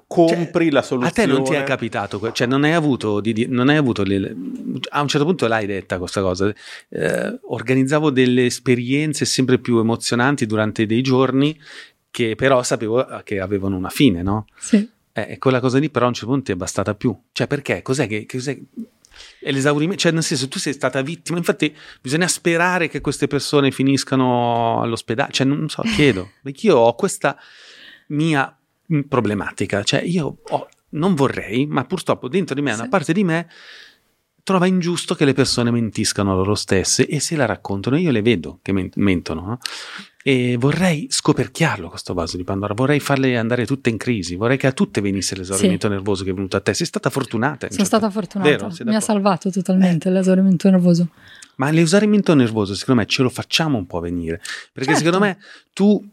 compri 0.07 0.65
cioè, 0.65 0.73
la 0.73 0.83
soluzione. 0.83 1.09
A 1.09 1.13
te 1.13 1.27
non 1.27 1.45
ti 1.45 1.55
è 1.55 1.63
capitato, 1.63 2.33
cioè 2.33 2.47
non 2.47 2.65
hai 2.65 2.73
avuto, 2.73 3.21
di, 3.21 3.47
non 3.49 3.69
hai 3.69 3.77
avuto 3.77 4.03
le, 4.03 4.35
a 4.91 5.01
un 5.01 5.09
certo 5.09 5.27
punto 5.27 5.47
l'hai 5.47 5.67
detta 5.67 5.99
questa 5.99 6.21
cosa, 6.21 6.53
eh, 6.89 7.39
organizzavo 7.49 8.11
delle 8.11 8.47
esperienze 8.47 9.25
sempre 9.25 9.59
più 9.59 9.79
emozionanti 9.79 10.47
durante 10.47 10.85
dei 10.85 11.01
giorni 11.01 11.59
che 12.11 12.35
però 12.35 12.63
sapevo 12.63 13.07
che 13.23 13.41
avevano 13.41 13.77
una 13.77 13.91
fine, 13.91 14.23
no? 14.23 14.47
Sì. 14.57 14.89
Eh, 15.13 15.39
quella 15.39 15.61
cosa 15.61 15.79
lì 15.79 15.91
però 15.91 16.07
a 16.07 16.09
un 16.09 16.15
certo 16.15 16.31
punto 16.33 16.53
è 16.53 16.55
bastata 16.55 16.95
più. 16.95 17.17
Cioè 17.33 17.47
perché? 17.47 17.83
Cos'è 17.83 18.07
che... 18.07 18.27
Cos'è, 18.27 18.59
è 19.41 19.53
l'esaurimento, 19.53 20.01
cioè 20.03 20.13
nel 20.13 20.23
senso 20.23 20.49
tu 20.49 20.59
sei 20.59 20.73
stata 20.73 21.01
vittima, 21.03 21.39
infatti 21.39 21.75
bisogna 22.01 22.29
sperare 22.29 22.89
che 22.89 23.01
queste 23.01 23.27
persone 23.27 23.71
finiscano 23.71 24.81
all'ospedale, 24.83 25.33
cioè 25.33 25.47
non 25.47 25.69
so, 25.69 25.83
chiedo, 25.83 26.33
perché 26.43 26.67
io 26.67 26.77
ho 26.77 26.95
questa 26.95 27.39
mia 28.09 28.57
problematica, 29.09 29.83
cioè 29.83 30.03
io 30.03 30.39
ho, 30.43 30.69
non 30.91 31.15
vorrei, 31.15 31.67
ma 31.67 31.85
purtroppo 31.85 32.29
dentro 32.29 32.55
di 32.55 32.63
me, 32.63 32.73
sì. 32.73 32.81
una 32.81 32.89
parte 32.89 33.13
di 33.13 33.25
me 33.25 33.49
trova 34.43 34.67
ingiusto 34.67 35.15
che 35.15 35.27
le 35.27 35.35
persone 35.35 35.71
mentiscano 35.71 36.35
loro 36.35 36.55
stesse 36.55 37.07
e 37.07 37.21
se 37.21 37.37
la 37.37 37.45
raccontano, 37.45 37.99
io 37.99 38.11
le 38.11 38.23
vedo 38.23 38.61
che 38.63 38.91
mentono, 38.95 39.41
no? 39.43 39.59
E 40.29 40.59
vorrei 40.59 41.07
scoperchiarlo 41.09 41.89
questo 41.89 42.13
vaso 42.13 42.37
di 42.37 42.45
Pandora, 42.45 42.75
vorrei 42.75 43.01
farle 43.01 43.39
andare 43.39 43.65
tutte 43.65 43.89
in 43.89 43.97
crisi, 43.97 44.35
vorrei 44.35 44.59
che 44.59 44.67
a 44.67 44.73
tutte 44.73 45.01
venisse 45.01 45.35
l'esaurimento 45.35 45.87
sì. 45.87 45.93
nervoso 45.95 46.23
che 46.23 46.33
è 46.33 46.35
venuto 46.35 46.59
a 46.59 46.61
te. 46.61 46.75
Sei 46.75 46.85
stata 46.85 47.09
fortunata. 47.09 47.69
Sono 47.71 47.71
certo. 47.71 47.85
stata 47.85 48.11
fortunata, 48.11 48.51
Vero? 48.51 48.69
mi 48.85 48.95
ha 48.95 49.01
salvato 49.01 49.51
totalmente 49.51 50.11
eh. 50.11 50.13
l'esaurimento 50.13 50.69
nervoso. 50.69 51.09
Ma 51.55 51.71
l'esaurimento 51.71 52.35
nervoso 52.35 52.75
secondo 52.75 53.01
me 53.01 53.07
ce 53.07 53.23
lo 53.23 53.31
facciamo 53.31 53.79
un 53.79 53.87
po' 53.87 54.01
venire, 54.01 54.43
perché 54.71 54.93
certo. 54.93 54.99
secondo 54.99 55.25
me 55.25 55.39
tu 55.73 56.07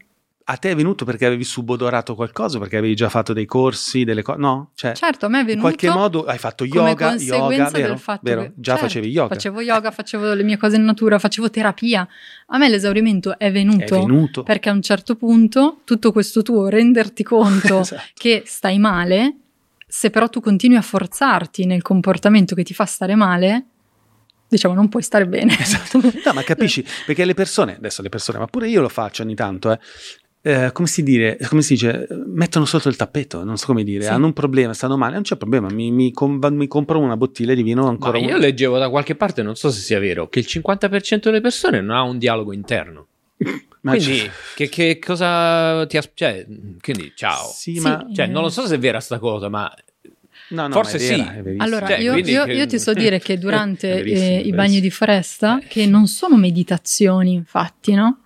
a 0.48 0.56
te 0.58 0.70
è 0.70 0.76
venuto 0.76 1.04
perché 1.04 1.26
avevi 1.26 1.42
subodorato 1.42 2.14
qualcosa, 2.14 2.60
perché 2.60 2.76
avevi 2.76 2.94
già 2.94 3.08
fatto 3.08 3.32
dei 3.32 3.46
corsi, 3.46 4.04
delle 4.04 4.22
cose, 4.22 4.38
no? 4.38 4.70
Cioè, 4.74 4.92
certo, 4.92 5.26
a 5.26 5.28
me 5.28 5.40
è 5.40 5.44
venuto. 5.44 5.66
In 5.66 5.74
qualche 5.76 5.90
modo 5.90 6.24
hai 6.24 6.38
fatto 6.38 6.64
yoga, 6.64 7.14
yoga, 7.14 7.68
vero? 7.70 8.00
vero? 8.20 8.42
Che, 8.42 8.52
già 8.54 8.72
certo, 8.72 8.86
facevi 8.86 9.08
yoga. 9.08 9.34
Facevo 9.34 9.60
yoga, 9.60 9.90
facevo 9.90 10.34
le 10.34 10.44
mie 10.44 10.56
cose 10.56 10.76
in 10.76 10.84
natura, 10.84 11.18
facevo 11.18 11.50
terapia. 11.50 12.06
A 12.46 12.58
me 12.58 12.68
l'esaurimento 12.68 13.36
è 13.36 13.50
venuto, 13.50 13.96
è 13.96 13.98
venuto. 13.98 14.44
perché 14.44 14.68
a 14.68 14.72
un 14.72 14.82
certo 14.82 15.16
punto 15.16 15.80
tutto 15.82 16.12
questo 16.12 16.42
tuo 16.42 16.68
renderti 16.68 17.24
conto 17.24 17.80
esatto. 17.82 18.02
che 18.14 18.44
stai 18.46 18.78
male, 18.78 19.38
se 19.84 20.10
però 20.10 20.28
tu 20.28 20.38
continui 20.38 20.76
a 20.76 20.82
forzarti 20.82 21.66
nel 21.66 21.82
comportamento 21.82 22.54
che 22.54 22.62
ti 22.62 22.72
fa 22.72 22.84
stare 22.84 23.16
male, 23.16 23.64
diciamo 24.48 24.74
non 24.74 24.88
puoi 24.88 25.02
stare 25.02 25.26
bene. 25.26 25.58
Esatto. 25.58 26.00
No, 26.00 26.32
ma 26.32 26.42
capisci? 26.44 26.84
Perché 27.04 27.24
le 27.24 27.34
persone, 27.34 27.74
adesso 27.76 28.00
le 28.00 28.10
persone, 28.10 28.38
ma 28.38 28.46
pure 28.46 28.68
io 28.68 28.80
lo 28.80 28.88
faccio 28.88 29.22
ogni 29.22 29.34
tanto, 29.34 29.72
eh, 29.72 29.78
eh, 30.46 30.70
come, 30.70 30.86
si 30.86 31.02
dire, 31.02 31.36
come 31.48 31.60
si 31.60 31.72
dice, 31.72 32.06
mettono 32.26 32.66
sotto 32.66 32.88
il 32.88 32.94
tappeto, 32.94 33.42
non 33.42 33.56
so 33.56 33.66
come 33.66 33.82
dire, 33.82 34.04
sì. 34.04 34.10
hanno 34.10 34.26
un 34.26 34.32
problema, 34.32 34.72
stanno 34.74 34.96
male, 34.96 35.14
non 35.14 35.22
c'è 35.22 35.34
problema, 35.34 35.68
mi, 35.70 35.90
mi, 35.90 36.12
com- 36.12 36.38
mi 36.52 36.68
compro 36.68 37.00
una 37.00 37.16
bottiglia 37.16 37.52
di 37.52 37.64
vino 37.64 37.88
ancora. 37.88 38.20
Ma 38.20 38.24
io 38.24 38.36
leggevo 38.36 38.78
da 38.78 38.88
qualche 38.88 39.16
parte, 39.16 39.42
non 39.42 39.56
so 39.56 39.72
se 39.72 39.80
sia 39.80 39.98
vero, 39.98 40.28
che 40.28 40.38
il 40.38 40.46
50% 40.48 41.18
delle 41.22 41.40
persone 41.40 41.80
non 41.80 41.96
ha 41.96 42.02
un 42.02 42.18
dialogo 42.18 42.52
interno. 42.52 43.08
quindi 43.82 44.30
che, 44.54 44.68
che, 44.68 45.00
cosa 45.04 45.84
ti 45.86 45.96
aspetta? 45.96 46.14
Cioè, 46.14 46.46
quindi 46.80 47.12
ciao. 47.16 47.50
Sì, 47.52 47.74
sì, 47.74 47.80
ma... 47.80 48.06
Cioè, 48.14 48.28
non 48.28 48.42
lo 48.42 48.48
so 48.48 48.68
se 48.68 48.76
è 48.76 48.78
vera 48.78 49.00
sta 49.00 49.18
cosa, 49.18 49.48
ma 49.48 49.68
No, 50.50 50.68
no, 50.68 50.74
Forse 50.74 50.98
vera, 50.98 51.42
sì. 51.42 51.56
Allora, 51.58 51.88
cioè, 51.88 51.98
io, 51.98 52.14
io, 52.14 52.44
io, 52.44 52.66
ti 52.68 52.78
so 52.78 52.92
dire 52.92 53.18
che 53.18 53.36
durante 53.36 54.00
eh, 54.00 54.38
i 54.38 54.52
bagni 54.52 54.80
di 54.80 54.90
foresta, 54.90 55.58
che 55.66 55.86
non 55.86 56.06
sono 56.06 56.36
meditazioni, 56.36 57.32
infatti, 57.32 57.94
no? 57.94 58.20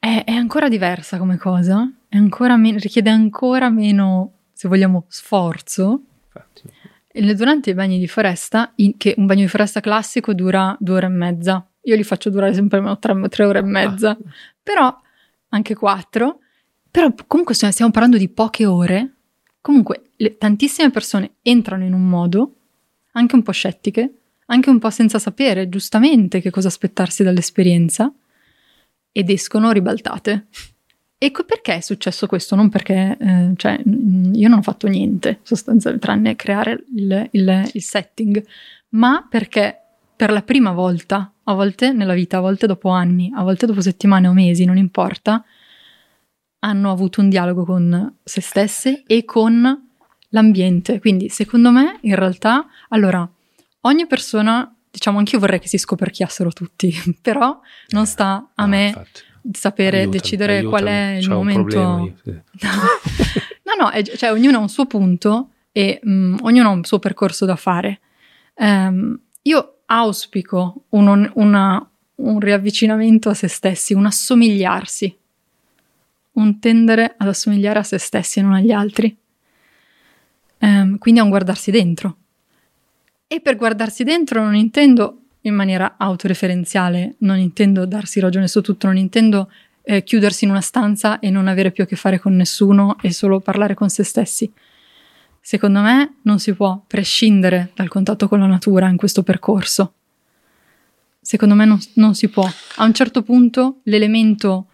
È, 0.00 0.24
è 0.24 0.32
ancora 0.32 0.68
diversa 0.68 1.18
come 1.18 1.36
cosa, 1.36 1.86
ancora 2.08 2.56
me- 2.56 2.78
richiede 2.78 3.10
ancora 3.10 3.68
meno, 3.68 4.32
se 4.54 4.66
vogliamo, 4.66 5.04
sforzo. 5.08 6.02
Infatti. 6.24 7.34
Durante 7.34 7.70
i 7.70 7.74
bagni 7.74 7.98
di 7.98 8.08
foresta, 8.08 8.72
in, 8.76 8.96
che 8.96 9.14
un 9.18 9.26
bagno 9.26 9.42
di 9.42 9.48
foresta 9.48 9.80
classico 9.80 10.32
dura 10.32 10.74
due 10.80 10.96
ore 10.96 11.06
e 11.06 11.10
mezza, 11.10 11.68
io 11.82 11.96
li 11.96 12.02
faccio 12.02 12.30
durare 12.30 12.54
sempre 12.54 12.82
tre, 12.98 13.28
tre 13.28 13.44
ore 13.44 13.58
e 13.58 13.62
mezza, 13.62 14.10
ah. 14.10 14.18
però 14.62 14.98
anche 15.50 15.74
quattro, 15.74 16.38
però 16.90 17.12
comunque 17.26 17.54
stiamo 17.54 17.90
parlando 17.90 18.16
di 18.16 18.28
poche 18.30 18.64
ore, 18.64 19.16
comunque 19.60 20.12
le, 20.16 20.38
tantissime 20.38 20.90
persone 20.90 21.32
entrano 21.42 21.84
in 21.84 21.92
un 21.92 22.08
modo, 22.08 22.54
anche 23.12 23.34
un 23.34 23.42
po' 23.42 23.52
scettiche, 23.52 24.14
anche 24.46 24.70
un 24.70 24.78
po' 24.78 24.88
senza 24.88 25.18
sapere 25.18 25.68
giustamente 25.68 26.40
che 26.40 26.50
cosa 26.50 26.68
aspettarsi 26.68 27.22
dall'esperienza, 27.22 28.10
ed 29.12 29.30
escono 29.30 29.70
ribaltate. 29.70 30.46
E 31.22 31.30
perché 31.30 31.76
è 31.76 31.80
successo 31.80 32.26
questo? 32.26 32.56
Non 32.56 32.70
perché, 32.70 33.16
eh, 33.20 33.52
cioè, 33.56 33.78
io 33.84 34.48
non 34.48 34.58
ho 34.58 34.62
fatto 34.62 34.86
niente, 34.86 35.40
sostanzialmente, 35.42 36.06
tranne 36.06 36.36
creare 36.36 36.84
il, 36.94 37.28
il, 37.32 37.70
il 37.74 37.82
setting, 37.82 38.42
ma 38.90 39.26
perché 39.28 39.80
per 40.16 40.30
la 40.32 40.42
prima 40.42 40.72
volta, 40.72 41.32
a 41.44 41.52
volte 41.52 41.92
nella 41.92 42.14
vita, 42.14 42.38
a 42.38 42.40
volte 42.40 42.66
dopo 42.66 42.88
anni, 42.88 43.30
a 43.34 43.42
volte 43.42 43.66
dopo 43.66 43.80
settimane 43.80 44.28
o 44.28 44.32
mesi, 44.32 44.64
non 44.64 44.78
importa, 44.78 45.44
hanno 46.60 46.90
avuto 46.90 47.20
un 47.20 47.28
dialogo 47.28 47.64
con 47.64 48.16
se 48.22 48.40
stesse 48.40 49.02
e 49.06 49.24
con 49.24 49.88
l'ambiente. 50.28 51.00
Quindi, 51.00 51.28
secondo 51.28 51.70
me, 51.70 51.98
in 52.02 52.14
realtà, 52.14 52.66
allora, 52.88 53.28
ogni 53.82 54.06
persona, 54.06 54.74
diciamo, 54.90 55.18
anch'io 55.18 55.38
vorrei 55.38 55.58
che 55.60 55.68
si 55.68 55.78
scoperchiassero 55.78 56.50
tutti, 56.50 56.92
però 57.22 57.58
non 57.88 58.06
sta 58.06 58.50
a 58.54 58.62
No, 58.64 58.68
me 58.68 58.86
infatti. 58.86 59.20
sapere, 59.52 59.98
Aiutami, 59.98 60.18
decidere 60.20 60.52
aiutami. 60.58 60.68
qual 60.70 60.84
è 60.94 61.16
il 61.20 61.30
un 61.30 61.36
momento. 61.36 61.80
no, 62.60 63.84
no, 63.84 63.90
è- 63.90 64.02
cioè 64.02 64.32
ognuno 64.32 64.58
ha 64.58 64.60
un 64.60 64.68
suo 64.68 64.86
punto 64.86 65.50
e 65.72 66.00
mm, 66.06 66.38
ognuno 66.42 66.68
ha 66.68 66.72
un 66.72 66.84
suo 66.84 66.98
percorso 66.98 67.44
da 67.46 67.56
fare. 67.56 68.00
Ehm, 68.54 69.18
io 69.42 69.78
auspico 69.86 70.84
un, 70.90 71.30
una- 71.34 71.90
un 72.16 72.38
riavvicinamento 72.40 73.30
a 73.30 73.34
se 73.34 73.48
stessi, 73.48 73.94
un 73.94 74.06
assomigliarsi, 74.06 75.16
un 76.32 76.58
tendere 76.58 77.14
ad 77.16 77.28
assomigliare 77.28 77.78
a 77.78 77.82
se 77.82 77.98
stessi 77.98 78.38
e 78.38 78.42
non 78.42 78.52
agli 78.54 78.70
altri. 78.72 79.16
Ehm, 80.58 80.98
quindi 80.98 81.20
a 81.20 81.22
un 81.22 81.30
guardarsi 81.30 81.70
dentro. 81.70 82.16
E 83.32 83.40
per 83.40 83.54
guardarsi 83.54 84.02
dentro 84.02 84.42
non 84.42 84.56
intendo 84.56 85.18
in 85.42 85.54
maniera 85.54 85.94
autoreferenziale, 85.96 87.14
non 87.18 87.38
intendo 87.38 87.86
darsi 87.86 88.18
ragione 88.18 88.48
su 88.48 88.60
tutto, 88.60 88.88
non 88.88 88.96
intendo 88.96 89.48
eh, 89.82 90.02
chiudersi 90.02 90.46
in 90.46 90.50
una 90.50 90.60
stanza 90.60 91.20
e 91.20 91.30
non 91.30 91.46
avere 91.46 91.70
più 91.70 91.84
a 91.84 91.86
che 91.86 91.94
fare 91.94 92.18
con 92.18 92.34
nessuno 92.34 92.96
e 93.00 93.12
solo 93.12 93.38
parlare 93.38 93.74
con 93.74 93.88
se 93.88 94.02
stessi. 94.02 94.52
Secondo 95.40 95.80
me 95.80 96.16
non 96.22 96.40
si 96.40 96.52
può 96.54 96.82
prescindere 96.84 97.70
dal 97.76 97.86
contatto 97.86 98.26
con 98.26 98.40
la 98.40 98.46
natura 98.46 98.88
in 98.88 98.96
questo 98.96 99.22
percorso. 99.22 99.92
Secondo 101.20 101.54
me 101.54 101.64
non, 101.64 101.78
non 101.94 102.16
si 102.16 102.26
può. 102.26 102.50
A 102.78 102.84
un 102.84 102.92
certo 102.92 103.22
punto 103.22 103.78
l'elemento 103.84 104.66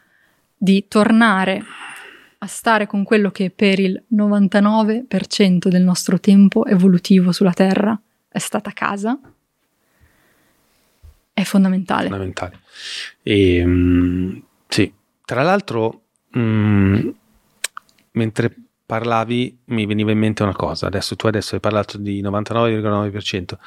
di 0.57 0.87
tornare 0.89 1.63
a 2.39 2.47
stare 2.47 2.87
con 2.87 3.05
quello 3.05 3.31
che 3.31 3.51
per 3.51 3.81
il 3.81 4.03
99% 4.15 5.69
del 5.69 5.83
nostro 5.83 6.19
tempo 6.19 6.65
evolutivo 6.65 7.33
sulla 7.33 7.53
Terra 7.53 8.01
è 8.37 8.39
stata 8.39 8.71
casa. 8.73 9.19
È 11.33 11.43
fondamentale. 11.43 12.09
fondamentale. 12.09 12.61
E, 13.23 13.63
mm, 13.65 14.37
sì, 14.69 14.93
tra 15.25 15.43
l'altro, 15.43 16.03
mm, 16.37 17.09
mentre 18.13 18.55
parlavi 18.87 19.59
mi 19.67 19.87
veniva 19.87 20.11
in 20.13 20.19
mente 20.19 20.43
una 20.43 20.55
cosa, 20.55 20.87
adesso 20.87 21.17
tu 21.17 21.27
adesso 21.27 21.55
hai 21.55 21.61
parlato 21.61 21.99
di 21.99 22.21
99,9%, 22.23 23.59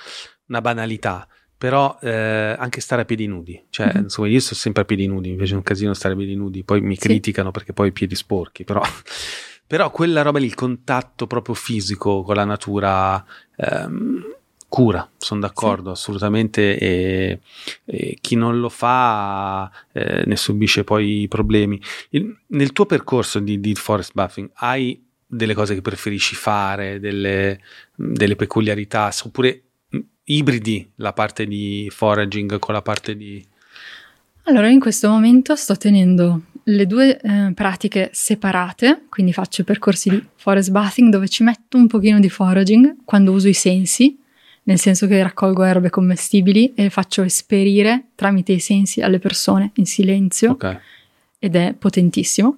una 0.47 0.61
banalità, 0.61 1.27
però 1.57 1.97
eh, 2.01 2.55
anche 2.57 2.79
stare 2.79 3.01
a 3.01 3.05
piedi 3.05 3.27
nudi, 3.27 3.61
cioè 3.69 3.91
Mhm. 3.93 4.01
insomma 4.03 4.27
io 4.29 4.39
sto 4.39 4.55
sempre 4.55 4.83
a 4.83 4.85
piedi 4.85 5.07
nudi, 5.07 5.29
invece 5.29 5.53
è 5.53 5.57
un 5.57 5.63
casino 5.63 5.93
stare 5.93 6.13
a 6.13 6.17
piedi 6.17 6.35
nudi, 6.35 6.63
poi 6.63 6.81
mi 6.81 6.95
Sì. 6.95 7.01
criticano 7.01 7.51
perché 7.51 7.73
poi 7.73 7.87
ho 7.87 7.89
i 7.89 7.93
piedi 7.93 8.15
sporchi, 8.15 8.63
però, 8.63 8.81
però 9.67 9.91
quella 9.91 10.21
roba 10.21 10.39
lì, 10.39 10.45
il 10.45 10.55
contatto 10.55 11.27
proprio 11.27 11.53
fisico 11.55 12.23
con 12.23 12.35
la 12.35 12.45
natura... 12.45 13.23
ehm, 13.57 14.37
cura, 14.69 15.09
sono 15.17 15.41
d'accordo 15.41 15.91
assolutamente 15.91 16.77
e, 16.77 17.39
e 17.85 18.17
chi 18.21 18.35
non 18.35 18.59
lo 18.59 18.69
fa 18.69 19.69
eh, 19.91 20.23
ne 20.25 20.35
subisce 20.37 20.83
poi 20.83 21.23
i 21.23 21.27
problemi. 21.27 21.81
Il- 22.11 22.37
nel 22.47 22.71
tuo 22.71 22.85
percorso 22.85 23.39
di, 23.39 23.59
di 23.59 23.75
forest 23.75 24.11
buffing 24.13 24.51
hai 24.53 25.03
delle 25.25 25.53
cose 25.53 25.73
che 25.73 25.81
preferisci 25.81 26.35
fare, 26.35 26.99
delle, 26.99 27.59
delle 27.95 28.35
peculiarità, 28.35 29.11
oppure 29.25 29.63
mh, 29.89 29.97
ibridi 30.25 30.91
la 30.97 31.13
parte 31.13 31.45
di 31.45 31.87
foraging 31.91 32.59
con 32.59 32.73
la 32.73 32.81
parte 32.81 33.17
di... 33.17 33.43
Allora, 34.43 34.69
in 34.69 34.79
questo 34.79 35.09
momento 35.09 35.55
sto 35.55 35.75
tenendo 35.77 36.41
le 36.63 36.85
due 36.85 37.19
eh, 37.19 37.51
pratiche 37.53 38.09
separate, 38.13 39.05
quindi 39.09 39.33
faccio 39.33 39.63
percorsi 39.63 40.09
di 40.09 40.23
forest 40.35 40.71
bathing 40.71 41.11
dove 41.11 41.27
ci 41.27 41.43
metto 41.43 41.77
un 41.77 41.87
pochino 41.87 42.19
di 42.19 42.29
foraging 42.29 42.97
quando 43.05 43.31
uso 43.31 43.47
i 43.47 43.53
sensi, 43.53 44.18
nel 44.69 44.77
senso 44.77 45.07
che 45.07 45.23
raccolgo 45.23 45.63
erbe 45.63 45.89
commestibili 45.89 46.73
e 46.75 46.83
le 46.83 46.89
faccio 46.91 47.23
esperire 47.23 48.09
tramite 48.13 48.51
i 48.51 48.59
sensi 48.59 49.01
alle 49.01 49.17
persone 49.17 49.71
in 49.75 49.87
silenzio 49.87 50.51
Ok, 50.51 50.79
ed 51.39 51.55
è 51.55 51.73
potentissimo. 51.73 52.57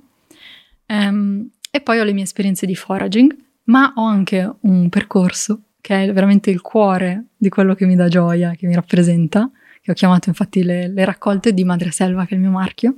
Ehm, 0.87 1.49
e 1.71 1.79
poi 1.79 1.99
ho 1.99 2.03
le 2.03 2.11
mie 2.11 2.23
esperienze 2.23 2.65
di 2.65 2.75
foraging, 2.75 3.33
ma 3.65 3.93
ho 3.95 4.03
anche 4.03 4.51
un 4.61 4.89
percorso 4.89 5.61
che 5.79 6.03
è 6.03 6.11
veramente 6.11 6.49
il 6.49 6.59
cuore 6.59 7.27
di 7.37 7.47
quello 7.47 7.75
che 7.75 7.85
mi 7.85 7.95
dà 7.95 8.09
gioia, 8.09 8.51
che 8.55 8.67
mi 8.67 8.73
rappresenta, 8.73 9.49
che 9.81 9.91
ho 9.91 9.93
chiamato 9.93 10.27
infatti 10.27 10.63
le, 10.63 10.89
le 10.89 11.05
raccolte 11.05 11.53
di 11.53 11.63
Madreselva, 11.63 12.25
che 12.25 12.33
è 12.33 12.35
il 12.35 12.41
mio 12.41 12.51
marchio, 12.51 12.97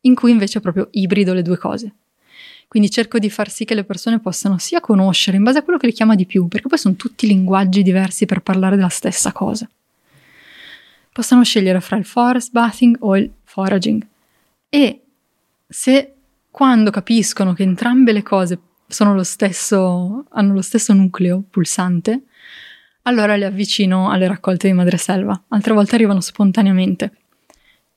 in 0.00 0.14
cui 0.14 0.30
invece 0.30 0.60
proprio 0.60 0.88
ibrido 0.92 1.34
le 1.34 1.42
due 1.42 1.58
cose. 1.58 1.92
Quindi 2.68 2.90
cerco 2.90 3.18
di 3.18 3.30
far 3.30 3.48
sì 3.48 3.64
che 3.64 3.74
le 3.74 3.84
persone 3.84 4.18
possano 4.18 4.58
sia 4.58 4.80
conoscere 4.80 5.36
in 5.36 5.42
base 5.42 5.58
a 5.58 5.62
quello 5.62 5.78
che 5.78 5.86
li 5.86 5.92
chiama 5.92 6.14
di 6.14 6.26
più, 6.26 6.48
perché 6.48 6.68
poi 6.68 6.78
sono 6.78 6.94
tutti 6.94 7.26
linguaggi 7.26 7.82
diversi 7.82 8.26
per 8.26 8.40
parlare 8.40 8.76
della 8.76 8.88
stessa 8.88 9.32
cosa. 9.32 9.68
Possano 11.12 11.44
scegliere 11.44 11.80
fra 11.80 11.96
il 11.96 12.04
forest 12.04 12.50
bathing 12.52 12.96
o 13.00 13.16
il 13.16 13.30
foraging. 13.44 14.06
E 14.68 15.02
se 15.66 16.14
quando 16.50 16.90
capiscono 16.90 17.52
che 17.52 17.62
entrambe 17.62 18.12
le 18.12 18.22
cose 18.22 18.60
lo 18.98 19.24
stesso, 19.24 20.24
hanno 20.30 20.52
lo 20.54 20.62
stesso 20.62 20.92
nucleo 20.92 21.42
pulsante, 21.50 22.22
allora 23.02 23.36
le 23.36 23.46
avvicino 23.46 24.10
alle 24.10 24.26
raccolte 24.26 24.68
di 24.68 24.72
madreselva. 24.72 25.44
Altre 25.48 25.74
volte 25.74 25.94
arrivano 25.94 26.20
spontaneamente. 26.20 27.12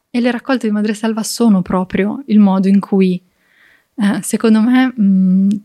E 0.09 0.19
le 0.19 0.31
raccolte 0.31 0.67
di 0.67 0.73
madreselva 0.73 1.23
sono 1.23 1.61
proprio 1.61 2.23
il 2.27 2.39
modo 2.39 2.67
in 2.67 2.79
cui, 2.79 3.21
eh, 3.99 4.21
secondo 4.21 4.61
me, 4.61 4.93
mh, 4.95 5.61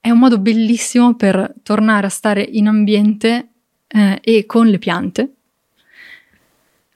è 0.00 0.10
un 0.10 0.18
modo 0.18 0.38
bellissimo 0.38 1.14
per 1.14 1.54
tornare 1.62 2.06
a 2.06 2.10
stare 2.10 2.42
in 2.42 2.68
ambiente 2.68 3.48
eh, 3.88 4.18
e 4.22 4.46
con 4.46 4.68
le 4.68 4.78
piante, 4.78 5.34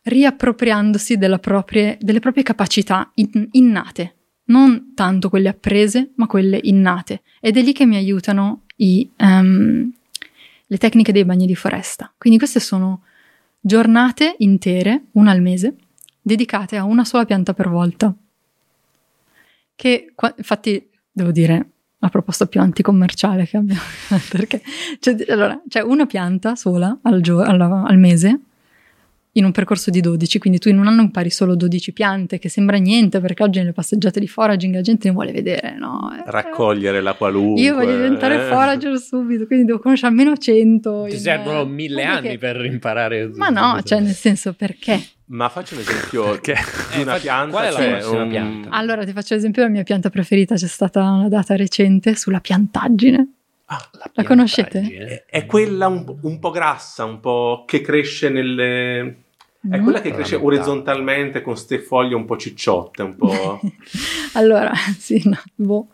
riappropriandosi 0.03 1.19
proprie- 1.41 1.99
delle 2.01 2.20
proprie 2.20 2.43
capacità 2.43 3.11
in- 3.15 3.49
innate, 3.53 4.15
non 4.47 4.93
tanto 4.95 5.28
quelle 5.28 5.49
apprese, 5.49 6.12
ma 6.16 6.27
quelle 6.27 6.61
innate. 6.62 7.23
Ed 7.41 7.57
è 7.57 7.62
lì 7.62 7.73
che 7.73 7.86
mi 7.86 7.97
aiutano 7.97 8.62
i, 8.77 9.11
ehm, 9.16 9.93
le 10.66 10.78
tecniche 10.78 11.12
dei 11.12 11.24
bagni 11.24 11.47
di 11.47 11.55
foresta. 11.55 12.12
Quindi 12.16 12.39
queste 12.39 12.61
sono 12.61 13.03
giornate 13.61 14.36
intere, 14.39 15.05
una 15.12 15.31
al 15.31 15.41
mese, 15.41 15.74
dedicate 16.20 16.77
a 16.77 16.85
una 16.85 17.05
sola 17.05 17.24
pianta 17.24 17.53
per 17.55 17.69
volta. 17.69 18.15
Che 19.74 20.12
qua- 20.14 20.34
infatti 20.36 20.88
devo 21.10 21.30
dire 21.30 21.68
la 21.98 22.09
proposta 22.09 22.46
più 22.46 22.60
anticommerciale 22.60 23.46
che 23.46 23.56
abbiamo, 23.56 23.80
perché 24.30 24.62
c'è, 25.01 25.16
allora, 25.28 25.60
c'è 25.68 25.80
una 25.80 26.06
pianta 26.06 26.55
sola 26.55 26.98
al, 27.02 27.20
gio- 27.20 27.40
alla- 27.42 27.84
al 27.84 27.98
mese 27.98 28.40
in 29.36 29.44
un 29.44 29.52
percorso 29.52 29.90
di 29.90 30.01
12, 30.01 30.39
quindi 30.39 30.59
tu 30.59 30.69
in 30.69 30.78
un 30.78 30.86
anno 30.86 31.02
impari 31.02 31.28
solo 31.31 31.55
12 31.56 31.93
piante, 31.93 32.39
che 32.39 32.48
sembra 32.48 32.77
niente 32.78 33.20
perché 33.20 33.43
oggi 33.43 33.59
nelle 33.59 33.73
passeggiate 33.73 34.20
di 34.20 34.28
foraging 34.28 34.74
la 34.74 34.81
gente 34.81 35.09
ne 35.09 35.15
vuole 35.15 35.32
vedere, 35.32 35.77
no? 35.77 36.11
Eh, 36.16 36.23
Raccogliere 36.31 37.01
la 37.01 37.15
qualunque. 37.15 37.61
Io 37.62 37.74
voglio 37.74 37.97
diventare 37.97 38.36
eh. 38.36 38.48
forager 38.48 38.97
subito, 38.98 39.47
quindi 39.47 39.65
devo 39.66 39.78
conoscere 39.81 40.09
almeno 40.11 40.36
100. 40.36 41.05
Ti 41.09 41.15
in- 41.15 41.20
servono 41.20 41.65
mille 41.65 42.05
ma 42.05 42.11
anni 42.12 42.23
perché- 42.23 42.39
per 42.39 42.65
imparare. 42.65 43.31
Ma 43.35 43.48
no, 43.48 43.81
cioè 43.82 44.01
nel 44.01 44.15
senso 44.15 44.52
perché? 44.52 45.01
Ma 45.27 45.48
faccio 45.48 45.74
un 45.74 45.81
esempio 45.81 46.23
Perché? 46.39 46.55
di 46.94 47.02
una 47.02 47.16
pianta. 47.16 47.51
qual 47.51 47.65
è 47.65 47.70
la 47.70 47.77
cioè 47.78 47.90
prossima 47.98 48.23
un- 48.23 48.28
pianta? 48.28 48.69
Allora 48.70 49.05
ti 49.05 49.12
faccio 49.12 49.35
l'esempio 49.35 49.62
della 49.62 49.74
mia 49.74 49.82
pianta 49.82 50.11
preferita, 50.11 50.55
c'è 50.55 50.66
stata 50.69 51.01
una 51.02 51.28
data 51.28 51.56
recente 51.56 52.15
sulla 52.15 52.40
piantaggine. 52.40 53.28
Ah, 53.66 53.81
La 54.12 54.23
conoscete? 54.24 54.81
è, 54.82 55.24
è 55.27 55.47
quella 55.47 55.86
un, 55.89 56.05
un 56.20 56.39
po' 56.39 56.51
grassa, 56.51 57.05
un 57.05 57.19
po' 57.19 57.65
che 57.66 57.81
cresce 57.81 58.28
nelle. 58.28 59.23
È 59.70 59.78
quella 59.81 60.01
che 60.03 60.12
cresce 60.12 60.36
orizzontalmente 60.36 61.41
con 61.41 61.57
ste 61.57 61.78
foglie 61.81 62.15
un 62.15 62.24
po' 62.27 62.36
cicciotte, 62.36 63.03
un 63.03 63.16
po'. 63.16 63.61
allora, 64.35 64.73
sì, 64.99 65.23
no, 65.24 65.41
boh. 65.55 65.89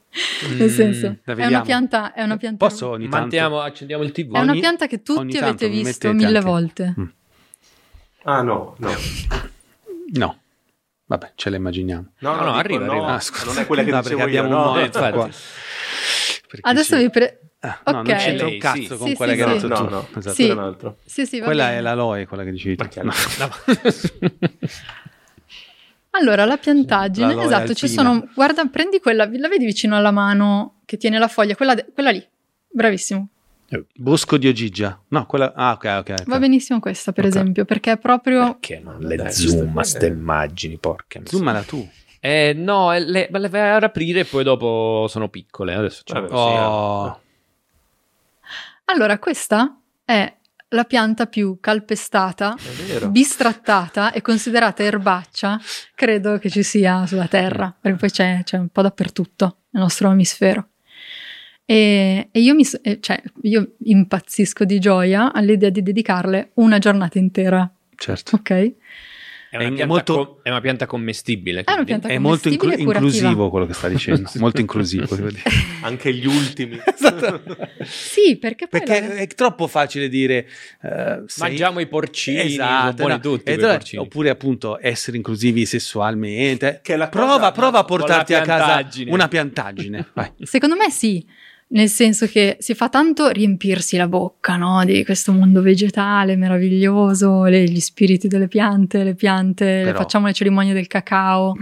Nel 0.59 0.69
Mm, 0.69 0.75
senso, 0.75 1.17
la 1.25 1.35
è 1.35 1.47
una 1.47 1.61
pianta, 1.61 2.13
è 2.13 2.23
una 2.25 2.37
pianta 2.37 2.67
Posso 2.67 2.89
ogni 2.89 3.05
tanto? 3.05 3.19
Mantiamo, 3.19 3.61
accendiamo 3.61 4.03
il 4.03 4.11
TV. 4.11 4.35
È 4.35 4.41
una 4.41 4.53
pianta 4.55 4.87
che 4.89 5.03
tutti 5.03 5.37
avete 5.39 5.69
visto 5.69 6.13
mille 6.13 6.39
anche- 6.39 6.41
volte. 6.41 6.95
Mm. 6.99 7.05
Ah, 8.25 8.43
no, 8.43 8.75
no. 8.79 8.91
No, 10.13 10.39
vabbè, 11.07 11.33
ce 11.37 11.51
la 11.51 11.57
immaginiamo. 11.57 12.07
No, 12.19 12.31
No, 12.31 12.37
no, 12.37 12.45
dico 12.47 12.57
arriva, 12.59 12.85
no, 12.85 12.91
arriva. 12.91 13.07
Ah, 13.15 13.21
scusa. 13.21 13.45
non 13.47 13.59
è 13.59 13.67
quella 13.67 13.85
che 13.85 13.91
No, 13.93 14.01
dicevo 14.01 14.17
perché 14.19 14.33
io. 14.35 14.41
abbiamo 14.43 14.63
no. 14.65 14.73
un 14.73 14.91
qua. 14.91 15.01
Perché 15.01 15.33
Adesso 16.63 16.97
ci- 16.97 17.03
vi, 17.03 17.11
pre- 17.11 17.41
Ah, 17.63 17.79
no, 17.85 17.99
Ok. 17.99 18.07
non 18.09 18.17
c'entra 18.17 18.47
un 18.47 18.59
cazzo 18.59 18.81
sì. 18.81 18.97
con 18.97 19.09
Sì, 19.09 19.15
quella 19.15 19.33
sì, 19.33 19.39
che 19.39 19.59
sì. 19.61 19.67
no, 19.67 19.79
no, 19.81 20.09
Esatto. 20.17 20.35
Sì. 20.35 20.49
un 20.49 20.59
altro. 20.59 20.97
Sì, 21.05 21.27
sì, 21.27 21.41
Quella 21.41 21.65
bene. 21.67 21.77
è 21.77 21.81
l'aloe, 21.83 22.27
quella 22.27 22.43
che 22.43 22.51
dicevi 22.53 22.77
tu. 22.77 22.89
No. 23.03 23.13
Allora, 26.13 26.45
la 26.45 26.57
piantaggine, 26.57 27.29
L'aloe 27.29 27.45
esatto, 27.45 27.75
ci 27.75 27.85
alpina. 27.85 28.03
sono, 28.03 28.29
guarda, 28.35 28.65
prendi 28.67 28.99
quella, 28.99 29.29
la 29.31 29.49
vedi 29.49 29.65
vicino 29.65 29.97
alla 29.97 30.11
mano 30.11 30.81
che 30.85 30.97
tiene 30.97 31.19
la 31.19 31.29
foglia, 31.29 31.55
quella, 31.55 31.75
de- 31.75 31.87
quella 31.95 32.11
lì, 32.11 32.27
bravissimo. 32.69 33.29
Bosco 33.95 34.37
di 34.37 34.49
Ogigia. 34.49 35.01
No, 35.09 35.27
quella... 35.27 35.53
Ah, 35.55 35.73
ok, 35.73 35.85
ok. 36.01 36.15
ok. 36.21 36.25
Va 36.27 36.39
benissimo 36.41 36.81
questa, 36.81 37.13
per 37.13 37.25
Ok. 37.27 37.31
esempio, 37.31 37.65
perché 37.65 37.93
è 37.93 37.99
proprio... 37.99 38.59
Perché 38.59 38.81
non 38.83 38.99
le 38.99 39.15
Dai, 39.15 39.33
zoom 39.33 39.69
a 39.79 39.83
giusto. 39.83 39.99
ste 39.99 40.07
immagini, 40.07 40.77
porca 40.79 41.21
miseria. 41.21 41.39
Zoomala 41.39 41.63
tu. 41.63 41.89
Eh, 42.21 42.53
no, 42.55 42.93
eh, 42.93 43.01
le, 43.01 43.29
le 43.31 43.49
vai 43.49 43.61
a 43.71 43.77
aprire 43.77 44.21
e 44.21 44.25
poi 44.25 44.45
dopo 44.45 45.07
sono 45.09 45.29
piccole. 45.29 45.75
Adesso 45.75 46.03
c'è 46.05 46.15
Vabbè, 46.15 46.29
sì, 46.29 46.35
Oh. 46.35 47.21
Allora, 48.85 49.19
questa 49.19 49.81
è 50.05 50.37
la 50.73 50.85
pianta 50.85 51.27
più 51.27 51.59
calpestata, 51.61 52.55
bistrattata 53.09 54.13
e 54.13 54.21
considerata 54.21 54.83
erbaccia, 54.83 55.61
credo 55.95 56.39
che 56.39 56.51
ci 56.51 56.63
sia 56.63 57.07
sulla 57.07 57.27
Terra, 57.27 57.75
perché 57.79 57.99
poi 57.99 58.11
c'è, 58.11 58.41
c'è 58.45 58.57
un 58.57 58.69
po' 58.69 58.83
dappertutto 58.83 59.57
nel 59.71 59.83
nostro 59.83 60.11
emisfero. 60.11 60.69
E, 61.65 62.29
e 62.31 62.41
io, 62.41 62.55
mi, 62.55 62.65
eh, 62.83 62.99
cioè, 63.01 63.23
io 63.43 63.75
impazzisco 63.85 64.65
di 64.65 64.79
gioia 64.81 65.33
all'idea 65.33 65.71
di 65.71 65.83
dedicarle 65.83 66.51
una 66.55 66.79
giornata 66.79 67.19
intera, 67.19 67.69
Certo. 67.95 68.37
ok? 68.37 68.73
È 69.51 69.57
una, 69.57 69.65
È 69.65 69.69
pianta 69.73 69.87
molto- 69.87 70.15
co- 70.15 70.41
è 70.45 70.49
una 70.51 70.61
pianta 70.61 70.87
commestibile. 70.87 71.65
È 71.65 71.73
una 71.73 71.83
pianta 71.83 72.07
È 72.09 72.19
molto 72.19 72.49
inclu- 72.49 72.79
inclusivo 72.79 73.51
quello 73.51 73.67
che 73.67 73.73
sta 73.75 73.89
dicendo. 73.89 74.31
molto 74.39 74.61
inclusivo. 74.61 75.07
Anche 75.83 76.15
gli 76.15 76.27
ultimi. 76.27 76.79
Sì, 77.83 78.37
perché 78.37 78.69
poi 78.69 78.81
Perché 78.83 79.01
la- 79.09 79.15
è 79.15 79.27
troppo 79.29 79.67
facile 79.67 80.09
dire... 80.09 80.47
sei- 80.81 81.25
Mangiamo 81.39 81.81
i 81.81 81.87
porcini, 81.87 82.41
Esatto, 82.53 82.95
buoni 82.95 83.13
no. 83.15 83.21
tutti 83.21 83.51
E 83.51 83.55
allora- 83.55 83.73
porcini. 83.73 84.03
oppure 84.03 84.31
appunto 84.31 84.79
essere 84.81 85.17
inclusivi 85.17 85.67
sessualmente. 85.67 86.81
Che 86.83 86.97
la 86.97 87.09
prova, 87.09 87.35
cosa- 87.39 87.53
prova 87.53 87.79
a 87.81 87.85
portarti 87.85 88.35
a 88.35 88.43
casa 88.43 88.87
una 89.09 89.29
piantaggine. 89.29 90.09
Vai. 90.13 90.31
Secondo 90.43 90.77
me 90.77 90.91
sì, 90.91 91.27
nel 91.73 91.89
senso 91.89 92.27
che 92.27 92.57
si 92.61 92.75
fa 92.75 92.89
tanto 92.89 93.29
riempirsi 93.29 93.97
la 93.97 94.09
bocca, 94.09 94.57
no? 94.57 94.85
Di 94.85 95.05
questo 95.05 95.33
mondo 95.33 95.63
vegetale 95.63 96.35
meraviglioso, 96.37 97.45
le- 97.45 97.65
gli 97.65 97.79
spiriti 97.81 98.27
delle 98.29 98.49
piante, 98.49 99.05
le 99.05 99.15
piante, 99.15 99.83
Però- 99.85 99.99
facciamo 99.99 100.27
le 100.27 100.33
cerimonie 100.33 100.73
del 100.73 100.87
cacao. 100.89 101.55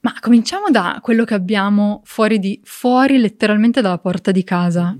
Ma 0.00 0.14
cominciamo 0.20 0.68
da 0.70 0.98
quello 1.00 1.24
che 1.24 1.34
abbiamo 1.34 2.00
fuori, 2.04 2.38
di, 2.38 2.60
fuori 2.64 3.18
letteralmente 3.18 3.80
dalla 3.80 3.98
porta 3.98 4.32
di 4.32 4.42
casa, 4.42 4.96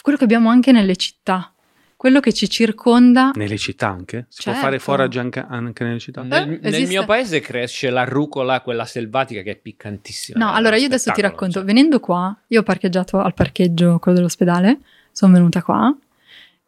quello 0.00 0.16
che 0.16 0.24
abbiamo 0.24 0.48
anche 0.48 0.72
nelle 0.72 0.96
città, 0.96 1.52
quello 1.98 2.20
che 2.20 2.32
ci 2.32 2.48
circonda. 2.48 3.32
Nelle 3.34 3.58
città 3.58 3.88
anche? 3.88 4.26
Si 4.28 4.42
Certo. 4.42 4.52
può 4.60 4.68
fare 4.68 4.78
forage 4.78 5.18
anche, 5.18 5.44
anche 5.46 5.82
nelle 5.82 5.98
città? 5.98 6.22
Nel, 6.22 6.42
Eh, 6.42 6.46
nel 6.46 6.60
esiste. 6.62 6.86
mio 6.86 7.04
paese 7.04 7.40
cresce 7.40 7.90
la 7.90 8.04
rucola, 8.04 8.60
quella 8.60 8.84
selvatica 8.84 9.42
che 9.42 9.50
è 9.50 9.56
piccantissima. 9.56 10.38
No, 10.38 10.52
allora 10.52 10.76
io 10.76 10.86
adesso 10.86 11.10
ti 11.10 11.20
racconto, 11.20 11.54
cioè. 11.58 11.64
venendo 11.64 11.98
qua, 11.98 12.34
io 12.46 12.60
ho 12.60 12.62
parcheggiato 12.62 13.18
al 13.18 13.34
parcheggio, 13.34 13.98
quello 13.98 14.16
dell'ospedale, 14.18 14.78
sono 15.10 15.32
venuta 15.32 15.60
qua 15.60 15.92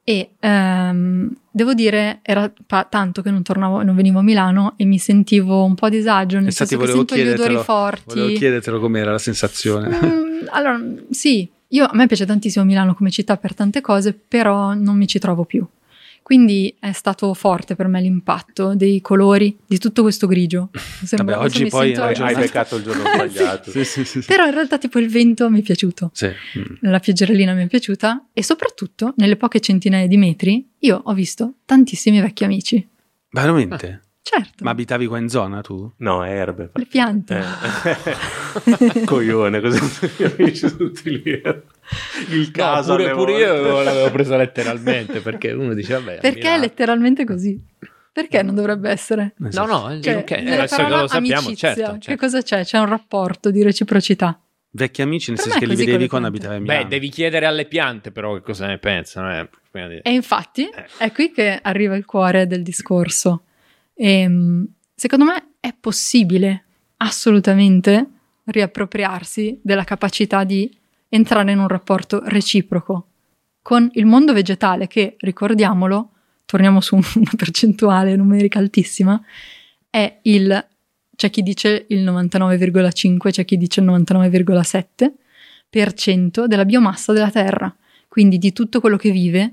e 0.02 0.31
ehm, 0.40 1.32
devo 1.52 1.74
dire, 1.74 2.19
era 2.23 2.52
pa- 2.66 2.89
tanto 2.90 3.23
che 3.23 3.31
non 3.31 3.44
tornavo, 3.44 3.85
non 3.85 3.94
venivo 3.94 4.19
a 4.19 4.23
Milano 4.23 4.74
e 4.77 4.85
mi 4.85 4.98
sentivo 4.98 5.62
un 5.62 5.77
po' 5.77 5.86
a 5.86 5.90
disagio, 5.90 6.39
nel 6.39 6.47
Infatti 6.47 6.70
senso 6.70 6.85
che 6.85 6.90
sento 6.90 7.15
gli 7.16 7.28
odori 7.28 7.57
forti. 7.59 8.15
Volevo 8.19 8.36
chiedertelo 8.36 8.81
com'era 8.81 9.12
la 9.12 9.19
sensazione. 9.19 9.89
Mm, 9.89 10.47
allora, 10.48 10.81
sì, 11.11 11.48
io, 11.73 11.85
a 11.85 11.91
me 11.95 12.07
piace 12.07 12.27
tantissimo 12.27 12.65
Milano 12.65 12.95
come 12.95 13.11
città 13.11 13.37
per 13.37 13.55
tante 13.55 13.81
cose, 13.81 14.13
però 14.13 14.75
non 14.75 14.97
mi 14.97 15.07
ci 15.07 15.19
trovo 15.19 15.45
più. 15.45 15.67
Quindi 16.23 16.75
è 16.79 16.93
stato 16.93 17.33
forte 17.35 17.75
per 17.75 17.89
me 17.89 18.01
l'impatto 18.01 18.75
dei 18.75 19.01
colori, 19.01 19.57
di 19.67 19.79
tutto 19.79 20.03
questo 20.03 20.27
grigio. 20.27 20.71
Sembra- 21.05 21.37
Vabbè, 21.37 21.47
oggi 21.47 21.67
poi 21.67 21.95
sento- 21.95 22.03
hai 22.23 22.35
Hai 22.35 22.35
beccato 22.35 22.77
il 22.77 22.85
giorno 22.85 23.03
sbagliato. 23.03 23.71
sì, 23.73 23.85
sì, 23.85 24.05
sì. 24.05 24.21
sì. 24.23 24.27
Però 24.27 24.45
in 24.47 24.53
realtà 24.53 24.79
tipo 24.79 24.99
il 24.99 25.09
vento 25.09 25.51
mi 25.51 25.61
è 25.61 25.63
piaciuto. 25.63 26.11
Sì. 26.13 26.27
Mm. 26.27 26.63
La 26.83 27.01
pioggerellina 27.01 27.53
mi 27.55 27.65
è 27.65 27.67
piaciuta 27.67 28.27
e 28.33 28.43
soprattutto 28.45 29.15
nelle 29.17 29.37
poche 29.37 29.61
centinaia 29.61 30.07
di 30.07 30.17
metri 30.17 30.69
io 30.81 31.01
ho 31.03 31.13
visto 31.15 31.55
tantissimi 31.65 32.21
vecchi 32.21 32.45
amici. 32.45 32.89
Veramente? 33.31 34.03
Certo, 34.23 34.63
Ma 34.65 34.71
abitavi 34.71 35.07
qua 35.07 35.19
in 35.19 35.29
zona 35.29 35.61
tu? 35.63 35.91
No, 35.99 36.23
erbe. 36.25 36.71
le 36.75 36.87
piante. 36.87 37.43
Eh. 37.85 39.05
Coglione, 39.05 39.61
così 39.61 39.81
gli 40.17 40.23
amici 40.25 40.77
tutti 40.77 41.11
lì. 41.11 41.21
Il 42.29 42.45
No, 42.47 42.51
caso 42.53 42.93
pure, 42.93 43.05
alle 43.07 43.15
pure 43.15 43.33
volte. 43.33 43.47
io 43.47 43.83
l'avevo 43.83 44.11
presa 44.11 44.37
letteralmente 44.37 45.21
perché 45.21 45.53
uno 45.53 45.73
dice 45.75 45.95
vabbè. 45.95 46.19
Perché 46.21 46.55
è 46.55 46.59
letteralmente 46.59 47.25
così. 47.25 47.59
Perché 48.13 48.43
non 48.43 48.55
dovrebbe 48.55 48.91
essere? 48.91 49.35
No, 49.39 49.65
no, 49.67 50.01
Cioè, 50.01 50.17
ok, 50.17 50.31
nella 50.33 50.57
adesso 50.59 50.77
che 50.77 50.83
parola 50.83 51.01
lo 51.03 51.07
sappiamo, 51.09 51.41
amicizia, 51.47 51.75
certo, 51.75 51.93
Che 51.95 52.01
certo. 52.01 52.21
cosa 52.27 52.43
c'è? 52.43 52.65
C'è 52.65 52.79
un 52.79 52.89
rapporto 52.89 53.51
di 53.51 53.63
reciprocità. 53.63 54.41
Vecchi 54.73 55.03
amici, 55.03 55.31
nel 55.31 55.41
Per 55.41 55.51
senso 55.51 55.59
che 55.67 55.73
li 55.73 55.77
vedevi 55.85 56.07
quando 56.09 56.29
abitavi 56.29 56.55
a 56.57 56.61
Milano. 56.61 56.83
Beh, 56.83 56.89
devi 56.89 57.09
chiedere 57.09 57.47
alle 57.47 57.65
piante 57.67 58.13
però 58.13 58.35
che 58.35 58.43
cosa 58.43 58.67
ne 58.67 58.79
pensano. 58.79 59.33
eh, 59.73 60.01
E 60.03 60.13
infatti 60.13 60.65
Eh. 60.65 60.87
è 60.99 61.11
qui 61.13 61.33
che 61.33 61.59
arriva 61.63 61.97
il 61.97 62.05
cuore 62.05 62.47
del 62.47 62.63
discorso. 62.63 63.45
Ehm, 64.03 64.67
secondo 64.95 65.27
me 65.27 65.49
è 65.61 65.75
possibile 65.79 66.65
assolutamente 66.97 68.09
riappropriarsi 68.45 69.61
della 69.63 69.85
capacità 69.85 70.43
di 70.45 70.75
entrare 71.11 71.53
in 71.53 71.59
un 71.59 71.69
rapporto 71.69 72.23
reciproco 72.25 73.09
con 73.61 73.91
il 73.93 74.07
mondo 74.07 74.33
vegetale 74.33 74.87
che, 74.87 75.17
ricordiamolo, 75.19 76.13
torniamo 76.47 76.81
su 76.81 76.95
una 76.97 77.33
percentuale 77.37 78.17
numerica 78.17 78.59
altissima, 78.59 79.23
è 79.91 80.21
il, 80.23 80.67
c'è 81.15 81.29
chi 81.29 81.43
dice 81.43 81.85
il 81.89 82.03
99,5, 82.03 83.31
c'è 83.31 83.45
chi 83.45 83.59
dice 83.59 83.81
il 83.81 83.87
99,7% 83.87 86.47
della 86.47 86.65
biomassa 86.65 87.13
della 87.13 87.31
Terra. 87.31 87.77
Quindi 88.09 88.39
di 88.39 88.55
tutto 88.55 88.81
quello 88.81 88.97
che 88.97 89.11
vive, 89.11 89.53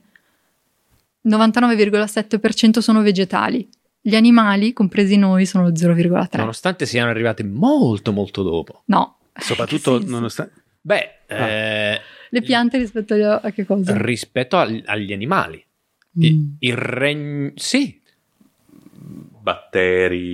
99,7% 1.28 2.80
sono 2.80 3.02
vegetali. 3.02 3.68
Gli 4.08 4.16
animali, 4.16 4.72
compresi 4.72 5.18
noi, 5.18 5.46
sono 5.46 5.66
lo 5.66 5.72
0,3. 5.74 6.38
Nonostante 6.38 6.86
siano 6.86 7.10
arrivate 7.10 7.44
molto 7.44 8.14
molto 8.14 8.42
dopo. 8.42 8.84
No. 8.86 9.18
Soprattutto 9.34 10.00
nonostante... 10.08 10.54
Beh, 10.80 11.16
Ah. 11.28 11.48
eh, 11.50 12.02
Le 12.30 12.42
piante 12.42 12.78
rispetto 12.78 13.14
agli- 13.16 13.22
a 13.24 13.52
che 13.54 13.66
cosa? 13.66 13.98
rispetto 13.98 14.56
al- 14.58 14.82
agli 14.86 15.12
animali. 15.12 15.62
I- 16.20 16.32
Mm. 16.32 16.44
Il 16.60 16.76
regno... 16.78 17.52
Sì. 17.56 18.00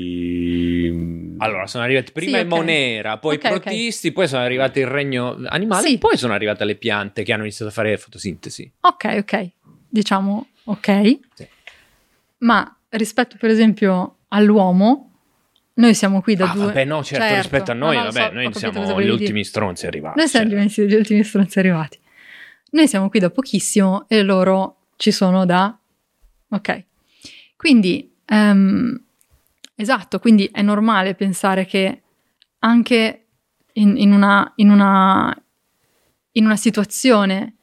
Batteri. 0.03 1.35
Allora, 1.39 1.65
sono 1.67 1.83
arrivati 1.83 2.11
prima 2.11 2.37
Sì, 2.37 2.43
i 2.43 2.45
ok. 2.47 2.53
monera, 2.53 3.17
poi 3.17 3.35
Ok, 3.35 3.43
i 3.43 3.47
protisti, 3.47 4.11
poi 4.11 4.27
sono 4.27 4.43
arrivati 4.43 4.79
il 4.79 4.87
regno 4.87 5.35
animale, 5.47 5.87
Sì. 5.87 5.97
poi 5.97 6.15
sono 6.17 6.33
arrivate 6.33 6.63
le 6.63 6.75
piante 6.75 7.23
che 7.23 7.33
hanno 7.33 7.43
iniziato 7.43 7.71
a 7.71 7.73
fare 7.73 7.97
fotosintesi. 7.97 8.71
Ok, 8.81 9.15
ok. 9.19 9.49
Diciamo 9.89 10.47
ok. 10.65 11.19
Sì. 11.33 11.47
Ma 12.39 12.77
rispetto 12.97 13.37
per 13.39 13.49
esempio 13.49 14.17
all'uomo, 14.29 15.11
noi 15.75 15.93
siamo 15.95 16.21
qui 16.21 16.35
da 16.35 16.51
Ah, 16.51 16.53
due... 16.53 16.65
vabbè, 16.65 16.85
no, 16.85 17.03
certo, 17.03 17.35
rispetto 17.35 17.71
a 17.71 17.73
noi, 17.73 17.95
no, 17.95 18.03
no, 18.03 18.11
vabbè, 18.11 18.27
so, 18.27 18.33
noi 18.33 18.53
siamo 18.53 19.01
gli 19.01 19.09
ultimi 19.09 19.31
dire. 19.31 19.43
stronzi 19.43 19.87
arrivati. 19.87 20.17
Noi 20.19 20.27
siamo 20.27 20.69
cioè. 20.69 20.85
gli 20.85 20.93
ultimi- 20.93 21.23
stronzi 21.23 21.59
arrivati. 21.59 21.99
Noi 22.71 22.87
siamo 22.87 23.09
qui 23.09 23.19
da 23.19 23.29
pochissimo 23.29 24.05
e 24.07 24.21
loro 24.23 24.87
ci 24.97 25.11
sono 25.11 25.45
da... 25.45 25.77
Ok. 26.49 26.83
Quindi, 27.55 28.11
ehm, 28.25 29.03
esatto, 29.75 30.19
quindi 30.19 30.49
è 30.51 30.61
normale 30.61 31.15
pensare 31.15 31.65
che 31.65 32.01
anche 32.59 33.25
in, 33.73 33.97
in 33.97 34.11
una, 34.11 34.51
in, 34.57 34.69
una, 34.69 35.35
in 36.33 36.45
una 36.45 36.55
situazione 36.55 37.55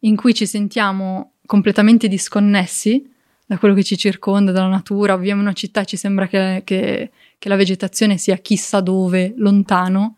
in 0.00 0.16
cui 0.16 0.34
ci 0.34 0.46
sentiamo 0.46 1.34
completamente 1.44 2.08
disconnessi 2.08 3.10
da 3.48 3.56
quello 3.56 3.72
che 3.72 3.82
ci 3.82 3.96
circonda, 3.96 4.52
dalla 4.52 4.68
natura, 4.68 5.16
viviamo 5.16 5.40
in 5.40 5.46
una 5.46 5.54
città 5.54 5.82
ci 5.84 5.96
sembra 5.96 6.26
che, 6.26 6.60
che- 6.66 7.10
che 7.38 7.48
la 7.48 7.56
vegetazione 7.56 8.18
sia 8.18 8.36
chissà 8.36 8.80
dove, 8.80 9.32
lontano, 9.38 10.16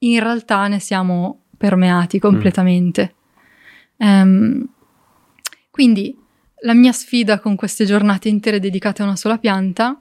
in 0.00 0.20
realtà 0.20 0.68
ne 0.68 0.78
siamo 0.78 1.44
permeati 1.56 2.18
completamente. 2.18 3.14
Ehm, 3.96 4.68
quindi 5.70 6.14
la 6.60 6.74
mia 6.74 6.92
sfida 6.92 7.40
con 7.40 7.56
queste 7.56 7.86
giornate 7.86 8.28
intere 8.28 8.60
dedicate 8.60 9.00
a 9.00 9.06
una 9.06 9.16
sola 9.16 9.38
pianta 9.38 9.98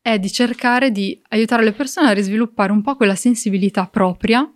è 0.00 0.16
di 0.20 0.30
cercare 0.30 0.92
di 0.92 1.20
aiutare 1.30 1.64
le 1.64 1.72
persone 1.72 2.08
a 2.08 2.12
risviluppare 2.12 2.70
un 2.70 2.82
po' 2.82 2.94
quella 2.94 3.16
sensibilità 3.16 3.88
propria 3.88 4.48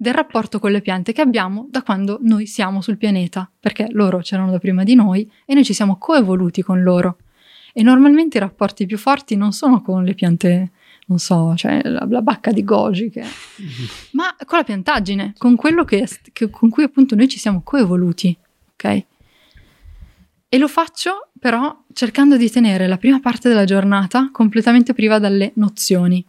del 0.00 0.14
rapporto 0.14 0.58
con 0.58 0.72
le 0.72 0.80
piante 0.80 1.12
che 1.12 1.20
abbiamo 1.20 1.66
da 1.68 1.82
quando 1.82 2.18
noi 2.22 2.46
siamo 2.46 2.80
sul 2.80 2.96
pianeta, 2.96 3.50
perché 3.60 3.86
loro 3.90 4.20
c'erano 4.20 4.50
da 4.50 4.58
prima 4.58 4.82
di 4.82 4.94
noi 4.94 5.30
e 5.44 5.52
noi 5.52 5.62
ci 5.62 5.74
siamo 5.74 5.98
coevoluti 5.98 6.62
con 6.62 6.82
loro. 6.82 7.18
E 7.74 7.82
normalmente 7.82 8.38
i 8.38 8.40
rapporti 8.40 8.86
più 8.86 8.96
forti 8.96 9.36
non 9.36 9.52
sono 9.52 9.82
con 9.82 10.02
le 10.02 10.14
piante 10.14 10.70
non 11.10 11.18
so, 11.18 11.54
cioè 11.54 11.82
la, 11.84 12.06
la 12.08 12.22
bacca 12.22 12.50
di 12.50 12.64
Goji, 12.64 13.10
che... 13.10 13.22
ma 14.12 14.34
con 14.46 14.58
la 14.58 14.64
piantaggine, 14.64 15.34
con 15.36 15.54
quello 15.54 15.84
che, 15.84 16.08
che- 16.32 16.48
con 16.48 16.70
cui 16.70 16.84
appunto 16.84 17.14
noi 17.14 17.28
ci 17.28 17.38
siamo 17.38 17.60
coevoluti, 17.62 18.34
ok? 18.72 19.04
E 20.48 20.58
lo 20.58 20.68
faccio 20.68 21.28
però 21.38 21.84
cercando 21.92 22.38
di 22.38 22.50
tenere 22.50 22.86
la 22.86 22.96
prima 22.96 23.20
parte 23.20 23.50
della 23.50 23.64
giornata 23.64 24.30
completamente 24.32 24.94
priva 24.94 25.18
dalle 25.18 25.52
nozioni. 25.56 26.24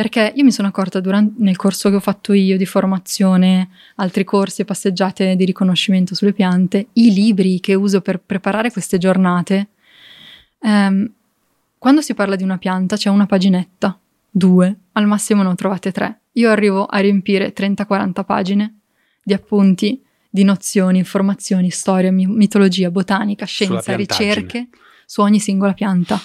Perché 0.00 0.32
io 0.34 0.44
mi 0.44 0.50
sono 0.50 0.68
accorta 0.68 0.98
durante, 0.98 1.34
nel 1.42 1.56
corso 1.56 1.90
che 1.90 1.96
ho 1.96 2.00
fatto 2.00 2.32
io 2.32 2.56
di 2.56 2.64
formazione, 2.64 3.68
altri 3.96 4.24
corsi 4.24 4.62
e 4.62 4.64
passeggiate 4.64 5.36
di 5.36 5.44
riconoscimento 5.44 6.14
sulle 6.14 6.32
piante, 6.32 6.86
i 6.94 7.12
libri 7.12 7.60
che 7.60 7.74
uso 7.74 8.00
per 8.00 8.18
preparare 8.18 8.70
queste 8.70 8.96
giornate, 8.96 9.68
ehm, 10.60 11.12
quando 11.76 12.00
si 12.00 12.14
parla 12.14 12.34
di 12.34 12.42
una 12.42 12.56
pianta 12.56 12.96
c'è 12.96 13.10
una 13.10 13.26
paginetta, 13.26 14.00
due, 14.30 14.74
al 14.92 15.04
massimo 15.04 15.42
ne 15.42 15.54
trovate 15.54 15.92
tre. 15.92 16.20
Io 16.32 16.48
arrivo 16.48 16.86
a 16.86 16.96
riempire 16.96 17.52
30-40 17.52 18.24
pagine 18.24 18.78
di 19.22 19.34
appunti, 19.34 20.02
di 20.30 20.44
nozioni, 20.44 20.96
informazioni, 20.96 21.68
storia, 21.68 22.10
mi- 22.10 22.24
mitologia, 22.24 22.90
botanica, 22.90 23.44
scienza, 23.44 23.94
ricerche 23.96 24.68
su 25.04 25.20
ogni 25.20 25.40
singola 25.40 25.74
pianta. 25.74 26.18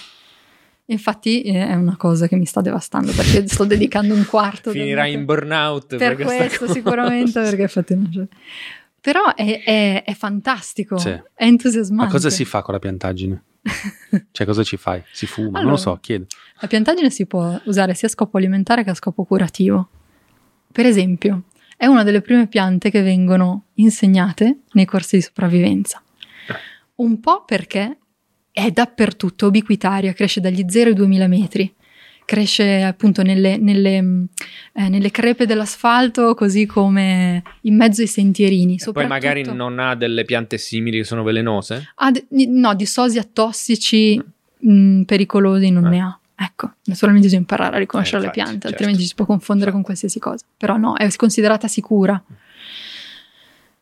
Infatti 0.88 1.42
eh, 1.42 1.68
è 1.68 1.74
una 1.74 1.96
cosa 1.98 2.28
che 2.28 2.36
mi 2.36 2.46
sta 2.46 2.62
devastando 2.62 3.12
perché 3.12 3.48
sto 3.48 3.66
dedicando 3.66 4.14
un 4.14 4.26
quarto 4.26 4.70
Finirà 4.72 5.08
in 5.08 5.26
burnout 5.26 5.96
per 5.98 6.16
questa 6.16 6.36
questo 6.36 6.60
cosa. 6.60 6.74
sicuramente 6.74 7.42
perché 7.42 7.62
infatti 7.64 7.96
non 7.96 8.10
c'è. 8.12 8.28
Però 9.02 9.34
è, 9.34 9.64
è- 9.64 10.04
è 10.04 10.14
fantastico, 10.14 10.98
Sì. 10.98 11.10
è 11.10 11.24
entusiasmante. 11.44 12.06
Ma 12.06 12.12
cosa 12.12 12.30
si 12.30 12.46
fa 12.46 12.62
con 12.62 12.74
la 12.76 12.80
piantaggine? 12.80 13.44
cioè, 14.32 14.46
cosa 14.46 14.64
ci 14.64 14.78
fai? 14.78 15.02
Si 15.12 15.26
fuma? 15.26 15.48
non 15.48 15.56
Allora. 15.58 15.72
lo 15.72 15.78
so, 15.78 15.98
chiedo. 16.02 16.26
La 16.60 16.68
piantaggine 16.68 17.10
si 17.10 17.26
può 17.26 17.60
usare 17.66 17.94
sia 17.96 18.08
a 18.08 18.12
scopo 18.12 18.38
alimentare 18.38 18.84
che 18.84 18.92
a 18.92 18.94
scopo 18.96 19.24
curativo. 19.24 19.90
Per 20.72 20.86
esempio, 20.86 21.44
è 21.78 21.86
una 21.88 22.04
delle 22.04 22.22
prime 22.22 22.48
piante 22.48 22.90
che 22.92 23.02
vengono 23.02 23.66
insegnate 23.76 24.60
nei 24.74 24.86
corsi 24.86 25.16
di 25.18 25.22
sopravvivenza. 25.24 26.02
Un 26.96 27.20
po' 27.20 27.44
perché 27.44 27.98
è 28.58 28.72
dappertutto, 28.72 29.48
ubiquitaria, 29.48 30.14
cresce 30.14 30.40
dagli 30.40 30.64
0 30.66 30.92
ai 30.92 30.96
2000 30.96 31.28
metri. 31.28 31.74
Cresce 32.24 32.82
appunto 32.84 33.22
nelle, 33.22 33.58
nelle, 33.58 34.02
mh, 34.02 34.28
eh, 34.76 34.88
nelle 34.88 35.12
crepe 35.12 35.46
dell'asfalto, 35.46 36.34
così 36.36 36.66
come 36.66 37.44
in 37.64 37.76
mezzo 37.76 38.00
ai 38.02 38.08
sentierini. 38.08 38.80
Poi 38.94 39.06
magari 39.08 39.44
non 39.44 39.78
ha 39.78 39.94
delle 39.94 40.24
piante 40.24 40.58
simili 40.58 41.00
che 41.00 41.04
sono 41.04 41.22
velenose? 41.24 41.90
Di- 42.30 42.48
no, 42.48 42.74
di 42.76 42.86
sosia 42.86 43.28
tossici 43.32 44.20
mh, 44.58 45.02
pericolosi 45.02 45.70
non 45.70 45.88
Eh. 45.88 45.90
ne 45.90 46.00
ha. 46.00 46.20
Ecco, 46.38 46.72
naturalmente 46.86 47.28
bisogna 47.28 47.42
imparare 47.42 47.76
a 47.76 47.80
riconoscere 47.80 48.20
Eh, 48.20 48.22
le 48.22 48.26
infatti, 48.28 48.42
piante, 48.46 48.62
certo. 48.62 48.78
altrimenti 48.78 49.04
si 49.08 49.16
può 49.16 49.26
confondere 49.26 49.72
con 49.72 49.82
qualsiasi 49.82 50.18
cosa. 50.20 50.46
Però 50.56 50.78
no, 50.78 50.96
è 50.96 51.08
considerata 51.18 51.68
sicura. 51.68 52.24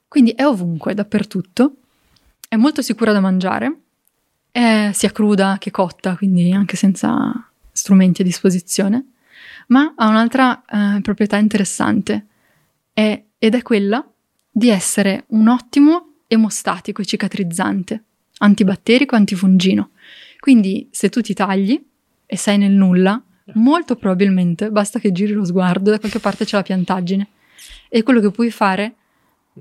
Quindi 0.08 0.32
è 0.32 0.46
ovunque, 0.46 0.94
dappertutto. 0.96 1.76
È 2.50 2.56
molto 2.56 2.82
sicura 2.82 3.12
da 3.14 3.20
mangiare, 3.20 3.74
è 4.54 4.92
sia 4.94 5.12
cruda 5.12 5.58
che 5.60 5.72
cotta, 5.72 6.16
quindi 6.16 6.52
anche 6.52 6.76
senza 6.78 7.50
strumenti 7.72 8.22
a 8.22 8.24
disposizione. 8.24 9.08
Ma 9.68 9.94
ha 9.98 10.08
un'altra 10.08 10.64
eh, 10.64 11.02
proprietà 11.02 11.38
interessante 11.38 12.28
è- 12.94 13.24
ed 13.40 13.56
è 13.56 13.62
quella 13.64 14.08
di 14.52 14.70
essere 14.70 15.24
un 15.30 15.48
ottimo 15.48 16.18
emostatico 16.28 17.02
e 17.02 17.06
cicatrizzante, 17.06 18.04
antibatterico 18.38 19.16
e 19.16 19.18
antifungino. 19.18 19.90
Quindi 20.40 20.88
se 20.92 21.10
tu 21.10 21.22
ti 21.22 21.34
tagli 21.34 21.84
e 22.28 22.38
sei 22.38 22.60
nel 22.60 22.72
nulla, 22.74 23.20
molto 23.56 23.96
probabilmente 23.96 24.70
basta 24.70 25.00
che 25.00 25.12
giri 25.12 25.34
lo 25.34 25.46
sguardo, 25.46 25.90
da 25.90 26.00
qualche 26.00 26.20
parte 26.20 26.46
c'è 26.46 26.58
la 26.58 26.64
piantaggine. 26.64 27.28
E 27.90 28.04
quello 28.04 28.20
che 28.20 28.30
puoi 28.30 28.52
fare 28.52 28.96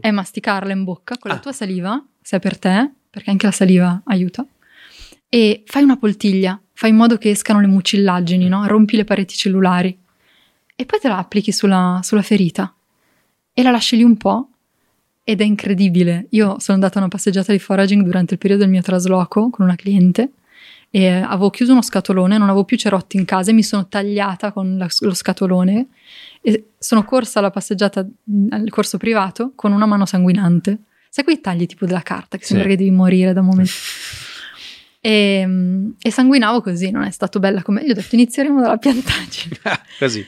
è 0.01 0.11
masticarla 0.11 0.73
in 0.73 0.85
bocca 0.85 1.17
con 1.17 1.31
la 1.31 1.37
Ah. 1.39 1.41
tua 1.41 1.53
saliva, 1.53 2.05
se 2.21 2.37
è 2.37 2.41
per 2.41 2.59
te, 2.59 2.91
perché 3.09 3.31
anche 3.31 3.47
la 3.47 3.53
saliva 3.53 4.01
aiuta, 4.05 4.45
e 5.35 5.63
fai 5.65 5.83
una 5.83 5.97
poltiglia, 5.97 6.61
fai 6.75 6.91
in 6.91 6.97
modo 6.97 7.17
che 7.17 7.31
escano 7.31 7.61
le 7.61 7.67
mucillaggini, 7.67 8.49
no? 8.49 8.67
rompi 8.67 8.97
le 8.97 9.05
pareti 9.05 9.35
cellulari 9.35 9.97
e 10.77 10.85
poi 10.85 11.01
te 11.01 11.09
la 11.09 11.17
applichi 11.17 11.53
sulla, 11.53 12.01
sulla 12.03 12.21
ferita 12.21 12.75
e 13.55 13.63
la 13.63 13.71
lasci 13.71 13.97
lì 13.97 14.03
un 14.03 14.19
po' 14.19 14.49
ed 15.25 15.41
è 15.41 15.45
incredibile. 15.45 16.27
Io 16.31 16.59
sono 16.59 16.77
andata 16.77 16.97
a 16.99 17.03
una 17.03 17.09
passeggiata 17.09 17.51
di 17.53 17.59
foraging 17.59 18.03
durante 18.03 18.35
il 18.35 18.39
periodo 18.41 18.63
del 18.65 18.71
mio 18.73 18.83
trasloco 18.83 19.49
con 19.49 19.65
una 19.65 19.75
cliente 19.77 20.33
e 20.91 21.09
avevo 21.09 21.49
chiuso 21.49 21.73
uno 21.73 21.81
scatolone, 21.81 22.37
non 22.37 22.49
avevo 22.49 22.65
più 22.65 22.77
cerotti 22.77 23.17
in 23.17 23.25
casa 23.25 23.51
e 23.51 23.55
mi 23.55 23.63
sono 23.63 23.87
tagliata 23.89 24.53
con 24.53 24.77
la- 24.77 24.89
lo 25.01 25.15
scatolone 25.15 25.87
e 26.43 26.73
sono 26.79 27.05
corsa 27.05 27.39
alla 27.39 27.51
passeggiata 27.51 28.07
al 28.51 28.69
corso 28.69 28.99
privato 28.99 29.53
con 29.55 29.73
una 29.73 29.87
mano 29.87 30.05
sanguinante. 30.05 30.79
Sai 31.09 31.25
quei 31.25 31.41
tagli 31.41 31.65
tipo 31.65 31.87
della 31.87 32.03
carta 32.03 32.37
che 32.37 32.43
Sì. 32.45 32.51
sembra 32.51 32.69
che 32.69 32.77
devi 32.77 32.91
morire 32.91 33.33
da 33.33 33.41
un 33.41 33.47
momento. 33.47 33.73
E, 35.05 35.45
mh, 35.45 35.97
e 36.01 36.11
sanguinavo 36.13 36.61
così, 36.63 36.91
non 36.91 37.03
è 37.03 37.11
stato 37.11 37.41
bella 37.41 37.61
come... 37.63 37.85
Gli 37.85 37.91
ho 37.91 37.95
detto 37.95 38.15
inizieremo 38.15 38.61
dalla 38.61 38.77
piantaggine. 38.79 39.59
Così. 39.99 40.25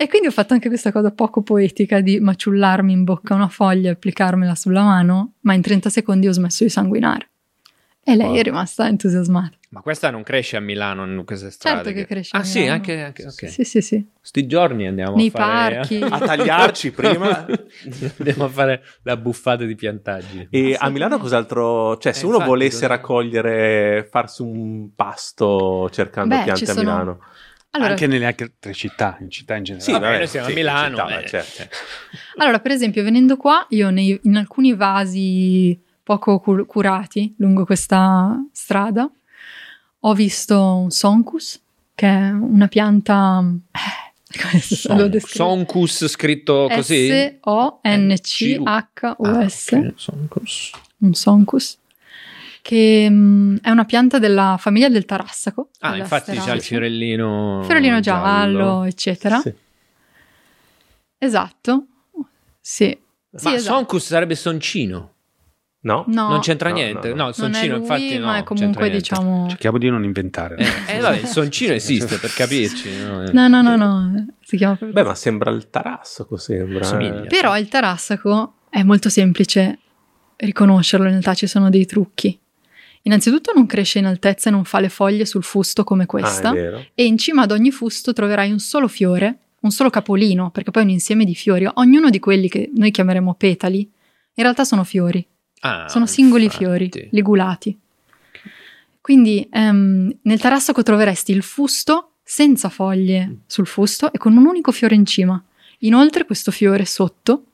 E 0.00 0.08
quindi 0.08 0.28
ho 0.28 0.30
fatto 0.30 0.54
anche 0.54 0.68
questa 0.68 0.92
cosa 0.92 1.10
poco 1.10 1.42
poetica 1.42 2.00
di 2.00 2.18
maciullarmi 2.20 2.90
in 2.92 3.04
bocca 3.04 3.34
una 3.34 3.48
foglia 3.48 3.88
e 3.88 3.92
applicarmela 3.92 4.54
sulla 4.54 4.82
mano, 4.82 5.34
ma 5.40 5.52
in 5.54 5.60
30 5.60 5.90
secondi 5.90 6.26
ho 6.26 6.32
smesso 6.32 6.64
di 6.64 6.70
sanguinare. 6.70 7.28
E 8.02 8.14
lei 8.16 8.28
Wow. 8.28 8.36
è 8.36 8.42
rimasta 8.44 8.86
entusiasmata. 8.88 9.57
Ma 9.70 9.82
questa 9.82 10.08
non 10.08 10.22
cresce 10.22 10.56
a 10.56 10.60
Milano 10.60 11.04
in 11.04 11.24
queste 11.26 11.50
strade? 11.50 11.82
Certo 11.84 11.92
che 11.92 12.06
cresce 12.06 12.34
a 12.34 12.40
Ah 12.40 12.44
sì, 12.44 12.60
Milano. 12.60 12.74
anche, 12.76 13.02
anche 13.02 13.24
ok. 13.26 13.48
Sì, 13.50 13.64
sì, 13.64 13.82
sì. 13.82 14.06
Sti 14.18 14.46
giorni 14.46 14.86
andiamo 14.86 15.16
Nei 15.16 15.26
a 15.26 15.30
fare... 15.30 15.74
parchi. 15.76 16.00
A 16.02 16.18
tagliarci 16.18 16.90
prima. 16.92 17.44
andiamo 18.18 18.44
a 18.44 18.48
fare 18.48 18.82
la 19.02 19.16
buffata 19.18 19.64
di 19.64 19.74
piantaggini. 19.74 20.48
E 20.50 20.74
a 20.78 20.88
Milano 20.88 21.18
cos'altro? 21.18 21.98
Cioè, 21.98 22.12
se 22.12 22.20
Eh, 22.22 22.24
uno 22.24 22.34
infatti, 22.36 22.50
volesse 22.50 22.76
cosa- 22.80 22.86
raccogliere, 22.88 24.08
farsi 24.10 24.40
un 24.42 24.94
pasto 24.94 25.90
cercando 25.90 26.34
Beh, 26.36 26.42
piante 26.44 26.64
a 26.64 26.66
sono- 26.68 26.80
Milano. 26.80 27.18
Allora, 27.72 27.90
Anche 27.90 28.06
nelle 28.06 28.24
altre 28.24 28.72
città, 28.72 29.18
in 29.20 29.28
città 29.30 29.54
in 29.54 29.64
generale. 29.64 29.84
Sì, 29.84 29.92
Vabbè, 29.92 30.04
vabbè, 30.06 30.18
noi 30.18 30.26
siamo 30.28 30.46
sì, 30.46 30.52
a 30.52 30.54
Milano. 30.54 30.96
città, 30.96 31.20
eh, 31.20 31.26
certo. 31.26 31.76
allora, 32.38 32.58
per 32.60 32.70
esempio, 32.70 33.02
venendo 33.02 33.36
qua, 33.36 33.66
io 33.68 33.90
nei- 33.90 34.18
in 34.22 34.36
alcuni 34.36 34.74
vasi 34.74 35.78
poco 36.02 36.40
cur- 36.40 36.64
curati 36.64 37.34
lungo 37.36 37.66
questa 37.66 38.34
strada 38.50 39.10
ho 40.00 40.14
visto 40.14 40.60
un 40.76 40.90
soncus, 40.90 41.60
che 41.94 42.06
è 42.06 42.30
una 42.30 42.68
pianta... 42.68 43.44
Son-? 44.60 45.20
Soncus 45.20 46.06
scritto 46.06 46.68
così? 46.70 47.08
S-O-N-C-H-U-S. 47.08 48.62
Ah, 49.72 49.78
ok, 49.78 49.92
Soncus. 49.96 50.70
un 50.98 51.14
soncus, 51.14 51.78
che 52.60 53.08
mm, 53.08 53.56
è 53.62 53.70
una 53.70 53.86
pianta 53.86 54.18
della 54.18 54.56
famiglia 54.58 54.90
del 54.90 55.06
tarassaco. 55.06 55.70
Ah, 55.80 55.96
infatti 55.96 56.36
c'ha 56.36 56.52
il 56.52 56.60
fiorellino 56.60 57.62
Fiorellino 57.64 58.00
giallo, 58.00 58.84
eccetera. 58.84 59.38
Sì. 59.38 59.54
Esatto. 61.16 61.86
Sì. 62.60 62.96
Sì, 63.30 63.44
Ma 63.44 63.54
esatto. 63.54 63.74
Soncus 63.74 64.04
sarebbe 64.06 64.34
soncino. 64.34 65.14
No? 65.80 66.04
No, 66.08 66.28
non 66.28 66.40
c'entra 66.40 66.70
No, 66.70 66.74
niente. 66.74 67.08
no, 67.10 67.14
No, 67.14 67.22
no. 67.24 67.28
il 67.30 67.34
non 67.38 67.50
è 67.50 67.54
soncino 67.54 67.72
lui, 67.74 67.82
infatti 67.82 68.18
no. 68.18 68.26
ma 68.26 68.42
comunque 68.42 68.90
diciamo... 68.90 69.46
Cerchiamo 69.48 69.78
di 69.78 69.88
non 69.88 70.02
inventare. 70.04 70.56
Eh, 70.56 70.96
eh, 70.96 71.00
vabbè, 71.00 71.18
il 71.18 71.26
soncino 71.26 71.72
esiste 71.72 72.16
per 72.18 72.32
capirci. 72.32 72.90
no? 72.98 73.22
Eh. 73.24 73.32
No, 73.32 73.46
no, 73.48 73.62
no, 73.62 73.76
no, 73.76 74.26
si 74.42 74.56
chiama 74.56 74.74
proprio 74.76 75.00
Beh, 75.02 75.08
ma 75.08 75.14
sembra 75.14 75.50
il 75.52 75.70
tarassaco, 75.70 76.36
sembra. 76.36 76.82
Somiglia. 76.82 77.26
Però 77.28 77.56
il 77.56 77.68
tarassaco 77.68 78.54
è 78.68 78.82
molto 78.82 79.08
semplice 79.08 79.78
riconoscerlo, 80.36 81.04
in 81.06 81.12
realtà 81.12 81.34
ci 81.34 81.46
sono 81.46 81.70
dei 81.70 81.86
trucchi. 81.86 82.38
Innanzitutto 83.02 83.52
non 83.54 83.66
cresce 83.66 83.98
in 84.00 84.06
altezza 84.06 84.48
e 84.48 84.52
non 84.52 84.64
fa 84.64 84.80
le 84.80 84.88
foglie 84.88 85.24
sul 85.24 85.42
fusto 85.44 85.84
come 85.84 86.04
questa 86.06 86.48
Ah, 86.48 86.52
è 86.52 86.54
vero. 86.54 86.84
e 86.94 87.04
in 87.06 87.16
cima 87.16 87.42
ad 87.42 87.52
ogni 87.52 87.70
fusto 87.70 88.12
troverai 88.12 88.50
un 88.50 88.58
solo 88.58 88.88
fiore, 88.88 89.38
un 89.60 89.70
solo 89.70 89.88
capolino, 89.90 90.50
perché 90.50 90.70
poi 90.72 90.82
è 90.82 90.84
un 90.84 90.90
insieme 90.92 91.24
di 91.24 91.34
fiori. 91.34 91.68
Ognuno 91.74 92.10
di 92.10 92.18
quelli 92.18 92.48
che 92.48 92.70
noi 92.74 92.90
chiameremo 92.90 93.34
petali, 93.34 93.78
in 93.80 94.42
realtà 94.42 94.64
sono 94.64 94.84
fiori, 94.84 95.24
Ah, 95.60 95.88
sono 95.88 96.06
singoli 96.06 96.44
infatti. 96.44 96.64
fiori, 96.64 97.08
ligulati. 97.10 97.78
Quindi 99.00 99.48
ehm, 99.50 100.18
nel 100.22 100.40
tarassaco 100.40 100.82
troveresti 100.82 101.32
il 101.32 101.42
fusto 101.42 102.12
senza 102.22 102.68
foglie 102.68 103.38
sul 103.46 103.66
fusto 103.66 104.12
e 104.12 104.18
con 104.18 104.36
un 104.36 104.46
unico 104.46 104.70
fiore 104.70 104.94
in 104.94 105.06
cima. 105.06 105.42
Inoltre 105.78 106.26
questo 106.26 106.50
fiore 106.50 106.84
sotto 106.84 107.44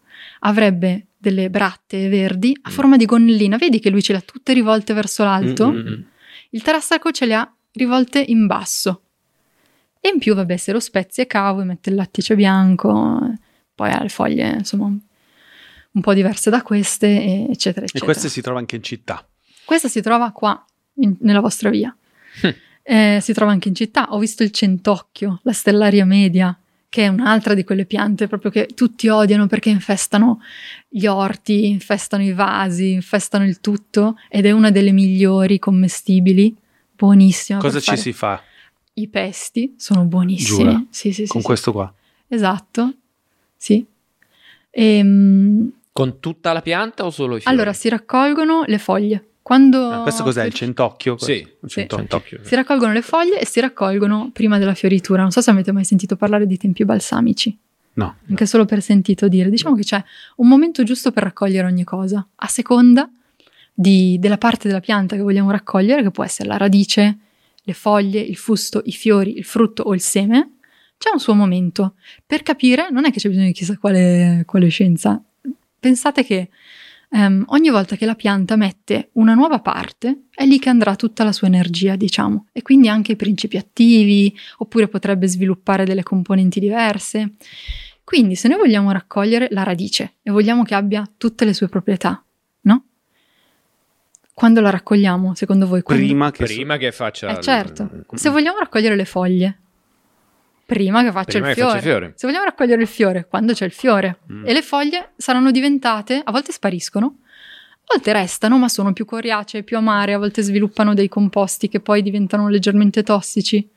avrebbe 0.41 1.07
delle 1.17 1.49
brattee 1.51 2.09
verdi 2.09 2.59
a 2.63 2.71
forma 2.71 2.97
di 2.97 3.05
gonnellina. 3.05 3.57
Vedi 3.57 3.79
che 3.79 3.91
lui 3.91 4.03
ce 4.03 4.13
le 4.13 4.19
ha 4.19 4.23
tutte 4.23 4.53
rivolte 4.53 4.93
verso 4.95 5.23
l'alto? 5.25 5.71
Mm, 5.71 5.77
mm, 5.77 5.89
mm. 5.89 6.01
Il 6.51 6.63
tarassaco 6.63 7.11
ce 7.13 7.27
le 7.27 7.35
ha 7.35 7.55
rivolte 7.73 8.21
in 8.21 8.47
basso. 8.47 9.03
E 10.01 10.11
in 10.13 10.19
più, 10.19 10.35
vabbè, 10.35 10.57
se 10.57 10.73
lo 10.73 10.81
spezzi 10.81 11.23
e 11.23 11.27
cavo 11.27 11.63
e 11.63 11.65
mette 11.65 11.91
il 11.91 11.97
lattice 11.97 12.35
bianco, 12.35 13.21
poi 13.75 13.91
ha 13.91 14.03
le 14.03 14.09
foglie, 14.09 14.57
insomma, 14.59 14.93
un 15.95 16.01
po' 16.01 16.15
diverse 16.15 16.51
da 16.51 16.63
queste, 16.63 17.07
e- 17.07 17.47
eccetera, 17.51 17.83
E 17.83 17.85
eccetera. 17.89 18.05
queste 18.05 18.29
si 18.29 18.41
trova 18.41 18.59
anche 18.59 18.77
in 18.77 18.83
città. 18.83 19.27
Questa 19.65 19.89
si 19.89 20.01
trova 20.01 20.31
qua, 20.33 20.65
in- 20.97 21.17
nella 21.21 21.41
vostra 21.41 21.71
via. 21.71 21.95
Hm. 22.43 22.49
Eh, 22.83 23.19
si 23.23 23.33
trova 23.33 23.51
anche 23.53 23.69
in 23.69 23.75
città. 23.75 24.09
Ho 24.13 24.19
visto 24.19 24.43
il 24.43 24.51
centocchio, 24.51 25.41
la 25.43 25.53
stellaria 25.53 26.05
media, 26.05 26.57
che 26.89 27.05
è 27.05 27.09
un'altra 27.09 27.55
di 27.55 27.65
quelle 27.65 27.87
piante 27.87 28.29
proprio 28.29 28.51
che 28.51 28.69
tutti 28.75 29.09
odiano 29.09 29.47
perché 29.47 29.71
infestano 29.71 30.41
gli 30.89 31.07
orti, 31.07 31.67
infestano 31.69 32.23
i 32.23 32.33
vasi, 32.33 32.93
infestano 32.93 33.45
il 33.47 33.61
tutto 33.61 34.17
ed 34.29 34.47
è 34.47 34.51
una 34.53 34.71
delle 34.71 34.93
migliori 34.93 35.59
commestibili, 35.59 36.55
buonissima. 36.95 37.59
Cosa 37.59 37.81
ci 37.81 37.87
fare- 37.87 38.01
si 38.01 38.13
fa 38.13 38.43
I 38.95 39.09
pesti 39.09 39.75
sono 39.77 40.05
buonissimi. 40.05 40.59
Giura? 40.59 40.85
Sì, 40.91 41.13
sì, 41.13 41.23
sì. 41.25 41.29
con 41.29 41.41
sì. 41.41 41.47
questo 41.47 41.73
qua? 41.73 41.93
Esatto, 42.29 42.95
sì. 43.57 43.85
Ehm, 44.71 45.73
Con 45.97 46.19
tutta 46.19 46.53
la 46.53 46.61
pianta 46.61 47.05
o 47.05 47.11
solo 47.11 47.37
i 47.37 47.41
fiori? 47.41 47.55
allora 47.57 47.73
si 47.73 47.89
raccolgono 47.89 48.65
le 48.67 48.79
foglie. 48.79 49.29
Quando 49.43 49.91
Ah, 49.91 50.03
questo 50.03 50.25
cos'è? 50.25 50.45
Il 50.45 50.53
centocchio? 50.53 51.17
Sì, 51.19 51.35
Il. 51.35 51.69
Centocchio. 51.71 52.41
Si 52.43 52.53
raccolgono 52.57 52.93
le 52.93 53.01
foglie 53.01 53.39
e 53.39 53.47
si 53.47 53.61
raccolgono 53.61 54.31
prima 54.33 54.59
della 54.59 54.75
fioritura. 54.75 55.23
Non 55.23 55.31
so 55.31 55.41
se 55.41 55.51
avete 55.51 55.71
mai 55.71 55.85
sentito 55.85 56.17
parlare 56.17 56.49
di 56.49 56.57
tempi 56.57 56.85
balsamici, 56.85 57.57
No. 57.93 58.17
anche 58.29 58.45
solo 58.45 58.65
per 58.65 58.83
sentito 58.83 59.29
dire. 59.29 59.49
Diciamo 59.51 59.77
che 59.77 59.83
c'è 59.85 60.03
un 60.39 60.49
momento 60.49 60.83
giusto 60.83 61.13
per 61.13 61.23
raccogliere 61.23 61.69
ogni 61.69 61.85
cosa, 61.85 62.27
a 62.35 62.47
seconda 62.49 63.09
di- 63.73 64.17
della 64.19 64.37
parte 64.39 64.67
della 64.67 64.81
pianta 64.81 65.15
che 65.15 65.23
vogliamo 65.23 65.53
raccogliere, 65.53 66.03
che 66.03 66.11
può 66.11 66.25
essere 66.25 66.49
la 66.49 66.57
radice, 66.57 67.19
le 67.63 67.73
foglie, 67.73 68.19
il 68.21 68.37
fusto, 68.37 68.83
i 68.85 68.93
fiori, 68.93 69.37
il 69.39 69.45
frutto 69.45 69.85
o 69.85 69.95
il 69.95 70.01
seme. 70.01 70.55
C'è 70.99 71.11
un 71.13 71.21
suo 71.21 71.35
momento. 71.35 71.95
Per 72.27 72.43
capire, 72.43 72.89
non 72.91 73.05
è 73.05 73.13
che 73.13 73.21
c'è 73.21 73.29
bisogno 73.29 73.47
di 73.47 73.53
chissà 73.53 73.79
quale, 73.79 74.43
quale 74.45 74.67
scienza. 74.71 75.23
Pensate 75.85 76.25
che 76.25 76.49
ehm, 77.11 77.45
ogni 77.49 77.69
volta 77.69 77.95
che 77.95 78.07
la 78.07 78.15
pianta 78.15 78.57
mette 78.57 79.11
una 79.13 79.35
nuova 79.35 79.59
parte, 79.59 80.29
è 80.35 80.47
lì 80.47 80.59
che 80.59 80.71
andrà 80.71 80.97
tutta 80.97 81.25
la 81.25 81.33
sua 81.33 81.47
energia, 81.47 81.95
diciamo, 81.95 82.47
e 82.53 82.63
quindi 82.63 82.89
anche 82.89 83.13
i 83.13 83.17
principi 83.17 83.59
attivi, 83.59 84.35
oppure 84.57 84.89
potrebbe 84.89 85.29
sviluppare 85.29 85.85
delle 85.85 86.03
componenti 86.03 86.59
diverse. 86.59 87.33
Quindi, 88.03 88.35
se 88.35 88.49
noi 88.49 88.57
vogliamo 88.57 88.93
raccogliere 88.93 89.49
la 89.51 89.63
radice 89.63 90.15
e 90.23 90.31
vogliamo 90.31 90.63
che 90.63 90.75
abbia 90.75 91.07
tutte 91.19 91.45
le 91.45 91.53
sue 91.53 91.69
proprietà, 91.69 92.25
no? 92.63 92.85
Quando 94.33 94.63
la 94.63 94.71
raccogliamo, 94.71 95.35
secondo 95.35 95.67
voi? 95.67 95.83
Quando- 95.83 96.03
Prima 96.03 96.31
che 96.31 96.45
Prima 96.45 96.79
che 96.79 96.93
faccia... 96.93 97.37
Eh, 97.37 97.43
certo. 97.43 97.91
Se 98.15 98.31
vogliamo 98.31 98.57
raccogliere 98.57 98.97
le 98.97 99.05
foglie, 99.05 99.59
prima 100.65 101.03
che 101.03 101.13
faccia 101.13 101.39
Prima 101.39 101.49
il 101.51 101.55
che 101.55 101.61
fiore. 101.61 101.77
il 101.77 101.83
fiore. 101.83 102.13
Se 102.17 102.27
vogliamo 102.27 102.45
raccogliere 102.45 102.83
il 102.83 102.89
fiore, 102.89 103.27
quando 103.29 103.53
c'è 103.53 103.65
il 103.65 103.73
fiore. 103.73 104.19
Mm. 104.33 104.47
E 104.47 104.53
le 104.53 104.63
foglie 104.63 105.13
saranno 105.17 105.51
diventate, 105.51 106.21
a 106.25 106.31
volte 106.31 106.53
spariscono, 106.53 107.19
a 107.27 107.95
volte 107.95 108.13
restano, 108.13 108.59
ma 108.59 108.69
sono 108.69 108.93
più 108.93 109.05
coriacee, 109.05 109.63
più 109.63 109.77
amare, 109.77 110.15
a 110.15 110.19
volte 110.19 110.43
sviluppano 110.43 110.95
dei 110.95 111.09
composti 111.09 111.69
che 111.69 111.81
poi 111.81 112.03
diventano 112.03 112.49
leggermente 112.49 113.03
tossici. 113.03 113.69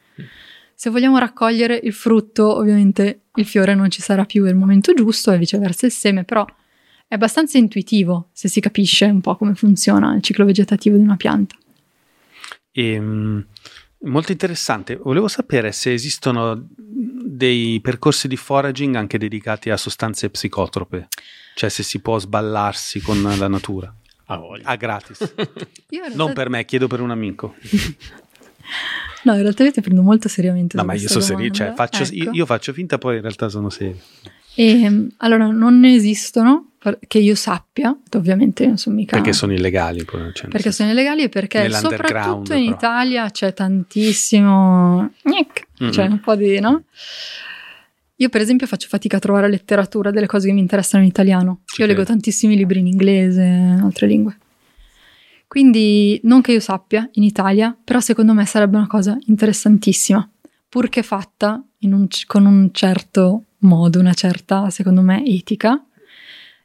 Se 0.74 0.90
vogliamo 0.90 1.18
raccogliere 1.18 1.80
il 1.82 1.94
frutto, 1.94 2.56
ovviamente 2.56 3.22
il 3.36 3.46
fiore 3.46 3.74
non 3.74 3.90
ci 3.90 4.02
sarà 4.02 4.26
più, 4.26 4.46
è 4.46 4.50
il 4.50 4.56
momento 4.56 4.94
giusto 4.94 5.32
e 5.32 5.38
viceversa 5.38 5.88
il 5.88 5.92
seme, 5.92 6.24
però 6.24 6.46
è 7.08 7.16
abbastanza 7.16 7.58
intuitivo 7.58 8.30
se 8.32 8.48
si 8.48 8.60
capisce 8.60 9.06
un 9.06 9.22
po' 9.22 9.36
come 9.38 9.56
funziona 9.56 10.14
il 10.14 10.22
ciclo 10.22 10.46
vegetativo 10.46 10.98
di 10.98 11.04
una 11.04 11.16
pianta. 11.16 11.56
Ehm, 12.74 13.46
molto 14.02 14.32
interessante. 14.32 14.96
Volevo 14.96 15.28
sapere 15.28 15.72
se 15.72 15.94
esistono 15.94 16.68
dei 16.70 17.80
percorsi 17.82 18.28
di 18.28 18.38
foraging 18.38 18.96
anche 18.96 19.18
dedicati 19.18 19.70
a 19.70 19.78
sostanze 19.78 20.30
psicotrope, 20.30 21.08
cioè 21.56 21.70
se 21.70 21.84
si 21.84 22.00
può 22.00 22.18
sballarsi 22.20 23.00
con 23.02 23.22
la 23.22 23.48
natura. 23.48 23.94
Ah, 24.26 24.38
voglia. 24.38 24.68
A 24.68 24.76
gratis. 24.76 25.34
Non 26.16 26.34
per 26.34 26.50
me, 26.50 26.66
chiedo 26.66 26.88
per 26.88 27.00
un 27.00 27.12
amico. 27.12 27.56
No, 29.24 29.34
in 29.36 29.42
realtà 29.42 29.64
io 29.64 29.72
ti 29.72 29.82
prendo 29.82 30.02
molto 30.02 30.28
seriamente. 30.28 30.78
No, 30.78 30.84
ma 30.84 30.94
io 30.94 31.08
sono 31.08 31.22
serio, 31.22 31.50
cioè 31.50 31.74
faccio, 31.74 32.04
Ecco. 32.04 32.14
io, 32.14 32.32
io 32.32 32.46
faccio 32.46 32.74
finta, 32.74 32.98
poi 32.98 33.16
in 33.16 33.22
realtà 33.22 33.50
sono 33.50 33.70
serio. 33.70 33.98
E, 34.60 35.08
allora, 35.18 35.52
non 35.52 35.80
ne 35.80 35.94
esistono, 35.94 36.72
che 37.08 37.20
io 37.20 37.36
sappia, 37.36 37.96
ovviamente 38.16 38.66
non 38.66 38.78
sono 38.78 38.96
mica... 38.96 39.16
Perché 39.16 39.34
sono 39.34 39.54
illegali. 39.54 40.04
poi, 40.04 40.32
cioè, 40.34 40.50
perché 40.50 40.72
sono 40.72 40.90
illegali 40.90 41.24
e 41.24 41.30
perché 41.30 41.70
soprattutto 41.70 42.54
in 42.54 42.66
però. 42.66 42.76
Italia 42.76 43.30
c'è 43.30 43.54
tantissimo... 43.54 45.12
Mm-mm. 45.30 45.92
Cioè 45.92 46.06
un 46.06 46.20
po' 46.20 46.36
di... 46.36 46.60
no? 46.60 46.84
Io 48.16 48.30
per 48.30 48.42
esempio 48.42 48.66
faccio 48.66 48.88
fatica 48.88 49.18
a 49.18 49.20
trovare 49.20 49.48
letteratura 49.48 50.10
delle 50.10 50.26
cose 50.26 50.48
che 50.48 50.54
mi 50.54 50.60
interessano 50.60 51.04
in 51.04 51.10
italiano. 51.10 51.62
Ci 51.66 51.82
io 51.82 51.88
leggo 51.88 52.02
credo. 52.02 52.14
tantissimi 52.20 52.56
libri 52.56 52.80
in 52.80 52.88
inglese, 52.88 53.44
in 53.44 53.82
altre 53.84 54.08
lingue. 54.08 54.38
Quindi 55.48 56.20
non 56.24 56.42
che 56.42 56.54
io 56.54 56.60
sappia 56.60 57.08
in 57.14 57.24
Italia, 57.24 57.78
però 57.84 58.00
secondo 58.00 58.34
me 58.34 58.44
sarebbe 58.46 58.78
una 58.78 58.88
cosa 58.88 59.16
interessantissima, 59.28 60.28
purché 60.68 61.04
fatta 61.04 61.64
un 61.82 62.08
con 62.26 62.46
un 62.46 62.70
certo 62.74 63.44
modo, 63.60 64.00
una 64.00 64.14
certa, 64.14 64.70
secondo 64.70 65.02
me, 65.02 65.26
etica 65.26 65.82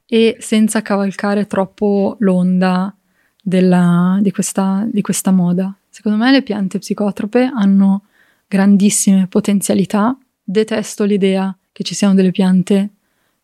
e 0.06 0.36
senza 0.40 0.82
cavalcare 0.82 1.47
troppo 1.47 2.16
l'onda 2.20 2.94
della- 3.43 4.19
di, 4.20 4.31
questa, 4.31 4.86
di 4.90 5.01
questa 5.01 5.31
moda. 5.31 5.74
Secondo 5.89 6.19
me 6.19 6.31
le 6.31 6.43
piante 6.43 6.78
psicotrope 6.78 7.51
hanno 7.52 8.05
grandissime 8.47 9.27
potenzialità. 9.27 10.16
Detesto 10.43 11.05
l'idea 11.05 11.56
che 11.73 11.82
ci 11.82 11.94
siano 11.94 12.14
delle 12.14 12.31
piante 12.31 12.90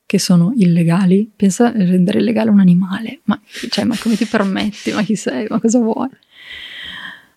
che 0.05 0.19
sono 0.19 0.53
illegali. 0.57 1.31
Pensa 1.35 1.69
a 1.69 1.73
rendere 1.73 2.21
illegale 2.21 2.51
un 2.51 2.61
animale. 2.61 3.21
Ma, 3.25 3.41
cioè, 3.71 3.85
ma 3.85 3.97
come 3.99 4.17
ti 4.17 4.27
permetti? 4.27 4.93
Ma 4.93 5.03
chi 5.03 5.17
sei? 5.17 5.47
Ma 5.49 5.61
cosa 5.61 5.79
vuoi? 5.79 6.09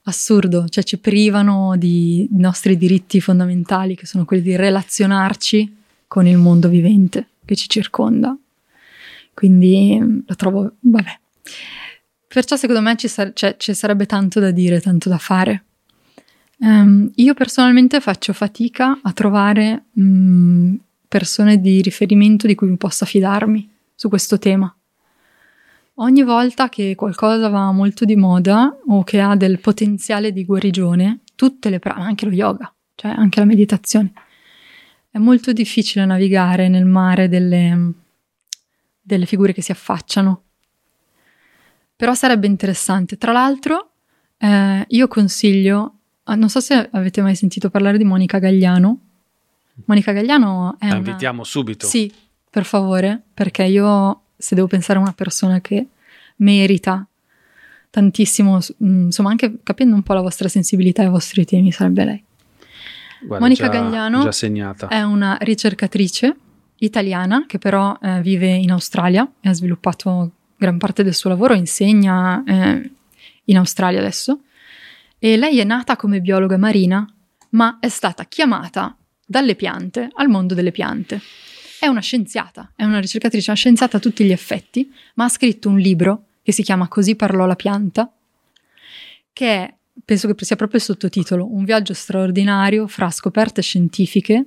Assurdo, 0.04 0.68
cioè 0.68 0.84
ci 0.84 0.98
privano 0.98 1.76
di 1.78 2.24
i 2.24 2.28
nostri 2.32 2.76
diritti 2.76 3.22
fondamentali 3.22 3.96
che 3.96 4.06
sono 4.06 4.26
quelli 4.26 4.42
di 4.42 4.56
relazionarci 4.56 5.80
con 6.12 6.28
il 6.28 6.36
mondo 6.36 6.68
vivente 6.68 7.30
che 7.46 7.56
ci 7.56 7.70
circonda. 7.70 8.38
Quindi 9.34 9.98
mm, 9.98 10.20
lo 10.26 10.36
trovo, 10.36 10.74
vabbè. 10.78 11.20
Perciò 12.28 12.58
secondo 12.58 12.82
me 12.82 12.98
ci, 12.98 13.08
sar- 13.08 13.32
cioè, 13.32 13.56
ci 13.56 13.74
sarebbe 13.74 14.06
tanto 14.06 14.42
da 14.42 14.52
dire, 14.52 14.82
tanto 14.82 15.08
da 15.08 15.18
fare. 15.18 15.64
Ehm, 16.60 17.12
io 17.16 17.34
personalmente 17.34 18.02
faccio 18.02 18.34
fatica 18.34 19.00
a 19.02 19.14
trovare 19.14 19.86
mm, 19.98 20.76
persone 21.08 21.62
di 21.62 21.82
riferimento 21.82 22.46
di 22.46 22.56
cui 22.56 22.68
mi 22.68 22.76
possa 22.76 23.06
fidarmi 23.06 23.70
su 23.96 24.10
questo 24.10 24.38
tema. 24.38 24.76
Ogni 25.94 26.24
volta 26.24 26.68
che 26.68 26.94
qualcosa 26.96 27.48
va 27.48 27.72
molto 27.72 28.04
di 28.04 28.18
moda 28.18 28.78
o 28.86 29.06
che 29.06 29.22
ha 29.22 29.38
del 29.38 29.62
potenziale 29.62 30.34
di 30.34 30.44
guarigione, 30.44 31.20
tutte 31.36 31.70
le 31.70 31.80
pratiche, 31.80 32.06
anche 32.06 32.26
lo 32.26 32.34
yoga, 32.34 32.74
cioè 32.96 33.12
anche 33.12 33.40
la 33.40 33.46
meditazione, 33.46 34.12
è 35.12 35.18
molto 35.18 35.52
difficile 35.52 36.06
navigare 36.06 36.70
nel 36.70 36.86
mare 36.86 37.28
delle, 37.28 37.92
delle 39.02 39.26
figure 39.26 39.52
che 39.52 39.62
si 39.62 39.72
affacciano. 39.72 40.44
Però 41.98 42.14
sarebbe 42.14 42.48
interessante. 42.48 43.18
Tra 43.18 43.34
l'altro, 43.34 43.92
eh, 44.38 44.86
io 44.88 45.08
consiglio, 45.10 45.96
ah, 46.24 46.36
non 46.36 46.50
so 46.50 46.62
se 46.62 46.90
avete 46.92 47.22
mai 47.22 47.36
sentito 47.36 47.70
parlare 47.70 47.98
di 47.98 48.06
Monica 48.06 48.40
Gagliano. 48.40 49.00
Monica 49.86 50.14
Gagliano 50.14 50.78
è 50.80 50.88
La 50.88 50.96
una... 50.96 51.10
invitiamo 51.10 51.44
subito. 51.44 51.86
Sì, 51.88 52.12
per 52.50 52.64
favore, 52.64 53.22
perché 53.34 53.64
io 53.64 54.22
se 54.38 54.56
devo 54.56 54.68
pensare 54.68 54.98
a 54.98 55.02
una 55.02 55.14
persona 55.14 55.60
che 55.60 55.88
merita 56.38 57.06
tantissimo, 57.90 58.60
mm, 58.84 59.06
insomma 59.06 59.30
anche 59.30 59.58
capendo 59.62 59.94
un 59.94 60.04
po' 60.04 60.14
la 60.14 60.22
vostra 60.22 60.48
sensibilità 60.48 61.04
e 61.04 61.08
i 61.08 61.10
vostri 61.10 61.44
temi, 61.44 61.72
sarebbe 61.74 62.06
lei. 62.06 62.24
Guarda, 63.22 63.46
Monica 63.46 63.70
già- 63.70 63.72
Gagliano 63.72 64.24
Già. 64.24 64.32
È 64.88 65.02
una 65.02 65.38
ricercatrice 65.42 66.36
italiana 66.78 67.46
che 67.46 67.60
però 67.60 67.98
eh, 68.02 68.22
vive 68.22 68.48
in 68.48 68.72
Australia 68.72 69.30
e 69.40 69.50
ha 69.50 69.54
sviluppato 69.54 70.32
gran 70.56 70.78
parte 70.78 71.04
del 71.04 71.14
suo 71.14 71.30
lavoro, 71.30 71.54
insegna 71.54 72.44
eh, 72.44 72.92
in 73.46 73.58
Australia 73.58 74.00
adesso. 74.00 74.42
E 75.18 75.38
lei 75.38 75.60
è 75.60 75.64
nata 75.64 75.96
come 75.96 76.22
biologa 76.22 76.58
marina, 76.58 77.08
ma 77.50 77.78
è 77.80 77.90
stata 77.90 78.26
chiamata 78.26 78.96
dalle 79.26 79.56
piante 79.56 80.10
al 80.14 80.28
mondo 80.28 80.54
delle 80.54 80.72
piante. 80.72 81.22
È 81.80 81.88
una 81.88 82.02
scienziata, 82.02 82.74
è 82.76 82.84
una 82.84 83.00
ricercatrice, 83.00 83.50
una 83.50 83.60
scienziata 83.60 83.98
a 83.98 84.00
tutti 84.00 84.24
gli 84.24 84.32
effetti, 84.32 84.92
ma 85.16 85.26
ha 85.26 85.30
scritto 85.30 85.70
un 85.70 85.78
libro 85.78 86.26
che 86.44 86.52
si 86.52 86.64
chiama 86.64 86.88
Così 86.88 87.16
parlò 87.16 87.46
la 87.46 87.56
pianta, 87.56 88.12
che 89.34 89.48
è, 89.48 89.74
penso 90.04 90.34
che 90.34 90.46
sia 90.46 90.56
proprio 90.56 90.80
il 90.80 90.86
sottotitolo, 90.86 91.54
un 91.54 91.64
viaggio 91.64 91.94
straordinario 91.94 92.88
fra 92.88 93.10
scoperte 93.10 93.62
scientifiche 93.62 94.46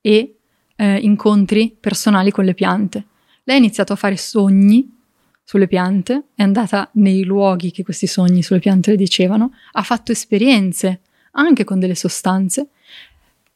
e 0.00 0.36
eh, 0.76 0.96
incontri 0.98 1.76
personali 1.78 2.30
con 2.30 2.44
le 2.44 2.54
piante. 2.54 3.06
Lei 3.44 3.56
ha 3.56 3.58
iniziato 3.58 3.92
a 3.92 3.96
fare 3.96 4.16
sogni 4.16 4.90
sulle 5.42 5.66
piante, 5.66 6.28
è 6.34 6.42
andata 6.42 6.88
nei 6.94 7.24
luoghi 7.24 7.70
che 7.70 7.82
questi 7.82 8.06
sogni 8.06 8.42
sulle 8.42 8.60
piante 8.60 8.90
le 8.90 8.96
dicevano, 8.96 9.52
ha 9.72 9.82
fatto 9.82 10.12
esperienze 10.12 11.00
anche 11.32 11.64
con 11.64 11.78
delle 11.78 11.94
sostanze, 11.94 12.68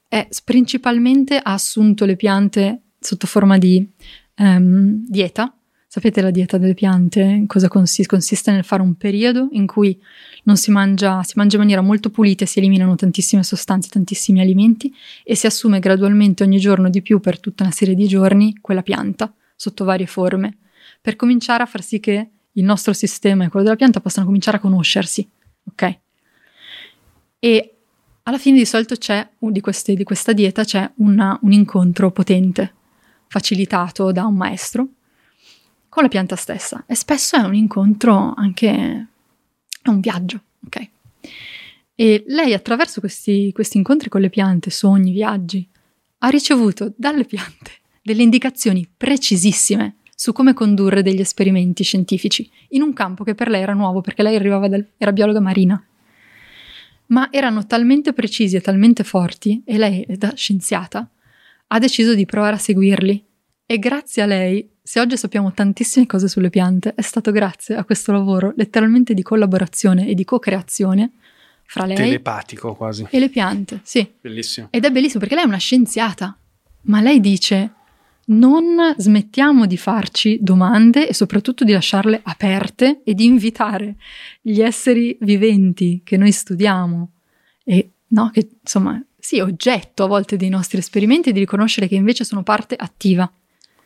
e 0.08 0.28
principalmente 0.44 1.36
ha 1.36 1.52
assunto 1.52 2.04
le 2.04 2.16
piante 2.16 2.82
sotto 2.98 3.26
forma 3.26 3.58
di 3.58 3.86
ehm, 4.34 5.04
dieta, 5.06 5.54
Sapete 5.90 6.20
la 6.20 6.30
dieta 6.30 6.58
delle 6.58 6.74
piante? 6.74 7.44
Cosa 7.46 7.68
consiste? 7.68 8.06
Consiste 8.06 8.50
nel 8.50 8.62
fare 8.62 8.82
un 8.82 8.96
periodo 8.96 9.48
in 9.52 9.66
cui 9.66 9.98
non 10.42 10.58
si 10.58 10.70
mangia, 10.70 11.22
si 11.22 11.32
mangia 11.36 11.56
in 11.56 11.62
maniera 11.62 11.80
molto 11.80 12.10
pulita 12.10 12.44
e 12.44 12.46
si 12.46 12.58
eliminano 12.58 12.94
tantissime 12.94 13.42
sostanze, 13.42 13.88
tantissimi 13.88 14.42
alimenti 14.42 14.94
e 15.24 15.34
si 15.34 15.46
assume 15.46 15.78
gradualmente 15.78 16.42
ogni 16.42 16.58
giorno 16.58 16.90
di 16.90 17.00
più 17.00 17.20
per 17.20 17.40
tutta 17.40 17.62
una 17.62 17.72
serie 17.72 17.94
di 17.94 18.06
giorni 18.06 18.58
quella 18.60 18.82
pianta 18.82 19.32
sotto 19.56 19.86
varie 19.86 20.04
forme 20.04 20.58
per 21.00 21.16
cominciare 21.16 21.62
a 21.62 21.66
far 21.66 21.82
sì 21.82 22.00
che 22.00 22.28
il 22.52 22.64
nostro 22.64 22.92
sistema 22.92 23.44
e 23.44 23.48
quello 23.48 23.64
della 23.64 23.76
pianta 23.76 24.00
possano 24.00 24.26
cominciare 24.26 24.58
a 24.58 24.60
conoscersi, 24.60 25.26
ok? 25.70 25.98
E 27.38 27.76
alla 28.24 28.36
fine 28.36 28.58
di 28.58 28.66
solito 28.66 28.94
c'è, 28.94 29.26
di, 29.38 29.60
queste, 29.62 29.94
di 29.94 30.04
questa 30.04 30.34
dieta, 30.34 30.64
c'è 30.64 30.90
una, 30.96 31.38
un 31.40 31.52
incontro 31.52 32.10
potente, 32.10 32.74
facilitato 33.26 34.12
da 34.12 34.26
un 34.26 34.34
maestro, 34.34 34.88
con 35.98 36.06
la 36.06 36.12
pianta 36.12 36.36
stessa. 36.36 36.84
E 36.86 36.94
spesso 36.94 37.34
è 37.34 37.40
un 37.40 37.56
incontro 37.56 38.32
anche, 38.36 38.68
è 39.82 39.88
un 39.88 39.98
viaggio, 39.98 40.40
ok? 40.64 40.88
E 41.96 42.22
lei 42.28 42.54
attraverso 42.54 43.00
questi, 43.00 43.50
questi 43.52 43.78
incontri 43.78 44.08
con 44.08 44.20
le 44.20 44.30
piante, 44.30 44.70
sogni, 44.70 45.10
viaggi, 45.10 45.68
ha 46.18 46.28
ricevuto 46.28 46.92
dalle 46.96 47.24
piante 47.24 47.72
delle 48.00 48.22
indicazioni 48.22 48.88
precisissime 48.96 49.96
su 50.14 50.32
come 50.32 50.54
condurre 50.54 51.02
degli 51.02 51.18
esperimenti 51.18 51.82
scientifici 51.82 52.48
in 52.68 52.82
un 52.82 52.92
campo 52.92 53.24
che 53.24 53.34
per 53.34 53.48
lei 53.48 53.62
era 53.62 53.72
nuovo 53.72 54.00
perché 54.00 54.22
lei 54.22 54.36
arrivava 54.36 54.68
dal, 54.68 54.86
era 54.98 55.10
biologa 55.10 55.40
marina. 55.40 55.84
Ma 57.06 57.28
erano 57.32 57.66
talmente 57.66 58.12
precisi 58.12 58.54
e 58.54 58.60
talmente 58.60 59.02
forti 59.02 59.62
e 59.64 59.76
lei, 59.76 60.06
da 60.16 60.32
scienziata, 60.36 61.10
ha 61.66 61.78
deciso 61.80 62.14
di 62.14 62.24
provare 62.24 62.54
a 62.54 62.58
seguirli. 62.58 63.24
E 63.66 63.78
grazie 63.78 64.22
a 64.22 64.26
lei, 64.26 64.76
se 64.88 65.00
oggi 65.00 65.18
sappiamo 65.18 65.52
tantissime 65.52 66.06
cose 66.06 66.28
sulle 66.28 66.48
piante, 66.48 66.94
è 66.94 67.02
stato 67.02 67.30
grazie 67.30 67.76
a 67.76 67.84
questo 67.84 68.10
lavoro 68.10 68.54
letteralmente 68.56 69.12
di 69.12 69.20
collaborazione 69.20 70.08
e 70.08 70.14
di 70.14 70.24
co-creazione 70.24 71.10
fra 71.66 71.84
lei 71.84 71.94
Telepatico 71.94 72.74
quasi. 72.74 73.06
e 73.10 73.18
le 73.18 73.28
piante. 73.28 73.80
Sì, 73.82 74.10
Bellissimo. 74.18 74.68
ed 74.70 74.86
è 74.86 74.90
bellissimo 74.90 75.20
perché 75.20 75.34
lei 75.34 75.44
è 75.44 75.46
una 75.46 75.58
scienziata, 75.58 76.34
ma 76.84 77.02
lei 77.02 77.20
dice 77.20 77.74
non 78.28 78.94
smettiamo 78.96 79.66
di 79.66 79.76
farci 79.76 80.38
domande 80.40 81.06
e 81.06 81.12
soprattutto 81.12 81.64
di 81.64 81.72
lasciarle 81.72 82.22
aperte 82.24 83.02
e 83.04 83.12
di 83.12 83.26
invitare 83.26 83.96
gli 84.40 84.62
esseri 84.62 85.18
viventi 85.20 86.00
che 86.02 86.16
noi 86.16 86.32
studiamo 86.32 87.12
e 87.62 87.90
no, 88.06 88.30
che 88.32 88.48
insomma 88.62 88.98
sì, 89.18 89.38
oggetto 89.40 90.04
a 90.04 90.06
volte 90.06 90.38
dei 90.38 90.48
nostri 90.48 90.78
esperimenti, 90.78 91.32
di 91.32 91.40
riconoscere 91.40 91.88
che 91.88 91.94
invece 91.94 92.24
sono 92.24 92.42
parte 92.42 92.74
attiva 92.74 93.30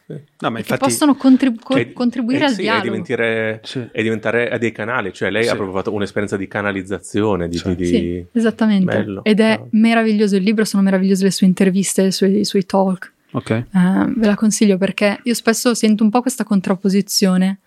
No, 0.06 0.50
ma 0.50 0.58
e 0.58 0.62
che 0.62 0.72
infatti 0.72 0.78
possono 0.90 1.14
contrib- 1.14 1.62
co- 1.62 1.74
Che- 1.74 1.92
contribuire 1.92 2.42
eh 2.42 2.46
al 2.46 2.52
sì, 2.52 2.60
e 2.60 2.62
dialogo. 2.64 2.84
diventare, 2.90 3.60
Sì. 3.64 3.88
e 3.90 4.02
diventare 4.02 4.50
a 4.50 4.58
dei 4.58 4.72
canali, 4.72 5.12
cioè 5.12 5.30
lei 5.30 5.44
Sì. 5.44 5.48
ha 5.50 5.54
proprio 5.54 5.74
fatto 5.76 5.92
un'esperienza 5.92 6.36
di 6.36 6.46
canalizzazione, 6.48 7.48
di, 7.48 7.56
Sì. 7.56 7.74
di- 7.74 7.86
Sì, 7.86 8.26
esattamente. 8.32 8.84
Bello. 8.84 9.24
Ed 9.24 9.40
è 9.40 9.54
Bravo. 9.54 9.68
meraviglioso 9.72 10.36
il 10.36 10.42
libro, 10.42 10.64
sono 10.64 10.82
meravigliose 10.82 11.24
le 11.24 11.30
sue 11.30 11.46
interviste, 11.46 12.02
i 12.02 12.12
suoi, 12.12 12.40
i 12.40 12.44
suoi 12.44 12.66
talk. 12.66 13.12
Ok. 13.32 13.50
Eh, 13.50 13.64
ve 13.72 14.26
la 14.26 14.34
consiglio 14.34 14.76
perché 14.76 15.20
io 15.22 15.32
spesso 15.34 15.72
sento 15.74 16.02
un 16.04 16.10
po' 16.10 16.20
questa 16.20 16.44
contrapposizione 16.44 17.60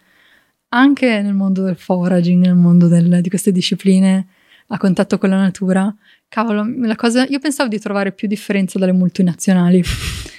anche 0.70 1.22
nel 1.22 1.34
mondo 1.34 1.64
del 1.64 1.78
foraging, 1.78 2.44
nel 2.44 2.56
mondo 2.56 2.88
del- 2.88 3.22
di 3.22 3.30
queste 3.30 3.52
discipline 3.52 4.28
a 4.68 4.78
contatto 4.78 5.18
con 5.18 5.30
la 5.30 5.38
natura. 5.38 5.94
Cavolo, 6.28 6.66
la 6.82 6.95
cosa, 6.95 7.26
io 7.28 7.40
pensavo 7.40 7.70
di 7.70 7.80
trovare 7.80 8.12
più 8.12 8.28
differenza 8.28 8.78
dalle 8.78 8.91
multinazionali. 8.91 9.82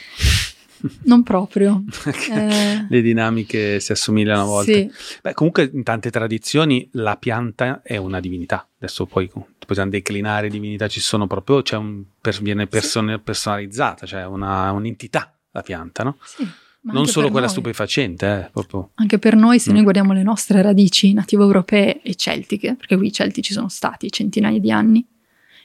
non 1.04 1.22
proprio. 1.22 1.84
Eh, 2.30 2.86
Le 2.88 3.00
dinamiche 3.02 3.80
si 3.80 3.92
assomigliano 3.92 4.42
a 4.42 4.44
volte. 4.44 4.90
sì, 4.90 5.18
Beh, 5.22 5.34
comunque 5.34 5.70
in 5.72 5.82
tante 5.82 6.10
tradizioni 6.10 6.88
la 6.92 7.16
pianta 7.16 7.80
è 7.82 7.96
una 7.96 8.20
divinità. 8.20 8.66
Adesso 8.78 9.06
poi 9.06 9.30
possiamo 9.66 9.90
declinare 9.90 10.48
divinità, 10.48 10.86
ci 10.88 11.00
sono 11.00 11.26
proprio, 11.26 11.62
c'è 11.62 11.76
un, 11.76 12.02
per- 12.20 12.40
viene 12.42 12.66
person- 12.66 13.20
personalizzata, 13.22 14.06
cioè 14.06 14.24
una, 14.26 14.70
un'entità 14.72 15.36
la 15.52 15.62
pianta, 15.62 16.02
no? 16.04 16.18
sì, 16.24 16.46
non 16.82 17.06
solo 17.06 17.30
quella 17.30 17.46
noi. 17.46 17.54
stupefacente, 17.54 18.26
eh, 18.46 18.50
proprio. 18.52 18.90
Anche 18.94 19.18
per 19.18 19.34
noi, 19.34 19.58
se 19.58 19.70
Mm. 19.70 19.74
noi 19.74 19.82
guardiamo 19.82 20.12
le 20.12 20.22
nostre 20.22 20.62
radici 20.62 21.12
nativo-europee 21.14 22.02
e 22.02 22.14
celtiche, 22.14 22.74
perché 22.76 22.96
qui 22.96 23.06
i 23.08 23.12
celtici 23.12 23.52
sono 23.52 23.68
stati 23.68 24.10
centinaia 24.10 24.58
di 24.60 24.70
anni, 24.70 25.04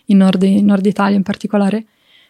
in 0.06 0.18
nord, 0.18 0.42
in 0.44 0.66
nord 0.66 0.86
Italia 0.86 1.16
in 1.18 1.24
particolare, 1.24 1.86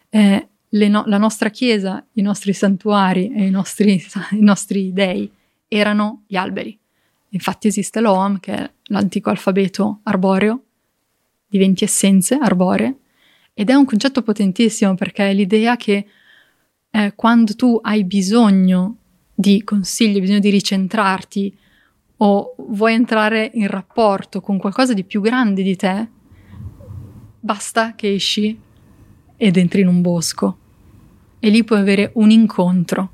eh, 0.10 0.48
no- 0.72 1.04
la 1.06 1.18
nostra 1.18 1.50
chiesa, 1.50 2.06
i 2.14 2.22
nostri 2.22 2.54
santuari 2.54 3.32
e 3.34 3.46
i 3.46 3.50
nostri, 3.50 4.02
i 4.32 4.42
nostri 4.42 4.94
dei 4.94 5.30
erano 5.68 6.24
gli 6.28 6.36
alberi. 6.36 6.78
Infatti 7.30 7.68
esiste 7.68 8.02
l'Oam, 8.02 8.40
che 8.40 8.54
è 8.54 8.72
l'antico 8.86 9.30
alfabeto 9.30 10.00
arboreo, 10.04 10.64
di 11.48 11.58
20 11.58 11.84
essenze 11.84 12.36
arboree, 12.36 12.96
ed 13.54 13.70
è 13.70 13.74
un 13.74 13.86
concetto 13.86 14.22
potentissimo 14.22 14.96
perché 14.96 15.30
è 15.30 15.34
l'idea 15.34 15.76
che 15.78 16.06
eh, 16.90 17.14
quando 17.16 17.56
tu 17.56 17.80
hai 17.82 18.04
bisogno 18.04 18.98
di 19.34 19.64
consigli, 19.64 20.20
bisogno 20.20 20.40
di 20.40 20.50
ricentrarti 20.50 21.58
o 22.18 22.56
vuoi 22.58 22.94
entrare 22.94 23.50
in 23.54 23.68
rapporto 23.68 24.42
con 24.42 24.58
qualcosa 24.58 24.94
di 24.94 25.04
più 25.04 25.22
grande 25.22 25.64
di 25.64 25.76
te, 25.76 26.08
basta 27.40 27.96
che 27.96 28.14
esci 28.14 28.60
ed 29.38 29.58
entri 29.58 29.82
in 29.82 29.88
un 29.88 30.02
bosco 30.02 30.58
e 31.44 31.50
lì 31.50 31.64
puoi 31.64 31.80
avere 31.80 32.12
un 32.16 32.30
incontro, 32.30 33.12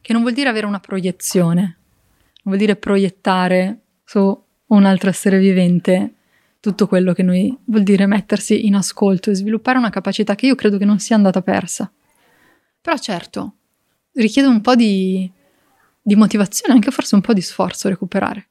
che 0.00 0.12
non 0.12 0.22
vuol 0.22 0.34
dire 0.34 0.48
avere 0.48 0.66
una 0.66 0.80
proiezione, 0.80 1.62
non 1.62 2.42
vuol 2.42 2.58
dire 2.58 2.74
proiettare 2.74 3.82
su 4.04 4.44
un 4.66 4.84
altro 4.84 5.08
essere 5.10 5.38
vivente 5.38 6.14
tutto 6.58 6.88
quello 6.88 7.12
che 7.12 7.22
noi 7.22 7.56
vuol 7.66 7.84
dire 7.84 8.06
mettersi 8.06 8.66
in 8.66 8.74
ascolto 8.74 9.30
e 9.30 9.36
sviluppare 9.36 9.78
una 9.78 9.90
capacità 9.90 10.34
che 10.34 10.46
io 10.46 10.56
credo 10.56 10.76
che 10.76 10.84
non 10.84 10.98
sia 10.98 11.14
andata 11.14 11.40
persa. 11.40 11.90
Però 12.80 12.96
certo, 12.98 13.54
richiede 14.14 14.48
un 14.48 14.60
po' 14.60 14.74
di, 14.74 15.30
di 16.02 16.16
motivazione, 16.16 16.74
anche 16.74 16.90
forse 16.90 17.14
un 17.14 17.20
po' 17.20 17.32
di 17.32 17.42
sforzo 17.42 17.88
recuperare. 17.88 18.48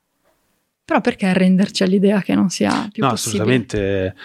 Però 0.85 1.01
perché 1.01 1.25
arrenderci 1.25 1.83
all'idea 1.83 2.21
che 2.21 2.33
non 2.33 2.49
sia 2.49 2.87
più 2.93 3.03
no, 3.03 3.09
possibile? 3.09 3.43
assolutamente. 3.43 4.15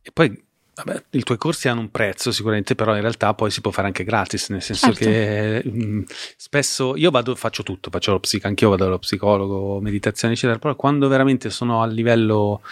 E 0.00 0.10
poi, 0.12 0.44
vabbè, 0.74 1.02
i 1.10 1.22
tuoi 1.22 1.38
corsi 1.38 1.68
hanno 1.68 1.80
un 1.80 1.90
prezzo 1.90 2.32
sicuramente, 2.32 2.74
però 2.74 2.94
in 2.94 3.00
realtà 3.02 3.34
poi 3.34 3.50
si 3.50 3.60
può 3.60 3.70
fare 3.70 3.88
anche 3.88 4.04
gratis, 4.04 4.48
nel 4.48 4.62
senso 4.62 4.92
Certo. 4.92 5.04
che 5.04 5.62
mh, 5.68 6.04
spesso 6.36 6.96
io 6.96 7.10
vado, 7.10 7.34
faccio 7.34 7.62
tutto, 7.62 7.90
faccio 7.90 8.12
lo 8.12 8.20
psico, 8.20 8.46
anch'io 8.46 8.70
vado 8.70 8.84
dallo 8.84 8.98
psicologo, 8.98 9.80
meditazione, 9.80 10.34
eccetera, 10.34 10.58
però 10.58 10.74
quando 10.76 11.08
veramente 11.08 11.50
sono 11.50 11.82
a 11.82 11.86
livello 11.86 12.62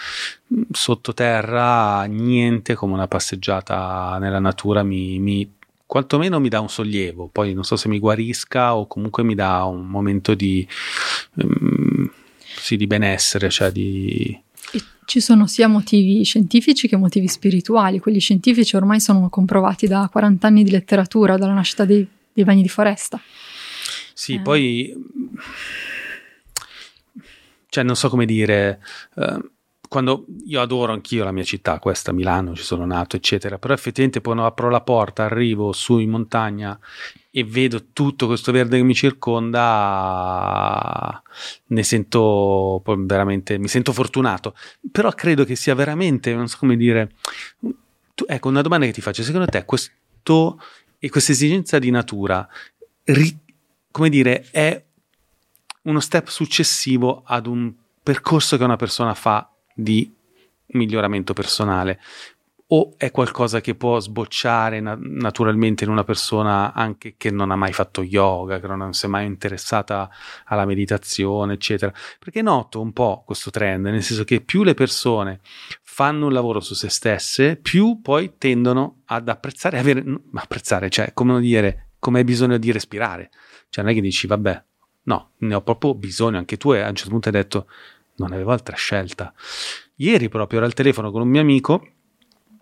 mh, 0.47 0.61
sottoterra, 0.71 2.03
niente 2.05 2.73
come 2.75 2.93
una 2.93 3.07
passeggiata 3.07 4.17
nella 4.19 4.39
natura 4.39 4.83
mi, 4.83 5.19
mi 5.19 5.53
quantomeno 5.85 6.39
mi 6.39 6.47
dà 6.47 6.61
un 6.61 6.69
sollievo, 6.69 7.27
poi 7.29 7.53
non 7.53 7.65
so 7.65 7.75
se 7.75 7.89
mi 7.89 7.99
guarisca 7.99 8.75
o 8.77 8.87
comunque 8.87 9.23
mi 9.23 9.35
dà 9.35 9.65
un 9.65 9.85
momento 9.87 10.33
di, 10.35 10.65
ehm, 11.35 12.09
sì, 12.39 12.77
di 12.77 12.87
benessere, 12.87 13.49
cioè 13.49 13.71
di... 13.71 14.41
Ci 15.11 15.19
sono 15.19 15.45
sia 15.45 15.67
motivi 15.67 16.23
scientifici 16.23 16.87
che 16.87 16.95
motivi 16.95 17.27
spirituali. 17.27 17.99
Quelli 17.99 18.21
scientifici 18.21 18.77
ormai 18.77 19.01
sono 19.01 19.27
comprovati 19.27 19.85
da 19.85 20.07
40 20.09 20.47
anni 20.47 20.63
di 20.63 20.71
letteratura, 20.71 21.35
dalla 21.35 21.51
nascita 21.51 21.83
dei, 21.83 22.07
dei 22.31 22.45
bagni 22.45 22.61
di 22.61 22.69
foresta. 22.69 23.19
Sì, 24.13 24.35
Eh. 24.35 24.39
poi... 24.39 24.93
Cioè, 27.67 27.83
non 27.83 27.97
so 27.97 28.07
come 28.07 28.25
dire... 28.25 28.81
eh, 29.17 29.37
quando 29.91 30.25
io 30.45 30.61
adoro 30.61 30.93
anch'io 30.93 31.25
la 31.25 31.33
mia 31.33 31.43
città, 31.43 31.77
questa 31.79 32.13
Milano, 32.13 32.55
ci 32.55 32.63
sono 32.63 32.85
nato, 32.85 33.17
eccetera, 33.17 33.59
però 33.59 33.73
effettivamente 33.73 34.21
quando 34.21 34.45
apro 34.45 34.69
la 34.69 34.79
porta, 34.79 35.25
arrivo 35.25 35.73
su 35.73 35.97
in 35.97 36.11
montagna 36.11 36.79
e 37.29 37.43
vedo 37.43 37.87
tutto 37.91 38.25
questo 38.25 38.53
verde 38.53 38.77
che 38.77 38.83
mi 38.83 38.95
circonda, 38.95 39.61
ne 41.65 41.83
sento 41.83 42.81
veramente, 42.99 43.57
mi 43.57 43.67
sento 43.67 43.91
fortunato. 43.91 44.55
Però 44.89 45.11
credo 45.11 45.43
che 45.43 45.57
sia 45.57 45.75
veramente, 45.75 46.33
non 46.33 46.47
so 46.47 46.55
come 46.57 46.77
dire, 46.77 47.11
tu- 48.15 48.23
ecco, 48.25 48.47
una 48.47 48.61
domanda 48.61 48.85
che 48.85 48.93
ti 48.93 49.01
faccio, 49.01 49.23
secondo 49.23 49.47
te 49.47 49.65
questo 49.65 50.61
e 50.99 51.09
questa 51.09 51.33
esigenza 51.33 51.79
di 51.79 51.89
natura, 51.89 52.47
ri- 53.03 53.37
come 53.91 54.07
dire, 54.07 54.47
è 54.51 54.81
uno 55.81 55.99
step 55.99 56.29
successivo 56.29 57.23
ad 57.25 57.45
un 57.45 57.73
percorso 58.01 58.55
che 58.55 58.63
una 58.63 58.77
persona 58.77 59.13
fa 59.13 59.50
di 59.75 60.13
miglioramento 60.73 61.33
personale 61.33 61.99
o 62.73 62.93
è 62.95 63.11
qualcosa 63.11 63.59
che 63.59 63.75
può 63.75 63.99
sbocciare 63.99 64.79
na- 64.79 64.97
naturalmente 64.97 65.83
in 65.83 65.89
una 65.89 66.05
persona 66.05 66.73
anche 66.73 67.15
che 67.17 67.29
non 67.29 67.51
ha 67.51 67.57
mai 67.57 67.73
fatto 67.73 68.01
yoga, 68.01 68.61
che 68.61 68.67
non 68.67 68.93
si 68.93 69.05
è 69.05 69.09
mai 69.09 69.25
interessata 69.25 70.09
alla 70.45 70.65
meditazione, 70.65 71.53
eccetera. 71.53 71.93
Perché 72.17 72.41
noto 72.41 72.79
un 72.79 72.93
po' 72.93 73.23
questo 73.25 73.49
trend, 73.49 73.85
nel 73.87 74.01
senso 74.01 74.23
che 74.23 74.39
più 74.39 74.63
le 74.63 74.73
persone 74.73 75.41
fanno 75.81 76.27
un 76.27 76.31
lavoro 76.31 76.61
su 76.61 76.73
se 76.73 76.89
stesse, 76.89 77.57
più 77.57 77.99
poi 78.01 78.35
tendono 78.37 79.01
ad 79.05 79.27
apprezzare, 79.27 79.77
avere, 79.77 80.03
apprezzare, 80.35 80.89
cioè 80.89 81.11
come 81.13 81.41
dire, 81.41 81.89
come 81.99 82.19
hai 82.19 82.23
bisogno 82.23 82.57
di 82.57 82.71
respirare. 82.71 83.31
Cioè 83.67 83.83
non 83.83 83.91
è 83.91 83.95
che 83.95 84.01
dici, 84.01 84.27
vabbè, 84.27 84.63
No, 85.03 85.31
ne 85.37 85.55
ho 85.55 85.61
proprio 85.63 85.95
bisogno. 85.95 86.37
Anche 86.37 86.57
tu 86.57 86.69
a 86.71 86.87
un 86.87 86.95
certo 86.95 87.09
punto 87.09 87.29
hai 87.29 87.33
detto 87.33 87.67
non 88.25 88.33
avevo 88.33 88.51
altra 88.51 88.75
scelta. 88.75 89.33
Ieri 89.95 90.29
proprio 90.29 90.59
ero 90.59 90.67
al 90.67 90.73
telefono 90.73 91.11
con 91.11 91.21
un 91.21 91.27
mio 91.27 91.41
amico 91.41 91.85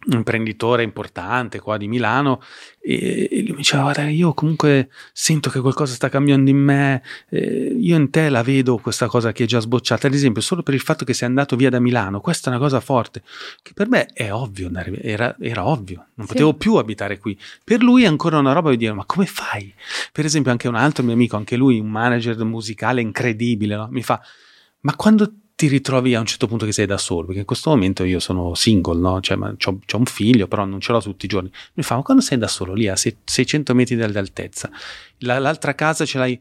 un 0.07 0.13
imprenditore 0.13 0.83
importante 0.83 1.59
qua 1.59 1.77
di 1.77 1.87
Milano 1.87 2.41
e, 2.79 3.27
e 3.29 3.41
lui 3.41 3.51
mi 3.51 3.57
diceva 3.57 3.83
guarda 3.83 4.07
io 4.07 4.33
comunque 4.33 4.89
sento 5.11 5.49
che 5.49 5.59
qualcosa 5.59 5.93
sta 5.93 6.07
cambiando 6.07 6.49
in 6.49 6.57
me 6.57 7.03
eh, 7.29 7.75
io 7.77 7.97
in 7.97 8.09
te 8.09 8.29
la 8.29 8.41
vedo 8.41 8.77
questa 8.77 9.07
cosa 9.07 9.33
che 9.33 9.43
è 9.43 9.47
già 9.47 9.59
sbocciata 9.59 10.07
ad 10.07 10.13
esempio 10.13 10.41
solo 10.41 10.63
per 10.63 10.73
il 10.73 10.79
fatto 10.79 11.03
che 11.03 11.13
sei 11.13 11.27
andato 11.27 11.57
via 11.57 11.69
da 11.69 11.79
Milano 11.79 12.21
questa 12.21 12.49
è 12.49 12.53
una 12.53 12.61
cosa 12.61 12.79
forte 12.79 13.23
che 13.61 13.73
per 13.73 13.89
me 13.89 14.05
è 14.13 14.31
ovvio 14.31 14.71
era, 15.01 15.35
era 15.39 15.67
ovvio 15.67 16.07
non 16.13 16.27
sì. 16.27 16.33
potevo 16.33 16.53
più 16.53 16.75
abitare 16.75 17.19
qui 17.19 17.37
per 17.63 17.81
lui 17.81 18.03
è 18.03 18.07
ancora 18.07 18.37
una 18.37 18.53
roba 18.53 18.69
di 18.69 18.77
dire 18.77 18.93
ma 18.93 19.03
come 19.05 19.25
fai 19.25 19.73
per 20.13 20.23
esempio 20.23 20.51
anche 20.51 20.69
un 20.69 20.75
altro 20.75 21.03
mio 21.03 21.13
amico 21.13 21.35
anche 21.35 21.57
lui 21.57 21.77
un 21.77 21.89
manager 21.89 22.41
musicale 22.45 23.01
incredibile 23.01 23.75
no? 23.75 23.89
mi 23.91 24.01
fa 24.01 24.21
ma 24.81 24.95
quando 24.95 25.33
ti 25.59 25.67
ritrovi 25.67 26.15
a 26.15 26.21
un 26.21 26.25
certo 26.25 26.47
punto 26.47 26.65
che 26.65 26.71
sei 26.71 26.85
da 26.85 26.97
solo, 26.97 27.25
perché 27.25 27.41
in 27.41 27.45
questo 27.45 27.69
momento 27.69 28.05
io 28.05 28.21
sono 28.21 28.55
single, 28.55 28.97
no? 28.97 29.19
Cioè, 29.19 29.37
ho 29.37 29.97
un 29.97 30.05
figlio, 30.05 30.47
però 30.47 30.63
non 30.63 30.79
ce 30.79 30.93
l'ho 30.93 31.01
tutti 31.01 31.25
i 31.25 31.27
giorni. 31.27 31.51
Mi 31.73 31.83
fa, 31.83 31.97
ma 31.97 32.01
quando 32.01 32.23
sei 32.23 32.37
da 32.37 32.47
solo 32.47 32.73
lì 32.73 32.87
a 32.87 32.95
600 32.95 33.75
metri 33.75 33.97
d'altezza, 33.97 34.71
la, 35.17 35.37
l'altra 35.37 35.75
casa 35.75 36.05
ce 36.05 36.17
l'hai, 36.17 36.39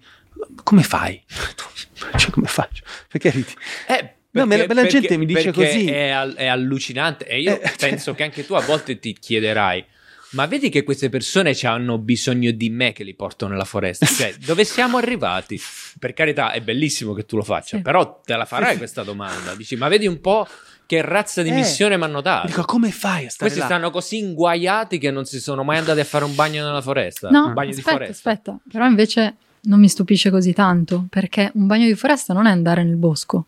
come 0.62 0.84
fai? 0.84 1.20
cioè, 2.16 2.30
come 2.30 2.46
faccio? 2.46 2.84
Perché 3.08 3.30
ridi? 3.30 3.52
Eh, 3.88 3.96
perché, 3.96 4.14
no, 4.30 4.46
me, 4.46 4.66
me 4.68 4.74
la 4.74 4.86
gente 4.86 5.16
mi 5.16 5.26
dice 5.26 5.52
così. 5.52 5.86
È, 5.86 6.12
è, 6.12 6.46
allucinante 6.46 7.26
e 7.26 7.40
io 7.40 7.60
eh, 7.60 7.72
penso 7.76 8.04
cioè... 8.04 8.14
che 8.14 8.22
anche 8.22 8.46
tu 8.46 8.54
a 8.54 8.60
volte 8.60 9.00
ti 9.00 9.14
chiederai 9.18 9.84
ma 10.30 10.46
vedi 10.46 10.68
che 10.68 10.82
queste 10.82 11.08
persone 11.08 11.56
hanno 11.62 11.98
bisogno 11.98 12.50
di 12.50 12.68
me 12.68 12.92
che 12.92 13.04
li 13.04 13.14
porto 13.14 13.46
nella 13.46 13.64
foresta? 13.64 14.06
Cioè, 14.18 14.34
dove 14.44 14.64
siamo 14.64 14.96
arrivati? 14.96 15.60
Per 15.98 16.12
carità, 16.12 16.50
è 16.50 16.60
bellissimo 16.60 17.12
che 17.14 17.24
tu 17.24 17.36
lo 17.36 17.42
faccia, 17.42 17.76
sì. 17.76 17.82
però 17.82 18.20
te 18.24 18.34
la 18.36 18.44
farai 18.44 18.76
questa 18.76 19.02
domanda. 19.02 19.54
Dici, 19.54 19.76
ma 19.76 19.88
vedi 19.88 20.06
un 20.06 20.20
po' 20.20 20.46
che 20.86 21.02
razza 21.02 21.42
di 21.42 21.50
eh, 21.50 21.54
missione 21.54 21.96
mi 21.96 22.04
hanno 22.04 22.20
dato. 22.20 22.46
Dico, 22.46 22.64
come 22.64 22.90
fai 22.90 23.26
a 23.26 23.30
stare 23.30 23.50
Questi 23.50 23.58
là? 23.58 23.64
stanno 23.66 23.90
così 23.90 24.18
inguaiati 24.18 24.98
che 24.98 25.10
non 25.10 25.24
si 25.24 25.40
sono 25.40 25.62
mai 25.62 25.78
andati 25.78 26.00
a 26.00 26.04
fare 26.04 26.24
un 26.24 26.34
bagno 26.34 26.64
nella 26.64 26.82
foresta. 26.82 27.28
No, 27.30 27.46
un 27.46 27.54
bagno 27.54 27.70
aspetta, 27.70 27.90
di 27.90 27.96
foresta. 27.96 28.30
aspetta. 28.30 28.58
Però 28.70 28.86
invece 28.86 29.36
non 29.62 29.80
mi 29.80 29.88
stupisce 29.88 30.30
così 30.30 30.52
tanto, 30.52 31.06
perché 31.08 31.50
un 31.54 31.66
bagno 31.66 31.86
di 31.86 31.94
foresta 31.94 32.32
non 32.32 32.46
è 32.46 32.50
andare 32.50 32.82
nel 32.82 32.96
bosco. 32.96 33.46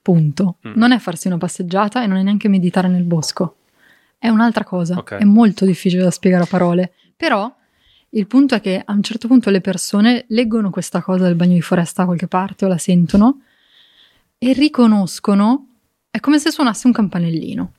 Punto. 0.00 0.58
Mm. 0.66 0.72
Non 0.76 0.92
è 0.92 0.98
farsi 0.98 1.26
una 1.26 1.38
passeggiata 1.38 2.02
e 2.02 2.06
non 2.06 2.18
è 2.18 2.22
neanche 2.22 2.48
meditare 2.48 2.88
nel 2.88 3.02
bosco 3.02 3.55
è 4.26 4.28
un'altra 4.28 4.64
cosa, 4.64 4.98
okay. 4.98 5.20
è 5.20 5.24
molto 5.24 5.64
difficile 5.64 6.02
da 6.02 6.10
spiegare 6.10 6.42
a 6.42 6.46
parole, 6.46 6.92
però 7.14 7.54
il 8.10 8.26
punto 8.26 8.56
è 8.56 8.60
che 8.60 8.82
a 8.84 8.92
un 8.92 9.02
certo 9.02 9.28
punto 9.28 9.50
le 9.50 9.60
persone 9.60 10.24
leggono 10.28 10.70
questa 10.70 11.00
cosa 11.00 11.24
del 11.24 11.36
bagno 11.36 11.54
di 11.54 11.62
foresta 11.62 12.00
da 12.00 12.06
qualche 12.08 12.26
parte 12.26 12.64
o 12.64 12.68
la 12.68 12.78
sentono 12.78 13.42
e 14.36 14.52
riconoscono, 14.52 15.66
è 16.10 16.18
come 16.18 16.40
se 16.40 16.50
suonasse 16.50 16.88
un 16.88 16.92
campanellino. 16.92 17.72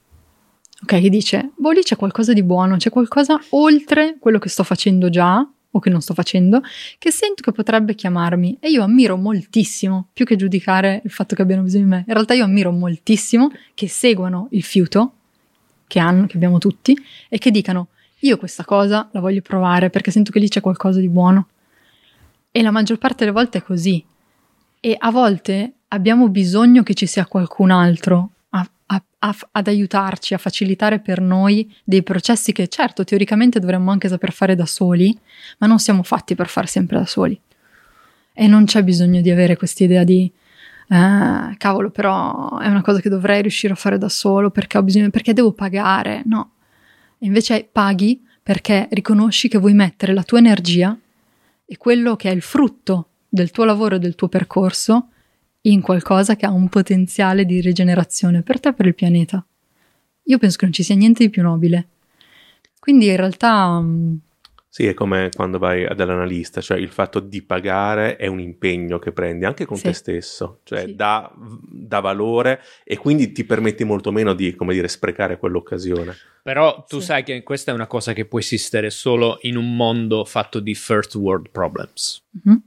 Ok, 0.83 1.01
che 1.01 1.09
dice, 1.09 1.51
boh 1.57 1.71
lì 1.71 1.81
c'è 1.81 1.97
qualcosa 1.97 2.31
di 2.31 2.43
buono, 2.43 2.77
c'è 2.77 2.91
qualcosa 2.91 3.37
oltre 3.49 4.15
quello 4.19 4.39
che 4.39 4.47
sto 4.47 4.63
facendo 4.63 5.09
già 5.09 5.45
o 5.69 5.79
che 5.79 5.89
non 5.89 6.01
sto 6.01 6.13
facendo, 6.13 6.61
che 6.97 7.11
sento 7.11 7.43
che 7.43 7.51
potrebbe 7.51 7.93
chiamarmi 7.93 8.57
e 8.61 8.69
io 8.69 8.83
ammiro 8.83 9.17
moltissimo, 9.17 10.07
più 10.13 10.23
che 10.23 10.37
giudicare 10.37 11.01
il 11.03 11.11
fatto 11.11 11.35
che 11.35 11.41
abbiano 11.41 11.63
bisogno 11.63 11.83
di 11.83 11.89
me, 11.89 12.03
in 12.07 12.13
realtà 12.13 12.33
io 12.35 12.45
ammiro 12.45 12.71
moltissimo 12.71 13.51
che 13.73 13.89
seguano 13.89 14.47
il 14.51 14.63
fiuto 14.63 15.16
che 15.87 15.99
hanno, 15.99 16.27
che 16.27 16.35
abbiamo 16.35 16.57
tutti, 16.57 16.97
e 17.29 17.37
che 17.37 17.49
dicano 17.51 17.87
io 18.21 18.37
questa 18.37 18.65
cosa 18.65 19.07
la 19.11 19.19
voglio 19.19 19.41
provare 19.41 19.89
perché 19.89 20.11
sento 20.11 20.31
che 20.31 20.39
lì 20.39 20.49
c'è 20.49 20.61
qualcosa 20.61 20.99
di 20.99 21.09
buono. 21.09 21.47
E 22.51 22.61
la 22.61 22.71
maggior 22.71 22.97
parte 22.97 23.19
delle 23.19 23.31
volte 23.31 23.59
è 23.59 23.63
così. 23.63 24.03
E 24.79 24.95
a 24.97 25.11
volte 25.11 25.73
abbiamo 25.89 26.29
bisogno 26.29 26.81
che 26.83 26.93
ci 26.93 27.05
sia 27.05 27.25
qualcun 27.25 27.69
altro 27.69 28.31
a, 28.49 28.67
a, 28.87 29.03
a, 29.19 29.35
ad 29.51 29.67
aiutarci, 29.67 30.33
a 30.33 30.39
facilitare 30.39 30.99
per 30.99 31.21
noi 31.21 31.71
dei 31.83 32.01
processi 32.01 32.51
che 32.51 32.67
certo 32.67 33.03
teoricamente 33.03 33.59
dovremmo 33.59 33.91
anche 33.91 34.07
saper 34.07 34.31
fare 34.31 34.55
da 34.55 34.65
soli, 34.65 35.17
ma 35.59 35.67
non 35.67 35.77
siamo 35.77 36.01
fatti 36.01 36.33
per 36.33 36.47
fare 36.47 36.67
sempre 36.67 36.97
da 36.97 37.05
soli. 37.05 37.39
E 38.33 38.47
non 38.47 38.65
c'è 38.65 38.83
bisogno 38.83 39.21
di 39.21 39.29
avere 39.29 39.55
questa 39.55 39.83
idea 39.83 40.03
di 40.03 40.31
eh, 40.89 41.55
cavolo, 41.57 41.89
però 41.89 42.57
è 42.59 42.67
una 42.67 42.81
cosa 42.81 42.99
che 42.99 43.09
dovrei 43.09 43.41
riuscire 43.41 43.73
a 43.73 43.75
fare 43.75 43.97
da 43.97 44.09
solo 44.09 44.51
perché 44.51 44.77
ho 44.77 44.83
bisogno, 44.83 45.09
perché 45.09 45.33
devo 45.33 45.51
pagare. 45.51 46.23
No, 46.25 46.51
invece 47.19 47.67
paghi 47.71 48.21
perché 48.41 48.87
riconosci 48.91 49.49
che 49.49 49.57
vuoi 49.57 49.73
mettere 49.73 50.13
la 50.13 50.23
tua 50.23 50.37
energia 50.39 50.97
e 51.65 51.77
quello 51.77 52.15
che 52.15 52.29
è 52.29 52.33
il 52.33 52.41
frutto 52.41 53.09
del 53.27 53.51
tuo 53.51 53.65
lavoro 53.65 53.95
e 53.95 53.99
del 53.99 54.15
tuo 54.15 54.29
percorso 54.29 55.09
in 55.61 55.81
qualcosa 55.81 56.37
che 56.37 56.45
ha 56.45 56.51
un 56.51 56.69
potenziale 56.69 57.45
di 57.45 57.59
rigenerazione 57.59 58.41
per 58.41 58.59
te 58.59 58.69
e 58.69 58.73
per 58.73 58.85
il 58.85 58.95
pianeta. 58.95 59.45
Io 60.23 60.37
penso 60.37 60.57
che 60.57 60.65
non 60.65 60.73
ci 60.73 60.83
sia 60.83 60.95
niente 60.95 61.23
di 61.23 61.29
più 61.29 61.41
nobile. 61.41 61.89
Quindi 62.79 63.07
in 63.07 63.17
realtà 63.17 63.81
mm, 63.81 64.15
sì, 64.77 64.85
è 64.85 64.93
come 64.93 65.31
quando 65.33 65.57
vai 65.57 65.87
dall'analista, 65.95 66.61
cioè 66.61 66.77
il 66.77 66.89
fatto 66.89 67.19
di 67.19 67.41
pagare 67.41 68.15
è 68.15 68.27
un 68.27 68.39
impegno 68.39 68.99
che 68.99 69.11
prendi 69.11 69.43
anche 69.43 69.65
con 69.65 69.77
sì. 69.77 69.85
te 69.85 69.93
stesso, 69.93 70.59
cioè 70.65 70.85
sì. 70.85 70.93
dà, 70.93 71.33
dà, 71.35 71.99
valore 71.99 72.61
e 72.83 72.95
quindi 72.95 73.31
ti 73.31 73.43
permetti 73.43 73.83
molto 73.85 74.11
meno 74.11 74.35
di, 74.35 74.53
come 74.53 74.75
dire, 74.75 74.87
sprecare 74.87 75.39
quell'occasione. 75.39 76.15
Però 76.43 76.85
tu 76.87 76.99
sì. 76.99 77.05
sai 77.05 77.23
che 77.23 77.41
questa 77.41 77.71
è 77.71 77.73
una 77.73 77.87
cosa 77.87 78.13
che 78.13 78.25
può 78.25 78.37
esistere 78.37 78.91
solo 78.91 79.39
in 79.41 79.57
un 79.57 79.75
mondo 79.75 80.23
fatto 80.25 80.59
di 80.59 80.75
first 80.75 81.15
world 81.15 81.49
problems. 81.49 82.23
Mm-hmm. 82.47 82.57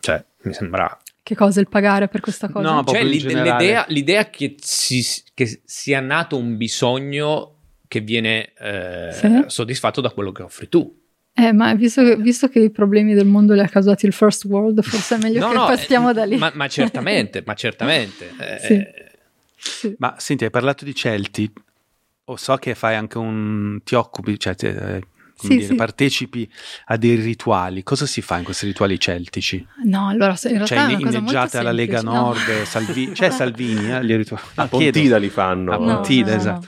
Cioè, 0.00 0.24
mi 0.44 0.54
sembra... 0.54 0.98
Che 1.22 1.34
cosa 1.34 1.60
il 1.60 1.68
pagare 1.68 2.08
per 2.08 2.22
questa 2.22 2.48
cosa? 2.48 2.72
No, 2.72 2.82
cioè 2.86 3.04
l'idea, 3.04 3.84
l'idea 3.88 4.30
che, 4.30 4.54
si, 4.58 5.04
che 5.34 5.60
sia 5.66 6.00
nato 6.00 6.38
un 6.38 6.56
bisogno 6.56 7.56
che 7.86 8.00
viene 8.00 8.54
eh, 8.54 9.44
soddisfatto 9.48 10.00
da 10.00 10.08
quello 10.08 10.32
che 10.32 10.42
offri 10.42 10.70
tu. 10.70 11.04
Eh, 11.38 11.52
ma 11.52 11.74
visto 11.74 12.02
che, 12.02 12.16
visto 12.16 12.48
che, 12.48 12.60
i 12.60 12.70
problemi 12.70 13.12
del 13.12 13.26
mondo 13.26 13.52
li 13.52 13.60
ha 13.60 13.68
causati 13.68 14.06
il 14.06 14.14
first 14.14 14.46
world, 14.46 14.80
forse 14.82 15.16
è 15.16 15.18
meglio 15.18 15.40
no, 15.40 15.48
che 15.48 15.54
no, 15.54 15.66
passiamo 15.66 16.08
eh, 16.08 16.12
da 16.14 16.24
lì. 16.24 16.38
Ma, 16.38 16.50
ma 16.54 16.66
certamente, 16.66 17.42
ma 17.44 17.52
certamente. 17.52 18.32
Eh, 18.38 18.58
sì. 18.64 19.04
Sì. 19.56 19.94
Ma 19.98 20.14
senti, 20.16 20.44
hai 20.44 20.50
parlato 20.50 20.86
di 20.86 20.94
Celti, 20.94 21.52
o 22.24 22.36
so 22.36 22.56
che 22.56 22.74
fai 22.74 22.94
anche 22.94 23.18
un... 23.18 23.80
ti 23.84 23.94
occupi, 23.94 24.38
cioè 24.38 24.54
eh, 24.60 25.02
sì, 25.34 25.48
dire, 25.48 25.64
sì. 25.64 25.74
partecipi 25.74 26.50
a 26.86 26.96
dei 26.96 27.16
rituali. 27.16 27.82
Cosa 27.82 28.06
si 28.06 28.22
fa 28.22 28.38
in 28.38 28.44
questi 28.44 28.64
rituali 28.64 28.98
celtici? 28.98 29.66
No, 29.84 30.08
allora 30.08 30.34
in 30.44 30.50
realtà 30.50 30.66
cioè, 30.66 30.78
è 30.78 30.94
una 30.94 31.00
cosa 31.00 31.18
inneggiate 31.18 31.58
alla 31.58 31.72
Lega 31.72 32.00
Nord, 32.00 32.48
no. 32.48 32.64
Salvi- 32.64 33.10
c'è 33.10 33.28
Salvini, 33.30 33.92
eh, 33.92 34.04
gli 34.04 34.14
rituali. 34.14 34.42
A 34.54 34.68
Pontida 34.68 35.18
li 35.18 35.28
fanno. 35.28 35.72
A 35.72 35.76
Pontida, 35.76 36.30
no, 36.30 36.36
esatto. 36.36 36.66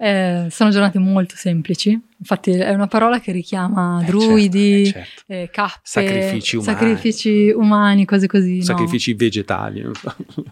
Eh, 0.00 0.46
sono 0.48 0.70
giornate 0.70 1.00
molto 1.00 1.34
semplici, 1.34 2.00
infatti 2.18 2.52
è 2.52 2.72
una 2.72 2.86
parola 2.86 3.18
che 3.18 3.32
richiama 3.32 4.00
eh, 4.00 4.04
druidi, 4.04 4.84
certo, 4.84 5.08
certo. 5.08 5.22
Eh, 5.26 5.48
cappe, 5.50 5.80
sacrifici 5.82 6.56
umani. 6.56 6.72
sacrifici 6.72 7.50
umani, 7.50 8.04
cose 8.04 8.28
così. 8.28 8.62
Sacrifici 8.62 9.10
no. 9.10 9.16
vegetali. 9.18 9.80
In 9.80 9.92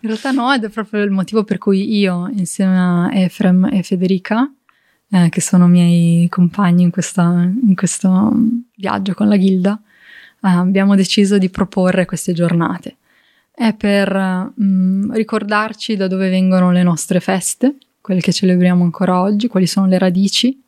realtà 0.01 0.33
no, 0.33 0.53
ed 0.53 0.65
è 0.65 0.69
proprio 0.69 1.05
il 1.05 1.13
motivo 1.13 1.45
per 1.45 1.59
cui 1.59 1.97
io, 1.97 2.29
insieme 2.33 2.77
a 2.77 3.11
Efrem 3.15 3.71
e 3.73 3.85
Federica, 3.85 4.53
eh, 5.11 5.29
che 5.29 5.41
sono 5.41 5.69
miei 5.69 6.29
compagni 6.29 6.83
in, 6.83 6.91
questa, 6.91 7.23
in 7.23 7.77
questo 7.77 8.33
viaggio 8.75 9.15
con 9.15 9.29
la 9.29 9.39
Gilda, 9.39 9.81
eh, 10.43 10.49
abbiamo 10.49 10.97
deciso 10.97 11.39
di 11.39 11.51
proporre 11.51 12.05
queste 12.05 12.33
giornate. 12.33 12.97
È 13.55 13.73
per 13.75 14.13
mh, 14.13 14.65
mm, 14.65 15.13
ricordarci 15.13 15.95
da 15.95 16.09
dove 16.09 16.29
vengono 16.29 16.73
le 16.73 16.83
nostre 16.83 17.21
feste, 17.21 17.77
quelle 18.07 18.21
che 18.21 18.33
celebriamo 18.33 18.85
ancora 18.85 19.21
oggi, 19.21 19.49
quali 19.49 19.67
sono 19.67 19.87
le 19.87 19.99
radici, 19.99 20.63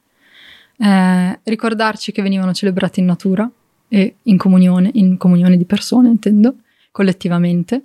eh, 0.76 1.40
ricordarci 1.40 2.10
che 2.10 2.20
venivano 2.20 2.52
celebrate 2.52 2.98
in 2.98 3.06
natura 3.06 3.48
e 3.86 4.16
in 4.20 4.36
comunione, 4.36 4.90
in 4.94 5.16
comunione 5.16 5.56
di 5.56 5.64
persone, 5.64 6.08
intendo, 6.08 6.56
collettivamente, 6.90 7.84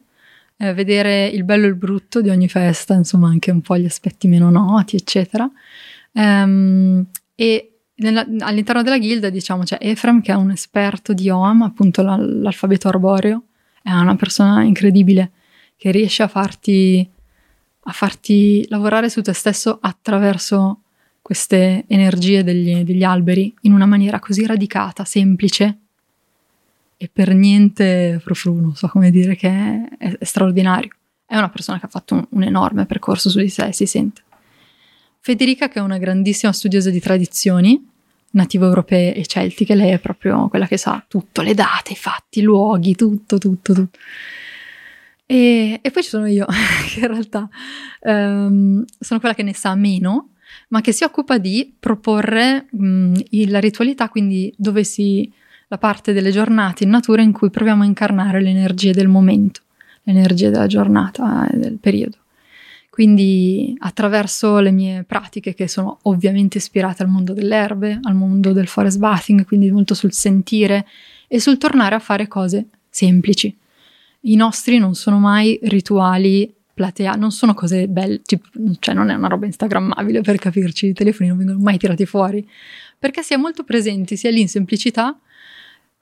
eh, 0.57 0.73
vedere 0.73 1.27
il 1.27 1.43
bello 1.43 1.65
e 1.65 1.67
il 1.67 1.75
brutto 1.75 2.19
di 2.19 2.29
ogni 2.29 2.49
festa, 2.49 2.95
insomma 2.95 3.27
anche 3.27 3.51
un 3.51 3.61
po' 3.61 3.77
gli 3.77 3.85
aspetti 3.85 4.27
meno 4.27 4.49
noti, 4.49 4.95
eccetera. 4.95 5.47
Um, 6.13 7.05
e 7.35 7.77
nella, 7.97 8.25
all'interno 8.39 8.81
della 8.81 8.97
gilda, 8.97 9.29
diciamo, 9.29 9.61
c'è 9.61 9.77
Efrem 9.79 10.19
che 10.21 10.31
è 10.31 10.35
un 10.35 10.49
esperto 10.49 11.13
di 11.13 11.29
OAM, 11.29 11.61
appunto 11.61 12.01
la, 12.01 12.15
l'alfabeto 12.15 12.87
arboreo, 12.87 13.43
è 13.83 13.91
una 13.91 14.15
persona 14.15 14.63
incredibile 14.63 15.29
che 15.77 15.91
riesce 15.91 16.23
a 16.23 16.27
farti 16.27 17.07
a 17.85 17.91
farti 17.91 18.65
lavorare 18.69 19.09
su 19.09 19.21
te 19.21 19.33
stesso 19.33 19.77
attraverso 19.81 20.79
queste 21.21 21.85
energie 21.87 22.43
degli, 22.43 22.83
degli 22.83 23.03
alberi 23.03 23.53
in 23.61 23.73
una 23.73 23.85
maniera 23.85 24.19
così 24.19 24.45
radicata, 24.45 25.05
semplice 25.05 25.77
e 26.97 27.09
per 27.11 27.33
niente 27.33 28.19
frufru, 28.21 28.59
non 28.59 28.75
so 28.75 28.87
come 28.87 29.09
dire, 29.09 29.35
che 29.35 29.49
è, 29.49 30.17
è, 30.17 30.23
straordinario. 30.23 30.91
È 31.25 31.35
una 31.35 31.49
persona 31.49 31.79
che 31.79 31.85
ha 31.85 31.89
fatto 31.89 32.13
un, 32.13 32.25
un, 32.29 32.43
enorme 32.43 32.85
percorso 32.85 33.29
su 33.29 33.39
di 33.39 33.49
sé, 33.49 33.73
si 33.73 33.85
sente. 33.85 34.21
Federica, 35.19 35.67
che 35.67 35.79
è 35.79 35.81
una 35.81 35.97
grandissima 35.97 36.51
studiosa 36.51 36.89
di 36.89 36.99
tradizioni, 36.99 37.89
native 38.31 38.65
europee 38.65 39.15
e 39.15 39.25
celtiche, 39.25 39.75
lei 39.75 39.91
è 39.91 39.99
proprio 39.99 40.47
quella 40.47 40.67
che 40.67 40.77
sa 40.77 41.03
tutto, 41.07 41.41
le 41.41 41.53
date, 41.53 41.93
i 41.93 41.97
fatti, 41.97 42.39
i 42.39 42.43
luoghi, 42.43 42.95
tutto, 42.95 43.37
tutto, 43.37 43.73
tutto. 43.73 43.97
E, 45.33 45.79
e 45.81 45.89
poi 45.89 46.03
ci 46.03 46.09
sono 46.09 46.27
io, 46.27 46.45
che 46.93 46.99
in 46.99 47.07
realtà 47.07 47.49
um, 48.01 48.85
sono 48.99 49.19
quella 49.19 49.33
che 49.33 49.41
ne 49.41 49.55
sa 49.55 49.73
meno, 49.73 50.33
ma 50.67 50.79
che 50.81 50.91
si 50.91 51.03
occupa 51.03 51.39
di 51.39 51.73
proporre 51.79 52.67
mh, 52.69 53.47
la 53.47 53.59
ritualità, 53.59 54.09
quindi 54.09 54.53
dove 54.55 54.83
si 54.83 55.27
la 55.69 55.79
parte 55.79 56.13
delle 56.13 56.29
giornate 56.29 56.83
in 56.83 56.91
natura 56.91 57.23
in 57.23 57.31
cui 57.31 57.49
proviamo 57.49 57.81
a 57.81 57.87
incarnare 57.87 58.43
le 58.43 58.51
energie 58.51 58.91
del 58.91 59.07
momento, 59.07 59.61
le 60.03 60.13
energie 60.13 60.51
della 60.51 60.67
giornata 60.67 61.47
e 61.49 61.57
del 61.57 61.79
periodo. 61.79 62.17
Quindi 62.91 63.75
attraverso 63.79 64.59
le 64.59 64.69
mie 64.69 65.03
pratiche 65.03 65.55
che 65.55 65.67
sono 65.67 65.97
ovviamente 66.03 66.59
ispirate 66.59 67.01
al 67.01 67.09
mondo 67.09 67.33
delle 67.33 67.55
erbe, 67.55 67.99
al 68.03 68.13
mondo 68.13 68.53
del 68.53 68.67
forest 68.67 68.99
bathing, 68.99 69.45
quindi 69.45 69.71
molto 69.71 69.95
sul 69.95 70.13
sentire 70.13 70.85
e 71.27 71.39
sul 71.39 71.57
tornare 71.57 71.95
a 71.95 71.99
fare 71.99 72.27
cose 72.27 72.67
semplici. 72.87 73.57
I 74.25 74.35
nostri 74.35 74.77
non 74.77 74.95
sono 74.95 75.19
mai 75.19 75.59
rituali 75.63 76.53
platea, 76.73 77.13
non 77.13 77.31
sono 77.31 77.53
cose 77.53 77.87
belle, 77.87 78.21
tipo, 78.21 78.47
cioè 78.79 78.95
non 78.95 79.09
è 79.09 79.13
una 79.13 79.27
roba 79.27 79.45
instagrammabile 79.45 80.21
per 80.21 80.37
capirci, 80.37 80.87
i 80.87 80.93
telefoni 80.93 81.29
non 81.29 81.37
vengono 81.37 81.59
mai 81.59 81.77
tirati 81.77 82.05
fuori, 82.05 82.47
perché 82.97 83.21
si 83.21 83.33
è 83.33 83.37
molto 83.37 83.63
presenti 83.63 84.15
sia 84.15 84.31
lì 84.31 84.41
in 84.41 84.47
semplicità, 84.47 85.17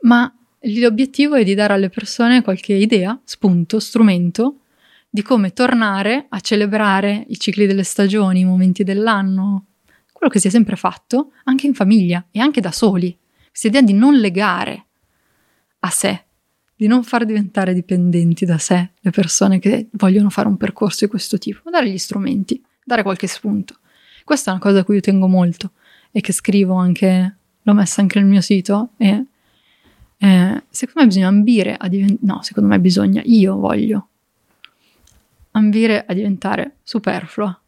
ma 0.02 0.34
l'obiettivo 0.60 1.36
è 1.36 1.44
di 1.44 1.56
dare 1.56 1.74
alle 1.74 1.90
persone 1.90 2.42
qualche 2.42 2.74
idea, 2.74 3.20
spunto, 3.24 3.80
strumento 3.80 4.58
di 5.10 5.24
come 5.24 5.52
tornare 5.52 6.28
a 6.30 6.40
celebrare 6.40 7.26
i 7.28 7.38
cicli 7.38 7.66
delle 7.66 7.84
stagioni, 7.84 8.42
i 8.42 8.46
momenti 8.46 8.84
dell'anno, 8.84 9.66
quello 10.14 10.32
che 10.32 10.40
si 10.40 10.48
è 10.48 10.52
sempre 10.52 10.76
fatto, 10.76 11.34
anche 11.46 11.68
in 11.68 11.74
famiglia 11.74 12.26
e 12.32 12.40
anche 12.40 12.62
da 12.62 12.72
soli. 12.72 13.18
Questa 13.50 13.68
idea 13.68 13.82
di 13.82 13.94
non 13.94 14.16
legare 14.16 14.86
a 15.80 15.90
sé, 15.90 16.26
di 16.82 16.88
non 16.88 17.04
far 17.04 17.26
diventare 17.26 17.76
dipendenti 17.76 18.44
da 18.44 18.58
sé 18.58 18.90
le 19.00 19.12
persone 19.12 19.60
che 19.60 19.90
vogliono 19.92 20.32
fare 20.32 20.48
un 20.48 20.58
percorso 20.58 21.06
di 21.06 21.12
questo 21.12 21.38
tipo, 21.38 21.60
ma 21.66 21.70
dare 21.70 21.88
gli 21.88 21.98
strumenti, 22.00 22.60
dare 22.84 23.04
qualche 23.04 23.28
spunto. 23.28 23.76
Questa 24.24 24.50
è 24.50 24.54
una 24.56 24.64
cosa 24.64 24.80
a 24.80 24.84
cui 24.84 24.96
io 24.96 25.02
tengo 25.02 25.28
molto 25.28 25.74
e 26.10 26.22
che 26.22 26.34
scrivo 26.34 26.74
anche, 26.74 27.36
l'ho 27.62 27.74
messa 27.74 28.02
anche 28.02 28.20
nel 28.20 28.28
mio 28.28 28.42
sito 28.42 28.94
e 28.98 29.26
eh, 30.18 30.64
secondo 30.72 31.02
me 31.02 31.06
bisogna 31.06 31.28
ambire 31.28 31.76
a 31.76 31.88
diventare, 31.88 32.20
no, 32.24 32.42
secondo 32.42 32.70
me 32.70 32.80
bisogna, 32.80 33.22
io 33.26 33.58
voglio 33.58 34.08
ambire 35.52 36.04
a 36.04 36.14
diventare 36.16 36.78
superflua. 36.82 37.62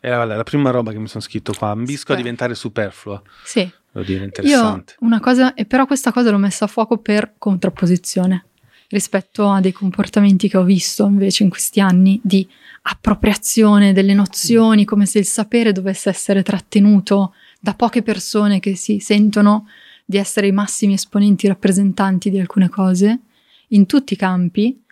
È 0.00 0.08
la, 0.08 0.24
la 0.24 0.44
prima 0.44 0.70
roba 0.70 0.92
che 0.92 0.98
mi 0.98 1.08
sono 1.08 1.22
scritto 1.22 1.52
qua, 1.52 1.68
ambisco 1.68 1.98
Super. 1.98 2.14
a 2.14 2.18
diventare 2.18 2.54
superflua. 2.54 3.22
Sì. 3.44 3.70
Devo 3.92 4.06
dire, 4.06 4.24
interessante. 4.24 4.94
Io 5.00 5.06
una 5.06 5.20
cosa, 5.20 5.54
e 5.54 5.64
però 5.64 5.86
questa 5.86 6.12
cosa 6.12 6.30
l'ho 6.30 6.38
messa 6.38 6.66
a 6.66 6.68
fuoco 6.68 6.98
per 6.98 7.34
contrapposizione 7.38 8.44
rispetto 8.88 9.48
a 9.48 9.60
dei 9.60 9.72
comportamenti 9.72 10.48
che 10.48 10.56
ho 10.56 10.64
visto 10.64 11.06
invece 11.06 11.44
in 11.44 11.50
questi 11.50 11.80
anni 11.80 12.20
di 12.22 12.46
appropriazione 12.82 13.92
delle 13.92 14.14
nozioni, 14.14 14.84
come 14.84 15.06
se 15.06 15.18
il 15.18 15.26
sapere 15.26 15.72
dovesse 15.72 16.08
essere 16.08 16.42
trattenuto 16.42 17.34
da 17.60 17.74
poche 17.74 18.02
persone 18.02 18.58
che 18.58 18.74
si 18.74 18.98
sentono 18.98 19.68
di 20.04 20.16
essere 20.16 20.48
i 20.48 20.52
massimi 20.52 20.94
esponenti 20.94 21.46
rappresentanti 21.46 22.30
di 22.30 22.40
alcune 22.40 22.68
cose 22.68 23.20
in 23.68 23.86
tutti 23.86 24.14
i 24.14 24.16
campi 24.16 24.82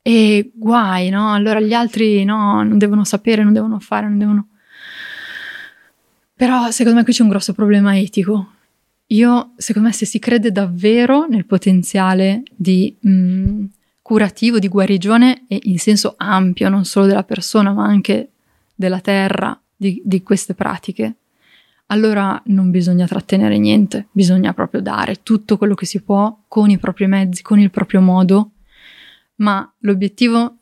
e 0.00 0.50
guai, 0.54 1.10
no? 1.10 1.32
Allora 1.32 1.60
gli 1.60 1.74
altri 1.74 2.24
no, 2.24 2.62
non 2.62 2.78
devono 2.78 3.04
sapere, 3.04 3.44
non 3.44 3.52
devono 3.52 3.78
fare, 3.80 4.08
non 4.08 4.18
devono... 4.18 4.46
Però 6.42 6.72
secondo 6.72 6.98
me 6.98 7.04
qui 7.04 7.12
c'è 7.12 7.22
un 7.22 7.28
grosso 7.28 7.52
problema 7.52 7.96
etico. 7.96 8.54
Io, 9.06 9.52
secondo 9.58 9.86
me, 9.86 9.94
se 9.94 10.06
si 10.06 10.18
crede 10.18 10.50
davvero 10.50 11.28
nel 11.28 11.46
potenziale 11.46 12.42
di 12.52 12.92
mh, 12.98 13.10
mm, 13.10 13.64
curativo, 14.02 14.58
di 14.58 14.66
guarigione, 14.66 15.44
e 15.46 15.60
in 15.62 15.78
senso 15.78 16.14
ampio, 16.16 16.68
non 16.68 16.84
solo 16.84 17.06
della 17.06 17.22
persona, 17.22 17.72
ma 17.72 17.84
anche 17.84 18.30
della 18.74 18.98
terra, 18.98 19.56
di, 19.76 20.02
di 20.04 20.24
queste 20.24 20.54
pratiche, 20.54 21.14
allora 21.86 22.42
non 22.46 22.72
bisogna 22.72 23.06
trattenere 23.06 23.56
niente, 23.58 24.08
bisogna 24.10 24.52
proprio 24.52 24.80
dare 24.80 25.22
tutto 25.22 25.56
quello 25.56 25.74
che 25.74 25.86
si 25.86 26.00
può 26.00 26.36
con 26.48 26.70
i 26.70 26.78
propri 26.78 27.06
mezzi, 27.06 27.42
con 27.42 27.60
il 27.60 27.70
proprio 27.70 28.00
modo 28.00 28.50
ma 29.36 29.72
l'obiettivo 29.80 30.56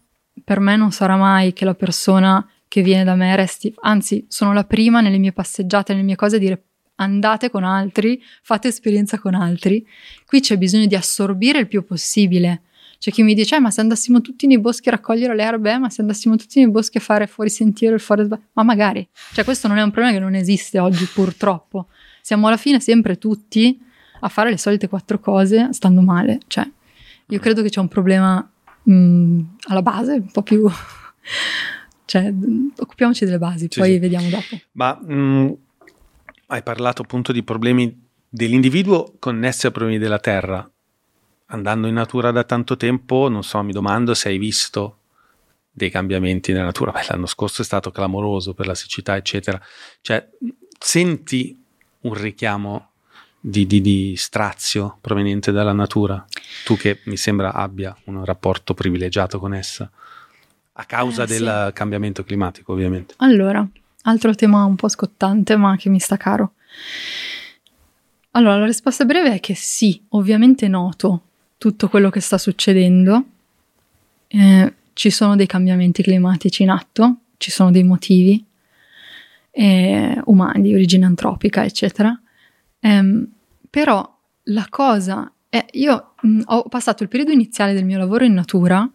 per 0.44 0.61
me 0.61 0.77
non 0.77 0.93
sarà 0.93 1.16
mai 1.16 1.52
che 1.55 1.65
la 1.65 1.74
persona 1.74 2.47
che 2.70 2.82
viene 2.82 3.02
da 3.02 3.16
me 3.16 3.34
resti, 3.34 3.74
anzi 3.80 4.24
sono 4.28 4.52
la 4.52 4.62
prima 4.62 5.01
nelle 5.01 5.18
mie 5.18 5.32
passeggiate, 5.32 5.92
nelle 5.92 6.05
mie 6.05 6.14
cose 6.14 6.36
a 6.36 6.38
dire 6.38 6.62
andate 6.94 7.51
con 7.51 7.64
altri, 7.64 8.22
fate 8.42 8.68
esperienza 8.68 9.18
con 9.18 9.34
altri. 9.34 9.84
Qui 10.24 10.38
c'è 10.38 10.56
bisogno 10.56 10.86
di 10.86 10.94
assorbire 10.94 11.59
il 11.59 11.66
più 11.66 11.84
possibile. 11.84 12.62
C'è 13.01 13.10
chi 13.10 13.24
mi 13.24 13.34
dice, 13.34 13.56
eh, 13.56 13.59
ma 13.59 13.72
se 13.72 13.80
andassimo 13.80 14.20
tutti 14.20 14.47
nei 14.47 14.60
boschi 14.60 14.88
a 14.88 14.92
raccogliere 14.92 15.34
le 15.34 15.42
erbe, 15.42 15.72
eh, 15.72 15.78
ma 15.78 15.90
se 15.90 16.02
andassimo 16.02 16.36
tutti 16.36 16.60
nei 16.60 16.70
boschi 16.70 16.98
a 16.98 17.01
fare 17.01 17.26
fuori 17.26 17.51
sentiero 17.51 17.97
il 17.97 18.01
forest, 18.01 18.38
ma 18.52 18.62
magari. 18.62 19.05
Cioè 19.32 19.42
questo 19.42 19.66
non 19.66 19.76
è 19.78 19.82
un 19.82 19.90
problema 19.90 20.16
che 20.16 20.22
non 20.22 20.36
esiste 20.36 20.78
oggi 20.78 21.06
purtroppo. 21.12 21.88
Siamo 22.22 22.47
alla 22.47 22.56
fine 22.56 22.78
sempre 22.78 23.18
tutti 23.18 23.76
a 24.20 24.28
fare 24.28 24.48
le 24.48 24.59
solite 24.59 24.86
quattro 24.86 25.18
cose 25.18 25.72
stando 25.72 26.02
male. 26.02 26.38
Cioè, 26.47 26.70
io 27.26 27.38
credo 27.40 27.62
che 27.62 27.68
c'è 27.68 27.80
un 27.80 27.88
problema 27.88 28.48
mh, 28.84 28.92
mm, 28.92 29.40
alla 29.66 29.82
base, 29.82 30.12
un 30.12 30.30
po' 30.30 30.42
più... 30.42 30.70
cioè, 32.11 32.35
occupiamoci 32.77 33.24
delle 33.24 33.39
basi, 33.39 33.69
sì, 33.70 33.78
poi 33.78 33.93
sì. 33.93 33.99
vediamo 34.01 34.28
dopo. 34.28 34.59
Ma 34.73 34.99
mh, 35.01 35.15
mm, 35.15 35.51
hai 36.49 36.62
parlato 36.65 37.03
appunto 37.03 37.31
di 37.31 37.45
problemi 37.45 38.09
dell'individuo 38.28 39.15
connessi 39.20 39.66
ai 39.66 39.73
problemi 39.73 39.97
della 39.99 40.19
Terra. 40.19 40.69
Andando 41.53 41.87
in 41.87 41.95
natura 41.95 42.32
da 42.32 42.43
tanto 42.43 42.77
tempo, 42.77 43.28
non 43.28 43.45
so, 43.45 43.62
mi 43.62 43.70
domando 43.70 44.15
se 44.15 44.28
hai 44.28 44.39
visto 44.39 44.97
dei 45.70 45.89
cambiamenti 45.89 46.51
nella 46.51 46.65
natura. 46.65 46.91
Beh, 46.91 47.07
l'anno 47.11 47.27
scorso 47.27 47.62
è 47.62 47.65
stato 47.65 47.93
clamoroso 47.93 48.55
per 48.55 48.66
la 48.66 48.74
siccità, 48.74 49.15
eccetera. 49.15 49.61
Cioè, 50.01 50.31
senti 50.81 51.62
un 52.01 52.15
richiamo 52.15 52.91
di, 53.39 53.69
di, 53.69 53.81
di, 53.81 54.16
strazio 54.16 54.99
proveniente 55.01 55.53
dalla 55.53 55.73
natura, 55.73 56.24
tu 56.65 56.77
che 56.77 57.03
mi 57.05 57.16
sembra 57.16 57.53
abbia 57.53 57.97
un 58.07 58.24
rapporto 58.24 58.74
privilegiato 58.74 59.39
con 59.39 59.55
essa, 59.55 59.89
a 60.81 60.85
causa 60.85 61.24
eh, 61.24 61.27
del 61.27 61.65
sì. 61.69 61.73
cambiamento 61.73 62.24
climatico 62.24 62.73
ovviamente. 62.73 63.15
Allora, 63.19 63.66
altro 64.02 64.35
tema 64.35 64.65
un 64.65 64.77
po' 64.77 64.89
scottante 64.89 65.57
ma 65.57 65.77
che 65.77 65.89
mi 65.89 65.98
sta 65.98 66.16
caro. 66.16 66.55
Allora, 68.32 68.59
la 68.59 68.66
risposta 68.66 69.05
breve 69.05 69.35
è 69.35 69.40
che 69.40 69.55
sì, 69.55 70.01
ovviamente 70.11 70.69
noto 70.69 71.23
tutto 71.59 71.89
quello 71.89 72.11
che 72.11 72.20
sta 72.20 72.39
succedendo, 72.39 73.24
eh, 74.28 74.74
ci 74.93 75.11
sono 75.11 75.36
dei 75.36 75.47
cambiamenti 75.47 76.02
climatici 76.02 76.62
in 76.62 76.70
atto, 76.70 77.16
ci 77.36 77.51
sono 77.51 77.70
dei 77.70 77.82
motivi 77.82 78.43
eh, 79.51 80.20
umani 80.24 80.62
di 80.62 80.74
origine 80.74 81.07
antropica, 81.07 81.65
eccetera 81.65 82.19
Um, 82.81 83.27
però 83.69 84.19
la 84.44 84.66
cosa 84.69 85.31
è, 85.48 85.65
io 85.73 86.15
mh, 86.20 86.40
ho 86.47 86.62
passato 86.65 87.02
il 87.02 87.09
periodo 87.09 87.32
iniziale 87.32 87.74
del 87.74 87.85
mio 87.85 87.98
lavoro 87.98 88.24
in 88.24 88.32
natura 88.32 88.89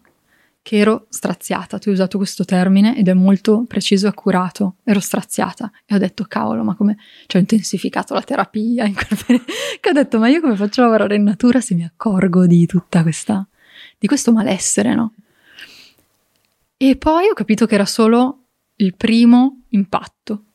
che 0.66 0.78
ero 0.78 1.06
straziata, 1.10 1.78
tu 1.78 1.90
hai 1.90 1.94
usato 1.94 2.16
questo 2.16 2.44
termine 2.44 2.96
ed 2.96 3.06
è 3.06 3.14
molto 3.14 3.62
preciso 3.68 4.06
e 4.06 4.08
accurato, 4.08 4.78
ero 4.82 4.98
straziata 4.98 5.70
e 5.84 5.94
ho 5.94 5.98
detto 5.98 6.24
cavolo 6.24 6.64
ma 6.64 6.74
come, 6.74 6.96
cioè 7.26 7.40
ho 7.40 7.44
intensificato 7.44 8.14
la 8.14 8.22
terapia 8.22 8.82
in 8.84 8.94
quel 8.94 9.44
che 9.78 9.90
ho 9.90 9.92
detto 9.92 10.18
ma 10.18 10.26
io 10.26 10.40
come 10.40 10.56
faccio 10.56 10.80
a 10.80 10.86
lavorare 10.86 11.14
in 11.14 11.22
natura 11.22 11.60
se 11.60 11.76
mi 11.76 11.84
accorgo 11.84 12.48
di 12.48 12.66
tutta 12.66 13.02
questa, 13.02 13.46
di 13.96 14.08
questo 14.08 14.32
malessere, 14.32 14.92
no? 14.96 15.14
E 16.76 16.96
poi 16.96 17.28
ho 17.28 17.34
capito 17.34 17.64
che 17.66 17.74
era 17.76 17.86
solo 17.86 18.46
il 18.74 18.96
primo 18.96 19.66
impatto, 19.68 20.46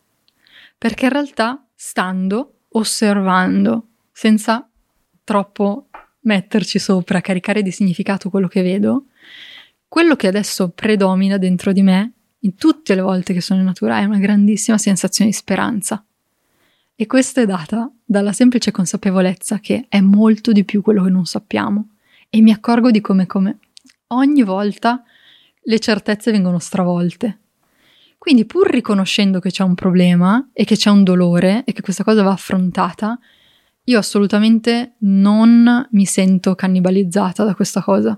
perché 0.78 1.06
in 1.06 1.12
realtà 1.14 1.66
stando 1.74 2.64
osservando, 2.72 3.88
senza 4.12 4.70
troppo 5.24 5.88
metterci 6.24 6.80
sopra, 6.80 7.22
caricare 7.22 7.62
di 7.62 7.72
significato 7.72 8.30
quello 8.30 8.50
che 8.50 8.62
vedo, 8.62 9.06
quello 9.92 10.16
che 10.16 10.28
adesso 10.28 10.70
predomina 10.70 11.38
dentro 11.38 11.74
di 11.74 11.82
me, 11.82 12.14
in 12.40 12.56
tutte 12.56 12.96
le 12.96 13.02
volte 13.02 13.34
che 13.34 13.42
sono 13.42 13.60
in 13.60 13.66
natura, 13.66 14.00
è 14.00 14.06
una 14.06 14.20
grandissima 14.20 14.78
sensazione 14.78 15.32
di 15.32 15.36
speranza. 15.36 16.02
E 16.96 17.06
questa 17.06 17.42
è 17.42 17.46
data 17.46 17.92
dalla 18.06 18.32
semplice 18.32 18.72
consapevolezza 18.72 19.60
che 19.60 19.88
è 19.90 20.00
molto 20.00 20.54
di 20.54 20.64
più 20.64 20.82
quello 20.82 21.04
che 21.04 21.10
non 21.10 21.26
sappiamo. 21.26 21.90
E 22.30 22.40
mi 22.40 22.54
accorgo 22.54 22.90
di 22.90 23.02
come, 23.02 23.26
come 23.26 23.60
ogni 24.14 24.44
volta 24.44 25.04
le 25.62 25.80
certezze 25.80 26.32
vengono 26.32 26.60
stravolte. 26.60 27.40
Quindi 28.18 28.46
pur 28.46 28.70
riconoscendo 28.70 29.42
che 29.42 29.52
c'è 29.52 29.64
un 29.64 29.76
problema 29.76 30.52
e 30.54 30.64
che 30.64 30.78
c'è 30.78 30.90
un 30.90 31.04
dolore 31.04 31.66
e 31.66 31.74
che 31.74 31.82
questa 31.82 32.06
cosa 32.06 32.24
va 32.24 32.32
affrontata, 32.32 33.20
io 33.84 34.00
assolutamente 34.00 34.94
non 35.00 35.86
mi 35.92 36.06
sento 36.06 36.56
cannibalizzata 36.56 37.44
da 37.44 37.56
questa 37.56 37.82
cosa. 37.82 38.18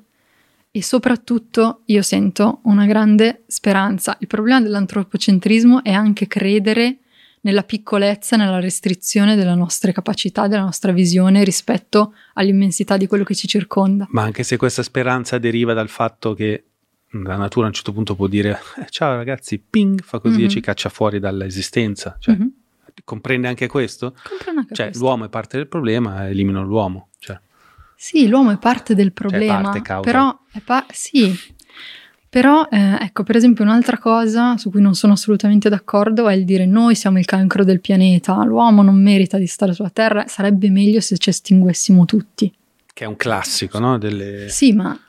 E 0.76 0.82
soprattutto 0.82 1.82
io 1.86 2.02
sento 2.02 2.62
una 2.64 2.88
grande 2.88 3.44
speranza. 3.46 4.18
Il 4.20 4.26
problema 4.26 4.60
dell'antropocentrismo 4.60 5.84
è 5.84 5.92
anche 5.92 6.26
credere 6.26 6.98
nella 7.42 7.62
piccolezza, 7.62 8.38
nella 8.38 8.60
restrizione 8.60 9.36
delle 9.36 9.54
nostre 9.54 9.92
capacità, 9.92 10.48
della 10.48 10.64
nostra 10.64 10.92
visione 10.92 11.44
rispetto 11.44 12.16
all'immensità 12.34 12.98
di 12.98 13.06
quello 13.06 13.24
che 13.24 13.36
ci 13.36 13.48
circonda. 13.48 14.08
Ma 14.10 14.24
anche 14.24 14.42
se 14.42 14.58
questa 14.58 14.82
speranza 14.82 15.38
deriva 15.38 15.74
dal 15.74 15.90
fatto 15.90 16.34
che 16.34 16.64
la 17.12 17.36
natura 17.36 17.66
a 17.66 17.68
un 17.68 17.76
certo 17.76 17.94
punto 17.94 18.16
può 18.16 18.26
dire 18.26 18.60
eh, 18.80 18.88
ciao 18.90 19.16
ragazzi, 19.16 19.60
ping, 19.60 20.02
fa 20.02 20.18
così 20.18 20.38
mm-hmm. 20.38 20.46
e 20.46 20.50
ci 20.50 20.60
caccia 20.60 20.90
fuori 20.90 21.20
dall'esistenza. 21.20 22.18
Cioè, 22.20 22.36
mm-hmm. 22.36 22.48
Comprende 23.04 23.48
anche 23.48 23.68
questo? 23.68 24.16
Comprende 24.28 24.62
anche 24.62 24.74
cioè, 24.74 24.86
questo. 24.88 25.04
l'uomo 25.04 25.26
è 25.26 25.30
parte 25.30 25.58
del 25.58 25.68
problema, 25.68 26.28
elimino 26.28 26.64
l'uomo. 26.64 27.10
Cioè. 27.20 27.40
Sì, 28.04 28.28
l'uomo 28.28 28.52
è 28.52 28.58
parte 28.58 28.96
del 28.96 29.14
problema, 29.14 29.54
cioè, 29.54 29.64
parte, 29.64 29.82
causa. 29.82 30.02
però 30.02 30.38
è 30.52 30.60
pa- 30.60 30.86
sì, 30.92 31.34
però, 32.28 32.68
eh, 32.70 32.98
ecco, 33.00 33.24
per 33.24 33.38
esempio, 33.38 33.64
un'altra 33.64 33.98
cosa 33.98 34.58
su 34.58 34.70
cui 34.70 34.82
non 34.82 34.94
sono 34.94 35.14
assolutamente 35.14 35.70
d'accordo 35.70 36.28
è 36.28 36.34
il 36.34 36.44
dire 36.44 36.66
noi 36.66 36.96
siamo 36.96 37.18
il 37.18 37.24
cancro 37.24 37.64
del 37.64 37.80
pianeta, 37.80 38.44
l'uomo 38.44 38.82
non 38.82 39.02
merita 39.02 39.38
di 39.38 39.48
stare 39.48 39.72
sulla 39.72 39.90
Terra, 39.90 40.28
sarebbe 40.28 40.70
meglio 40.70 41.00
se 41.00 41.18
ci 41.18 41.30
estinguessimo 41.30 42.04
tutti. 42.04 42.54
Che 42.94 43.04
è 43.06 43.08
un 43.08 43.16
classico, 43.16 43.80
no? 43.80 43.98
Delle... 43.98 44.50
Sì, 44.50 44.74
ma 44.74 45.00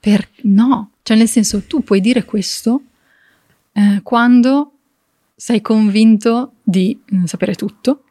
per... 0.00 0.26
no, 0.44 0.92
cioè 1.02 1.18
nel 1.18 1.28
senso 1.28 1.64
tu 1.64 1.84
puoi 1.84 2.00
dire 2.00 2.24
questo 2.24 2.84
eh, 3.72 4.00
quando 4.02 4.72
sei 5.36 5.60
convinto 5.60 6.52
di 6.62 6.98
mm, 7.14 7.24
sapere 7.24 7.54
tutto 7.54 8.02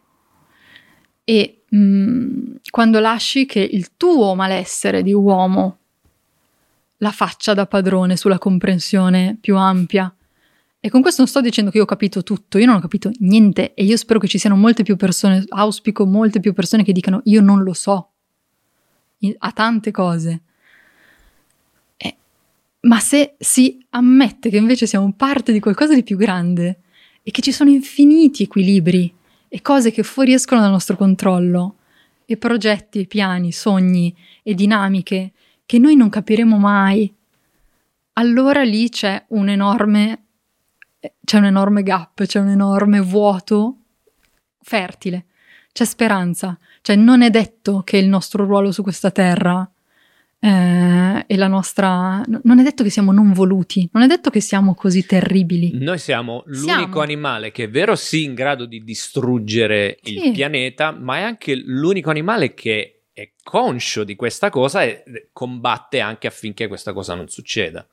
e 1.23 1.64
mh, 1.68 1.77
mm, 1.77 2.43
quando 2.74 3.00
lasci 3.00 3.45
che 3.45 3.60
il 3.60 3.91
tuo 3.98 4.34
malessere 4.34 5.04
di 5.04 5.14
uomo 5.14 5.78
la 6.98 7.12
faccia 7.12 7.54
da 7.54 7.68
padrone 7.68 8.18
sulla 8.18 8.40
comprensione 8.40 9.38
più 9.40 9.58
ampia. 9.58 10.12
E 10.80 10.90
con 10.90 11.04
questo 11.04 11.22
non 11.22 11.30
sto 11.30 11.40
dicendo 11.40 11.70
che 11.70 11.78
io 11.78 11.84
ho 11.84 11.86
capito 11.86 12.24
tutto, 12.24 12.58
io 12.58 12.66
non 12.66 12.78
ho 12.78 12.80
capito 12.80 13.12
niente 13.20 13.76
e 13.76 13.84
io 13.84 13.95
spero 13.95 14.18
che 14.18 14.28
ci 14.28 14.40
siano 14.40 14.56
molte 14.56 14.82
più 14.82 14.95
persone, 14.95 15.44
auspico 15.50 16.08
molte 16.08 16.40
più 16.40 16.54
persone 16.54 16.84
che 16.84 16.94
dicano 16.94 17.22
io 17.26 17.41
non 17.41 17.62
lo 17.62 17.74
so 17.74 18.10
a 19.38 19.52
tante 19.52 19.91
cose. 19.91 20.41
Eh, 21.95 22.16
ma 22.80 23.00
se 23.00 23.36
si 23.38 23.86
ammette 23.91 24.50
che 24.50 24.58
invece 24.58 24.88
siamo 24.88 25.14
parte 25.16 25.52
di 25.52 25.60
qualcosa 25.60 25.94
di 25.94 26.02
più 26.02 26.18
grande 26.18 26.80
e 27.22 27.30
che 27.30 27.44
ci 27.44 27.52
sono 27.52 27.70
infiniti 27.70 28.41
equilibri 28.41 29.14
e 29.48 29.62
cose 29.62 29.91
che 29.91 30.02
fuoriescono 30.02 30.60
dal 30.60 30.72
nostro 30.72 30.98
controllo, 30.98 31.76
e 32.26 32.38
progetti, 32.38 33.08
piani, 33.08 33.52
sogni 33.52 34.16
e 34.41 34.54
dinamiche 34.54 35.32
che 35.66 35.80
noi 35.80 35.95
non 35.95 36.10
capiremo 36.10 36.58
mai, 36.58 37.14
allora 38.14 38.64
lì 38.64 38.90
c'è 38.90 39.26
un 39.30 39.50
enorme, 39.50 40.24
c'è 41.24 41.38
un 41.38 41.45
enorme 41.45 41.84
gap, 41.84 42.26
c'è 42.26 42.40
un 42.40 42.50
enorme 42.50 43.00
vuoto 43.00 43.78
fertile, 44.62 45.26
c'è 45.72 45.86
speranza, 45.86 46.58
cioè 46.82 46.95
non 46.95 47.22
è 47.22 47.30
detto 47.30 47.82
che 47.84 47.98
il 47.98 48.08
nostro 48.08 48.45
ruolo 48.45 48.72
su 48.72 48.84
questa 48.84 49.12
terra 49.12 49.68
eh, 50.44 51.24
e 51.26 51.38
la 51.38 51.48
nostra... 51.48 52.22
Non 52.44 52.60
è 52.60 52.64
detto 52.64 52.84
che 52.84 52.90
siamo 52.90 53.14
non 53.14 53.32
voluti, 53.32 53.88
non 53.94 54.03
è 54.03 54.07
detto 54.07 54.30
che 54.30 54.41
siamo 54.41 54.76
così 54.76 55.06
terribili. 55.06 55.72
Noi 55.76 55.98
siamo 55.98 56.44
l'unico 56.48 56.65
siamo. 56.65 56.99
animale 56.99 57.52
che 57.52 57.64
è 57.64 57.70
vero 57.70 57.95
sì 57.95 58.26
in 58.26 58.34
grado 58.34 58.65
di 58.65 58.84
distruggere 58.84 59.98
sì. 60.02 60.15
il 60.15 60.32
pianeta, 60.34 60.91
ma 60.91 61.20
è 61.20 61.22
anche 61.22 61.56
l'unico 61.56 62.10
animale 62.10 62.53
che 62.53 63.03
è 63.14 63.32
conscio 63.41 64.03
di 64.03 64.18
questa 64.18 64.49
cosa 64.49 64.84
e 64.84 65.30
combatte 65.32 66.02
anche 66.02 66.28
affinché 66.28 66.68
questa 66.68 66.91
cosa 66.91 67.15
non 67.15 67.30
succeda. 67.30 67.88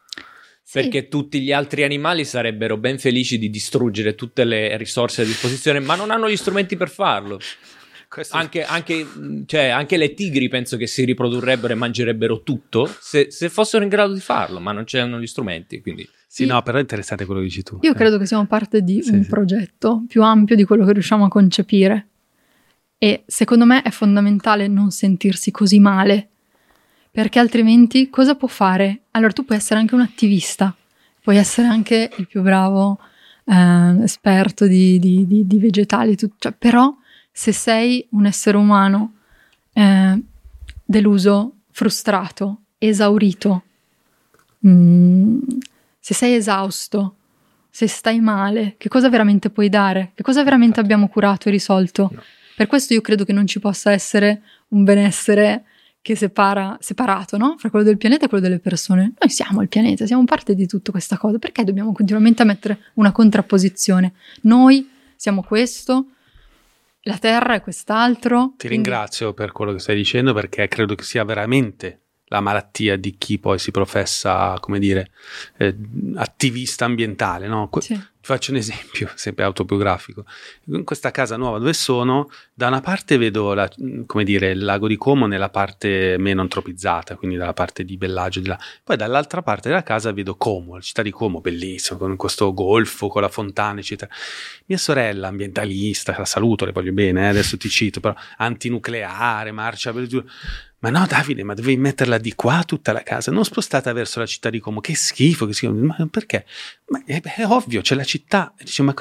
Sì. 0.61 0.81
Perché 0.81 1.07
tutti 1.07 1.41
gli 1.41 1.53
altri 1.53 1.85
animali 1.85 2.25
sarebbero 2.25 2.77
ben 2.77 2.99
felici 2.99 3.39
di 3.39 3.49
distruggere 3.49 4.17
tutte 4.17 4.45
le 4.45 4.77
risorse 4.77 5.23
a 5.23 5.25
disposizione, 5.25 5.79
ma 5.79 5.95
non 5.95 6.11
hanno 6.11 6.29
gli 6.29 6.37
strumenti 6.37 6.77
per 6.77 6.89
farlo. 6.89 7.39
Anche, 8.31 8.65
anche, 8.65 9.07
cioè, 9.47 9.69
anche, 9.69 9.97
le 9.97 10.15
tigri 10.15 10.49
penso 10.49 10.77
che 10.77 10.89
si 10.89 11.05
riprodurrebbero 11.05 11.73
e 11.73 11.77
mangerebbero 11.77 12.43
tutto 12.43 12.93
se, 12.99 13.31
se 13.31 13.49
fossero 13.49 13.85
in 13.85 13.89
grado 13.89 14.13
di 14.13 14.21
farlo, 14.21 14.59
ma 14.59 14.73
non 14.73 14.83
c'erano 14.83 15.21
gli 15.21 15.29
strumenti. 15.29 15.81
Quindi. 15.81 16.09
Sì, 16.27 16.45
no, 16.45 16.61
però 16.63 16.79
è 16.79 16.81
interessante 16.81 17.25
quello 17.25 17.41
che 17.41 17.47
dici 17.47 17.63
tu. 17.63 17.79
Io 17.83 17.93
eh. 17.93 17.95
credo 17.95 18.19
che 18.19 18.27
siamo 18.27 18.47
parte 18.47 18.83
di 18.83 19.01
sì, 19.01 19.13
un 19.13 19.23
sì. 19.23 19.29
progetto 19.29 20.05
più 20.09 20.25
ampio 20.25 20.57
di 20.57 20.65
quello 20.65 20.85
che 20.85 20.93
riusciamo 20.93 21.25
a 21.25 21.29
concepire. 21.29 22.09
E 22.99 23.23
secondo 23.27 23.65
me 23.65 23.83
è 23.83 23.91
fondamentale 23.91 24.67
non 24.67 24.91
sentirsi 24.91 25.53
così 25.53 25.79
male, 25.79 26.29
perché 27.13 27.39
altrimenti 27.39 28.11
cosa 28.11 28.35
può 28.35 28.49
fare? 28.49 29.03
Allora 29.13 29.33
tu 29.33 29.45
puoi 29.45 29.59
essere 29.59 29.79
anche 29.79 29.95
un 29.95 30.01
attivista, 30.01 30.75
puoi 31.23 31.37
essere 31.37 31.69
anche 31.69 32.11
il 32.17 32.27
più 32.27 32.43
bravo 32.43 32.99
eh, 33.45 34.03
esperto 34.03 34.67
di, 34.67 34.99
di, 34.99 35.27
di, 35.27 35.47
di 35.47 35.59
vegetali, 35.59 36.17
tutto, 36.17 36.37
cioè, 36.39 36.53
però 36.53 36.95
se 37.33 37.53
sei 37.53 38.07
un 38.11 38.27
essere 38.27 38.57
umano 38.57 39.15
eh, 39.73 40.21
deluso, 40.85 41.53
frustrato, 41.71 42.63
esaurito, 42.79 43.63
mh, 44.59 44.71
mm, 44.71 45.39
se 45.99 46.15
sei 46.15 46.35
esausto, 46.35 47.15
se 47.71 47.87
stai 47.87 48.21
male, 48.21 48.75
che 48.79 48.89
cosa 48.89 49.09
veramente 49.09 49.51
puoi 49.51 49.69
dare? 49.69 50.13
Che 50.15 50.23
cosa 50.23 50.43
veramente 50.43 50.81
abbiamo 50.81 51.09
curato 51.09 51.49
e 51.49 51.53
risolto? 51.53 52.11
No. 52.13 52.23
Per 52.57 52.67
questo 52.67 52.93
io 52.93 53.01
credo 53.01 53.25
che 53.25 53.33
non 53.33 53.47
ci 53.47 53.61
possa 53.61 53.93
essere 53.93 54.43
un 54.69 54.85
benessere 54.85 55.65
che 56.03 56.17
separa, 56.17 56.77
separato, 56.81 57.37
no? 57.37 57.57
Fra 57.59 57.71
quello 57.71 57.85
del 57.85 57.97
pianeta 57.97 58.25
e 58.25 58.29
quello 58.29 58.43
delle 58.43 58.59
persone. 58.59 59.13
Noi 59.19 59.31
siamo 59.31 59.63
il 59.63 59.69
pianeta, 59.69 60.07
siamo 60.07 60.25
parte 60.25 60.55
di 60.55 60.67
tutta 60.67 60.91
questa 60.91 61.17
cosa. 61.17 61.39
Perché 61.39 61.65
dobbiamo 61.65 61.93
continuamente 61.93 62.45
mettere 62.45 62.79
una 62.95 63.13
contrapposizione? 63.13 64.13
Noi 64.43 64.89
siamo 65.17 65.43
questo, 65.43 66.07
la 67.03 67.19
Terra 67.19 67.55
è 67.55 67.61
quest'altro. 67.61 68.55
Ti 68.57 68.69
ringrazio 68.69 69.33
per 69.33 69.53
quello 69.53 69.73
che 69.73 69.79
stai 69.79 69.97
dicendo 69.97 70.35
perché 70.35 70.69
credo 70.69 70.95
che 70.95 71.05
sia 71.05 71.25
veramente 71.25 72.10
la 72.31 72.41
malattia 72.41 72.97
di 72.97 73.17
chi 73.19 73.39
poi 73.39 73.59
si 73.59 73.73
professa, 73.73 74.57
come 74.61 74.79
dire, 74.79 75.11
eh, 75.57 75.77
attivista 76.15 76.85
ambientale. 76.85 77.49
No? 77.49 77.69
Que- 77.69 77.83
sì. 77.83 78.01
Faccio 78.23 78.51
un 78.51 78.59
esempio, 78.59 79.11
sempre 79.17 79.45
autobiografico. 79.45 80.25
In 80.67 80.85
questa 80.85 81.11
casa 81.11 81.37
nuova 81.37 81.59
dove 81.59 81.73
sono, 81.73 82.31
da 82.53 82.69
una 82.69 82.81
parte 82.81 83.17
vedo 83.17 83.55
la, 83.55 83.69
come 84.07 84.25
dire, 84.25 84.51
il 84.51 84.63
lago 84.63 84.87
di 84.87 84.97
Como 84.97 85.27
nella 85.27 85.49
parte 85.49 86.17
meno 86.19 86.43
antropizzata, 86.43 87.17
quindi 87.17 87.37
dalla 87.37 87.55
parte 87.55 87.83
di 87.85 87.97
Bellagio 87.97 88.41
di 88.41 88.47
là. 88.47 88.59
Poi 88.85 88.97
dall'altra 88.97 89.43
parte 89.43 89.69
della 89.69 89.83
casa 89.83 90.13
vedo 90.13 90.37
Como, 90.37 90.77
la 90.77 90.83
città 90.83 91.03
di 91.03 91.11
Como, 91.11 91.41
bellissima, 91.41 91.99
con 91.99 92.15
questo 92.17 92.53
golfo, 92.53 93.09
con 93.09 93.23
la 93.23 93.29
fontana, 93.29 93.81
eccetera. 93.81 94.13
Mia 94.67 94.79
sorella, 94.79 95.29
ambientalista, 95.29 96.15
la 96.17 96.25
saluto, 96.27 96.65
le 96.65 96.73
voglio 96.73 96.93
bene, 96.93 97.23
eh, 97.23 97.29
adesso 97.29 97.57
ti 97.57 97.71
cito, 97.71 97.99
però 97.99 98.15
antinucleare, 98.37 99.51
marcia 99.51 99.93
per 99.93 100.07
giù 100.07 100.23
ma 100.81 100.89
no, 100.89 101.07
Davide, 101.07 101.43
ma 101.43 101.53
dovevi 101.53 101.77
metterla 101.77 102.17
di 102.17 102.35
qua 102.35 102.63
tutta 102.65 102.93
la 102.93 103.03
casa, 103.03 103.31
non 103.31 103.45
spostata 103.45 103.93
verso 103.93 104.19
la 104.19 104.27
città 104.27 104.49
di 104.49 104.61
Como. 104.61 104.81
Che 104.81 104.95
schifo, 104.95 105.45
che 105.45 105.53
schifo. 105.53 105.73
Ma 105.75 106.09
perché? 106.11 106.47
Ma 106.87 107.03
è, 107.05 107.21
è 107.21 107.45
ovvio, 107.45 107.83
c'è 107.83 107.95
la 107.95 108.05
città. 108.05 108.55
Dice, 108.59 108.83
ma, 108.83 108.95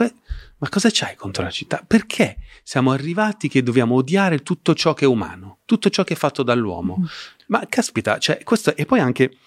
ma, 0.57 0.69
cosa 0.69 0.89
c'hai 0.91 1.15
contro 1.15 1.41
la 1.43 1.51
città? 1.51 1.81
Perché 1.85 2.37
siamo 2.63 2.91
arrivati 2.91 3.47
che 3.47 3.63
dobbiamo 3.63 3.95
odiare 3.95 4.39
tutto 4.43 4.73
ciò 4.73 4.93
che 4.93 5.05
è 5.05 5.07
umano, 5.07 5.59
tutto 5.63 5.89
ciò 5.89 6.03
che 6.03 6.15
è 6.15 6.17
fatto 6.17 6.43
dall'uomo? 6.43 6.97
Mm. 6.99 7.05
Ma 7.47 7.65
caspita, 7.69 8.17
cioè, 8.17 8.43
questo, 8.43 8.75
e 8.75 8.85
poi 8.85 8.99
anche, 8.99 9.37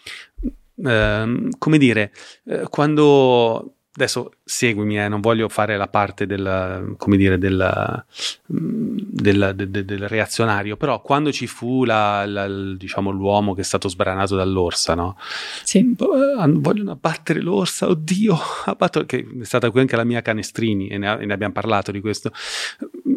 eh, 0.84 1.48
come 1.58 1.78
dire, 1.78 2.12
eh, 2.46 2.66
quando 2.70 3.76
adesso 3.94 4.32
seguimi, 4.42 4.98
eh, 4.98 5.08
non 5.08 5.20
voglio 5.20 5.50
fare 5.50 5.76
la 5.76 5.86
parte 5.86 6.24
del, 6.24 6.94
come 6.96 7.16
dire, 7.18 7.36
del, 7.36 8.04
del, 8.46 9.52
del, 9.54 9.84
del 9.84 10.08
reazionario, 10.08 10.78
però 10.78 11.02
quando 11.02 11.30
ci 11.30 11.46
fu 11.46 11.84
la, 11.84 12.24
la, 12.24 12.48
diciamo, 12.48 13.10
l'uomo 13.10 13.52
che 13.52 13.60
è 13.60 13.64
stato 13.64 13.88
sbranato 13.88 14.34
dall'orsa, 14.34 14.94
no? 14.94 15.18
Sì. 15.62 15.94
Vogliono 15.94 16.92
abbattere 16.92 17.42
l'orsa, 17.42 17.86
oddio, 17.88 18.38
abbatto, 18.64 19.04
che 19.04 19.26
è 19.40 19.44
stata 19.44 19.70
qui 19.70 19.80
anche 19.80 19.96
la 19.96 20.04
mia 20.04 20.22
Canestrini 20.22 20.88
e 20.88 20.96
ne, 20.96 21.26
ne 21.26 21.32
abbiamo 21.32 21.52
parlato 21.52 21.92
di 21.92 22.00
questo. 22.00 22.32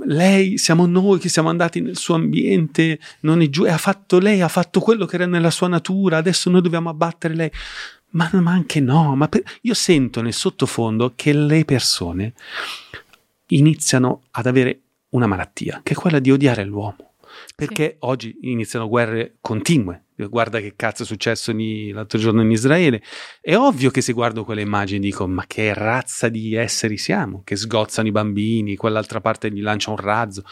Lei, 0.07 0.57
siamo 0.57 0.85
noi 0.85 1.19
che 1.19 1.29
siamo 1.29 1.47
andati 1.47 1.79
nel 1.79 1.95
suo 1.95 2.15
ambiente, 2.15 2.99
non 3.21 3.41
è 3.41 3.49
giù, 3.49 3.65
e 3.65 3.69
ha 3.69 3.77
fatto 3.77 4.19
lei, 4.19 4.41
ha 4.41 4.49
fatto 4.49 4.81
quello 4.81 5.05
che 5.05 5.15
era 5.15 5.25
nella 5.25 5.51
sua 5.51 5.69
natura, 5.69 6.17
adesso 6.17 6.49
noi 6.49 6.61
dobbiamo 6.61 6.89
abbattere 6.89 7.33
lei. 7.33 7.51
Ma, 8.11 8.29
ma 8.33 8.51
anche 8.51 8.79
no, 8.79 9.15
ma 9.15 9.27
per, 9.27 9.43
io 9.61 9.73
sento 9.73 10.21
nel 10.21 10.33
sottofondo 10.33 11.13
che 11.15 11.33
le 11.33 11.65
persone 11.65 12.33
iniziano 13.47 14.23
ad 14.31 14.45
avere 14.45 14.79
una 15.09 15.27
malattia, 15.27 15.81
che 15.83 15.93
è 15.93 15.95
quella 15.95 16.19
di 16.19 16.31
odiare 16.31 16.63
l'uomo. 16.63 17.13
Perché 17.55 17.91
sì. 17.91 17.95
oggi 17.99 18.37
iniziano 18.41 18.87
guerre 18.87 19.35
continue. 19.41 20.03
Guarda 20.15 20.59
che 20.59 20.73
cazzo 20.77 21.03
è 21.03 21.05
successo 21.05 21.53
l'altro 21.53 22.17
giorno 22.17 22.41
in 22.41 22.51
Israele. 22.51 23.01
È 23.41 23.55
ovvio 23.55 23.91
che 23.91 24.01
se 24.01 24.13
guardo 24.13 24.45
quelle 24.45 24.61
immagini 24.61 24.99
dico: 24.99 25.27
Ma 25.27 25.45
che 25.45 25.73
razza 25.73 26.29
di 26.29 26.53
esseri 26.53 26.97
siamo? 26.97 27.41
Che 27.43 27.57
sgozzano 27.57 28.07
i 28.07 28.11
bambini, 28.11 28.77
quell'altra 28.77 29.19
parte 29.19 29.51
gli 29.51 29.61
lancia 29.61 29.89
un 29.89 29.97
razzo. 29.97 30.43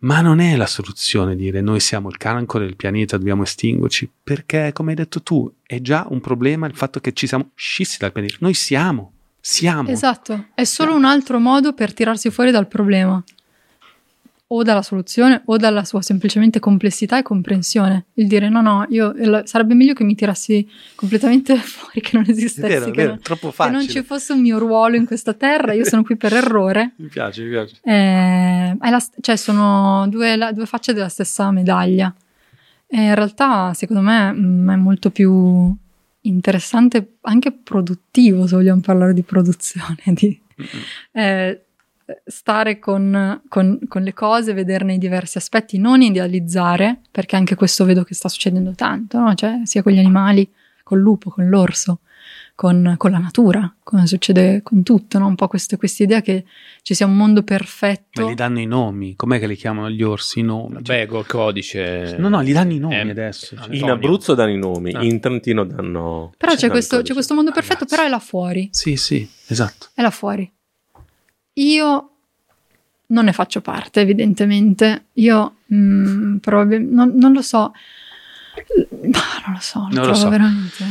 Ma 0.00 0.20
non 0.20 0.40
è 0.40 0.56
la 0.56 0.66
soluzione 0.66 1.36
dire 1.36 1.60
noi 1.60 1.80
siamo 1.80 2.08
il 2.08 2.16
cancro 2.16 2.58
del 2.58 2.76
pianeta, 2.76 3.16
dobbiamo 3.16 3.42
estinguerci, 3.42 4.10
perché 4.22 4.70
come 4.72 4.90
hai 4.90 4.96
detto 4.96 5.22
tu, 5.22 5.50
è 5.62 5.80
già 5.80 6.06
un 6.10 6.20
problema 6.20 6.66
il 6.66 6.76
fatto 6.76 7.00
che 7.00 7.12
ci 7.12 7.26
siamo 7.26 7.50
scissi 7.54 7.96
dal 7.98 8.12
pianeta. 8.12 8.36
Noi 8.40 8.54
siamo, 8.54 9.12
siamo. 9.40 9.88
Esatto, 9.88 10.48
è 10.54 10.64
solo 10.64 10.94
un 10.94 11.04
altro 11.04 11.38
modo 11.38 11.72
per 11.72 11.94
tirarsi 11.94 12.30
fuori 12.30 12.50
dal 12.50 12.68
problema 12.68 13.22
o 14.48 14.62
dalla 14.62 14.82
soluzione 14.82 15.42
o 15.46 15.56
dalla 15.56 15.84
sua 15.84 16.02
semplicemente 16.02 16.60
complessità 16.60 17.18
e 17.18 17.22
comprensione. 17.22 18.06
Il 18.14 18.28
dire 18.28 18.48
no, 18.48 18.60
no, 18.60 18.86
io 18.90 19.12
sarebbe 19.44 19.74
meglio 19.74 19.92
che 19.92 20.04
mi 20.04 20.14
tirassi 20.14 20.68
completamente 20.94 21.56
fuori, 21.58 22.00
che 22.00 22.16
non 22.16 22.24
esistessi, 22.28 22.60
vero, 22.68 22.84
che, 22.86 22.90
vero, 22.92 23.08
non, 23.10 23.20
troppo 23.20 23.48
che 23.48 23.54
facile. 23.54 23.76
non 23.76 23.88
ci 23.88 24.02
fosse 24.02 24.32
un 24.32 24.40
mio 24.40 24.58
ruolo 24.58 24.94
in 24.96 25.04
questa 25.04 25.34
terra, 25.34 25.72
io 25.72 25.84
sono 25.84 26.02
qui 26.02 26.16
per 26.16 26.32
errore. 26.34 26.92
Mi 26.96 27.08
piace, 27.08 27.42
mi 27.42 27.50
piace. 27.50 27.76
Eh, 27.82 28.76
è 28.80 28.90
la 28.90 29.04
cioè 29.20 29.36
sono 29.36 30.06
due, 30.08 30.36
la- 30.36 30.52
due 30.52 30.66
facce 30.66 30.92
della 30.92 31.08
stessa 31.08 31.50
medaglia. 31.50 32.14
E 32.88 33.02
in 33.02 33.14
realtà, 33.16 33.74
secondo 33.74 34.02
me, 34.02 34.30
mh, 34.32 34.72
è 34.72 34.76
molto 34.76 35.10
più 35.10 35.74
interessante, 36.20 37.16
anche 37.22 37.50
produttivo, 37.50 38.46
se 38.46 38.54
vogliamo 38.54 38.80
parlare 38.80 39.12
di 39.12 39.22
produzione, 39.22 39.96
di 40.14 40.40
eh, 41.12 41.65
stare 42.24 42.78
con, 42.78 43.42
con- 43.48 43.78
con 43.88 44.02
le 44.02 44.12
cose, 44.14 44.52
vederne 44.52 44.94
i 44.94 44.98
diversi 44.98 45.38
aspetti, 45.38 45.78
non 45.78 46.02
idealizzare, 46.02 47.00
perché 47.10 47.36
anche 47.36 47.54
questo 47.54 47.84
vedo 47.84 48.04
che 48.04 48.14
sta 48.14 48.28
succedendo 48.28 48.72
tanto, 48.74 49.18
no? 49.18 49.34
Cioè, 49.34 49.60
sia 49.64 49.82
con 49.82 49.92
gli 49.92 49.98
animali, 49.98 50.48
col 50.82 51.00
lupo, 51.00 51.30
con 51.30 51.48
l'orso, 51.48 52.00
con, 52.54 52.94
con 52.96 53.10
la 53.10 53.18
natura, 53.18 53.74
come 53.82 54.06
succede 54.06 54.62
con 54.62 54.82
tutto, 54.82 55.18
no? 55.18 55.26
Un 55.26 55.34
po' 55.34 55.48
questa 55.48 55.76
idea 55.98 56.20
che 56.22 56.44
ci 56.82 56.94
sia 56.94 57.06
un 57.06 57.16
mondo 57.16 57.42
perfetto. 57.42 58.22
Ma 58.24 58.30
gli 58.30 58.34
danno 58.34 58.60
i 58.60 58.66
nomi. 58.66 59.14
Com'è 59.16 59.38
che 59.38 59.46
li 59.48 59.56
chiamano 59.56 59.90
gli 59.90 60.02
orsi? 60.02 60.38
I 60.38 60.42
nomi. 60.42 60.82
Cioè- 60.82 61.00
Beh, 61.00 61.06
col 61.06 61.26
codice. 61.26 62.16
no, 62.18 62.28
no, 62.28 62.42
gli 62.42 62.52
danno 62.52 62.72
i 62.72 62.78
nomi 62.78 62.94
Eh, 62.94 63.10
adesso. 63.10 63.56
Antonio. 63.56 63.80
In 63.84 63.90
Abruzzo 63.90 64.34
danno 64.34 64.52
i 64.52 64.58
nomi, 64.58 64.92
Ah. 64.92 65.02
in 65.04 65.18
Trentino 65.20 65.64
danno... 65.64 66.32
Però 66.38 66.54
c'è 66.54 66.66
il 66.66 66.70
questo, 66.70 67.02
c'è 67.02 67.12
questo 67.12 67.34
mondo 67.34 67.50
perfetto, 67.50 67.80
Ragazzi. 67.80 67.94
però 67.96 68.06
è 68.06 68.10
là 68.10 68.20
fuori. 68.20 68.68
Sì, 68.70 68.96
sì, 68.96 69.28
esatto. 69.48 69.88
È 69.92 70.00
là 70.02 70.10
fuori. 70.10 70.50
Io 71.58 72.10
non 73.08 73.24
ne 73.26 73.32
faccio 73.32 73.60
parte, 73.60 74.00
evidentemente. 74.00 75.06
Io 75.14 75.56
mm, 75.72 76.36
probabil- 76.38 76.82
non, 76.82 77.12
non 77.16 77.32
lo 77.32 77.42
so. 77.42 77.72
Ah, 79.12 79.42
Non 79.44 79.52
lo 79.54 79.60
so, 79.60 79.78
lo 79.80 79.84
Non 79.84 79.94
lo 79.94 80.02
trovo 80.02 80.14
so. 80.18 80.28
veramente. 80.28 80.84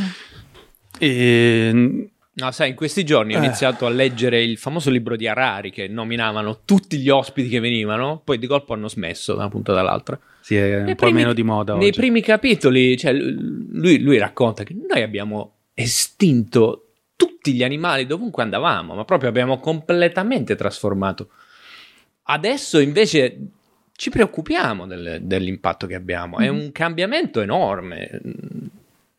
E, 0.98 2.10
No, 2.38 2.50
sai, 2.50 2.68
in 2.68 2.74
questi 2.74 3.02
giorni 3.02 3.34
ho 3.34 3.40
Eh. 3.40 3.44
iniziato 3.46 3.86
a 3.86 3.88
leggere 3.88 4.42
il 4.42 4.58
famoso 4.58 4.90
libro 4.90 5.16
di 5.16 5.26
Harari 5.26 5.70
che 5.70 5.88
nominavano 5.88 6.60
tutti 6.66 6.98
gli 6.98 7.08
ospiti 7.08 7.48
che 7.48 7.60
venivano, 7.60 8.20
poi 8.22 8.36
di 8.38 8.46
colpo 8.46 8.74
hanno 8.74 8.88
smesso 8.88 9.32
da 9.32 9.38
una 9.40 9.48
puntata 9.48 9.80
all'altra. 9.80 10.18
sì, 10.40 10.54
è 10.54 10.76
un 10.80 10.84
Nei 10.84 10.94
po' 10.96 11.06
primi- 11.06 11.20
meno 11.20 11.32
di 11.32 11.42
moda 11.42 11.74
Nei 11.76 11.88
oggi. 11.88 11.98
primi 11.98 12.20
capitoli, 12.20 12.94
cioè, 12.98 13.14
lui, 13.14 14.00
lui 14.00 14.18
racconta 14.18 14.64
che 14.64 14.74
noi 14.86 15.00
abbiamo 15.02 15.54
estinto 15.72 16.85
tutti 17.16 17.54
gli 17.54 17.64
animali 17.64 18.06
dovunque 18.06 18.42
andavamo, 18.42 18.94
ma 18.94 19.04
proprio 19.04 19.28
abbiamo 19.28 19.58
completamente 19.58 20.54
trasformato. 20.54 21.30
Adesso 22.24 22.78
invece 22.78 23.38
ci 23.92 24.10
preoccupiamo 24.10 24.86
del- 24.86 25.20
dell'impatto 25.22 25.86
che 25.86 25.94
abbiamo, 25.94 26.38
è 26.38 26.50
Mhm. 26.50 26.58
un 26.58 26.72
cambiamento 26.72 27.40
enorme. 27.40 28.20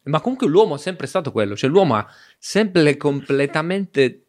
Ma 0.04 0.22
comunque 0.22 0.48
l'uomo 0.48 0.76
è 0.76 0.78
sempre 0.78 1.08
stato 1.08 1.32
quello, 1.32 1.56
cioè 1.56 1.70
l'uomo 1.70 1.96
ha 1.96 2.08
sempre 2.38 2.96
completamente 2.96 4.27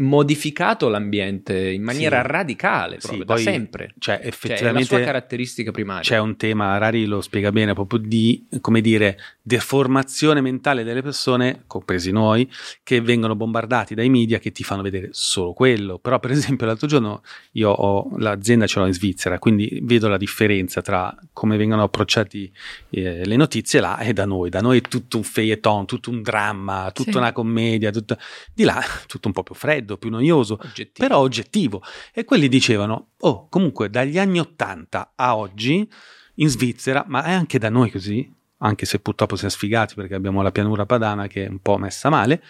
modificato 0.00 0.88
l'ambiente 0.88 1.70
in 1.70 1.82
maniera 1.82 2.22
Sì. 2.22 2.26
radicale, 2.28 3.00
Sì, 3.00 3.06
proprio, 3.06 3.24
poi, 3.26 3.44
da 3.44 3.50
sempre. 3.50 3.94
Cioè, 3.98 4.14
Cioè, 4.14 4.18
è 4.18 4.22
la 4.22 4.28
effettivamente 4.28 4.84
sua 4.84 5.00
caratteristica 5.00 5.70
primaria. 5.70 6.02
c'è 6.02 6.18
un 6.18 6.36
tema, 6.36 6.76
Rari 6.78 7.04
lo 7.04 7.20
spiega 7.20 7.52
bene, 7.52 7.74
proprio 7.74 7.98
di, 8.00 8.46
come 8.60 8.80
dire, 8.80 9.18
deformazione 9.42 10.40
mentale 10.40 10.84
delle 10.84 11.02
persone, 11.02 11.62
compresi 11.66 12.10
noi, 12.12 12.50
che 12.82 13.00
vengono 13.00 13.36
bombardati 13.36 13.94
dai 13.94 14.08
media 14.08 14.38
che 14.38 14.52
ti 14.52 14.62
fanno 14.64 14.82
vedere 14.82 15.08
solo 15.12 15.52
quello. 15.52 15.98
Però, 15.98 16.18
per 16.18 16.30
esempio, 16.32 16.66
l'altro 16.66 16.86
giorno 16.86 17.22
io 17.52 17.70
ho 17.70 18.10
l'azienda 18.18 18.66
ce 18.66 18.80
l'ho 18.80 18.86
in 18.86 18.92
Svizzera, 18.94 19.38
quindi 19.38 19.80
vedo 19.82 20.08
la 20.08 20.16
differenza 20.16 20.80
tra 20.82 21.14
come 21.32 21.56
vengono 21.56 21.82
approcciati 21.82 22.50
eh, 22.90 23.24
le 23.24 23.36
notizie 23.36 23.80
là 23.80 23.98
e 23.98 24.12
da 24.12 24.24
noi. 24.24 24.50
Da 24.50 24.60
noi 24.60 24.78
è 24.78 24.80
tutto 24.80 25.18
un 25.18 25.22
feuilleton, 25.22 25.86
tutto 25.86 26.10
un 26.10 26.22
dramma, 26.22 26.90
tutta 26.92 27.12
Sì. 27.12 27.16
una 27.18 27.32
commedia, 27.32 27.90
tutto... 27.90 28.16
di 28.54 28.64
là 28.64 28.82
tutto 29.06 29.28
un 29.28 29.34
po' 29.34 29.42
più 29.42 29.54
freddo, 29.54 29.89
più 29.96 30.10
noioso 30.10 30.58
Oggettivo. 30.60 31.06
però 31.06 31.18
oggettivo. 31.18 31.82
E 32.12 32.24
quelli 32.24 32.48
dicevano, 32.48 33.10
oh, 33.18 33.48
comunque 33.48 33.90
dagli 33.90 34.18
anni 34.18 34.38
80 34.38 35.12
a 35.16 35.36
oggi 35.36 35.88
in 36.36 36.48
Svizzera, 36.48 37.04
ma 37.06 37.24
è 37.24 37.32
anche 37.32 37.58
da 37.58 37.68
noi 37.68 37.90
così, 37.90 38.32
anche 38.58 38.86
se 38.86 38.98
purtroppo 39.00 39.36
siamo 39.36 39.52
sfigati 39.52 39.94
perché 39.94 40.14
abbiamo 40.14 40.42
la 40.42 40.52
pianura 40.52 40.86
padana 40.86 41.26
che 41.26 41.44
è 41.44 41.48
un 41.48 41.60
po' 41.60 41.78
messa 41.78 42.08
male, 42.08 42.42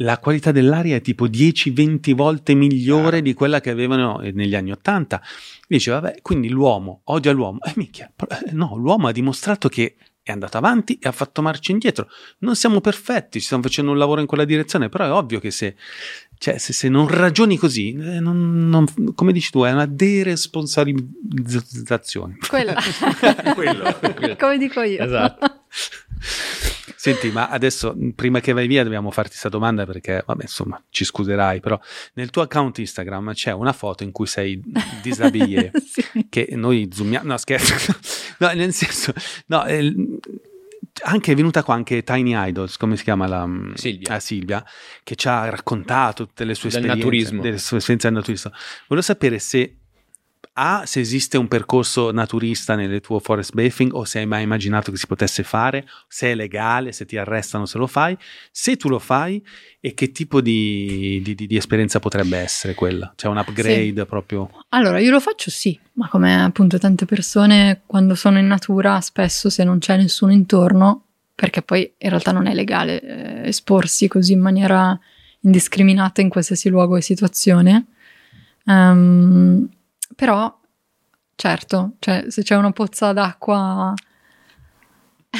la 0.00 0.18
qualità 0.18 0.52
dell'aria 0.52 0.96
è 0.96 1.00
tipo 1.00 1.26
10-20 1.26 2.14
volte 2.14 2.54
migliore 2.54 3.22
di 3.22 3.32
quella 3.32 3.60
che 3.60 3.70
avevano 3.70 4.18
negli 4.18 4.54
anni 4.54 4.72
80. 4.72 5.22
Dice, 5.66 5.90
vabbè, 5.90 6.20
quindi 6.20 6.50
l'uomo 6.50 7.00
odia 7.04 7.32
l'uomo. 7.32 7.60
E 7.62 7.72
minchia, 7.76 8.12
eh, 8.28 8.52
no, 8.52 8.76
l'uomo 8.76 9.08
ha 9.08 9.12
dimostrato 9.12 9.68
che 9.68 9.96
è 10.22 10.32
andato 10.32 10.58
avanti 10.58 10.98
e 11.00 11.08
ha 11.08 11.12
fatto 11.12 11.40
marcia 11.40 11.72
indietro. 11.72 12.08
Non 12.40 12.56
siamo 12.56 12.80
perfetti, 12.80 13.40
stiamo 13.40 13.62
facendo 13.62 13.92
un 13.92 13.96
lavoro 13.96 14.20
in 14.20 14.26
quella 14.26 14.44
direzione, 14.44 14.88
però 14.88 15.06
è 15.06 15.12
ovvio 15.12 15.38
che 15.40 15.50
se, 15.50 15.76
cioè, 16.38 16.58
se, 16.58 16.72
se 16.72 16.88
non 16.88 17.08
ragioni 17.08 17.56
così, 17.56 17.90
eh, 17.92 18.20
non- 18.20 18.68
non- 18.68 18.86
come 19.14 19.32
dici 19.32 19.50
tu, 19.50 19.62
è 19.64 19.72
una 19.72 19.86
deresponsabilizzazione. 19.86 22.36
Quella. 22.48 22.74
Quello. 23.54 23.96
Come 24.38 24.58
dico 24.58 24.80
io. 24.82 25.02
Esatto. 25.04 25.62
Senti, 26.98 27.30
ma 27.30 27.48
adesso 27.50 27.94
prima 28.16 28.40
che 28.40 28.52
vai 28.52 28.66
via 28.66 28.82
dobbiamo 28.82 29.12
farti 29.12 29.30
questa 29.30 29.48
domanda 29.48 29.86
perché, 29.86 30.24
vabbè, 30.26 30.42
insomma, 30.42 30.82
ci 30.90 31.04
scuserai, 31.04 31.60
però 31.60 31.78
nel 32.14 32.30
tuo 32.30 32.42
account 32.42 32.78
Instagram 32.78 33.32
c'è 33.32 33.52
una 33.52 33.72
foto 33.72 34.02
in 34.02 34.10
cui 34.10 34.26
sei 34.26 34.60
disabile. 35.02 35.70
Sì. 35.96 36.26
che 36.28 36.48
noi 36.52 36.88
zoomiamo, 36.92 37.28
no 37.28 37.36
scherzo, 37.38 37.74
no, 38.38 38.52
nel 38.52 38.72
senso, 38.72 39.12
no, 39.46 39.64
eh, 39.66 39.94
anche 41.08 41.32
è 41.32 41.34
venuta 41.34 41.62
qua 41.62 41.74
anche 41.74 42.02
Tiny 42.02 42.32
Idols, 42.48 42.76
come 42.76 42.96
si 42.96 43.04
chiama 43.04 43.26
la 43.26 43.48
Silvia. 43.74 44.14
ah, 44.14 44.20
Silvia, 44.20 44.64
che 45.02 45.14
ci 45.14 45.28
ha 45.28 45.48
raccontato 45.48 46.26
tutte 46.26 46.44
le 46.44 46.54
sue 46.54 46.68
Del 46.70 46.80
esperienze, 46.80 47.04
naturismo. 47.04 47.42
delle 47.42 47.58
sue 47.58 47.76
esperienze 47.78 48.08
del 48.08 48.16
naturismo. 48.18 48.50
Volevo 48.88 49.06
sapere 49.06 49.38
se 49.38 49.76
A, 50.58 50.84
se 50.86 51.00
esiste 51.00 51.36
un 51.36 51.48
percorso 51.48 52.12
naturista 52.12 52.76
nelle 52.76 53.00
tue 53.00 53.20
forest 53.20 53.52
bathing 53.52 53.92
o 53.92 54.04
se 54.04 54.20
hai 54.20 54.26
mai 54.26 54.42
immaginato 54.42 54.90
che 54.90 54.96
si 54.96 55.06
potesse 55.06 55.42
fare, 55.42 55.86
se 56.08 56.32
è 56.32 56.34
legale, 56.34 56.92
se 56.92 57.04
ti 57.04 57.18
arrestano 57.18 57.66
se 57.66 57.76
lo 57.76 57.86
fai, 57.86 58.16
se 58.50 58.76
tu 58.76 58.88
lo 58.88 58.98
fai 58.98 59.44
e 59.80 59.92
che 59.92 60.12
tipo 60.12 60.40
di, 60.40 61.20
di- 61.22 61.34
di- 61.34 61.46
di 61.46 61.56
esperienza 61.56 61.98
potrebbe 61.98 62.38
essere 62.38 62.72
quella? 62.72 63.12
C'è 63.14 63.28
un 63.28 63.36
upgrade 63.36 64.06
proprio... 64.06 64.48
Allora, 64.70 64.98
io 64.98 65.10
lo 65.10 65.20
faccio 65.20 65.50
sì, 65.50 65.78
ma 65.94 66.08
come 66.08 66.42
appunto 66.42 66.78
tante 66.78 67.04
persone 67.04 67.82
quando 67.84 68.14
sono 68.14 68.38
in 68.38 68.46
natura, 68.46 68.98
spesso 69.02 69.50
se 69.50 69.62
non 69.62 69.78
c'è 69.78 69.98
nessuno 69.98 70.32
intorno, 70.32 71.02
perché 71.34 71.60
poi 71.60 71.92
in 71.98 72.08
realtà 72.08 72.32
non 72.32 72.46
è 72.46 72.54
legale 72.54 73.02
eh, 73.02 73.48
esporsi 73.48 74.08
così 74.08 74.32
in 74.32 74.40
maniera 74.40 74.98
indiscriminata 75.40 76.22
in 76.22 76.30
qualsiasi 76.30 76.70
luogo 76.70 76.96
e 76.96 77.02
situazione. 77.02 77.88
Ehm, 78.64 79.68
però, 80.16 80.58
certo, 81.36 81.92
cioè, 82.00 82.24
se 82.28 82.42
c'è 82.42 82.56
una 82.56 82.72
pozza 82.72 83.12
d'acqua... 83.12 83.92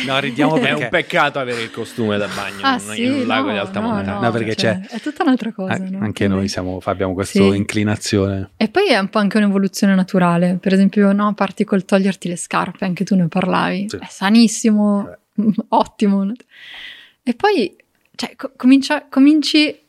No, 0.07 0.19
ridiamo 0.19 0.57
È 0.57 0.61
perché... 0.61 0.82
un 0.85 0.89
peccato 0.90 1.39
avere 1.39 1.62
il 1.62 1.70
costume 1.70 2.19
da 2.19 2.27
bagno 2.28 2.61
Ah, 2.62 2.74
in 2.74 2.81
sì, 2.81 3.05
in 3.05 3.12
un 3.12 3.27
lago 3.27 3.47
no, 3.47 3.53
di 3.53 3.59
alta 3.59 3.81
no, 3.81 3.89
montagna. 3.93 4.19
No, 4.20 4.31
perché 4.31 4.55
cioè, 4.55 4.78
c'è- 4.81 4.97
È 4.97 5.01
tutta 5.01 5.23
un'altra 5.23 5.53
cosa. 5.53 5.74
Eh, 5.77 5.89
no? 5.89 6.01
Anche 6.05 6.28
noi 6.28 6.48
siamo, 6.48 6.78
abbiamo 6.85 7.15
questa 7.15 7.39
Sì. 7.39 7.47
inclinazione. 7.57 8.51
E 8.59 8.69
poi 8.69 8.89
è 8.89 8.98
un 8.98 9.09
po' 9.09 9.19
anche 9.20 9.39
un'evoluzione 9.39 9.94
naturale. 9.94 10.59
Per 10.61 10.73
esempio, 10.74 11.12
no, 11.12 11.32
parti 11.32 11.65
col 11.65 11.86
toglierti 11.86 12.28
le 12.28 12.36
scarpe, 12.36 12.85
anche 12.85 13.05
tu 13.05 13.15
ne 13.15 13.27
parlavi. 13.28 13.89
Sì. 13.89 13.97
È 13.97 14.07
sanissimo, 14.07 15.16
ottimo. 15.69 16.31
E 17.23 17.35
poi 17.35 17.74
cioè, 18.15 18.36
co- 18.36 18.53
comincia- 18.55 19.07
cominci 19.09 19.81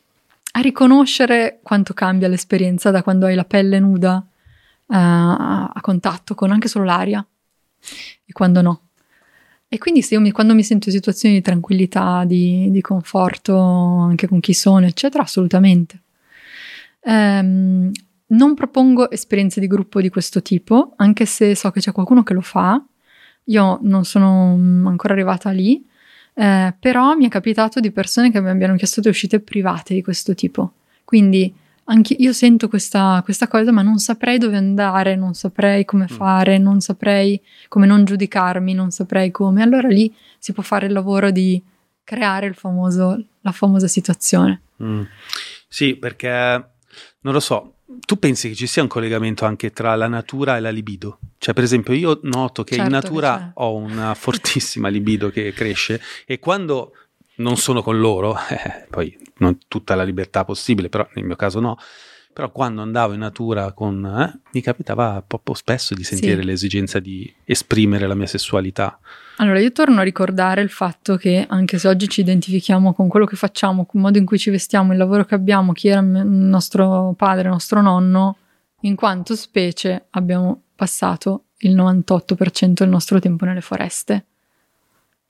a 0.52 0.60
riconoscere 0.60 1.58
quanto 1.62 1.92
cambia 1.92 2.28
l'esperienza 2.28 2.90
da 2.90 3.02
quando 3.02 3.26
hai 3.26 3.34
la 3.34 3.44
pelle 3.44 3.78
nuda 3.78 4.24
a, 4.88 5.66
a 5.68 5.80
contatto 5.80 6.34
con 6.34 6.50
anche 6.50 6.68
solo 6.68 6.84
l'aria 6.84 7.24
e 8.24 8.32
quando 8.32 8.62
no. 8.62 8.82
E 9.68 9.76
quindi 9.78 10.00
se 10.02 10.14
io 10.14 10.20
mi- 10.20 10.32
quando 10.32 10.54
mi 10.54 10.62
sento 10.62 10.88
in 10.88 10.94
situazioni 10.94 11.36
di 11.36 11.42
tranquillità, 11.42 12.24
di, 12.24 12.70
di 12.70 12.80
conforto 12.80 13.56
anche 13.58 14.26
con 14.26 14.40
chi 14.40 14.54
sono, 14.54 14.86
eccetera, 14.86 15.22
assolutamente. 15.22 16.02
Ehm, 17.02 17.90
non 18.28 18.54
propongo 18.54 19.10
esperienze 19.10 19.60
di 19.60 19.66
gruppo 19.66 20.00
di 20.00 20.08
questo 20.08 20.42
tipo, 20.42 20.94
anche 20.96 21.26
se 21.26 21.54
so 21.54 21.70
che 21.70 21.80
c'è 21.80 21.92
qualcuno 21.92 22.22
che 22.22 22.34
lo 22.34 22.40
fa. 22.40 22.82
Io 23.44 23.78
non 23.82 24.04
sono 24.04 24.56
mm, 24.56 24.86
ancora 24.86 25.14
arrivata 25.14 25.50
lì, 25.50 25.86
eh, 26.34 26.74
però 26.78 27.14
mi 27.14 27.26
è 27.26 27.28
capitato 27.28 27.80
di 27.80 27.90
persone 27.90 28.30
che 28.30 28.40
mi 28.40 28.48
abbiano 28.50 28.76
chiesto 28.76 29.00
di 29.00 29.08
uscite 29.08 29.40
private 29.40 29.94
di 29.94 30.02
questo 30.02 30.34
tipo. 30.34 30.72
Quindi 31.04 31.54
anche 31.90 32.14
io 32.18 32.32
sento 32.32 32.68
questa, 32.68 33.20
questa 33.24 33.48
cosa, 33.48 33.72
ma 33.72 33.82
non 33.82 33.98
saprei 33.98 34.38
dove 34.38 34.56
andare, 34.56 35.16
non 35.16 35.34
saprei 35.34 35.84
come 35.84 36.06
fare, 36.06 36.58
non 36.58 36.80
saprei 36.80 37.40
come 37.68 37.86
non 37.86 38.04
giudicarmi, 38.04 38.74
non 38.74 38.90
saprei 38.90 39.30
come. 39.30 39.62
Allora 39.62 39.88
lì 39.88 40.14
si 40.38 40.52
può 40.52 40.62
fare 40.62 40.86
il 40.86 40.92
lavoro 40.92 41.30
di 41.30 41.62
creare 42.04 42.46
il 42.46 42.54
famoso, 42.54 43.22
la 43.40 43.52
famosa 43.52 43.88
situazione. 43.88 44.62
Mm. 44.82 45.02
Sì, 45.66 45.96
perché 45.96 46.28
non 47.20 47.32
lo 47.32 47.40
so, 47.40 47.74
tu 48.04 48.18
pensi 48.18 48.48
che 48.50 48.54
ci 48.54 48.66
sia 48.66 48.82
un 48.82 48.88
collegamento 48.88 49.46
anche 49.46 49.70
tra 49.70 49.94
la 49.94 50.08
natura 50.08 50.58
e 50.58 50.60
la 50.60 50.70
libido? 50.70 51.18
Cioè, 51.38 51.54
per 51.54 51.64
esempio, 51.64 51.94
io 51.94 52.20
noto 52.24 52.64
che 52.64 52.74
Certo 52.74 52.90
in 52.90 53.00
che 53.00 53.06
natura 53.06 53.38
c'è. 53.38 53.50
ho 53.54 53.74
una 53.74 54.14
fortissima 54.14 54.88
libido 54.88 55.30
che 55.30 55.52
cresce 55.52 56.00
e 56.26 56.38
quando 56.38 56.92
non 57.38 57.56
sono 57.56 57.82
con 57.82 57.98
loro, 57.98 58.36
eh, 58.50 58.86
poi 58.88 59.16
non 59.38 59.58
tutta 59.68 59.94
la 59.94 60.04
libertà 60.04 60.44
possibile, 60.44 60.88
però 60.88 61.06
nel 61.14 61.24
mio 61.24 61.36
caso 61.36 61.60
no, 61.60 61.76
però 62.32 62.52
quando 62.52 62.82
andavo 62.82 63.14
in 63.14 63.18
natura 63.20 63.72
con, 63.72 64.04
eh, 64.04 64.40
mi 64.52 64.60
capitava 64.60 65.22
proprio 65.26 65.54
spesso 65.56 65.94
di 65.94 66.04
sentire 66.04 66.40
Sì. 66.40 66.46
l'esigenza 66.46 67.00
di 67.00 67.32
esprimere 67.44 68.06
la 68.06 68.14
mia 68.14 68.26
sessualità. 68.26 68.98
Allora, 69.38 69.58
io 69.60 69.72
torno 69.72 70.00
a 70.00 70.04
ricordare 70.04 70.60
il 70.60 70.70
fatto 70.70 71.16
che 71.16 71.44
anche 71.48 71.78
se 71.78 71.88
oggi 71.88 72.08
ci 72.08 72.20
identifichiamo 72.20 72.92
con 72.94 73.08
quello 73.08 73.26
che 73.26 73.36
facciamo, 73.36 73.86
con 73.86 74.00
il 74.00 74.06
modo 74.06 74.18
in 74.18 74.24
cui 74.24 74.38
ci 74.38 74.50
vestiamo, 74.50 74.92
il 74.92 74.98
lavoro 74.98 75.24
che 75.24 75.34
abbiamo, 75.34 75.72
chi 75.72 75.88
era 75.88 76.00
il 76.00 76.06
nostro 76.06 77.14
padre, 77.16 77.42
il 77.44 77.50
nostro 77.50 77.80
nonno, 77.80 78.36
in 78.82 78.94
quanto 78.94 79.34
specie 79.34 80.06
abbiamo 80.10 80.62
passato 80.76 81.44
il 81.58 81.74
98% 81.74 82.72
del 82.74 82.88
nostro 82.88 83.18
tempo 83.18 83.44
nelle 83.44 83.60
foreste 83.60 84.26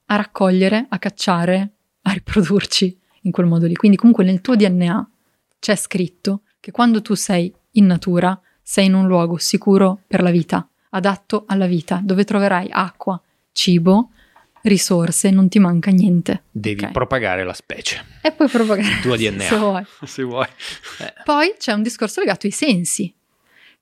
a 0.07 0.17
raccogliere, 0.17 0.87
a 0.89 0.99
cacciare, 0.99 1.71
a 2.09 2.13
riprodurci 2.13 2.99
in 3.23 3.31
quel 3.31 3.47
modo 3.47 3.67
lì. 3.67 3.75
Quindi 3.75 3.97
comunque 3.97 4.25
nel 4.25 4.41
tuo 4.41 4.57
DNA 4.57 5.11
c'è 5.59 5.77
scritto 5.77 6.43
che 6.61 6.71
quando 6.71 7.03
tu 7.03 7.15
sei 7.15 7.53
in 7.73 7.87
natura 7.87 8.39
sei 8.63 8.87
in 8.87 8.95
un 8.95 9.07
luogo 9.07 9.39
sicuro 9.39 10.01
per 10.07 10.23
la 10.23 10.31
vita, 10.31 10.69
adatto 10.91 11.45
alla 11.47 11.67
vita, 11.67 12.01
dove 12.03 12.25
troverai 12.25 12.69
acqua, 12.71 13.21
cibo, 13.53 14.11
risorse, 14.63 15.31
non 15.31 15.49
ti 15.49 15.59
manca 15.59 15.91
niente. 15.91 16.45
Devi 16.51 16.85
Ok. 16.85 16.93
propagare 16.93 17.45
la 17.45 17.55
specie. 17.55 18.05
E 18.23 18.33
poi 18.33 18.49
propagare 18.49 18.89
Il 18.89 19.01
tuo 19.01 19.17
DNA. 19.17 19.39
se 19.49 19.57
vuoi. 19.57 19.85
Se 20.05 20.23
vuoi. 20.23 20.47
Eh, 20.99 21.15
Poi 21.25 21.55
c'è 21.59 21.73
un 21.73 21.83
discorso 21.83 22.21
legato 22.21 22.47
ai 22.47 22.53
sensi, 22.53 23.15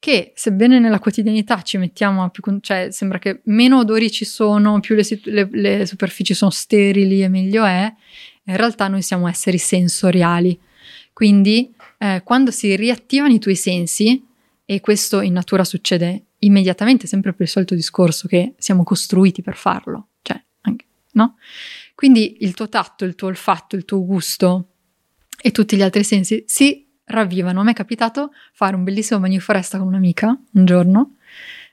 che 0.07 0.31
sebbene 0.37 0.79
nella 0.79 1.01
quotidianità 1.01 1.63
ci 1.63 1.79
mettiamo 1.79 2.31
più, 2.31 2.41
cioè 2.61 2.93
sembra 2.93 3.19
che 3.19 3.41
meno 3.47 3.81
odori 3.81 4.09
ci 4.09 4.25
sono, 4.25 4.79
più 4.79 4.95
le, 4.95 5.03
le- 5.25 5.49
le 5.51 5.85
superfici 5.85 6.33
sono 6.33 6.53
sterili 6.53 7.25
e 7.25 7.29
meglio 7.29 7.65
è, 7.65 7.93
in 8.45 8.57
realtà 8.57 8.87
noi 8.87 9.03
siamo 9.03 9.27
esseri 9.27 9.59
sensoriali. 9.59 10.57
Quindi 11.13 11.75
eh, 11.99 12.23
quando 12.23 12.53
si 12.53 12.77
riattivano 12.77 13.35
i 13.35 13.41
tuoi 13.41 13.57
sensi, 13.57 14.25
e 14.65 14.81
questo 14.81 15.23
in 15.23 15.33
natura 15.33 15.65
succede 15.65 16.27
immediatamente, 16.39 17.09
sempre 17.09 17.33
per 17.33 17.47
il 17.47 17.49
solito 17.49 17.75
discorso 17.75 18.29
che 18.29 18.55
siamo 18.59 18.85
costruiti 18.85 19.43
per 19.43 19.57
farlo, 19.57 20.11
cioè 20.23 20.41
anche, 20.61 20.85
no? 21.15 21.35
Quindi 21.97 22.37
il 22.43 22.55
tuo 22.55 22.69
tatto, 22.69 23.05
il 23.05 23.17
tuo 23.17 23.27
olfatto, 23.27 23.75
il 23.75 23.85
tuo 23.85 24.05
gusto 24.05 24.69
e 25.43 25.51
tutti 25.51 25.75
gli 25.75 25.83
altri 25.83 26.05
sensi 26.05 26.45
si 26.47 26.86
ravvivano. 27.07 27.61
A 27.61 27.65
me 27.65 27.73
è 27.73 27.75
capitato 27.75 28.33
fare 28.53 28.77
un 28.77 28.85
bellissimo 28.85 29.21
bagno 29.21 29.35
di 29.35 29.41
foresta 29.41 29.79
con 29.79 29.89
un'amica 29.89 30.39
un 30.53 30.65
giorno, 30.65 31.17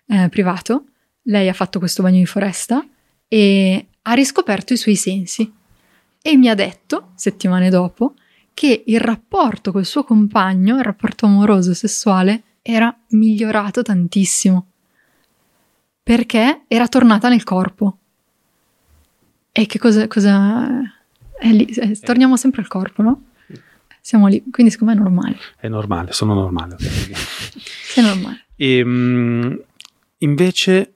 eh, 0.08 0.30
privato. 0.30 0.86
Lei 1.24 1.48
ha 1.48 1.54
fatto 1.54 1.80
questo 1.80 2.02
bagno 2.04 2.18
di 2.18 2.26
foresta 2.26 2.86
e 3.28 3.88
ha 4.02 4.14
riscoperto 4.14 4.74
i 4.74 4.78
suoi 4.78 4.96
sensi 4.96 5.52
e 6.22 6.38
mi 6.38 6.50
ha 6.50 6.56
detto, 6.56 7.12
settimane 7.16 7.70
dopo, 7.70 8.16
che 8.54 8.84
il 8.86 9.00
rapporto 9.00 9.72
col 9.72 9.86
suo 9.86 10.04
compagno, 10.04 10.78
il 10.78 10.84
rapporto 10.84 11.26
amoroso 11.26 11.74
sessuale, 11.74 12.44
era 12.62 12.96
migliorato 13.10 13.82
tantissimo 13.82 14.68
perché 16.04 16.64
era 16.68 16.88
tornata 16.88 17.30
nel 17.30 17.44
corpo. 17.44 17.98
E 19.52 19.66
che 19.66 19.80
cosa... 19.80 20.08
cosa 20.08 20.82
è 21.40 21.52
lì, 21.52 21.66
eh, 21.66 22.00
torniamo 22.00 22.38
sempre 22.38 22.62
al 22.62 22.68
corpo, 22.68 23.02
no? 23.02 23.22
Siamo 24.06 24.28
lì, 24.28 24.44
quindi 24.52 24.70
secondo 24.70 24.94
me 24.94 25.00
è 25.00 25.02
normale. 25.02 25.38
È 25.56 25.68
normale, 25.70 26.12
sono 26.12 26.34
normale. 26.34 26.76
È 27.96 28.02
normale. 28.02 28.48
E, 28.58 28.84
mm, 28.84 29.54
invece 30.18 30.94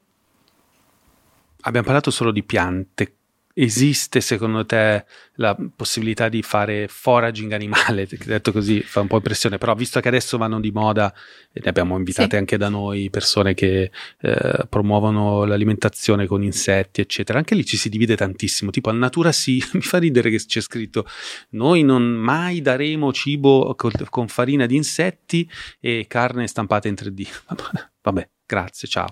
abbiamo 1.62 1.86
parlato 1.86 2.12
solo 2.12 2.32
di 2.32 2.44
piante. 2.44 3.16
Esiste 3.60 4.22
secondo 4.22 4.68
te 4.68 5.04
la 5.38 5.58
possibilità 5.76 6.30
di 6.30 6.44
fare 6.44 6.88
foraging 6.88 7.52
animale? 7.54 8.06
Detto 8.24 8.52
così 8.52 8.82
fa 8.82 9.00
un 9.02 9.08
po' 9.08 9.16
impressione, 9.16 9.58
però 9.58 9.74
visto 9.74 10.00
che 10.00 10.08
adesso 10.10 10.38
vanno 10.38 10.60
di 10.60 10.70
moda, 10.70 11.12
e 11.52 11.62
ne 11.64 11.70
abbiamo 11.70 11.98
invitate 11.98 12.30
Sì. 12.30 12.36
anche 12.36 12.58
da 12.58 12.70
noi 12.70 13.10
persone 13.10 13.56
che 13.56 13.90
eh, 14.22 14.66
promuovono 14.70 15.46
l'alimentazione 15.46 16.28
con 16.28 16.44
insetti, 16.44 17.02
eccetera, 17.02 17.40
anche 17.40 17.56
lì 17.56 17.66
ci 17.66 17.78
si 17.78 17.90
divide 17.90 18.16
tantissimo. 18.16 18.70
Tipo 18.70 18.92
al 18.92 18.98
Natura 18.98 19.32
sì, 19.32 19.60
mi 19.74 19.82
fa 19.82 19.98
ridere 19.98 20.30
che 20.30 20.38
c'è 20.38 20.62
scritto 20.62 21.08
noi 21.52 21.82
non 21.82 22.04
mai 22.04 22.62
daremo 22.62 23.12
cibo 23.12 23.74
col- 23.76 24.08
con 24.10 24.28
farina 24.28 24.68
di 24.68 24.76
insetti 24.76 25.50
e 25.80 26.06
carne 26.08 26.46
stampata 26.46 26.88
in 26.88 26.94
3D. 26.94 27.28
Vabbè, 28.04 28.30
grazie, 28.46 28.88
ciao. 28.88 29.08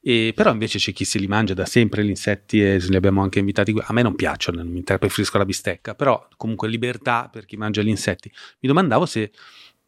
E, 0.00 0.32
però 0.34 0.52
invece 0.52 0.78
c'è 0.78 0.92
chi 0.92 1.04
se 1.04 1.18
li 1.18 1.26
mangia 1.26 1.54
da 1.54 1.66
sempre 1.66 2.04
gli 2.04 2.08
insetti 2.08 2.62
e 2.62 2.78
li 2.78 2.96
abbiamo 2.96 3.22
anche 3.22 3.38
invitati 3.40 3.72
qui. 3.72 3.82
A 3.84 3.92
me 3.92 4.02
non 4.02 4.14
piacciono, 4.14 4.58
non 4.62 4.68
mi 4.70 4.78
inter- 4.78 4.98
preferisco 4.98 5.38
la 5.38 5.44
bistecca, 5.44 5.94
però 5.94 6.28
comunque 6.36 6.68
libertà 6.68 7.28
per 7.30 7.44
chi 7.44 7.56
mangia 7.56 7.82
gli 7.82 7.88
insetti. 7.88 8.30
Mi 8.60 8.68
domandavo 8.68 9.06
se 9.06 9.32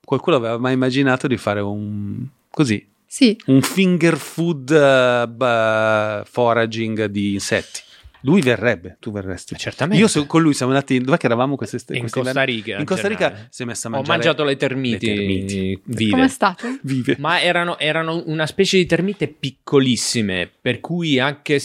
qualcuno 0.04 0.36
aveva 0.36 0.58
mai 0.58 0.74
immaginato 0.74 1.26
di 1.26 1.36
fare 1.36 1.60
un 1.60 2.26
così, 2.50 2.86
Sì, 3.06 3.38
un 3.46 3.62
finger 3.62 4.16
food 4.16 5.26
b- 5.28 6.24
foraging 6.24 7.04
di 7.06 7.34
insetti. 7.34 7.80
Lui 8.22 8.40
verrebbe, 8.42 8.96
tu 9.00 9.10
verresti. 9.12 9.56
certamente. 9.56 10.00
Io 10.00 10.08
so- 10.08 10.26
con 10.26 10.42
lui 10.42 10.52
siamo 10.54 10.72
andati, 10.72 11.00
dov'è 11.00 11.16
che 11.16 11.26
eravamo 11.26 11.56
quest'estate? 11.56 11.98
in? 11.98 12.10
Costa 12.10 12.42
Rica. 12.42 12.76
In 12.78 12.84
Costa 12.84 13.08
Rica 13.08 13.26
generale. 13.28 13.48
si 13.50 13.62
è 13.62 13.64
messa 13.64 13.88
a 13.88 13.90
Ho 13.90 13.94
mangiare 13.94 14.16
mangiato 14.18 14.44
le 14.44 14.56
termiti, 14.56 15.06
le 15.06 15.14
termiti. 15.14 15.80
vive. 15.84 16.10
com'è 16.10 16.28
stato? 16.28 16.78
vive. 16.82 17.16
Ma 17.18 17.40
erano, 17.40 17.78
erano 17.78 18.22
una 18.26 18.46
specie 18.46 18.76
di 18.76 18.86
termite 18.86 19.28
piccolissime, 19.28 20.50
per 20.60 20.80
cui 20.80 21.18
anche... 21.18 21.60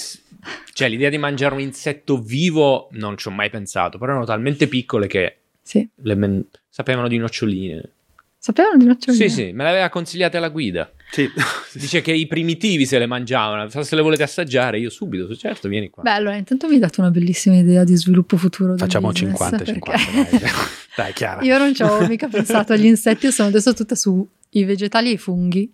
Cioè, 0.73 0.89
l'idea 0.89 1.09
di 1.09 1.17
mangiare 1.17 1.55
un 1.55 1.59
insetto 1.61 2.19
vivo 2.21 2.87
non 2.91 3.17
ci 3.17 3.27
ho 3.27 3.31
mai 3.31 3.49
pensato, 3.49 3.97
però 3.97 4.11
erano 4.11 4.25
talmente 4.25 4.67
piccole 4.67 5.07
che 5.07 5.37
Sì. 5.61 5.87
le 5.95 6.15
men- 6.15 6.45
sapevano 6.69 7.07
di 7.07 7.17
noccioline. 7.17 7.89
Sapevano 8.37 8.77
di 8.77 8.85
noccioline? 8.85 9.27
Sì, 9.27 9.33
sì, 9.33 9.51
me 9.53 9.63
l'aveva 9.63 9.89
consigliata 9.89 10.39
la 10.39 10.49
guida. 10.49 10.91
Sì. 11.11 11.29
Dice 11.73 12.01
che 12.01 12.11
i 12.11 12.27
primitivi 12.27 12.85
se 12.85 12.97
le 12.99 13.05
mangiavano, 13.05 13.69
se 13.69 13.95
le 13.95 14.01
volete 14.01 14.23
assaggiare, 14.23 14.79
io 14.79 14.89
subito, 14.89 15.33
certo, 15.35 15.67
vieni 15.67 15.89
qua. 15.89 16.03
Beh, 16.03 16.11
allora, 16.11 16.35
intanto 16.35 16.67
mi 16.67 16.73
hai 16.73 16.79
dato 16.79 17.01
una 17.01 17.11
bellissima 17.11 17.55
idea 17.57 17.83
di 17.83 17.95
sviluppo 17.95 18.37
futuro 18.37 18.75
Facciamo 18.77 19.09
business, 19.09 19.37
50 19.37 19.57
perché 19.57 19.73
50. 19.73 20.37
Dai, 20.39 20.51
dai 20.95 21.13
Chiara. 21.13 21.41
Io 21.43 21.57
non 21.57 21.73
ci 21.73 21.83
avevo 21.83 22.07
mica 22.07 22.27
pensato 22.27 22.73
agli 22.73 22.85
insetti, 22.85 23.25
io 23.25 23.31
sono 23.31 23.49
adesso 23.49 23.73
tutta 23.73 23.95
sui 23.95 24.25
vegetali 24.63 25.09
e 25.09 25.13
i 25.13 25.17
funghi. 25.17 25.71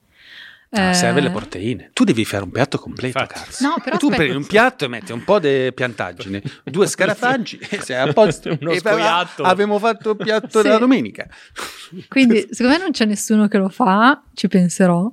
Ah, 0.73 0.91
Eh, 0.91 0.93
serve 0.93 1.19
le 1.19 1.29
proteine. 1.31 1.89
Tu 1.91 2.05
devi 2.05 2.23
fare 2.23 2.43
un 2.45 2.51
piatto 2.51 2.77
completo. 2.79 3.19
No, 3.59 3.75
però 3.83 3.97
tu 3.97 4.05
aspetta. 4.05 4.15
prendi 4.15 4.35
un 4.37 4.45
piatto 4.45 4.85
e 4.85 4.87
metti 4.87 5.11
un 5.11 5.23
po' 5.25 5.37
di 5.37 5.69
piantaggine, 5.75 6.41
due 6.63 6.87
scarafaggi 6.87 7.59
e 7.69 7.81
sei 7.81 7.97
a 7.97 8.13
posto. 8.13 8.57
Uno 8.57 8.71
E 8.71 8.79
scoiattolo. 8.79 9.47
Abbiamo 9.49 9.77
fatto 9.79 10.11
il 10.11 10.15
piatto 10.17 10.59
Sì. 10.59 10.63
della 10.63 10.77
domenica. 10.77 11.27
Quindi, 12.07 12.47
secondo 12.51 12.77
me 12.77 12.83
non 12.83 12.91
c'è 12.91 13.03
nessuno 13.05 13.47
che 13.49 13.57
lo 13.57 13.67
fa, 13.67 14.23
ci 14.33 14.47
penserò. 14.47 15.11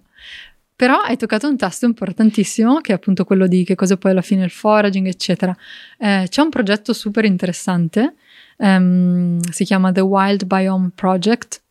Però 0.79 1.01
hai 1.01 1.17
toccato 1.17 1.49
un 1.49 1.57
tasto 1.57 1.87
importantissimo, 1.87 2.81
che 2.81 2.93
è 2.93 2.95
appunto 2.95 3.25
quello 3.25 3.49
di 3.49 3.65
che 3.65 3.75
cosa 3.75 3.97
poi 3.97 4.13
alla 4.13 4.23
fine 4.23 4.45
il 4.45 4.51
foraging, 4.53 5.09
eccetera. 5.09 5.53
Eh, 5.99 6.27
c'è 6.29 6.41
un 6.41 6.51
progetto 6.51 6.93
super 6.93 7.25
interessante, 7.25 8.15
ehm, 8.59 9.41
si 9.41 9.65
chiama 9.65 9.91
The 9.91 10.03
Wild 10.03 10.45
Biome 10.45 10.93
Project 10.95 11.63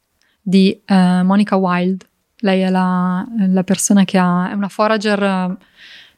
di 0.41 0.81
eh, 0.83 1.21
Monica 1.23 1.55
Wild. 1.55 2.05
Lei 2.39 2.59
è 2.59 2.69
la, 2.69 3.25
la 3.47 3.63
persona 3.63 4.03
che 4.03 4.17
ha, 4.17 4.49
è 4.49 4.53
una 4.53 4.67
forager 4.67 5.55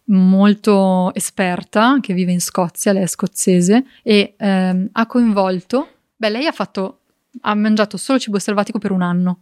molto 0.06 1.14
esperta, 1.14 2.00
che 2.02 2.16
vive 2.16 2.32
in 2.32 2.42
Scozia, 2.42 2.92
lei 2.92 3.04
è 3.04 3.08
scozzese, 3.08 3.86
e 4.02 4.34
ehm, 4.36 4.90
ha 4.94 5.06
coinvolto, 5.06 5.90
beh, 6.16 6.30
lei 6.30 6.48
ha 6.48 6.52
fatto, 6.52 7.02
ha 7.42 7.54
mangiato 7.54 7.98
solo 7.98 8.18
cibo 8.18 8.40
selvatico 8.40 8.80
per 8.80 8.90
un 8.90 9.04
anno, 9.04 9.42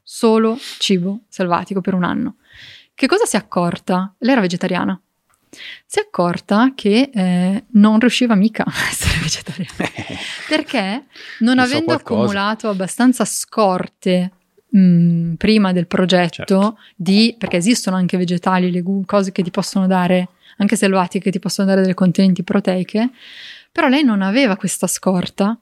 solo 0.00 0.56
cibo 0.78 1.22
selvatico 1.26 1.80
per 1.80 1.94
un 1.94 2.04
anno. 2.04 2.36
Che 2.94 3.06
cosa 3.06 3.24
si 3.24 3.36
è 3.36 3.38
accorta? 3.38 4.14
Lei 4.18 4.32
era 4.32 4.40
vegetariana. 4.40 4.98
Si 5.86 5.98
è 6.00 6.02
accorta 6.02 6.72
che 6.74 7.10
eh, 7.12 7.64
non 7.72 7.98
riusciva 8.00 8.34
mica 8.34 8.64
a 8.64 8.72
essere 8.90 9.18
vegetariana 9.20 9.90
perché 10.48 11.04
non 11.40 11.56
so 11.56 11.62
avendo 11.62 11.84
qualcosa. 11.86 12.20
accumulato 12.20 12.68
abbastanza 12.68 13.24
scorte 13.24 14.32
mh, 14.68 15.34
prima 15.34 15.72
del 15.72 15.86
progetto 15.86 16.34
Certo. 16.34 16.78
di 16.96 17.34
perché 17.38 17.56
esistono 17.58 17.96
anche 17.96 18.16
vegetali, 18.16 18.70
legumi, 18.72 19.04
cose 19.04 19.30
che 19.30 19.42
ti 19.44 19.50
possono 19.50 19.86
dare 19.86 20.28
anche 20.58 20.76
selvatiche 20.76 21.24
che 21.24 21.30
ti 21.30 21.38
possono 21.40 21.66
dare 21.68 21.80
delle 21.80 21.94
contenenti 21.94 22.42
proteiche, 22.44 23.10
però 23.72 23.88
lei 23.88 24.04
non 24.04 24.22
aveva 24.22 24.56
questa 24.56 24.86
scorta 24.86 25.58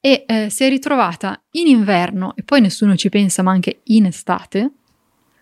e 0.00 0.24
eh, 0.26 0.48
si 0.48 0.64
è 0.64 0.68
ritrovata 0.70 1.38
in 1.52 1.66
inverno 1.66 2.34
e 2.36 2.42
poi 2.42 2.62
nessuno 2.62 2.96
ci 2.96 3.10
pensa, 3.10 3.42
ma 3.42 3.50
anche 3.52 3.80
in 3.84 4.06
estate, 4.06 4.70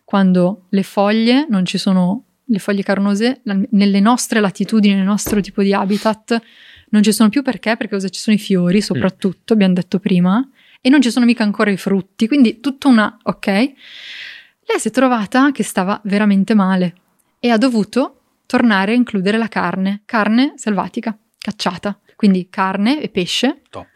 quando 0.08 0.62
le 0.70 0.82
foglie 0.82 1.44
non 1.50 1.66
ci 1.66 1.76
sono 1.76 2.22
le 2.50 2.58
foglie 2.58 2.82
carnose 2.82 3.42
nelle 3.72 4.00
nostre 4.00 4.40
latitudini, 4.40 4.94
nel 4.94 5.04
nostro 5.04 5.38
tipo 5.42 5.60
di 5.60 5.74
habitat 5.74 6.40
non 6.88 7.02
ci 7.02 7.12
sono 7.12 7.28
più 7.28 7.42
perché? 7.42 7.76
Perché 7.76 7.92
cosa 7.96 8.08
ci 8.08 8.18
sono 8.18 8.34
i 8.34 8.38
fiori 8.38 8.80
soprattutto, 8.80 9.52
abbiamo 9.52 9.74
detto 9.74 9.98
prima, 9.98 10.42
e 10.80 10.88
non 10.88 11.02
ci 11.02 11.10
sono 11.10 11.26
mica 11.26 11.42
ancora 11.42 11.70
i 11.70 11.76
frutti, 11.76 12.26
quindi 12.26 12.58
tutta 12.60 12.88
una... 12.88 13.18
ok? 13.22 13.46
Lei 13.46 14.78
si 14.78 14.88
è 14.88 14.90
trovata 14.90 15.52
che 15.52 15.62
stava 15.62 16.00
veramente 16.04 16.54
male 16.54 16.94
e 17.38 17.50
ha 17.50 17.58
dovuto 17.58 18.20
tornare 18.46 18.92
a 18.92 18.94
includere 18.94 19.36
la 19.36 19.48
carne, 19.48 20.00
carne 20.06 20.54
selvatica, 20.56 21.14
cacciata, 21.36 22.00
quindi 22.16 22.48
carne 22.48 23.02
e 23.02 23.10
pesce, 23.10 23.60
Top. 23.68 23.88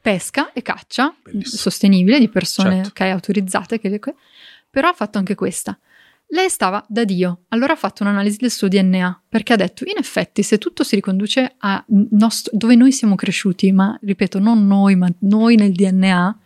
pesca 0.00 0.52
e 0.52 0.60
caccia 0.62 1.14
Bellissimo. 1.22 1.56
sostenibile 1.60 2.18
di 2.18 2.28
persone 2.28 2.82
Certo. 2.82 2.88
ok, 3.04 3.10
autorizzate, 3.12 3.78
che- 3.78 4.00
però 4.72 4.88
ha 4.88 4.94
fatto 4.94 5.18
anche 5.18 5.34
questa. 5.34 5.78
Lei 6.28 6.48
stava 6.48 6.82
da 6.88 7.04
Dio, 7.04 7.40
allora 7.48 7.74
ha 7.74 7.76
fatto 7.76 8.02
un'analisi 8.02 8.38
del 8.38 8.50
suo 8.50 8.66
DNA, 8.66 9.24
perché 9.28 9.52
ha 9.52 9.56
detto, 9.56 9.84
in 9.84 9.96
effetti, 9.98 10.42
se 10.42 10.56
tutto 10.56 10.82
si 10.82 10.94
riconduce 10.94 11.56
a 11.58 11.84
nostro- 12.12 12.56
dove 12.56 12.74
noi 12.74 12.90
siamo 12.90 13.16
cresciuti, 13.16 13.70
ma 13.70 13.98
ripeto, 14.00 14.38
non 14.38 14.66
noi, 14.66 14.96
ma 14.96 15.12
noi 15.18 15.56
nel 15.56 15.72
DNA, 15.72 16.38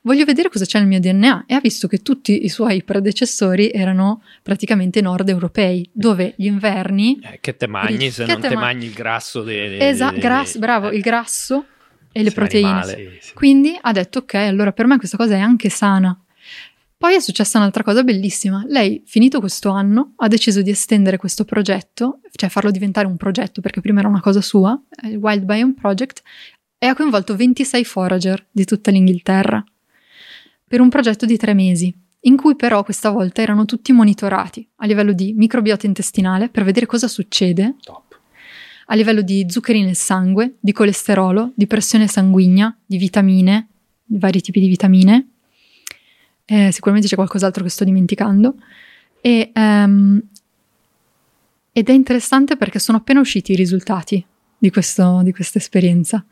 voglio 0.00 0.24
vedere 0.24 0.48
cosa 0.48 0.64
c'è 0.64 0.78
nel 0.78 0.88
mio 0.88 0.98
DNA 0.98 1.44
e 1.46 1.52
ha 1.52 1.60
visto 1.60 1.88
che 1.88 1.98
tutti 1.98 2.42
i 2.42 2.48
suoi 2.48 2.82
predecessori 2.84 3.70
erano 3.70 4.22
praticamente 4.42 5.02
nord 5.02 5.28
europei, 5.28 5.86
dove 5.92 6.32
gli 6.38 6.46
inverni 6.46 7.20
Eh, 7.22 7.38
che 7.38 7.54
te 7.54 7.66
mangi 7.66 8.10
se 8.10 8.24
Che 8.24 8.32
non 8.32 8.40
te 8.40 8.48
te 8.48 8.54
ma- 8.54 8.60
mangi 8.62 8.86
il 8.86 8.94
grasso 8.94 9.46
Esatto, 9.46 10.18
grasso, 10.18 10.58
bravo, 10.58 10.88
eh, 10.88 10.96
il 10.96 11.02
grasso 11.02 11.66
e 12.12 12.22
le 12.22 12.32
proteine. 12.32 12.66
animale. 12.68 12.94
Sì, 12.94 13.26
sì. 13.28 13.34
Quindi 13.34 13.76
ha 13.78 13.92
detto, 13.92 14.20
ok, 14.20 14.34
allora 14.36 14.72
per 14.72 14.86
me 14.86 14.96
questa 14.96 15.18
cosa 15.18 15.34
è 15.34 15.38
anche 15.40 15.68
sana. 15.68 16.18
Poi 17.02 17.16
è 17.16 17.20
successa 17.20 17.58
un'altra 17.58 17.82
cosa 17.82 18.04
bellissima. 18.04 18.62
Lei, 18.68 19.02
finito 19.04 19.40
questo 19.40 19.70
anno, 19.70 20.12
ha 20.18 20.28
deciso 20.28 20.62
di 20.62 20.70
estendere 20.70 21.16
questo 21.16 21.44
progetto, 21.44 22.20
cioè 22.30 22.48
farlo 22.48 22.70
diventare 22.70 23.08
un 23.08 23.16
progetto, 23.16 23.60
perché 23.60 23.80
prima 23.80 23.98
era 23.98 24.08
una 24.08 24.20
cosa 24.20 24.40
sua, 24.40 24.80
eh, 25.02 25.08
il 25.08 25.16
Wild 25.16 25.42
Biome 25.42 25.74
Project, 25.74 26.22
e 26.78 26.86
ha 26.86 26.94
coinvolto 26.94 27.34
26 27.34 27.84
forager 27.84 28.46
di 28.52 28.64
tutta 28.64 28.92
l'Inghilterra 28.92 29.64
per 30.64 30.80
un 30.80 30.88
progetto 30.90 31.26
di 31.26 31.36
tre 31.36 31.54
mesi, 31.54 31.92
in 32.20 32.36
cui 32.36 32.54
però 32.54 32.84
questa 32.84 33.10
volta 33.10 33.42
erano 33.42 33.64
tutti 33.64 33.90
monitorati 33.90 34.64
a 34.76 34.86
livello 34.86 35.12
di 35.12 35.32
microbiota 35.36 35.86
intestinale 35.86 36.50
per 36.50 36.62
vedere 36.62 36.86
cosa 36.86 37.08
succede 37.08 37.74
Top. 37.82 38.16
a 38.86 38.94
livello 38.94 39.22
di 39.22 39.44
zuccheri 39.48 39.82
nel 39.82 39.96
sangue, 39.96 40.54
di 40.60 40.70
colesterolo, 40.70 41.50
di 41.56 41.66
pressione 41.66 42.06
sanguigna, 42.06 42.78
di 42.86 42.96
vitamine, 42.96 43.70
di 44.04 44.18
vari 44.18 44.40
tipi 44.40 44.60
di 44.60 44.68
vitamine. 44.68 45.31
Eh, 46.44 46.70
sicuramente 46.72 47.08
c'è 47.08 47.14
qualcos'altro 47.14 47.62
che 47.62 47.70
sto 47.70 47.84
dimenticando. 47.84 48.54
E, 49.20 49.50
ehm, 49.52 50.22
ed 51.72 51.88
è 51.88 51.92
interessante 51.92 52.56
perché 52.56 52.78
sono 52.78 52.98
appena 52.98 53.20
usciti 53.20 53.52
i 53.52 53.56
risultati 53.56 54.24
di, 54.58 54.70
questo- 54.70 55.22
di 55.22 55.32
questa 55.32 55.58
esperienza. 55.58 56.24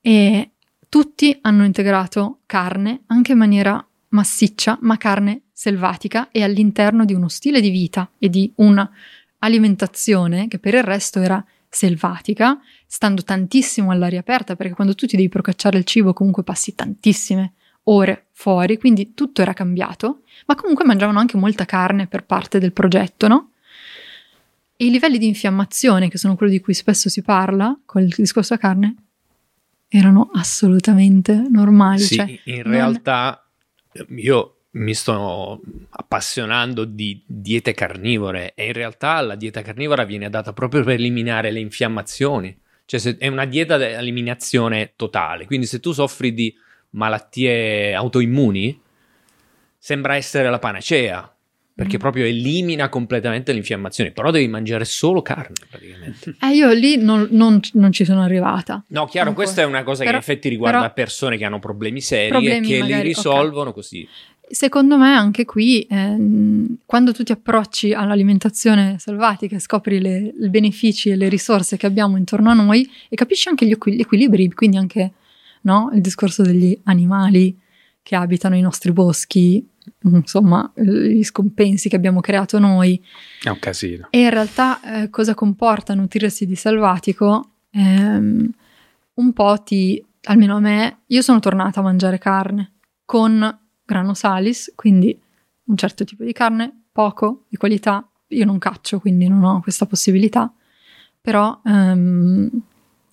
E 0.00 0.50
tutti 0.88 1.36
hanno 1.42 1.64
integrato 1.64 2.40
carne, 2.46 3.02
anche 3.06 3.32
in 3.32 3.38
maniera 3.38 3.84
massiccia, 4.08 4.78
ma 4.82 4.96
carne 4.96 5.42
selvatica 5.52 6.30
e 6.30 6.42
all'interno 6.42 7.04
di 7.04 7.14
uno 7.14 7.28
stile 7.28 7.60
di 7.60 7.70
vita 7.70 8.10
e 8.18 8.28
di 8.28 8.52
un'alimentazione 8.56 10.48
che 10.48 10.58
per 10.58 10.74
il 10.74 10.82
resto 10.82 11.20
era 11.20 11.44
selvatica, 11.68 12.58
stando 12.86 13.22
tantissimo 13.22 13.90
all'aria 13.90 14.20
aperta, 14.20 14.56
perché 14.56 14.74
quando 14.74 14.94
tu 14.94 15.06
ti 15.06 15.16
devi 15.16 15.28
procacciare 15.28 15.78
il 15.78 15.84
cibo 15.84 16.12
comunque 16.12 16.42
passi 16.42 16.74
tantissime 16.74 17.52
ore 17.84 18.26
fuori, 18.32 18.78
quindi 18.78 19.14
tutto 19.14 19.42
era 19.42 19.52
cambiato, 19.52 20.22
ma 20.46 20.54
comunque 20.54 20.84
mangiavano 20.84 21.18
anche 21.18 21.36
molta 21.36 21.64
carne 21.64 22.06
per 22.06 22.24
parte 22.24 22.58
del 22.58 22.72
progetto, 22.72 23.28
no? 23.28 23.50
E 24.76 24.86
i 24.86 24.90
livelli 24.90 25.18
di 25.18 25.26
infiammazione, 25.26 26.08
che 26.08 26.18
sono 26.18 26.36
quello 26.36 26.52
di 26.52 26.60
cui 26.60 26.74
spesso 26.74 27.08
si 27.08 27.22
parla 27.22 27.78
con 27.84 28.02
il 28.02 28.14
discorso 28.16 28.54
della 28.54 28.66
carne, 28.66 28.94
erano 29.88 30.30
assolutamente 30.32 31.46
normali. 31.50 32.00
Sì, 32.00 32.14
cioè, 32.16 32.40
in 32.44 32.62
non- 32.64 32.72
realtà 32.72 33.44
io 34.16 34.54
mi 34.72 34.94
sto 34.94 35.60
appassionando 35.90 36.84
di 36.84 37.20
diete 37.26 37.74
carnivore 37.74 38.52
e 38.54 38.66
in 38.66 38.72
realtà 38.72 39.20
la 39.20 39.34
dieta 39.34 39.62
carnivora 39.62 40.04
viene 40.04 40.30
data 40.30 40.52
proprio 40.52 40.84
per 40.84 40.94
eliminare 40.94 41.50
le 41.50 41.58
infiammazioni. 41.58 42.56
Cioè 42.84 43.16
è 43.18 43.28
una 43.28 43.44
dieta 43.44 43.76
di 43.78 43.84
eliminazione 43.84 44.92
totale, 44.96 45.46
quindi 45.46 45.66
se 45.66 45.78
tu 45.80 45.92
soffri 45.92 46.32
di 46.32 46.54
malattie 46.90 47.94
autoimmuni 47.94 48.78
sembra 49.78 50.16
essere 50.16 50.50
la 50.50 50.58
panacea. 50.58 51.32
Perché 51.72 51.96
Mm. 51.96 52.00
proprio 52.00 52.24
elimina 52.26 52.90
completamente 52.90 53.52
l'infiammazione, 53.54 54.10
però 54.10 54.30
devi 54.30 54.46
mangiare 54.48 54.84
solo 54.84 55.22
carne 55.22 55.54
praticamente. 55.70 56.34
Eh, 56.44 56.48
io 56.54 56.70
lì 56.72 56.98
non, 56.98 57.28
non- 57.30 57.58
non 57.72 57.90
ci 57.90 58.04
sono 58.04 58.20
arrivata. 58.22 58.84
No, 58.88 59.06
chiaro, 59.06 59.28
Ancora. 59.30 59.44
questa 59.46 59.62
è 59.62 59.64
una 59.64 59.82
cosa 59.82 60.04
Però- 60.04 60.10
che 60.10 60.16
in 60.16 60.30
effetti 60.30 60.48
riguarda 60.50 60.80
però- 60.80 60.92
persone 60.92 61.38
che 61.38 61.44
hanno 61.46 61.58
problemi 61.58 62.02
seri 62.02 62.28
Problemi 62.28 62.66
e 62.66 62.68
che 62.68 62.74
li 62.74 62.80
magari, 62.82 63.08
risolvono 63.08 63.72
così. 63.72 64.06
Secondo 64.46 64.98
me 64.98 65.14
anche 65.14 65.46
qui, 65.46 65.86
ehm, 65.88 66.78
quando 66.84 67.12
tu 67.14 67.22
ti 67.22 67.32
approcci 67.32 67.94
all'alimentazione 67.94 68.96
selvatica 68.98 69.56
e 69.56 69.60
scopri 69.60 70.00
le- 70.00 70.34
i 70.38 70.48
benefici 70.50 71.08
e 71.08 71.16
le 71.16 71.30
risorse 71.30 71.78
che 71.78 71.86
abbiamo 71.86 72.18
intorno 72.18 72.50
a 72.50 72.54
noi 72.54 72.86
e 73.08 73.16
capisci 73.16 73.48
anche 73.48 73.64
gli, 73.64 73.74
gli 73.82 74.00
equilibri, 74.00 74.52
quindi 74.52 74.76
anche 74.76 75.12
no, 75.62 75.90
il 75.92 76.00
discorso 76.00 76.42
degli 76.42 76.78
animali 76.84 77.58
che 78.02 78.16
abitano 78.16 78.56
i 78.56 78.60
nostri 78.60 78.92
boschi, 78.92 79.66
insomma, 80.04 80.70
gli 80.74 81.22
scompensi 81.22 81.88
che 81.88 81.96
abbiamo 81.96 82.20
creato 82.20 82.58
noi, 82.58 83.02
È 83.42 83.48
un 83.50 83.58
casino. 83.58 84.08
e 84.10 84.20
in 84.22 84.30
realtà 84.30 84.80
eh, 85.02 85.10
cosa 85.10 85.34
comporta 85.34 85.94
nutrirsi 85.94 86.46
di 86.46 86.54
selvatico? 86.54 87.50
Ehm, 87.72 88.50
un 89.14 89.32
po' 89.32 89.62
ti, 89.62 90.02
almeno 90.24 90.56
a 90.56 90.60
me, 90.60 91.00
io 91.06 91.20
sono 91.22 91.40
tornata 91.40 91.80
a 91.80 91.82
mangiare 91.82 92.18
carne 92.18 92.72
con 93.04 93.58
grano 93.84 94.14
salis, 94.14 94.72
quindi 94.74 95.18
un 95.64 95.76
certo 95.76 96.04
tipo 96.04 96.24
di 96.24 96.32
carne, 96.32 96.84
poco, 96.90 97.44
di 97.48 97.56
qualità. 97.56 98.04
Io 98.28 98.44
non 98.44 98.58
caccio, 98.58 98.98
quindi 99.00 99.28
non 99.28 99.42
ho 99.44 99.60
questa 99.60 99.86
possibilità, 99.86 100.52
però 101.20 101.60
ehm, 101.64 102.48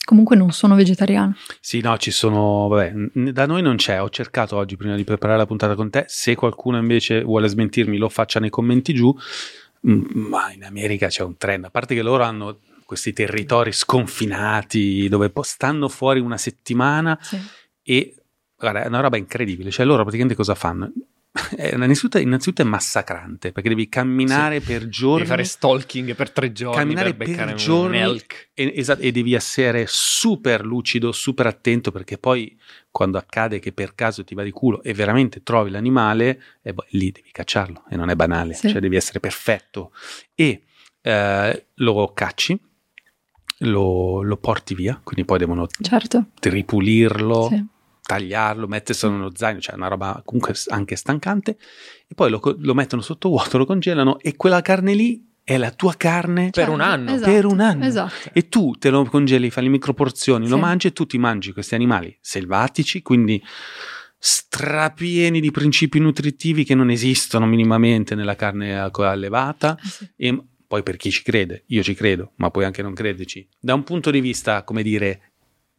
comunque 0.08 0.38
non 0.38 0.52
sono 0.54 0.74
vegetariana. 0.76 1.36
Sì, 1.60 1.82
no, 1.82 1.98
ci 1.98 2.12
sono, 2.12 2.70
vabbè, 2.70 2.94
da 3.34 3.46
noi 3.46 3.62
non 3.62 3.76
c'è, 3.76 4.02
ho 4.02 4.10
cercato 4.10 4.56
oggi 4.56 4.78
prima 4.78 4.96
di 4.96 5.04
preparare 5.04 5.38
la 5.38 5.46
puntata 5.46 5.76
con 5.76 5.90
te, 5.90 6.06
se 6.08 6.34
qualcuno 6.36 6.78
invece 6.78 7.24
vuole 7.24 7.50
smentirmi 7.50 7.98
lo 7.98 8.08
faccia 8.08 8.40
nei 8.40 8.50
commenti 8.50 8.94
giù, 8.94 9.14
ma 9.82 10.52
in 10.54 10.64
America 10.64 11.08
c'è 11.08 11.24
un 11.24 11.36
trend, 11.36 11.66
a 11.66 11.70
parte 11.70 11.94
che 11.94 12.02
loro 12.02 12.24
hanno 12.24 12.60
questi 12.86 13.12
territori 13.12 13.74
sconfinati 13.74 15.10
dove 15.10 15.30
stanno 15.42 15.90
fuori 15.90 16.22
una 16.22 16.38
settimana 16.38 17.18
Sì. 17.22 17.38
e 17.84 18.16
guarda, 18.58 18.84
è 18.84 18.88
una 18.88 19.02
roba 19.02 19.18
incredibile, 19.18 19.72
cioè 19.72 19.86
loro 19.86 20.04
praticamente 20.04 20.36
cosa 20.38 20.56
fanno? 20.56 20.90
È, 21.56 21.74
innanzitutto, 21.74 22.18
innanzitutto 22.18 22.62
è 22.62 22.66
massacrante 22.66 23.52
perché 23.52 23.70
devi 23.70 23.88
camminare 23.90 24.60
per 24.60 24.88
giorni 24.88 25.18
Devi 25.18 25.28
fare 25.30 25.44
stalking 25.44 26.16
per 26.16 26.32
tre 26.32 26.52
giorni 26.52 26.78
camminare 26.78 27.14
per 27.14 27.34
per 27.36 27.54
giorni 27.54 28.00
elk. 28.00 28.50
e, 28.54 28.74
esatto, 28.76 29.02
e 29.02 29.12
devi 29.12 29.34
essere 29.34 29.86
super 29.88 30.66
lucido, 30.66 31.12
super 31.12 31.46
attento 31.48 31.92
perché 31.92 32.18
poi 32.18 32.58
quando 32.92 33.18
accade 33.18 33.60
che 33.60 33.72
per 33.74 33.94
caso 33.96 34.24
ti 34.24 34.34
va 34.36 34.44
di 34.44 34.52
culo 34.52 34.82
e 34.82 34.94
veramente 34.94 35.44
trovi 35.44 35.70
l'animale, 35.70 36.42
eh, 36.64 36.74
boh, 36.74 36.86
lì 36.90 37.12
devi 37.12 37.30
cacciarlo 37.32 37.86
e 37.90 37.96
non 37.96 38.10
è 38.10 38.16
banale, 38.16 38.54
Sì. 38.54 38.70
cioè 38.70 38.80
devi 38.82 38.96
essere 38.96 39.20
perfetto 39.20 39.92
e 40.36 40.64
eh, 41.02 41.66
lo 41.76 42.12
cacci, 42.14 42.60
lo, 43.60 44.22
lo 44.24 44.38
porti 44.38 44.76
via, 44.76 45.00
quindi 45.04 45.26
poi 45.26 45.38
devono 45.40 45.68
Certo. 45.82 46.26
ripulirlo, 46.42 47.48
Sì. 47.50 47.66
Tagliarlo, 48.08 48.68
metterselo 48.68 49.12
nello 49.14 49.32
zaino, 49.36 49.60
cioè 49.60 49.76
una 49.76 49.88
roba 49.90 50.22
comunque 50.26 50.56
anche 50.70 50.96
stancante, 50.96 51.58
e 52.08 52.16
poi 52.16 52.32
lo, 52.32 52.42
lo 52.60 52.74
mettono 52.74 53.02
sotto 53.04 53.30
vuoto, 53.30 53.58
lo 53.60 53.66
congelano 53.66 54.18
e 54.20 54.36
quella 54.36 54.62
carne 54.62 54.94
lì 54.96 55.24
è 55.44 55.58
la 55.58 55.72
tua 55.72 55.94
carne 55.96 56.50
Per 56.50 56.68
un 56.70 56.82
anno. 56.82 57.14
Esatto, 57.14 57.32
Per 57.32 57.46
un 57.46 57.60
anno. 57.60 57.86
Esatto. 57.86 58.30
e 58.34 58.50
tu 58.50 58.72
te 58.80 58.90
lo 58.90 59.06
congeli, 59.06 59.50
fai 59.50 59.64
le 59.64 59.70
microporzioni, 59.70 60.48
lo 60.48 60.56
Sì. 60.56 60.62
mangi 60.62 60.88
e 60.88 60.94
tu 60.94 61.06
ti 61.06 61.18
mangi 61.18 61.52
questi 61.54 61.76
animali 61.76 62.18
selvatici, 62.20 63.02
quindi 63.02 63.42
strapieni 64.20 65.40
di 65.40 65.52
principi 65.52 66.00
nutritivi 66.00 66.64
che 66.64 66.76
non 66.76 66.90
esistono 66.90 67.46
minimamente 67.46 68.16
nella 68.16 68.36
carne 68.36 68.78
allevata 68.78 69.78
Eh 69.82 69.88
sì. 69.88 70.10
e 70.16 70.44
poi 70.68 70.84
per 70.84 70.98
chi 70.98 71.12
ci 71.12 71.24
crede, 71.24 71.64
io 71.68 71.82
ci 71.82 71.94
credo, 71.94 72.34
ma 72.38 72.52
puoi 72.52 72.66
anche 72.66 72.82
non 72.82 72.94
crederci. 72.94 73.48
Da 73.58 73.74
un 73.74 73.84
punto 73.84 74.12
di 74.12 74.20
vista, 74.20 74.64
come 74.64 74.84
dire, 74.84 75.27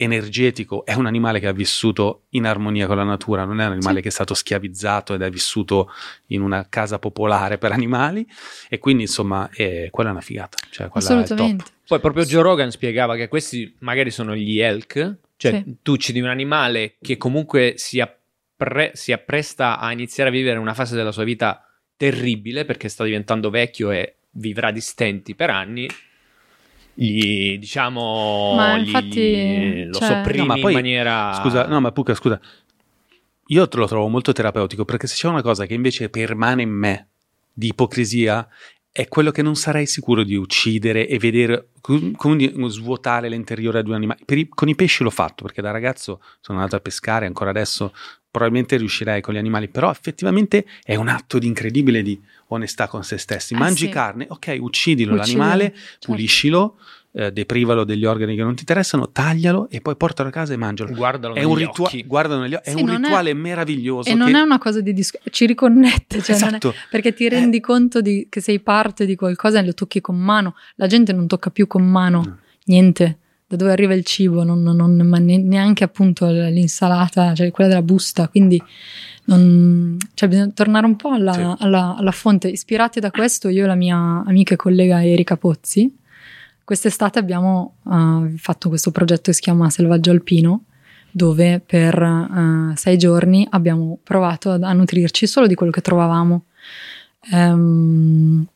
energetico, 0.01 0.85
è 0.87 0.95
un 0.95 1.07
animale 1.07 1.41
che 1.41 1.49
ha 1.49 1.53
vissuto 1.53 2.23
in 2.31 2.47
armonia 2.47 2.87
con 2.87 2.97
la 2.97 3.03
natura, 3.03 3.45
non 3.45 3.61
è 3.61 3.67
un 3.67 3.73
animale 3.73 3.97
Sì. 3.97 4.03
che 4.03 4.09
è 4.09 4.13
stato 4.13 4.33
schiavizzato 4.33 5.13
ed 5.15 5.23
è 5.23 5.29
vissuto 5.29 5.91
in 6.27 6.41
una 6.41 6.69
casa 6.69 7.01
popolare 7.01 7.59
per 7.59 7.73
animali 7.73 8.25
e 8.69 8.79
quindi 8.79 9.03
insomma 9.03 9.51
è, 9.53 9.89
quella 9.91 10.11
è 10.11 10.13
una 10.13 10.21
figata, 10.21 10.57
cioè 10.71 10.89
Assolutamente. 10.93 11.65
Poi 11.87 11.99
proprio 11.99 12.25
Joe 12.25 12.43
Rogan 12.43 12.71
spiegava 12.71 13.17
che 13.17 13.27
questi 13.29 13.75
magari 13.81 14.11
sono 14.13 14.37
gli 14.37 14.61
elk, 14.61 15.17
cioè 15.37 15.63
Sì. 15.65 15.77
tu 15.83 15.93
uccidi 15.93 16.21
un 16.21 16.29
animale 16.29 16.95
che 17.01 17.17
comunque 17.17 17.75
si, 17.77 17.99
appre- 18.01 18.93
si 18.95 19.11
appresta 19.11 19.79
a 19.81 19.91
iniziare 19.91 20.31
a 20.31 20.33
vivere 20.33 20.59
una 20.59 20.75
fase 20.75 20.95
della 20.95 21.13
sua 21.13 21.25
vita 21.25 21.63
terribile 21.97 22.65
perché 22.65 22.89
sta 22.89 23.03
diventando 23.03 23.51
vecchio 23.51 23.91
e 23.91 24.15
vivrà 24.33 24.71
di 24.71 24.81
stenti 24.81 25.35
per 25.35 25.51
anni. 25.51 25.89
Gli 27.01 27.59
diciamo 27.59 28.55
Ma 28.57 28.77
gli- 28.77 28.87
infatti, 28.87 29.21
gli- 29.21 29.85
lo 29.87 29.93
cioè- 29.99 30.09
sopprimi 30.09 30.39
No, 30.39 30.47
ma 30.47 30.55
poi, 30.59 30.73
in 30.73 30.79
maniera 30.79 31.33
Scusa, 31.35 31.67
no, 31.69 31.81
ma 31.81 31.93
Puca, 31.93 32.13
scusa. 32.15 32.41
io 33.47 33.69
lo 33.71 33.87
trovo 33.87 34.09
molto 34.09 34.33
terapeutico 34.33 34.85
perché 34.85 35.07
se 35.07 35.15
c'è 35.15 35.29
una 35.29 35.43
cosa 35.43 35.65
che 35.65 35.75
invece 35.75 36.09
permane 36.09 36.63
in 36.63 36.71
me 36.71 37.09
di 37.53 37.69
ipocrisia 37.69 38.49
è 38.91 39.07
quello 39.07 39.31
che 39.31 39.43
non 39.43 39.55
sarei 39.55 39.87
sicuro 39.87 40.25
di 40.25 40.35
uccidere 40.35 41.07
e 41.07 41.19
vedere 41.19 41.69
come 41.81 42.51
svuotare 42.69 43.29
l'interiore 43.29 43.81
di 43.85 43.91
un 43.91 43.95
animale. 43.95 44.21
I, 44.27 44.49
con 44.49 44.69
i 44.69 44.75
pesci 44.75 45.05
l'ho 45.05 45.11
fatto 45.11 45.45
perché 45.45 45.63
da 45.63 45.71
ragazzo 45.71 46.21
sono 46.41 46.59
andato 46.59 46.75
a 46.75 46.81
pescare, 46.81 47.27
ancora 47.27 47.51
adesso 47.51 47.95
probabilmente 48.31 48.77
riuscirei 48.77 49.21
con 49.21 49.35
gli 49.35 49.39
animali, 49.39 49.69
però 49.69 49.91
effettivamente 49.91 50.65
è 50.85 50.95
un 50.95 51.09
atto 51.09 51.39
di 51.39 51.47
incredibile 51.47 52.03
di 52.03 52.21
onestà 52.49 52.87
con 52.87 53.03
se 53.05 53.19
stessi. 53.19 53.55
Eh 53.55 53.59
Mangi 53.59 53.87
sì. 53.87 53.89
carne, 53.91 54.27
ok, 54.29 54.57
uccidilo 54.61 55.15
Uccidilo, 55.15 55.17
l'animale, 55.17 55.75
certo. 55.75 56.07
puliscilo, 56.07 56.77
eh, 57.13 57.33
deprivalo 57.33 57.85
degli 57.85 58.05
organi 58.05 58.37
che 58.37 58.43
non 58.43 58.55
ti 58.55 58.61
interessano, 58.61 59.11
taglialo 59.11 59.69
e 59.71 59.81
poi 59.81 59.97
portalo 59.97 60.29
a 60.29 60.33
casa 60.33 60.53
e 60.53 60.57
mangialo. 60.57 60.93
Guardalo 60.95 61.35
È 61.35 61.43
un, 61.43 61.55
negli 61.57 61.67
ritua- 61.67 61.87
occhi. 61.87 62.05
guardalo 62.05 62.43
negli 62.43 62.55
occhi, 62.55 62.69
è 62.69 62.73
Sì, 62.75 62.81
un 62.81 62.87
non 62.87 62.95
è- 62.97 62.99
rituale 63.07 63.33
meraviglioso. 63.35 64.09
E 64.11 64.15
non 64.15 64.31
che- 64.31 64.39
è 64.39 64.41
una 64.41 64.59
cosa 64.59 64.81
di 64.81 64.93
discorso, 64.93 65.29
ci 65.31 65.47
riconnette, 65.47 66.23
cioè 66.23 66.37
non 66.39 66.45
è- 66.45 66.57
esatto. 66.57 66.75
perché 66.91 67.15
ti 67.15 67.29
rendi 67.29 67.61
conto 67.61 68.01
di- 68.01 68.27
che 68.31 68.41
sei 68.41 68.61
parte 68.61 69.05
di 69.07 69.17
qualcosa 69.17 69.59
e 69.59 69.65
lo 69.65 69.75
tocchi 69.75 70.01
con 70.01 70.17
mano. 70.19 70.55
La 70.77 70.87
gente 70.87 71.13
non 71.13 71.27
tocca 71.27 71.51
più 71.51 71.67
con 71.67 71.83
mano 71.89 72.23
No. 72.25 72.39
niente. 72.67 73.19
Da 73.51 73.57
dove 73.57 73.73
arriva 73.73 73.95
il 73.95 74.05
cibo, 74.05 74.45
non, 74.45 74.63
non- 74.63 74.77
non- 74.77 75.07
ma 75.07 75.17
ne- 75.19 75.39
neanche 75.43 75.83
appunto 75.83 76.27
l'insalata, 76.29 77.35
cioè 77.35 77.51
quella 77.51 77.71
della 77.71 77.83
busta. 77.83 78.29
Quindi 78.29 78.63
non- 79.25 79.97
cioè 80.13 80.29
bisogna 80.29 80.51
tornare 80.53 80.85
un 80.85 80.97
po' 80.97 81.11
alla, 81.13 81.33
Sì. 81.33 81.41
alla- 81.65 81.97
alla 81.97 82.11
fonte. 82.11 82.49
Ispirati 82.49 83.01
da 83.01 83.11
questo, 83.11 83.49
io 83.49 83.65
e 83.65 83.67
la 83.67 83.75
mia 83.75 83.97
amica 84.27 84.53
e 84.53 84.57
collega 84.59 85.03
Erika 85.03 85.39
Pozzi, 85.39 85.97
quest'estate 86.63 87.19
abbiamo 87.19 87.77
eh, 87.91 88.35
fatto 88.37 88.69
questo 88.69 88.91
progetto 88.91 89.23
che 89.31 89.33
si 89.33 89.41
chiama 89.41 89.71
Selvaggio 89.71 90.11
Alpino, 90.11 90.65
dove 91.11 91.59
per 91.65 91.99
eh, 92.03 92.77
sei 92.77 92.99
giorni 92.99 93.47
abbiamo 93.49 93.99
provato 94.03 94.51
ad- 94.51 94.63
a 94.63 94.73
nutrirci 94.75 95.27
solo 95.27 95.47
di 95.47 95.55
quello 95.55 95.73
che 95.73 95.81
trovavamo. 95.81 96.45
Ehm, 97.33 98.47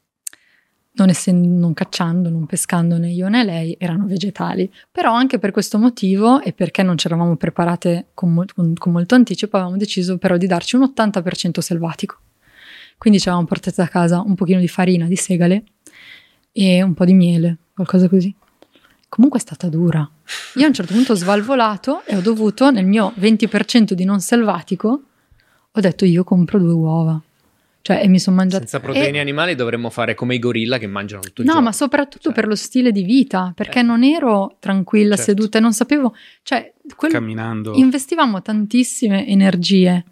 non, 0.94 1.08
essendo, 1.08 1.48
non 1.48 1.72
cacciando, 1.74 2.28
non 2.28 2.46
pescando 2.46 2.98
né 2.98 3.10
io 3.10 3.28
né 3.28 3.44
lei, 3.44 3.76
erano 3.78 4.06
vegetali. 4.06 4.70
Però 4.90 5.12
anche 5.12 5.38
per 5.38 5.50
questo 5.50 5.78
motivo 5.78 6.40
e 6.40 6.52
perché 6.52 6.82
non 6.82 6.98
ci 6.98 7.06
eravamo 7.06 7.36
preparate 7.36 8.08
con, 8.14 8.32
mol- 8.32 8.52
con- 8.52 8.74
con 8.74 8.92
molto 8.92 9.14
anticipo, 9.14 9.56
avevamo 9.56 9.78
deciso 9.78 10.18
però 10.18 10.36
di 10.36 10.46
darci 10.46 10.76
un 10.76 10.92
80% 10.94 11.60
selvatico. 11.60 12.18
Quindi 12.98 13.18
ci 13.18 13.28
avevamo 13.28 13.48
portato 13.48 13.82
a 13.82 13.88
casa 13.88 14.20
un 14.20 14.34
pochino 14.34 14.60
di 14.60 14.68
farina 14.68 15.06
di 15.06 15.16
segale 15.16 15.64
e 16.52 16.82
un 16.82 16.94
po' 16.94 17.04
di 17.04 17.14
miele, 17.14 17.56
qualcosa 17.74 18.08
così. 18.08 18.32
Comunque 19.08 19.38
è 19.38 19.42
stata 19.42 19.68
dura. 19.68 20.08
Io 20.54 20.64
a 20.64 20.68
un 20.68 20.72
certo 20.72 20.94
punto 20.94 21.12
ho 21.12 21.16
svalvolato 21.16 22.04
e 22.04 22.16
ho 22.16 22.20
dovuto, 22.20 22.70
nel 22.70 22.86
mio 22.86 23.12
20% 23.18 23.92
di 23.92 24.04
non 24.04 24.20
selvatico, 24.20 25.02
ho 25.72 25.80
detto 25.80 26.04
io 26.04 26.22
compro 26.24 26.58
due 26.58 26.72
uova. 26.72 27.20
Cioè, 27.82 28.00
e 28.02 28.08
mi 28.08 28.20
sono 28.20 28.36
mangiata... 28.36 28.60
Senza 28.66 28.80
proteine 28.80 29.18
e- 29.18 29.20
animali 29.20 29.54
dovremmo 29.56 29.90
fare 29.90 30.14
come 30.14 30.36
i 30.36 30.38
gorilla 30.38 30.78
che 30.78 30.86
mangiano 30.86 31.20
tutto 31.22 31.40
il 31.40 31.46
No, 31.48 31.54
giorno. 31.54 31.66
ma 31.68 31.72
soprattutto 31.74 32.22
Cioè, 32.24 32.32
per 32.32 32.46
lo 32.46 32.54
stile 32.54 32.92
di 32.92 33.02
vita, 33.02 33.52
perché 33.54 33.80
Eh. 33.80 33.82
non 33.82 34.04
ero 34.04 34.56
tranquilla, 34.60 35.16
Certo. 35.16 35.30
seduta 35.32 35.58
e 35.58 35.60
non 35.60 35.72
sapevo... 35.72 36.14
Cioè, 36.42 36.72
quel- 36.96 37.10
camminando. 37.12 37.74
investivamo 37.74 38.40
tantissime 38.40 39.26
energie 39.26 40.04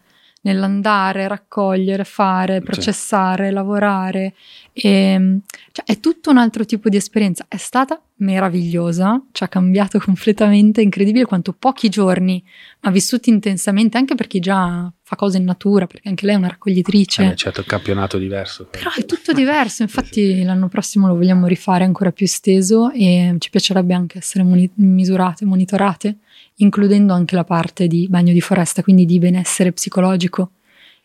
nell'andare, 0.43 1.29
raccogliere, 1.29 2.05
fare, 2.05 2.61
processare, 2.61 3.51
lavorare. 3.51 4.35
E, 4.73 5.41
cioè, 5.73 5.85
è 5.85 6.01
tutto 6.01 6.31
un 6.31 6.39
altro 6.39 6.65
tipo 6.65 6.89
di 6.89 6.97
esperienza. 6.97 7.45
È 7.49 7.57
stata 7.57 8.01
meravigliosa, 8.17 9.23
ci 9.33 9.45
ha 9.45 9.49
cambiato 9.49 9.99
completamente, 10.01 10.81
incredibile 10.81 11.25
quanto 11.25 11.53
pochi 11.53 11.89
giorni, 11.89 12.43
ma 12.81 12.91
vissuti 12.91 13.31
intensamente, 13.31 13.99
anche 13.99 14.15
per 14.15 14.27
chi 14.27 14.41
già 14.41 14.91
fa 15.03 15.17
cose 15.17 15.39
in 15.39 15.45
natura, 15.45 15.87
perché 15.87 16.09
anche 16.09 16.25
lei 16.25 16.37
è 16.37 16.39
una 16.39 16.49
raccoglitrice. 16.49 17.33
Eh, 17.33 17.37
certo, 17.37 17.61
un 17.61 17.67
campionato 17.67 18.17
diverso. 18.17 18.67
Però 18.71 18.91
è 18.97 19.05
tutto 19.05 19.33
diverso, 19.33 19.83
infatti 19.83 20.43
l'anno 20.43 20.69
prossimo 20.69 21.07
lo 21.09 21.17
vogliamo 21.17 21.47
rifare 21.47 21.85
ancora 21.85 22.13
più 22.13 22.27
esteso 22.27 22.91
e 22.93 23.35
ci 23.39 23.51
piacerebbe 23.51 23.93
anche 23.93 24.19
essere 24.19 24.45
moni- 24.45 24.71
misurate, 24.75 25.45
monitorate, 25.45 26.19
includendo 26.63 27.13
anche 27.13 27.35
la 27.35 27.45
parte 27.45 27.87
di 27.87 28.07
bagno 28.09 28.33
di 28.33 28.41
foresta, 28.41 28.83
quindi 28.83 29.05
di 29.05 29.19
benessere 29.19 29.73
psicologico 29.73 30.53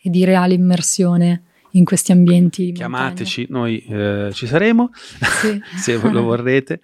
e 0.00 0.10
di 0.10 0.24
reale 0.24 0.54
immersione 0.54 1.42
in 1.72 1.84
questi 1.84 2.12
ambienti. 2.12 2.72
Chiamateci, 2.72 3.46
noi 3.50 3.84
eh, 3.84 4.30
ci 4.32 4.46
saremo. 4.46 4.90
Sì. 4.94 5.60
se 5.76 5.96
lo 5.98 6.22
vorrete. 6.22 6.80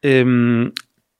Ehm, 0.00 0.70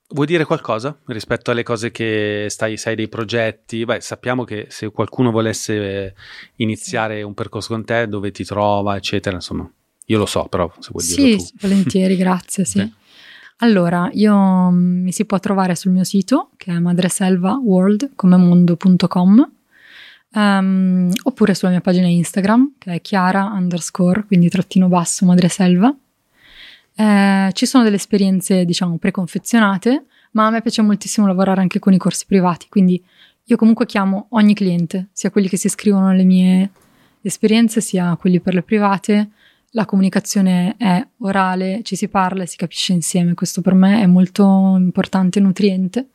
vuoi 0.08 0.26
dire 0.26 0.44
qualcosa 0.44 0.98
rispetto 1.06 1.50
alle 1.50 1.62
cose 1.62 1.90
che 1.90 2.46
stai, 2.48 2.76
sai 2.76 2.94
dei 2.94 3.08
progetti? 3.08 3.84
Beh, 3.84 4.00
sappiamo 4.00 4.44
che 4.44 4.66
se 4.70 4.90
qualcuno 4.90 5.30
volesse 5.30 5.74
eh, 6.06 6.14
iniziare 6.56 7.22
un 7.22 7.34
percorso 7.34 7.68
con 7.74 7.84
te, 7.84 8.08
dove 8.08 8.30
ti 8.30 8.44
trova, 8.44 8.96
eccetera, 8.96 9.36
insomma, 9.36 9.70
io 10.06 10.18
lo 10.18 10.26
so, 10.26 10.46
però 10.46 10.72
se 10.78 10.88
vuoi 10.90 11.04
Sì, 11.04 11.14
dirlo 11.16 11.36
tu. 11.36 11.44
volentieri, 11.60 12.16
grazie. 12.16 12.64
Sì. 12.64 12.80
Ok. 12.80 12.90
Allora, 13.62 14.10
io 14.12 14.34
mm, 14.70 15.04
mi 15.04 15.12
si 15.12 15.24
può 15.24 15.38
trovare 15.38 15.76
sul 15.76 15.92
mio 15.92 16.02
sito 16.02 16.50
che 16.56 16.72
è 16.72 16.78
madreselvaworld 16.78 18.10
come 18.16 18.36
mondo.com 18.36 19.50
ehm, 20.34 21.12
oppure 21.22 21.54
sulla 21.54 21.70
mia 21.70 21.80
pagina 21.80 22.08
Instagram 22.08 22.72
che 22.78 22.94
è 22.94 23.00
chiara 23.00 23.44
underscore 23.44 24.24
quindi 24.26 24.48
trattino 24.48 24.88
basso 24.88 25.24
madreselva. 25.26 25.94
Eh, 26.94 27.50
ci 27.52 27.64
sono 27.66 27.84
delle 27.84 27.96
esperienze 27.96 28.64
diciamo 28.64 28.98
preconfezionate, 28.98 30.06
ma 30.32 30.46
a 30.46 30.50
me 30.50 30.60
piace 30.60 30.82
moltissimo 30.82 31.28
lavorare 31.28 31.60
anche 31.60 31.78
con 31.78 31.92
i 31.92 31.98
corsi 31.98 32.26
privati, 32.26 32.66
quindi 32.68 33.00
io 33.44 33.56
comunque 33.56 33.86
chiamo 33.86 34.26
ogni 34.30 34.54
cliente, 34.54 35.08
sia 35.12 35.30
quelli 35.30 35.48
che 35.48 35.56
si 35.56 35.68
iscrivono 35.68 36.08
alle 36.08 36.24
mie 36.24 36.70
esperienze, 37.20 37.80
sia 37.80 38.16
quelli 38.16 38.40
per 38.40 38.54
le 38.54 38.62
private 38.62 39.30
la 39.72 39.84
comunicazione 39.84 40.74
è 40.78 41.06
orale, 41.18 41.80
ci 41.82 41.96
si 41.96 42.08
parla 42.08 42.42
e 42.42 42.46
si 42.46 42.56
capisce 42.56 42.92
insieme. 42.92 43.34
Questo 43.34 43.60
per 43.60 43.74
me 43.74 44.00
è 44.00 44.06
molto 44.06 44.74
importante 44.76 45.38
e 45.38 45.42
nutriente. 45.42 46.08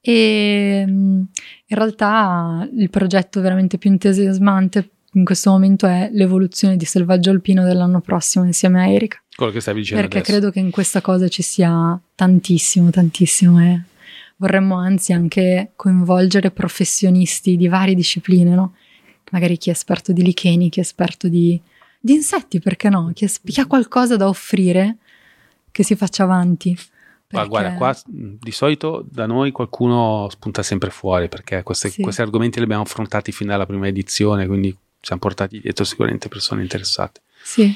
E 0.00 0.84
mh, 0.86 0.90
in 0.90 1.76
realtà 1.76 2.68
il 2.72 2.90
progetto 2.90 3.40
veramente 3.40 3.78
più 3.78 3.90
entusiasmante 3.90 4.90
in 5.12 5.24
questo 5.24 5.50
momento 5.50 5.86
è 5.86 6.10
l'evoluzione 6.12 6.76
di 6.76 6.84
Selvaggio 6.84 7.30
Alpino 7.30 7.64
dell'anno 7.64 8.00
prossimo 8.00 8.44
insieme 8.44 8.80
a 8.80 8.88
Erika. 8.88 9.20
Quello 9.34 9.52
che 9.52 9.60
stavi 9.60 9.80
dicendo 9.80 10.02
Perché 10.02 10.18
adesso. 10.18 10.32
credo 10.32 10.52
che 10.52 10.58
in 10.60 10.70
questa 10.70 11.00
cosa 11.00 11.28
ci 11.28 11.42
sia 11.42 11.98
tantissimo, 12.14 12.90
tantissimo 12.90 13.60
e 13.60 13.80
vorremmo 14.36 14.76
anzi 14.76 15.12
anche 15.12 15.72
coinvolgere 15.74 16.50
professionisti 16.50 17.56
di 17.56 17.68
varie 17.68 17.94
discipline, 17.94 18.54
no? 18.54 18.74
Magari 19.30 19.56
chi 19.56 19.70
è 19.70 19.72
esperto 19.72 20.12
di 20.12 20.22
licheni, 20.22 20.68
chi 20.68 20.78
è 20.78 20.82
esperto 20.82 21.28
di, 21.28 21.60
di 22.00 22.14
insetti, 22.14 22.60
perché 22.60 22.88
no? 22.88 23.10
Chi, 23.14 23.26
chi 23.44 23.60
ha 23.60 23.66
qualcosa 23.66 24.16
da 24.16 24.28
offrire 24.28 24.96
che 25.70 25.82
si 25.82 25.94
faccia 25.96 26.24
avanti. 26.24 26.70
Ma 27.30 27.40
Perché- 27.40 27.48
guarda, 27.48 27.74
qua 27.74 27.96
di 28.06 28.50
solito 28.52 29.04
da 29.10 29.26
noi 29.26 29.50
qualcuno 29.50 30.28
spunta 30.30 30.62
sempre 30.62 30.88
fuori 30.90 31.28
perché 31.28 31.62
queste- 31.62 31.90
Sì. 31.90 32.00
questi 32.02 32.22
argomenti 32.22 32.58
li 32.58 32.64
abbiamo 32.64 32.82
affrontati 32.84 33.32
fin 33.32 33.48
dalla 33.48 33.66
prima 33.66 33.86
edizione, 33.86 34.46
quindi 34.46 34.70
ci 34.70 34.78
siamo 35.00 35.20
portati 35.20 35.60
dietro 35.60 35.84
sicuramente 35.84 36.28
persone 36.28 36.62
interessate. 36.62 37.20
Sì. 37.42 37.74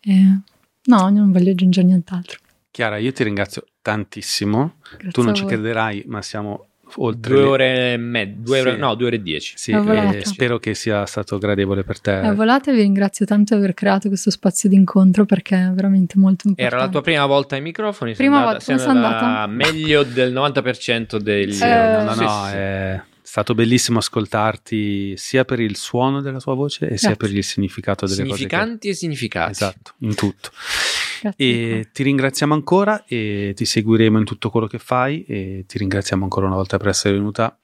Eh, 0.00 0.38
no, 0.84 1.08
non 1.10 1.30
voglio 1.32 1.50
aggiungere 1.50 1.86
nient'altro. 1.86 2.38
Chiara, 2.70 2.96
io 2.96 3.12
ti 3.12 3.22
ringrazio 3.24 3.66
tantissimo. 3.82 4.76
Grazie 4.92 5.10
tu 5.10 5.22
non 5.22 5.34
ci 5.34 5.44
crederai, 5.44 6.04
ma 6.06 6.22
siamo 6.22 6.68
oltre. 6.96 7.32
Due 7.34 7.42
le- 7.42 7.48
ore 7.48 7.92
e 7.92 7.96
mezza, 7.96 8.32
due 8.36 8.60
Sì. 8.60 8.66
ore, 8.68 8.76
no, 8.76 8.94
due 8.94 9.06
ore 9.08 9.16
e 9.16 9.22
dieci. 9.22 9.54
Sì, 9.56 9.72
È 9.72 9.78
volata. 9.80 10.16
e 10.16 10.24
spero 10.24 10.58
che 10.58 10.74
sia 10.74 11.04
stato 11.06 11.38
gradevole 11.38 11.82
per 11.84 12.00
te. 12.00 12.20
Eh, 12.20 12.34
volate, 12.34 12.72
vi 12.72 12.80
ringrazio 12.82 13.24
tanto 13.26 13.54
di 13.54 13.60
aver 13.62 13.74
creato 13.74 14.08
questo 14.08 14.30
spazio 14.30 14.68
di 14.68 14.74
incontro 14.76 15.24
perché 15.24 15.56
è 15.56 15.70
veramente 15.70 16.18
molto 16.18 16.48
importante. 16.48 16.62
Era 16.76 16.84
la 16.84 16.90
tua 16.90 17.00
prima 17.02 17.26
volta 17.26 17.54
ai 17.56 17.62
microfoni? 17.62 18.14
sei 18.14 18.26
Prima 18.26 18.40
andata- 18.44 18.64
volta, 18.66 18.78
sono 18.78 18.90
andata 18.96 19.24
andata? 19.26 19.46
meglio 19.46 20.02
del 20.02 20.32
90% 20.32 21.16
degli... 21.18 21.52
Sì, 21.52 21.64
Eh, 21.64 21.68
no, 21.68 22.04
no, 22.04 22.12
Sì, 22.14 22.20
no, 22.24 22.44
sì. 22.48 22.54
è 22.56 23.02
stato 23.22 23.54
bellissimo 23.54 23.98
ascoltarti 23.98 25.16
sia 25.16 25.44
per 25.44 25.58
il 25.60 25.76
suono 25.76 26.20
della 26.20 26.38
tua 26.38 26.54
voce 26.54 26.84
e 26.88 26.98
sia 26.98 27.10
Grazie. 27.10 27.16
per 27.16 27.36
il 27.36 27.44
significato 27.44 28.04
delle 28.06 28.22
cose. 28.22 28.34
Significanti 28.34 28.88
e 28.88 28.94
significati. 28.94 29.46
Che... 29.46 29.64
Esatto, 29.64 29.92
in 30.00 30.14
tutto. 30.14 30.50
Grazie. 31.22 31.78
E 31.78 31.88
ti 31.92 32.02
ringraziamo 32.02 32.52
ancora 32.52 33.04
e 33.06 33.52
ti 33.54 33.64
seguiremo 33.64 34.18
in 34.18 34.24
tutto 34.24 34.50
quello 34.50 34.66
che 34.66 34.78
fai 34.80 35.22
e 35.24 35.64
ti 35.68 35.78
ringraziamo 35.78 36.24
ancora 36.24 36.46
una 36.46 36.56
volta 36.56 36.78
per 36.78 36.88
essere 36.88 37.14
venuta 37.14 37.56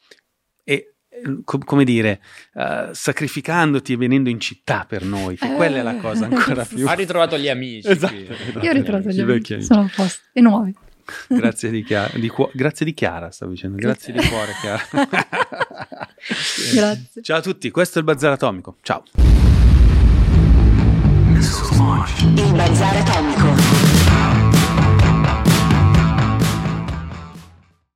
e 0.62 0.94
eh, 1.08 1.40
co- 1.42 1.58
come 1.58 1.82
dire, 1.82 2.20
eh, 2.54 2.90
sacrificandoti 2.92 3.94
e 3.94 3.96
venendo 3.96 4.28
in 4.30 4.38
città 4.38 4.84
per 4.88 5.02
noi, 5.04 5.36
che 5.36 5.50
Eh, 5.52 5.56
quella 5.56 5.78
è 5.78 5.82
la 5.82 5.96
cosa 5.96 6.26
ancora 6.26 6.62
sì, 6.62 6.76
più... 6.76 6.86
Ha 6.86 6.92
ritrovato 6.92 7.36
gli 7.36 7.48
amici. 7.48 7.88
Esatto, 7.88 8.14
qui. 8.14 8.62
Io 8.62 8.70
ho 8.70 8.72
ritrovato 8.72 9.08
gli 9.08 9.20
amici, 9.20 9.54
amici. 9.54 9.66
sono 9.66 9.80
a 9.80 9.90
posto. 9.92 10.20
E 10.32 10.40
nuovi. 10.40 10.72
Grazie 11.26 11.70
di, 11.70 11.82
Chiara, 11.82 12.16
di 12.16 12.28
cuo- 12.28 12.50
grazie 12.52 12.84
di 12.86 12.94
Chiara, 12.94 13.32
stavo 13.32 13.50
dicendo, 13.50 13.76
grazie 13.76 14.12
di 14.12 14.20
cuore 14.28 14.52
Chiara. 14.60 14.86
Grazie. 16.74 17.22
Ciao 17.22 17.38
a 17.38 17.40
tutti, 17.40 17.70
questo 17.70 17.98
è 17.98 18.02
il 18.02 18.06
Bazar 18.06 18.32
Atomico, 18.32 18.76
ciao. 18.82 19.02
Il 21.48 22.52
Bazar 22.52 22.94
Atomico. 22.94 23.57